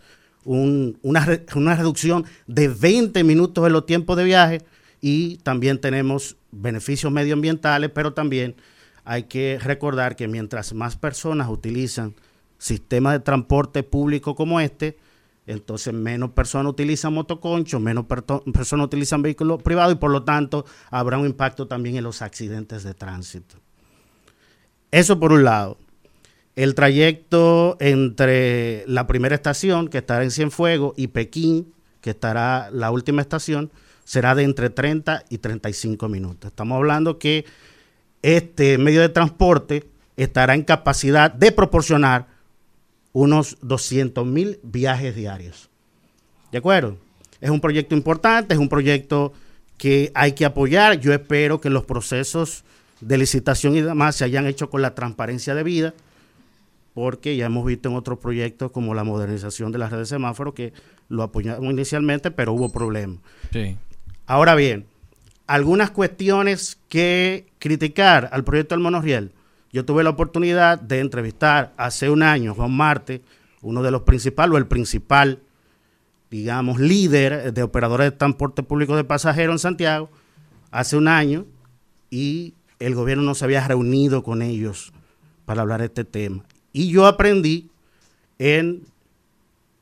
un- 0.44 1.00
una, 1.04 1.26
una 1.56 1.76
reducción 1.78 2.26
de 2.48 2.68
20 2.68 3.24
minutos 3.24 3.66
en 3.66 3.72
los 3.72 3.86
tiempos 3.86 4.18
de 4.18 4.26
viaje 4.26 4.62
y 5.08 5.38
también 5.44 5.80
tenemos 5.80 6.36
beneficios 6.50 7.12
medioambientales, 7.12 7.92
pero 7.94 8.14
también 8.14 8.56
hay 9.04 9.26
que 9.26 9.60
recordar 9.62 10.16
que 10.16 10.28
mientras 10.28 10.74
más 10.74 10.96
personas 10.96 11.48
utilizan 11.48 12.16
sistemas 12.58 13.14
de 13.14 13.20
transporte 13.20 13.84
público 13.84 14.34
como 14.34 14.60
este, 14.60 14.98
entonces 15.46 15.94
menos 15.94 16.32
personas 16.32 16.72
utilizan 16.72 17.14
motoconchos, 17.14 17.80
menos 17.80 18.08
personas 18.08 18.88
utilizan 18.88 19.22
vehículos 19.22 19.62
privados 19.62 19.94
y 19.94 19.98
por 19.98 20.10
lo 20.10 20.24
tanto 20.24 20.66
habrá 20.90 21.20
un 21.20 21.28
impacto 21.28 21.68
también 21.68 21.98
en 21.98 22.04
los 22.04 22.24
accidentes 22.24 22.82
de 22.82 22.96
tránsito. 22.96 23.58
Eso 24.90 25.20
por 25.20 25.34
un 25.34 25.44
lado. 25.44 25.78
El 26.56 26.74
trayecto 26.74 27.78
entre 27.80 28.84
la 28.88 29.06
primera 29.06 29.36
estación, 29.36 29.88
que 29.88 30.00
estará 30.00 30.24
en 30.24 30.32
Cienfuegos, 30.32 30.96
y 30.98 31.10
Pekín, 31.10 31.76
que 32.02 32.10
estará 32.10 32.72
la 32.72 32.90
última 32.90 33.22
estación, 33.22 33.70
será 34.06 34.36
de 34.36 34.44
entre 34.44 34.70
30 34.70 35.26
y 35.30 35.40
35 35.40 36.08
minutos. 36.08 36.52
Estamos 36.52 36.78
hablando 36.78 37.20
que 37.20 37.44
este 38.22 38.78
medio 38.78 39.02
de 39.02 39.10
transporte 39.10 39.90
estará 40.16 40.56
en 40.56 40.64
capacidad 40.64 41.30
de 41.30 41.52
proporcionar 41.52 42.28
unos 43.12 43.58
200 43.62 44.26
mil 44.26 44.60
viajes 44.64 45.16
diarios. 45.16 45.70
¿De 46.52 46.60
acuerdo? 46.60 46.98
Es 47.42 47.50
un 47.50 47.60
proyecto 47.60 47.96
importante, 47.96 48.54
es 48.54 48.60
un 48.60 48.70
proyecto 48.70 49.34
que 49.78 50.12
hay 50.16 50.34
que 50.34 50.46
apoyar. 50.46 51.00
Yo 51.00 51.14
espero 51.14 51.60
que 51.60 51.70
los 51.70 51.84
procesos 51.84 52.64
de 53.02 53.18
licitación 53.18 53.76
y 53.76 53.82
demás 53.82 54.16
se 54.16 54.24
hayan 54.24 54.48
hecho 54.48 54.70
con 54.70 54.82
la 54.82 54.96
transparencia 54.96 55.54
debida, 55.54 55.94
porque 56.94 57.36
ya 57.36 57.48
hemos 57.48 57.66
visto 57.66 57.90
en 57.90 57.96
otros 57.96 58.20
proyectos 58.20 58.72
como 58.72 58.94
la 58.94 59.04
modernización 59.04 59.72
de 59.72 59.80
las 59.80 59.92
redes 59.92 60.10
de 60.10 60.16
semáforos 60.16 60.54
que 60.54 60.74
lo 61.10 61.24
apoyamos 61.24 61.72
inicialmente, 61.72 62.32
pero 62.32 62.54
hubo 62.54 62.70
problemas. 62.70 63.20
Sí. 63.52 63.78
Ahora 64.28 64.56
bien, 64.56 64.88
algunas 65.48 65.92
cuestiones 65.92 66.80
que 66.90 67.46
criticar 67.60 68.30
al 68.32 68.44
proyecto 68.44 68.74
del 68.74 68.84
monorriel. 68.84 69.32
Yo 69.72 69.86
tuve 69.86 70.04
la 70.04 70.10
oportunidad 70.12 70.80
de 70.80 71.00
entrevistar 71.00 71.74
hace 71.78 72.10
un 72.10 72.24
año 72.24 72.52
a 72.52 72.56
Juan 72.56 72.72
Marte, 72.72 73.22
uno 73.62 73.84
de 73.84 73.92
los 73.92 74.02
principales, 74.04 74.54
o 74.54 74.58
el 74.58 74.68
principal, 74.68 75.42
digamos, 76.32 76.80
líder 76.80 77.54
de 77.54 77.64
operadores 77.64 78.12
de 78.12 78.18
transporte 78.18 78.64
público 78.64 78.96
de 78.96 79.04
pasajeros 79.04 79.56
en 79.56 79.60
Santiago, 79.60 80.10
hace 80.72 80.98
un 80.98 81.08
año, 81.08 81.46
y 82.10 82.54
el 82.80 82.96
gobierno 82.96 83.24
no 83.24 83.36
se 83.36 83.46
había 83.46 83.68
reunido 83.68 84.24
con 84.24 84.42
ellos 84.42 84.94
para 85.46 85.62
hablar 85.62 85.82
de 85.82 85.88
este 85.88 86.06
tema. 86.06 86.44
Y 86.74 86.90
yo 86.90 87.06
aprendí 87.06 87.70
en 88.40 88.84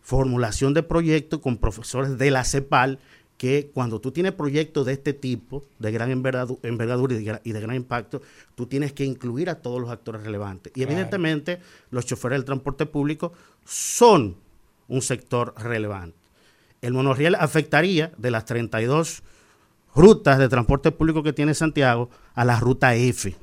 formulación 0.02 0.74
de 0.74 0.84
proyectos 0.84 1.40
con 1.40 1.58
profesores 1.58 2.18
de 2.18 2.30
la 2.32 2.44
CEPAL 2.44 3.00
que 3.44 3.72
cuando 3.74 4.00
tú 4.00 4.14
tienes 4.14 4.32
proyectos 4.32 4.86
de 4.86 4.94
este 4.94 5.12
tipo, 5.12 5.66
de 5.78 5.92
gran 5.92 6.10
envergadu- 6.10 6.60
envergadura 6.64 7.14
y 7.14 7.18
de, 7.18 7.24
gra- 7.30 7.42
y 7.44 7.52
de 7.52 7.60
gran 7.60 7.76
impacto, 7.76 8.22
tú 8.56 8.68
tienes 8.68 8.94
que 8.94 9.04
incluir 9.04 9.50
a 9.50 9.56
todos 9.56 9.82
los 9.82 9.90
actores 9.90 10.24
relevantes. 10.24 10.72
Y 10.72 10.76
Claro. 10.80 10.92
evidentemente 10.94 11.60
los 11.92 12.06
choferes 12.06 12.38
del 12.38 12.46
transporte 12.46 12.86
público 12.86 13.34
son 13.66 14.38
un 14.88 15.02
sector 15.02 15.54
relevante. 15.58 16.16
El 16.82 16.94
monorriel 16.94 17.36
afectaría 17.36 18.14
de 18.18 18.32
las 18.32 18.46
32 18.46 19.24
rutas 19.94 20.40
de 20.40 20.48
transporte 20.48 20.94
público 20.94 21.22
que 21.22 21.34
tiene 21.34 21.54
Santiago 21.54 22.10
a 22.36 22.46
la 22.46 22.62
ruta 22.62 22.96
F. 22.96 23.36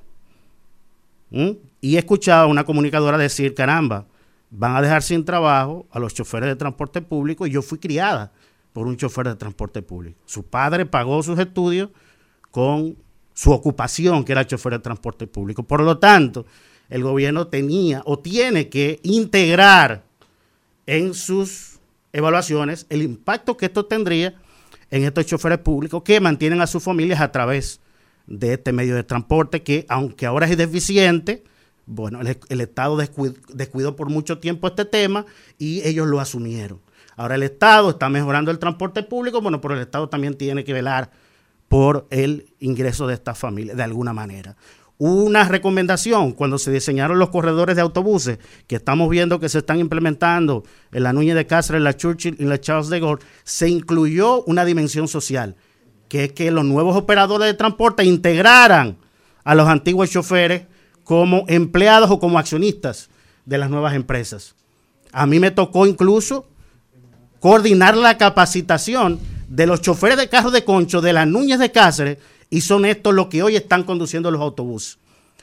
¿Mm? 1.28 1.50
Y 1.82 1.96
he 1.96 1.98
escuchado 1.98 2.44
a 2.44 2.46
una 2.46 2.64
comunicadora 2.64 3.18
decir, 3.18 3.54
caramba, 3.54 4.06
van 4.50 4.76
a 4.76 4.80
dejar 4.80 5.02
sin 5.02 5.26
trabajo 5.26 5.86
a 5.90 5.98
los 5.98 6.14
choferes 6.14 6.48
de 6.48 6.56
transporte 6.56 7.02
público 7.02 7.46
y 7.46 7.50
yo 7.50 7.60
fui 7.60 7.78
criada 7.78 8.32
por 8.72 8.86
un 8.86 8.96
chofer 8.96 9.28
de 9.28 9.36
transporte 9.36 9.82
público. 9.82 10.18
Su 10.26 10.44
padre 10.44 10.86
pagó 10.86 11.22
sus 11.22 11.38
estudios 11.38 11.90
con 12.50 12.96
su 13.34 13.52
ocupación, 13.52 14.24
que 14.24 14.32
era 14.32 14.46
chofer 14.46 14.74
de 14.74 14.78
transporte 14.80 15.26
público. 15.26 15.62
Por 15.62 15.82
lo 15.82 15.98
tanto, 15.98 16.46
el 16.88 17.02
gobierno 17.02 17.46
tenía 17.46 18.02
o 18.04 18.18
tiene 18.18 18.68
que 18.68 19.00
integrar 19.02 20.04
en 20.86 21.14
sus 21.14 21.78
evaluaciones 22.12 22.86
el 22.88 23.02
impacto 23.02 23.56
que 23.56 23.66
esto 23.66 23.86
tendría 23.86 24.34
en 24.90 25.04
estos 25.04 25.26
choferes 25.26 25.58
públicos 25.58 26.02
que 26.02 26.20
mantienen 26.20 26.60
a 26.60 26.66
sus 26.66 26.82
familias 26.82 27.20
a 27.20 27.30
través 27.30 27.80
de 28.26 28.54
este 28.54 28.72
medio 28.72 28.94
de 28.96 29.04
transporte 29.04 29.62
que, 29.62 29.86
aunque 29.88 30.26
ahora 30.26 30.46
es 30.46 30.56
deficiente, 30.56 31.44
bueno, 31.86 32.20
el, 32.20 32.60
Estado 32.60 32.96
descuid- 32.96 33.36
descuidó 33.52 33.96
por 33.96 34.08
mucho 34.10 34.38
tiempo 34.38 34.68
este 34.68 34.84
tema 34.84 35.26
y 35.58 35.82
ellos 35.82 36.06
lo 36.06 36.20
asumieron. 36.20 36.80
Ahora 37.20 37.34
el 37.34 37.42
Estado 37.42 37.90
está 37.90 38.08
mejorando 38.08 38.50
el 38.50 38.58
transporte 38.58 39.02
público, 39.02 39.42
bueno, 39.42 39.60
pero 39.60 39.74
el 39.74 39.82
Estado 39.82 40.08
también 40.08 40.38
tiene 40.38 40.64
que 40.64 40.72
velar 40.72 41.10
por 41.68 42.06
el 42.08 42.54
ingreso 42.60 43.06
de 43.06 43.12
estas 43.12 43.36
familias 43.36 43.76
de 43.76 43.82
alguna 43.82 44.14
manera. 44.14 44.56
Una 44.96 45.44
recomendación 45.44 46.32
cuando 46.32 46.56
se 46.56 46.72
diseñaron 46.72 47.18
los 47.18 47.28
corredores 47.28 47.76
de 47.76 47.82
autobuses 47.82 48.38
que 48.66 48.76
estamos 48.76 49.10
viendo 49.10 49.38
que 49.38 49.50
se 49.50 49.58
están 49.58 49.80
implementando 49.80 50.64
en 50.92 51.02
la 51.02 51.12
Núñez 51.12 51.34
de 51.34 51.46
Cáceres, 51.46 51.80
en 51.80 51.84
la 51.84 51.94
Churchill 51.94 52.36
y 52.38 52.42
en 52.44 52.48
la 52.48 52.58
Charles 52.58 52.88
de 52.88 53.00
Gaulle, 53.00 53.22
se 53.44 53.68
incluyó 53.68 54.42
una 54.44 54.64
dimensión 54.64 55.06
social, 55.06 55.56
que 56.08 56.24
es 56.24 56.32
que 56.32 56.50
los 56.50 56.64
nuevos 56.64 56.96
operadores 56.96 57.48
de 57.48 57.52
transporte 57.52 58.02
integraran 58.02 58.96
a 59.44 59.54
los 59.54 59.68
antiguos 59.68 60.08
choferes 60.08 60.62
como 61.04 61.44
empleados 61.48 62.10
o 62.10 62.18
como 62.18 62.38
accionistas 62.38 63.10
de 63.44 63.58
las 63.58 63.68
nuevas 63.68 63.92
empresas. 63.92 64.54
A 65.12 65.26
mí 65.26 65.38
me 65.38 65.50
tocó 65.50 65.86
incluso 65.86 66.46
coordinar 67.40 67.96
la 67.96 68.18
capacitación 68.18 69.18
de 69.48 69.66
los 69.66 69.80
choferes 69.80 70.16
de 70.16 70.28
carros 70.28 70.52
de 70.52 70.64
concho 70.64 71.00
de 71.00 71.12
las 71.12 71.26
Núñez 71.26 71.58
de 71.58 71.72
Cáceres 71.72 72.18
y 72.50 72.60
son 72.60 72.84
estos 72.84 73.14
los 73.14 73.26
que 73.26 73.42
hoy 73.42 73.56
están 73.56 73.82
conduciendo 73.82 74.30
los 74.30 74.40
autobuses. 74.40 74.98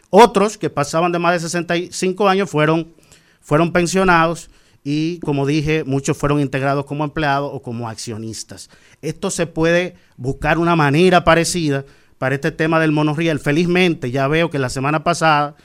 Otros 0.09 0.57
que 0.57 0.69
pasaban 0.69 1.11
de 1.11 1.19
más 1.19 1.33
de 1.33 1.39
65 1.41 2.29
años 2.29 2.49
fueron, 2.49 2.93
fueron 3.41 3.73
pensionados 3.73 4.49
y, 4.83 5.19
como 5.19 5.45
dije, 5.45 5.83
muchos 5.83 6.15
fueron 6.15 6.39
integrados 6.39 6.85
como 6.85 7.03
empleados 7.03 7.51
o 7.53 7.61
como 7.61 7.89
accionistas. 7.89 8.69
Esto 9.01 9.29
se 9.29 9.47
puede 9.47 9.95
buscar 10.15 10.57
una 10.59 10.77
manera 10.77 11.25
parecida 11.25 11.83
para 12.17 12.35
este 12.35 12.51
tema 12.51 12.79
del 12.79 12.93
monorriel. 12.93 13.39
Felizmente, 13.39 14.11
ya 14.11 14.29
veo 14.29 14.49
que 14.49 14.59
la 14.59 14.69
semana 14.69 15.03
pasada 15.03 15.55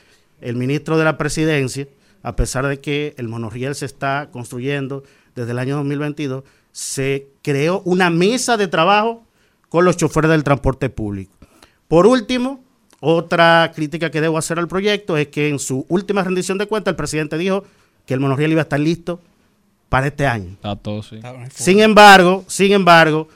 el 0.41 0.57
ministro 0.57 0.99
de 0.99 1.05
la 1.05 1.19
presidencia, 1.19 1.87
a 2.25 2.35
pesar 2.35 2.67
de 2.67 2.81
que 2.81 3.15
el 3.17 3.29
monorriel 3.29 3.77
se 3.77 3.87
está 3.87 4.29
construyendo 4.33 5.05
desde 5.35 5.53
el 5.53 5.59
año 5.59 5.77
2022, 5.77 6.45
se 6.73 7.29
creó 7.43 7.83
una 7.85 8.11
mesa 8.11 8.57
de 8.57 8.69
trabajo 8.69 9.25
con 9.69 9.85
los 9.85 9.97
choferes 9.97 10.31
del 10.31 10.45
transporte 10.45 10.89
público. 10.91 11.33
Por 11.89 12.07
último, 12.07 12.63
otra 13.01 13.73
crítica 13.75 14.11
que 14.11 14.21
debo 14.21 14.39
hacer 14.39 14.59
al 14.59 14.69
proyecto 14.69 15.17
es 15.17 15.29
que 15.29 15.49
en 15.49 15.59
su 15.59 15.85
última 15.89 16.23
rendición 16.23 16.57
de 16.59 16.67
cuentas 16.67 16.93
el 16.93 16.97
presidente 16.97 17.37
dijo 17.37 17.65
que 18.07 18.15
el 18.15 18.21
monorriel 18.21 18.53
iba 18.53 18.61
a 18.61 18.63
estar 18.63 18.81
listo 18.81 19.21
para 19.89 20.07
este 20.07 20.27
año. 20.27 20.53
Está 20.53 20.77
todo, 20.77 21.03
sí. 21.03 21.21
Sin 21.55 21.81
embargo, 21.81 22.45
sin 22.49 22.73
embargo, 22.73 23.29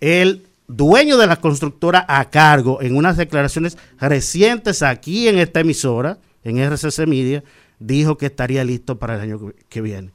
el 0.00 0.44
dueño 0.66 1.16
de 1.18 1.26
la 1.26 1.36
constructora 1.36 2.04
a 2.08 2.30
cargo, 2.30 2.80
en 2.82 2.96
unas 2.96 3.16
declaraciones 3.16 3.76
recientes 3.98 4.82
aquí 4.82 5.28
en 5.28 5.38
esta 5.38 5.60
emisora, 5.60 6.18
en 6.42 6.58
RCC 6.58 7.06
Media, 7.06 7.44
dijo 7.78 8.16
que 8.18 8.26
estaría 8.26 8.64
listo 8.64 8.98
para 8.98 9.14
el 9.16 9.20
año 9.20 9.38
que- 9.38 9.54
que 9.68 9.80
viene. 9.80 10.10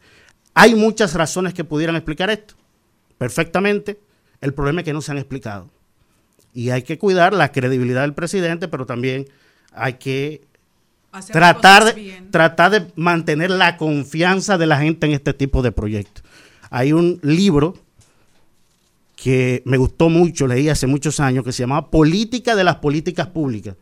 Hay 0.56 0.74
muchas 0.74 1.14
razones 1.14 1.54
que 1.54 1.64
pudieran 1.64 1.96
explicar 1.96 2.30
esto, 2.30 2.56
perfectamente. 3.18 4.00
El 4.42 4.54
problema 4.54 4.82
es 4.82 4.86
que 4.86 4.94
no 4.94 5.02
se 5.02 5.12
han 5.12 5.18
explicado. 5.18 5.70
Y 6.54 6.70
hay 6.70 6.82
que 6.84 6.98
cuidar 6.98 7.34
la 7.34 7.52
credibilidad 7.52 8.02
del 8.02 8.14
presidente, 8.14 8.70
pero 8.70 8.86
también 8.86 9.28
hay 9.74 9.94
que 9.96 10.42
tratar 11.32 11.94
de, 11.94 12.24
tratar 12.32 12.72
de 12.72 12.88
mantener 12.96 13.52
la 13.52 13.76
confianza 13.76 14.58
de 14.58 14.66
la 14.66 14.80
gente 14.80 15.06
en 15.06 15.14
este 15.14 15.34
tipo 15.34 15.62
de 15.62 15.74
proyectos. 15.74 16.24
Hay 16.70 16.94
un 16.94 17.20
libro 17.22 17.76
que 19.16 19.62
me 19.66 19.78
gustó 19.78 20.10
mucho, 20.10 20.48
leí 20.48 20.70
hace 20.70 20.88
muchos 20.88 21.20
años, 21.20 21.44
que 21.44 21.52
se 21.52 21.64
llamaba 21.64 21.90
Política 21.90 22.56
de 22.56 22.64
las 22.64 22.78
Políticas 22.78 23.28
Públicas. 23.28 23.76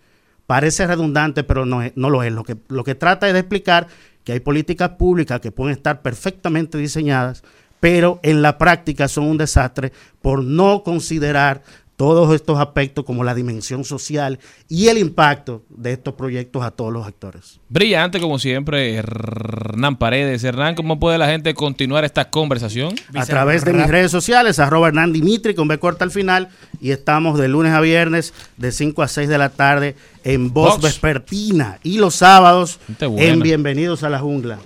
Parece 0.47 0.85
redundante, 0.87 1.43
pero 1.43 1.65
no, 1.65 1.81
es- 1.81 1.93
no 1.95 2.09
lo 2.09 2.23
es. 2.23 2.31
Lo 2.33 2.43
que, 2.43 2.57
lo 2.67 2.83
que 2.83 2.95
trata 2.95 3.27
es 3.27 3.33
de 3.33 3.39
explicar 3.39 3.87
que 4.23 4.33
hay 4.33 4.39
políticas 4.39 4.89
públicas 4.91 5.39
que 5.39 5.51
pueden 5.51 5.75
estar 5.75 6.01
perfectamente 6.01 6.77
diseñadas, 6.77 7.43
pero 7.79 8.19
en 8.23 8.41
la 8.41 8.57
práctica 8.57 9.07
son 9.07 9.25
un 9.25 9.37
desastre 9.37 9.91
por 10.21 10.43
no 10.43 10.83
considerar 10.83 11.63
todos 11.95 12.33
estos 12.33 12.59
aspectos 12.59 13.05
como 13.05 13.23
la 13.23 13.35
dimensión 13.35 13.83
social 13.83 14.39
y 14.67 14.87
el 14.87 14.97
impacto 14.97 15.63
de 15.69 15.93
estos 15.93 16.15
proyectos 16.15 16.63
a 16.63 16.71
todos 16.71 16.91
los 16.91 17.05
actores. 17.05 17.59
Brillante 17.69 18.19
como 18.19 18.39
siempre, 18.39 18.95
Hernán 18.95 19.97
Paredes. 19.97 20.43
Hernán, 20.43 20.75
¿cómo 20.75 20.99
puede 20.99 21.17
la 21.17 21.27
gente 21.27 21.53
continuar 21.53 22.03
esta 22.03 22.29
conversación? 22.29 22.95
a 23.15 23.25
través 23.25 23.63
de 23.63 23.73
mis 23.73 23.87
redes 23.87 24.11
sociales, 24.11 24.59
arroba 24.59 24.87
Hernán 24.87 25.13
Dimitri 25.13 25.53
con 25.53 25.67
B 25.67 25.77
corta 25.77 26.03
al 26.03 26.11
final, 26.11 26.49
y 26.81 26.91
estamos 26.91 27.37
de 27.39 27.47
lunes 27.47 27.73
a 27.73 27.81
viernes 27.81 28.33
de 28.57 28.71
5 28.71 29.01
a 29.03 29.07
6 29.07 29.29
de 29.29 29.37
la 29.37 29.49
tarde 29.49 29.95
en 30.23 30.53
Voz 30.53 30.75
Vox. 30.75 30.83
Vespertina 30.83 31.79
y 31.83 31.97
los 31.97 32.15
sábados 32.15 32.79
en 32.99 33.39
Bienvenidos 33.39 34.03
a 34.03 34.09
la 34.09 34.19
Jungla. 34.19 34.59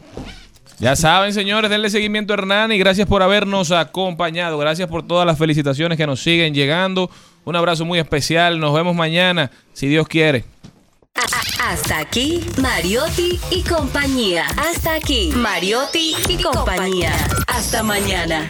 Ya 0.80 0.96
saben, 0.96 1.34
señores, 1.34 1.72
denle 1.72 1.90
seguimiento 1.90 2.34
a 2.34 2.38
Hernán 2.38 2.72
y 2.72 2.78
gracias 2.78 3.08
por 3.08 3.24
habernos 3.24 3.72
acompañado. 3.72 4.60
Gracias 4.60 4.88
por 4.88 5.06
todas 5.06 5.26
las 5.26 5.38
felicitaciones 5.38 5.98
que 5.98 6.06
nos 6.06 6.22
siguen 6.22 6.54
llegando. 6.54 7.10
Un 7.46 7.56
abrazo 7.56 7.84
muy 7.84 7.98
especial. 7.98 8.60
Nos 8.60 8.76
vemos 8.76 8.96
mañana, 8.96 9.50
si 9.74 9.88
Dios 9.88 10.08
quiere. 10.08 10.46
Hasta 11.60 11.98
aquí, 11.98 12.46
Mariotti 12.62 13.40
y 13.50 13.64
compañía. 13.64 14.46
Hasta 14.56 14.94
aquí, 14.94 15.32
Mariotti 15.36 16.16
y 16.30 16.44
compañía. 16.44 17.12
Hasta 17.48 17.82
mañana. 17.82 18.50